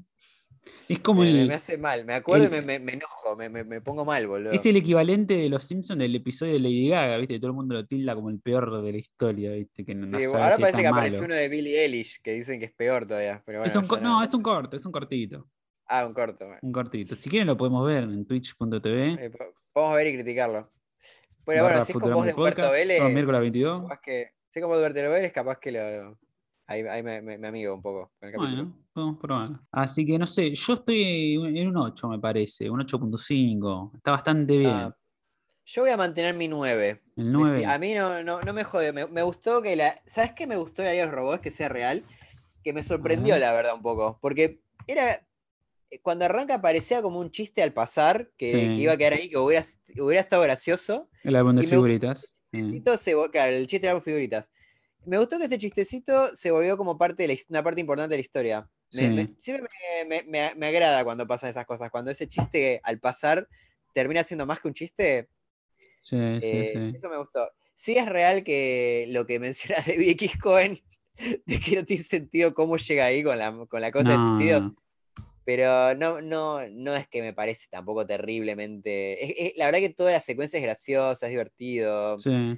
Es 0.88 0.98
como 1.00 1.24
el, 1.24 1.48
me 1.48 1.54
hace 1.54 1.76
mal, 1.78 2.04
me 2.04 2.14
acuerdo 2.14 2.46
y 2.46 2.50
me, 2.50 2.62
me- 2.62 2.78
me 2.78 2.92
enojo, 2.92 3.36
me, 3.36 3.48
me- 3.48 3.80
pongo 3.80 4.04
mal, 4.04 4.26
boludo. 4.26 4.54
es 4.54 4.64
el 4.66 4.76
equivalente 4.76 5.34
de 5.34 5.48
los 5.48 5.64
Simpsons 5.64 5.98
del 5.98 6.14
episodio 6.14 6.54
de 6.54 6.60
Lady 6.60 6.88
Gaga, 6.88 7.16
¿viste? 7.18 7.38
Todo 7.38 7.48
el 7.48 7.54
mundo 7.56 7.74
lo 7.74 7.86
tilda 7.86 8.14
como 8.14 8.30
el 8.30 8.40
peor 8.40 8.82
de 8.82 8.92
la 8.92 8.98
historia, 8.98 9.52
¿viste? 9.52 9.84
Que 9.84 9.94
no, 9.94 10.06
Sí, 10.06 10.12
no 10.12 10.18
bueno, 10.30 10.44
ahora 10.44 10.56
si 10.56 10.62
parece 10.62 10.82
que 10.82 10.90
malo. 10.90 11.18
uno 11.20 11.34
de 11.34 11.48
Billie 11.48 11.82
Eilish, 11.84 12.20
que 12.22 12.32
dicen 12.34 12.58
que 12.60 12.66
es 12.66 12.72
peor 12.72 13.06
todavía. 13.06 13.42
Pero 13.46 13.64
Es 13.64 13.74
un 13.76 13.86
ya 13.86 14.00
no, 14.00 14.22
es 14.22 14.34
un 14.34 14.42
corto, 14.42 14.76
es 14.76 14.84
un 14.86 14.92
cortito. 14.92 15.48
Ah, 15.86 16.06
un 16.06 16.14
corto. 16.14 16.44
bueno. 16.46 16.60
Un 16.62 16.72
cortito. 16.72 17.14
Si 17.16 17.28
quieren 17.28 17.46
lo 17.46 17.56
podemos 17.56 17.86
ver 17.86 18.04
en 18.04 18.24
twitch.tv. 18.26 19.24
Eh, 19.26 19.30
po- 19.30 19.44
Podemos 19.72 19.96
ver 19.96 20.06
y 20.08 20.12
criticarlo. 20.14 20.70
Pero 21.44 21.62
barra 21.64 21.74
bueno, 21.76 21.84
si 21.84 21.90
es 21.90 21.94
Futurama 21.94 22.16
voz 22.16 22.26
de 22.26 22.32
Vélez, 22.72 22.98
todos 22.98 23.12
miércoles 23.12 23.40
22. 23.42 23.82
capaz 23.82 24.00
que, 24.00 24.30
si 24.48 24.58
es 24.58 24.62
con 24.62 24.70
voz 24.70 24.94
de 24.94 25.08
Vélez, 25.08 25.32
capaz 25.32 25.58
que 25.58 25.72
lo, 25.72 26.18
ahí, 26.66 26.80
ahí 26.82 27.02
me, 27.02 27.20
me- 27.20 27.36
me 27.38 27.48
amigo 27.48 27.74
un 27.74 27.82
poco 27.82 28.12
con 28.18 28.28
el 28.28 28.34
capítulo. 28.34 28.72
Bueno, 28.94 29.18
a 29.18 29.20
probar. 29.20 29.50
Así 29.72 30.06
que 30.06 30.18
no 30.18 30.26
sé, 30.26 30.54
yo 30.54 30.72
estoy 30.74 31.34
en 31.34 31.68
un 31.68 31.76
8, 31.76 32.08
me 32.08 32.18
parece, 32.18 32.70
un 32.70 32.80
8.5. 32.80 33.96
Está 33.96 34.12
bastante 34.12 34.56
bien. 34.56 34.70
Ah, 34.70 34.96
yo 35.66 35.82
voy 35.82 35.90
a 35.90 35.96
mantener 35.96 36.34
mi 36.34 36.48
9. 36.48 37.02
el 37.16 37.24
Me- 37.26 37.30
9. 37.32 37.58
sí, 37.58 37.64
A 37.64 37.78
mí 37.78 37.92
no, 37.94 38.22
no, 38.22 38.40
no 38.40 38.52
me 38.54 38.64
jode. 38.64 38.92
Me, 38.92 39.06
me 39.08 39.22
gustó 39.22 39.60
que 39.60 39.76
la. 39.76 40.00
¿Sabes 40.06 40.32
qué 40.32 40.46
me 40.46 40.56
gustó 40.56 40.82
de 40.82 40.90
de 40.92 41.02
los 41.04 41.10
robots? 41.12 41.40
Que 41.40 41.50
sea 41.50 41.68
real. 41.68 42.04
Que 42.62 42.72
me 42.72 42.82
sorprendió, 42.82 43.34
Ajá. 43.34 43.40
la 43.40 43.52
verdad, 43.52 43.74
un 43.74 43.82
poco. 43.82 44.18
Porque 44.22 44.60
era. 44.86 45.20
Eh, 45.94 46.00
Cuando 46.02 46.24
arranca 46.24 46.60
parecía 46.60 47.02
como 47.02 47.18
un 47.18 47.30
chiste 47.30 47.62
al 47.62 47.72
pasar, 47.72 48.30
que, 48.36 48.50
Sí. 48.50 48.56
que 48.76 48.82
iba 48.82 48.92
a 48.92 48.96
quedar 48.96 49.14
ahí, 49.14 49.28
que 49.30 49.38
hubiera, 49.38 49.64
hubiera 49.98 50.20
estado 50.20 50.42
gracioso. 50.42 51.08
el 51.22 51.36
álbum 51.36 51.54
de 51.56 51.62
y 51.62 51.64
gustó 51.66 51.76
figuritas. 51.76 52.32
Chistecito 52.52 52.96
se 52.98 53.14
claro, 53.32 53.52
el 53.56 53.66
chiste 53.66 53.86
era 53.86 53.94
con 53.94 54.02
figuritas. 54.02 54.50
Me 55.06 55.18
gustó 55.18 55.38
que 55.38 55.44
ese 55.46 55.58
chistecito 55.58 56.34
se 56.36 56.50
volvió 56.50 56.76
como 56.76 56.96
parte 56.96 57.26
de 57.26 57.34
la 57.34 57.40
una 57.48 57.62
parte 57.62 57.80
importante 57.80 58.12
de 58.12 58.16
la 58.18 58.20
historia. 58.20 58.68
Sí. 58.90 59.08
me- 59.08 59.34
siempre 59.38 59.66
me, 60.08 60.22
me- 60.22 60.22
me- 60.30 60.54
me 60.54 60.66
agrada 60.66 61.02
cuando 61.04 61.26
pasan 61.26 61.50
esas 61.50 61.66
cosas. 61.66 61.90
Cuando 61.90 62.10
ese 62.12 62.28
chiste 62.28 62.80
al 62.84 63.00
pasar 63.00 63.48
termina 63.92 64.22
siendo 64.22 64.46
más 64.46 64.60
que 64.60 64.68
un 64.68 64.74
chiste, 64.74 65.28
Sí, 66.00 66.16
sí, 66.16 66.46
eh, 66.46 66.70
sí. 66.92 66.96
eso 66.98 67.08
me 67.08 67.16
gustó. 67.16 67.48
Sí 67.74 67.96
es 67.96 68.06
real 68.06 68.44
que 68.44 69.06
lo 69.08 69.26
que 69.26 69.40
menciona 69.40 69.76
de 69.86 70.10
X 70.12 70.38
Cohen, 70.38 70.78
de 71.46 71.58
que 71.60 71.76
no 71.76 71.84
tiene 71.84 72.02
sentido 72.04 72.52
cómo 72.52 72.76
llega 72.76 73.06
ahí 73.06 73.22
con 73.24 73.36
la, 73.38 73.52
con 73.68 73.80
la 73.80 73.90
cosa 73.90 74.10
de 74.10 74.16
suicidios. 74.16 74.72
Pero 75.44 75.94
no, 75.94 76.20
no, 76.22 76.60
no 76.70 76.94
es 76.96 77.06
que 77.08 77.20
me 77.22 77.32
parece 77.32 77.66
tampoco 77.70 78.06
terriblemente. 78.06 79.22
es- 79.24 79.34
es- 79.36 79.56
la 79.56 79.66
verdad 79.66 79.80
que 79.80 79.90
toda 79.90 80.12
la 80.12 80.20
secuencia 80.20 80.58
es 80.58 80.62
graciosa, 80.64 81.26
es 81.26 81.30
divertido. 81.30 82.18
Sí. 82.18 82.56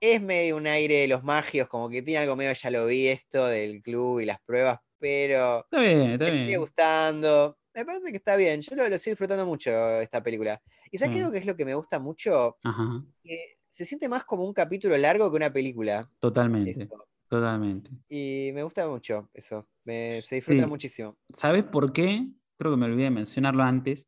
Es 0.00 0.20
medio 0.20 0.56
un 0.56 0.66
aire 0.66 0.98
de 0.98 1.08
los 1.08 1.22
magios, 1.22 1.68
como 1.68 1.88
que 1.88 2.02
tiene 2.02 2.18
algo 2.18 2.34
medio, 2.36 2.52
ya 2.52 2.70
lo 2.70 2.86
vi 2.86 3.06
esto 3.08 3.46
del 3.46 3.80
club 3.82 4.20
y 4.20 4.24
las 4.26 4.40
pruebas, 4.42 4.80
pero 4.98 5.60
Está 5.64 5.80
bien, 5.80 6.10
está 6.12 6.24
me 6.24 6.30
sigue 6.30 6.44
bien. 6.46 6.60
gustando. 6.60 7.56
Me 7.74 7.84
parece 7.86 8.10
que 8.10 8.16
está 8.16 8.36
bien. 8.36 8.60
Yo 8.60 8.74
lo, 8.76 8.88
lo 8.88 8.98
sigo 8.98 9.12
disfrutando 9.12 9.46
mucho 9.46 9.70
esta 10.00 10.22
película. 10.22 10.60
¿Y 10.90 10.98
sabes 10.98 11.14
qué 11.14 11.20
Mm. 11.20 11.22
es 11.22 11.26
lo 11.26 11.32
que 11.32 11.38
es 11.38 11.46
lo 11.46 11.56
que 11.56 11.64
me 11.64 11.74
gusta 11.74 11.98
mucho? 12.00 12.58
Ajá, 12.64 13.02
Que 13.22 13.56
se 13.70 13.84
siente 13.86 14.08
más 14.08 14.24
como 14.24 14.44
un 14.44 14.52
capítulo 14.52 14.96
largo 14.98 15.30
que 15.30 15.36
una 15.36 15.52
película. 15.52 16.06
totalmente, 16.20 16.70
esto. 16.72 17.06
Totalmente. 17.32 17.90
Y 18.10 18.50
me 18.52 18.62
gusta 18.62 18.86
mucho 18.86 19.30
eso. 19.32 19.66
Me- 19.84 20.20
se 20.20 20.34
disfruta 20.36 20.64
Sí. 20.64 20.68
muchísimo. 20.68 21.16
¿Sabes 21.34 21.64
por 21.64 21.92
qué? 21.92 22.28
Creo 22.58 22.72
que 22.72 22.76
me 22.76 22.84
olvidé 22.86 23.04
de 23.04 23.10
mencionarlo 23.10 23.62
antes. 23.62 24.06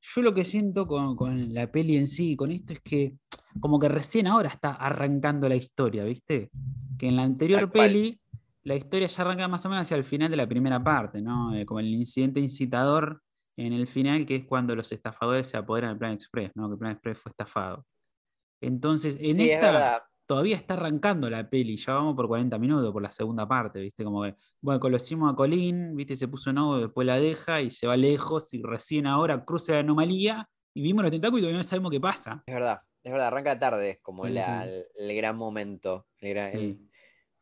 Yo 0.00 0.20
lo 0.22 0.34
que 0.34 0.44
siento 0.44 0.86
con, 0.88 1.14
con 1.14 1.54
la 1.54 1.70
peli 1.70 1.96
en 1.96 2.08
sí, 2.08 2.34
con 2.36 2.50
esto, 2.50 2.72
es 2.72 2.80
que 2.80 3.14
como 3.60 3.78
que 3.78 3.88
recién 3.88 4.26
ahora 4.26 4.48
está 4.48 4.72
arrancando 4.72 5.48
la 5.48 5.54
historia, 5.56 6.02
¿viste? 6.04 6.50
Que 6.98 7.06
en 7.08 7.14
la 7.16 7.22
anterior 7.22 7.70
peli, 7.70 8.20
la 8.64 8.74
historia 8.74 9.06
ya 9.06 9.22
arranca 9.22 9.46
más 9.48 9.64
o 9.64 9.68
menos 9.68 9.82
hacia 9.82 9.96
el 9.96 10.04
final 10.04 10.28
de 10.30 10.36
la 10.36 10.48
primera 10.48 10.82
parte, 10.82 11.22
¿no? 11.22 11.54
Eh, 11.54 11.64
como 11.64 11.78
el 11.80 11.86
incidente 11.94 12.40
incitador 12.40 13.22
en 13.56 13.72
el 13.72 13.86
final, 13.86 14.26
que 14.26 14.34
es 14.36 14.44
cuando 14.44 14.74
los 14.74 14.90
estafadores 14.92 15.46
se 15.46 15.56
apoderan 15.56 15.90
del 15.90 15.98
Plan 15.98 16.12
Express, 16.12 16.50
¿no? 16.56 16.66
Que 16.68 16.72
el 16.74 16.78
Plan 16.78 16.92
Express 16.92 17.18
fue 17.18 17.30
estafado. 17.30 17.86
Entonces, 18.60 19.16
en 19.20 19.36
sí, 19.36 19.48
es 19.50 19.54
esta 19.54 19.70
verdad. 19.72 20.02
Todavía 20.26 20.56
está 20.56 20.74
arrancando 20.74 21.30
la 21.30 21.48
peli, 21.48 21.76
ya 21.76 21.94
vamos 21.94 22.14
por 22.16 22.26
40 22.28 22.58
minutos, 22.58 22.92
por 22.92 23.02
la 23.02 23.10
segunda 23.10 23.46
parte, 23.46 23.80
¿viste? 23.80 24.04
Como 24.04 24.22
que, 24.24 24.34
bueno, 24.60 24.80
conocimos 24.80 25.32
a 25.32 25.36
Colin, 25.36 25.94
¿viste? 25.96 26.16
Se 26.16 26.28
puso 26.28 26.52
nuevo, 26.52 26.78
después 26.78 27.06
la 27.06 27.18
deja 27.20 27.60
y 27.60 27.70
se 27.70 27.86
va 27.86 27.96
lejos 27.96 28.52
y 28.54 28.62
recién 28.62 29.06
ahora 29.06 29.44
cruza 29.44 29.72
la 29.74 29.78
anomalía 29.80 30.48
y 30.74 30.82
vimos 30.82 31.02
los 31.02 31.10
tentáculos 31.12 31.40
y 31.40 31.42
todavía 31.42 31.58
no 31.62 31.64
sabemos 31.68 31.90
qué 31.90 32.00
pasa. 32.00 32.42
Es 32.46 32.54
verdad. 32.54 32.80
Es 33.02 33.12
verdad. 33.12 33.28
Arranca 33.28 33.58
tarde, 33.58 34.00
como 34.02 34.26
Sí, 34.26 34.32
la- 34.32 34.64
sí. 34.64 34.70
el, 34.96 35.16
gran 35.16 35.36
momento. 35.36 36.06
el 36.18 36.30
gran- 36.34 36.52
el- 36.54 36.60
Sí, 36.76 36.88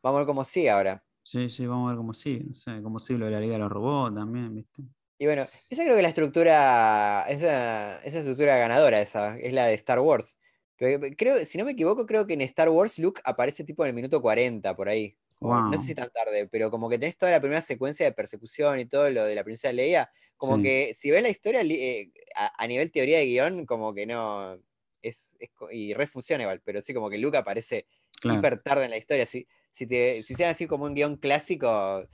Vamos 0.03 0.17
a 0.17 0.21
ver 0.21 0.27
cómo 0.27 0.43
sigue 0.43 0.69
ahora. 0.69 1.03
sí, 1.23 1.49
sí, 1.49 1.65
vamos 1.65 1.87
a 1.87 1.89
ver 1.93 1.97
cómo 1.97 2.13
sigue, 2.13 2.43
no 2.43 2.53
sé, 2.53 2.79
cómo 2.83 2.99
sigue 2.99 3.17
lo 3.19 3.25
de 3.25 3.31
la 3.31 3.39
Liga 3.39 3.53
de 3.53 3.59
los 3.59 3.71
Robots 3.71 4.13
también, 4.15 4.53
¿viste? 4.53 4.83
Y 5.17 5.25
bueno, 5.25 5.41
esa 5.69 5.81
creo 5.83 5.93
que 5.95 5.99
es 5.99 6.03
la 6.03 6.09
estructura, 6.09 7.25
esa, 7.27 7.97
esa 8.03 8.19
estructura 8.19 8.57
ganadora, 8.57 9.01
esa, 9.01 9.37
es 9.39 9.51
la 9.53 9.65
de 9.65 9.73
Star 9.73 9.99
Wars. 9.99 10.37
Creo, 10.77 11.45
si 11.45 11.57
no 11.57 11.65
me 11.65 11.71
equivoco, 11.71 12.05
creo 12.05 12.27
que 12.27 12.33
en 12.33 12.41
Star 12.41 12.69
Wars 12.69 12.99
Luke 12.99 13.21
aparece 13.23 13.63
tipo 13.63 13.83
en 13.85 13.89
el 13.89 13.95
minuto 13.95 14.21
40, 14.21 14.75
por 14.75 14.89
ahí. 14.89 15.15
No 15.41 15.77
sé 15.77 15.87
si 15.87 15.95
tan 15.95 16.09
tarde, 16.09 16.47
pero 16.47 16.71
como 16.71 16.89
que 16.89 16.97
tenés 16.97 17.17
toda 17.17 17.31
la 17.31 17.39
primera 17.39 17.61
secuencia 17.61 18.05
de 18.05 18.11
persecución 18.13 18.79
y 18.79 18.85
todo 18.85 19.09
lo 19.11 19.25
de 19.25 19.35
la 19.35 19.43
princesa 19.43 19.71
Leia, 19.71 20.09
como 20.37 20.57
Sí. 20.57 20.63
que 20.63 20.93
si 20.95 21.11
ves 21.11 21.21
la 21.21 21.29
historia 21.29 21.61
eh, 21.61 22.09
a, 22.35 22.63
a 22.63 22.67
nivel 22.67 22.91
teoría 22.91 23.19
de 23.19 23.25
guion, 23.25 23.65
como 23.65 23.93
que 23.93 24.05
no, 24.05 24.55
es, 25.01 25.37
es 25.39 25.49
y 25.71 25.93
refunciona 25.93 26.43
igual, 26.43 26.61
pero 26.65 26.81
sí 26.81 26.93
como 26.93 27.09
que 27.09 27.17
Luke 27.17 27.37
aparece 27.37 27.85
Claro. 28.19 28.39
hiper 28.39 28.61
tarde 28.61 28.85
en 28.85 28.91
la 28.91 28.97
historia. 28.97 29.25
Si, 29.25 29.45
si, 29.71 29.85
te, 29.85 30.23
si 30.23 30.33
hicieran 30.33 30.51
así 30.51 30.67
como 30.67 30.85
un 30.85 30.95
guion 30.95 31.17
clásico, 31.17 32.07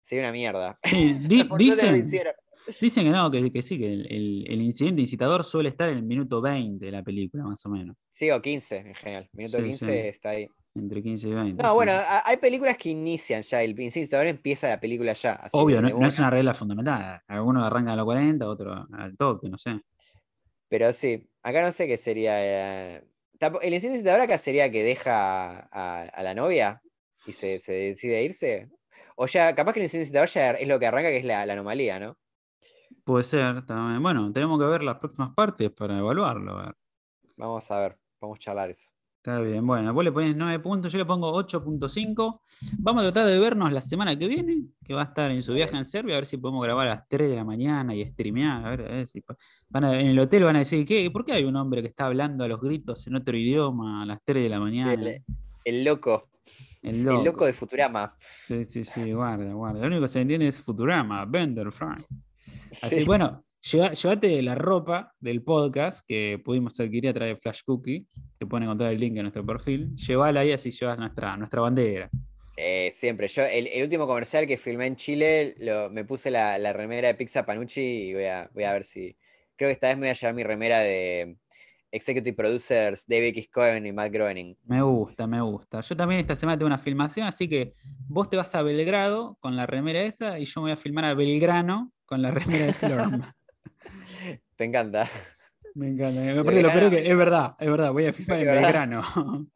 sería 0.00 0.24
una 0.24 0.32
mierda. 0.32 0.78
Sí, 0.82 1.12
di- 1.28 1.44
no 1.44 1.56
lo 1.58 1.74
dicen, 2.80 3.04
que 3.04 3.10
no, 3.10 3.30
que, 3.30 3.52
que 3.52 3.62
sí, 3.62 3.78
que 3.78 3.92
el, 3.92 4.06
el- 4.10 4.44
el 4.48 4.62
incidente 4.62 5.00
incitador 5.02 5.44
suele 5.44 5.68
estar 5.70 5.88
en 5.88 5.98
el 5.98 6.02
minuto 6.04 6.40
20 6.40 6.84
de 6.84 6.90
la 6.92 7.02
película, 7.02 7.44
más 7.44 7.64
o 7.66 7.68
menos. 7.70 7.96
Sí, 8.12 8.30
o 8.30 8.40
15 8.40 8.76
en 8.78 8.94
general. 8.94 9.28
Minuto 9.32 9.58
Sí, 9.58 9.64
15 9.64 9.86
sí. 10.02 10.08
está 10.08 10.30
ahí. 10.30 10.48
Entre 10.74 11.02
15 11.02 11.28
y 11.28 11.32
20. 11.34 11.62
No, 11.62 11.70
sí. 11.70 11.74
bueno, 11.74 11.92
hay 12.24 12.36
películas 12.36 12.76
que 12.76 12.90
inician 12.90 13.42
ya. 13.42 13.62
El 13.62 13.78
incitador 13.80 14.26
empieza 14.28 14.68
la 14.68 14.78
película 14.80 15.12
ya. 15.14 15.32
así 15.32 15.56
Obvio, 15.58 15.82
no, 15.82 15.88
no 15.90 16.06
es 16.06 16.18
una 16.18 16.30
regla 16.30 16.54
fundamental. 16.54 17.20
Algunos 17.26 17.64
arrancan 17.64 17.94
a 17.94 17.96
los 17.96 18.04
40, 18.04 18.48
otros 18.48 18.86
al 18.92 19.16
toque, 19.16 19.48
no 19.48 19.58
sé. 19.58 19.80
Pero 20.68 20.92
sí, 20.92 21.28
acá 21.42 21.62
no 21.62 21.72
sé 21.72 21.88
qué 21.88 21.96
sería. 21.96 22.34
eh, 22.96 23.02
El 23.62 23.74
incitador 23.74 24.20
acá 24.20 24.38
sería 24.38 24.70
que 24.70 24.84
deja 24.84 25.68
a, 25.72 26.02
a 26.02 26.22
la 26.22 26.34
novia 26.34 26.80
y 27.26 27.32
se, 27.32 27.58
se 27.58 27.72
decide 27.72 28.22
irse. 28.22 28.68
O 29.16 29.26
ya, 29.26 29.52
capaz 29.54 29.72
que 29.72 29.80
el 29.80 29.84
incitador 29.84 30.28
ya 30.28 30.52
es 30.52 30.68
lo 30.68 30.78
que 30.78 30.86
arranca, 30.86 31.08
que 31.10 31.16
es 31.16 31.24
la, 31.24 31.44
la 31.46 31.54
anomalía, 31.54 31.98
¿no? 31.98 32.16
Puede 33.04 33.24
ser 33.24 33.64
también. 33.66 34.02
Bueno, 34.02 34.32
tenemos 34.32 34.58
que 34.58 34.66
ver 34.66 34.82
las 34.82 34.98
próximas 34.98 35.34
partes 35.34 35.70
para 35.70 35.98
evaluarlo. 35.98 36.58
a 36.58 36.66
ver. 36.66 36.74
Vamos 37.36 37.70
a 37.70 37.78
ver, 37.80 37.94
vamos 38.20 38.36
a 38.36 38.40
charlar 38.40 38.70
eso. 38.70 38.90
Está 39.22 39.38
bien, 39.40 39.66
bueno, 39.66 39.92
vos 39.92 40.02
le 40.02 40.10
pones 40.12 40.34
9 40.34 40.60
puntos, 40.60 40.90
yo 40.90 40.98
le 40.98 41.04
pongo 41.04 41.30
8.5. 41.34 42.40
Vamos 42.78 43.02
a 43.04 43.12
tratar 43.12 43.26
de 43.30 43.38
vernos 43.38 43.70
la 43.70 43.82
semana 43.82 44.16
que 44.18 44.26
viene, 44.26 44.68
que 44.82 44.94
va 44.94 45.02
a 45.02 45.04
estar 45.04 45.30
en 45.30 45.42
su 45.42 45.52
viaje 45.52 45.76
en 45.76 45.84
Serbia, 45.84 46.14
a 46.14 46.18
ver 46.20 46.26
si 46.26 46.38
podemos 46.38 46.64
grabar 46.64 46.88
a 46.88 46.94
las 46.94 47.08
3 47.08 47.28
de 47.28 47.36
la 47.36 47.44
mañana 47.44 47.94
y 47.94 48.02
streamear. 48.06 48.64
A 48.64 48.70
ver, 48.70 48.80
a 48.80 48.94
ver 48.94 49.06
si 49.06 49.22
van 49.68 49.84
a- 49.84 50.00
en 50.00 50.06
el 50.06 50.18
hotel 50.18 50.44
van 50.44 50.56
a 50.56 50.60
decir, 50.60 50.86
¿qué? 50.86 51.10
¿por 51.10 51.26
qué 51.26 51.32
hay 51.34 51.44
un 51.44 51.54
hombre 51.56 51.82
que 51.82 51.88
está 51.88 52.06
hablando 52.06 52.44
a 52.44 52.48
los 52.48 52.60
gritos 52.62 53.06
en 53.08 53.16
otro 53.16 53.36
idioma 53.36 54.02
a 54.02 54.06
las 54.06 54.20
3 54.24 54.42
de 54.44 54.48
la 54.48 54.58
mañana? 54.58 54.92
El, 54.94 55.22
el 55.66 55.84
loco, 55.84 56.22
El 56.82 57.06
el 57.06 57.22
loco 57.22 57.44
de 57.44 57.52
Futurama. 57.52 58.10
Sí, 58.46 58.64
sí, 58.64 58.84
sí, 58.84 59.12
guarda, 59.12 59.52
guarda. 59.52 59.80
Lo 59.80 59.86
único 59.88 60.02
que 60.02 60.08
se 60.08 60.22
entiende 60.22 60.48
es 60.48 60.58
Futurama, 60.62 61.26
Bender 61.26 61.70
Frank. 61.70 62.06
Así, 62.82 62.98
Sí. 63.00 63.04
bueno, 63.04 63.44
llévate 63.62 64.42
la 64.42 64.54
ropa 64.54 65.12
del 65.20 65.42
podcast 65.42 66.04
que 66.06 66.40
pudimos 66.44 66.78
adquirir 66.80 67.10
a 67.10 67.14
través 67.14 67.34
de 67.34 67.40
Flash 67.40 67.60
Cookie. 67.64 68.06
Te 68.38 68.46
pueden 68.46 68.64
encontrar 68.64 68.92
el 68.92 69.00
link 69.00 69.16
en 69.16 69.22
nuestro 69.22 69.44
perfil. 69.44 69.94
Llévala 69.96 70.40
ahí 70.40 70.52
así 70.52 70.70
llevas 70.70 70.98
nuestra, 70.98 71.36
nuestra 71.36 71.60
bandera. 71.60 72.08
Eh, 72.56 72.90
siempre. 72.94 73.28
Yo, 73.28 73.42
el, 73.44 73.68
el 73.68 73.82
último 73.84 74.06
comercial 74.06 74.46
que 74.46 74.56
filmé 74.58 74.86
en 74.86 74.96
Chile, 74.96 75.54
lo- 75.58 75.88
me 75.90 76.04
puse 76.04 76.30
la, 76.30 76.58
la 76.58 76.72
remera 76.72 77.08
de 77.08 77.14
Pizza 77.14 77.46
Panucci 77.46 77.80
y 77.80 78.14
voy 78.14 78.24
a, 78.24 78.50
voy 78.52 78.64
a 78.64 78.72
ver 78.72 78.84
si. 78.84 79.16
Creo 79.56 79.68
que 79.68 79.72
esta 79.72 79.88
vez 79.88 79.96
me 79.96 80.02
voy 80.02 80.08
a 80.10 80.14
llevar 80.14 80.34
mi 80.34 80.42
remera 80.42 80.80
de 80.80 81.36
Executive 81.92 82.34
Producers 82.36 83.06
David 83.06 83.28
X. 83.28 83.48
Cohen 83.50 83.86
y 83.86 83.92
Matt 83.92 84.12
Groening. 84.12 84.56
Me 84.66 84.80
gusta, 84.82 85.26
me 85.26 85.40
gusta. 85.40 85.80
Yo 85.80 85.96
también 85.96 86.20
esta 86.20 86.36
semana 86.36 86.56
tengo 86.58 86.66
una 86.68 86.78
filmación, 86.78 87.26
así 87.26 87.48
que 87.48 87.74
vos 88.08 88.28
te 88.30 88.36
vas 88.36 88.54
a 88.54 88.62
Belgrado 88.62 89.36
con 89.40 89.56
la 89.56 89.66
remera 89.66 90.02
esta 90.02 90.38
y 90.38 90.44
yo 90.44 90.60
me 90.60 90.66
voy 90.66 90.72
a 90.72 90.76
filmar 90.76 91.04
a 91.06 91.14
Belgrano 91.14 91.92
con 92.10 92.22
la 92.22 92.32
remera 92.32 92.66
de 92.66 92.72
Slurm. 92.72 93.22
Me 94.58 94.64
encanta. 94.66 95.08
Me 95.76 95.88
encanta. 95.90 96.20
Me 96.20 96.44
parece 96.44 96.62
lo 96.62 96.68
peor 96.72 96.82
es 96.82 96.90
que 96.90 97.08
es 97.08 97.16
verdad, 97.16 97.54
es 97.60 97.70
verdad, 97.70 97.92
voy 97.92 98.06
a 98.06 98.12
filmar 98.12 98.40
en. 98.40 98.46
Belgrano. 98.46 99.02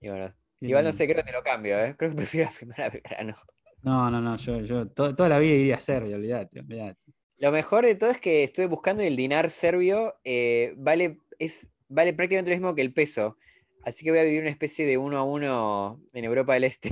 Y 0.00 0.08
bueno, 0.08 0.32
igual 0.60 0.84
no 0.84 0.92
sé, 0.92 1.06
creo 1.06 1.16
que 1.16 1.24
te 1.24 1.32
lo 1.32 1.42
cambio, 1.42 1.76
¿eh? 1.84 1.96
Creo 1.98 2.10
que 2.10 2.16
prefiero 2.16 2.48
filmar 2.50 2.80
a 2.82 2.90
Belgrano. 2.90 3.34
No, 3.82 4.08
no, 4.08 4.20
no, 4.20 4.36
yo, 4.36 4.60
yo 4.60 4.86
to- 4.88 5.16
toda 5.16 5.28
la 5.28 5.40
vida 5.40 5.54
iría 5.56 5.76
a 5.76 5.80
Serbia, 5.80 6.14
olvídate, 6.14 6.60
olvídate. 6.60 7.00
Lo 7.38 7.50
mejor 7.50 7.84
de 7.84 7.96
todo 7.96 8.10
es 8.10 8.20
que 8.20 8.44
estuve 8.44 8.66
buscando 8.66 9.02
y 9.02 9.06
el 9.06 9.16
dinar 9.16 9.50
serbio 9.50 10.14
eh, 10.22 10.74
vale, 10.76 11.18
es, 11.40 11.66
vale 11.88 12.12
prácticamente 12.14 12.50
lo 12.52 12.56
mismo 12.56 12.74
que 12.76 12.82
el 12.82 12.92
peso. 12.92 13.36
Así 13.82 14.04
que 14.04 14.10
voy 14.12 14.20
a 14.20 14.24
vivir 14.24 14.42
una 14.42 14.50
especie 14.50 14.86
de 14.86 14.96
uno 14.96 15.16
a 15.16 15.24
uno 15.24 16.00
en 16.12 16.24
Europa 16.24 16.54
del 16.54 16.64
Este. 16.64 16.90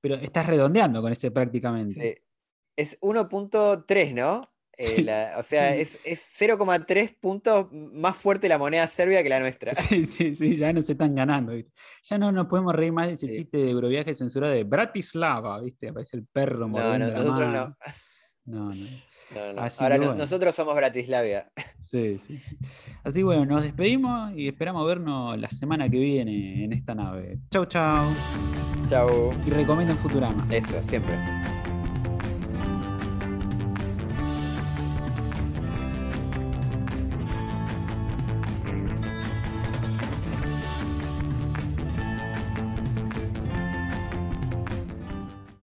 Pero 0.00 0.16
estás 0.16 0.46
redondeando 0.46 1.02
con 1.02 1.12
ese 1.12 1.30
prácticamente. 1.30 2.16
Sí. 2.16 2.22
Es 2.78 2.96
1.3, 3.00 4.12
¿no? 4.14 4.48
Eh, 4.80 5.02
la- 5.02 5.34
o 5.36 5.42
sea, 5.42 5.72
sí. 5.74 5.80
es, 5.80 5.98
es 6.04 6.22
0,3 6.38 7.16
puntos 7.20 7.66
más 7.72 8.16
fuerte 8.16 8.48
la 8.48 8.58
moneda 8.58 8.86
serbia 8.86 9.22
que 9.24 9.28
la 9.28 9.40
nuestra. 9.40 9.72
Sí, 9.74 10.04
sí, 10.04 10.36
sí, 10.36 10.56
ya 10.56 10.72
nos 10.72 10.88
están 10.88 11.16
ganando. 11.16 11.52
¿viste? 11.54 11.72
Ya 12.04 12.18
no 12.18 12.30
nos 12.30 12.46
podemos 12.46 12.72
reír 12.76 12.92
más 12.92 13.08
de 13.08 13.14
ese 13.14 13.26
Sí. 13.26 13.32
chiste 13.34 13.56
de 13.58 13.70
Euroviaje 13.70 14.14
censurado 14.14 14.52
de 14.54 14.62
Bratislava, 14.62 15.60
¿viste? 15.60 15.88
Aparece 15.88 16.16
el 16.18 16.26
perro 16.26 16.60
No, 16.60 16.68
mordiendo 16.68 17.06
no, 17.06 17.12
la 17.12 17.18
nosotros 17.18 17.40
mano. 17.48 17.76
no. 18.44 18.64
No, 18.68 18.74
no. 18.74 18.74
No, 19.34 19.52
no. 19.52 19.60
Así 19.60 19.82
Ahora 19.84 19.96
no- 19.98 20.04
bueno. 20.04 20.18
nosotros 20.20 20.54
somos 20.54 20.74
Bratislavia. 20.74 21.50
Sí, 21.80 22.18
sí. 22.18 22.40
Así 23.04 23.22
bueno, 23.22 23.44
nos 23.44 23.62
despedimos 23.62 24.32
y 24.36 24.48
esperamos 24.48 24.86
vernos 24.86 25.36
la 25.38 25.50
semana 25.50 25.86
que 25.88 25.98
viene 25.98 26.64
en 26.64 26.72
esta 26.72 26.94
nave. 26.94 27.38
Chau, 27.50 27.66
chau. 27.66 28.06
Chau. 28.88 29.30
Y 29.46 29.50
recomienden 29.50 29.98
Futurama. 29.98 30.46
Eso, 30.50 30.82
siempre. 30.82 31.12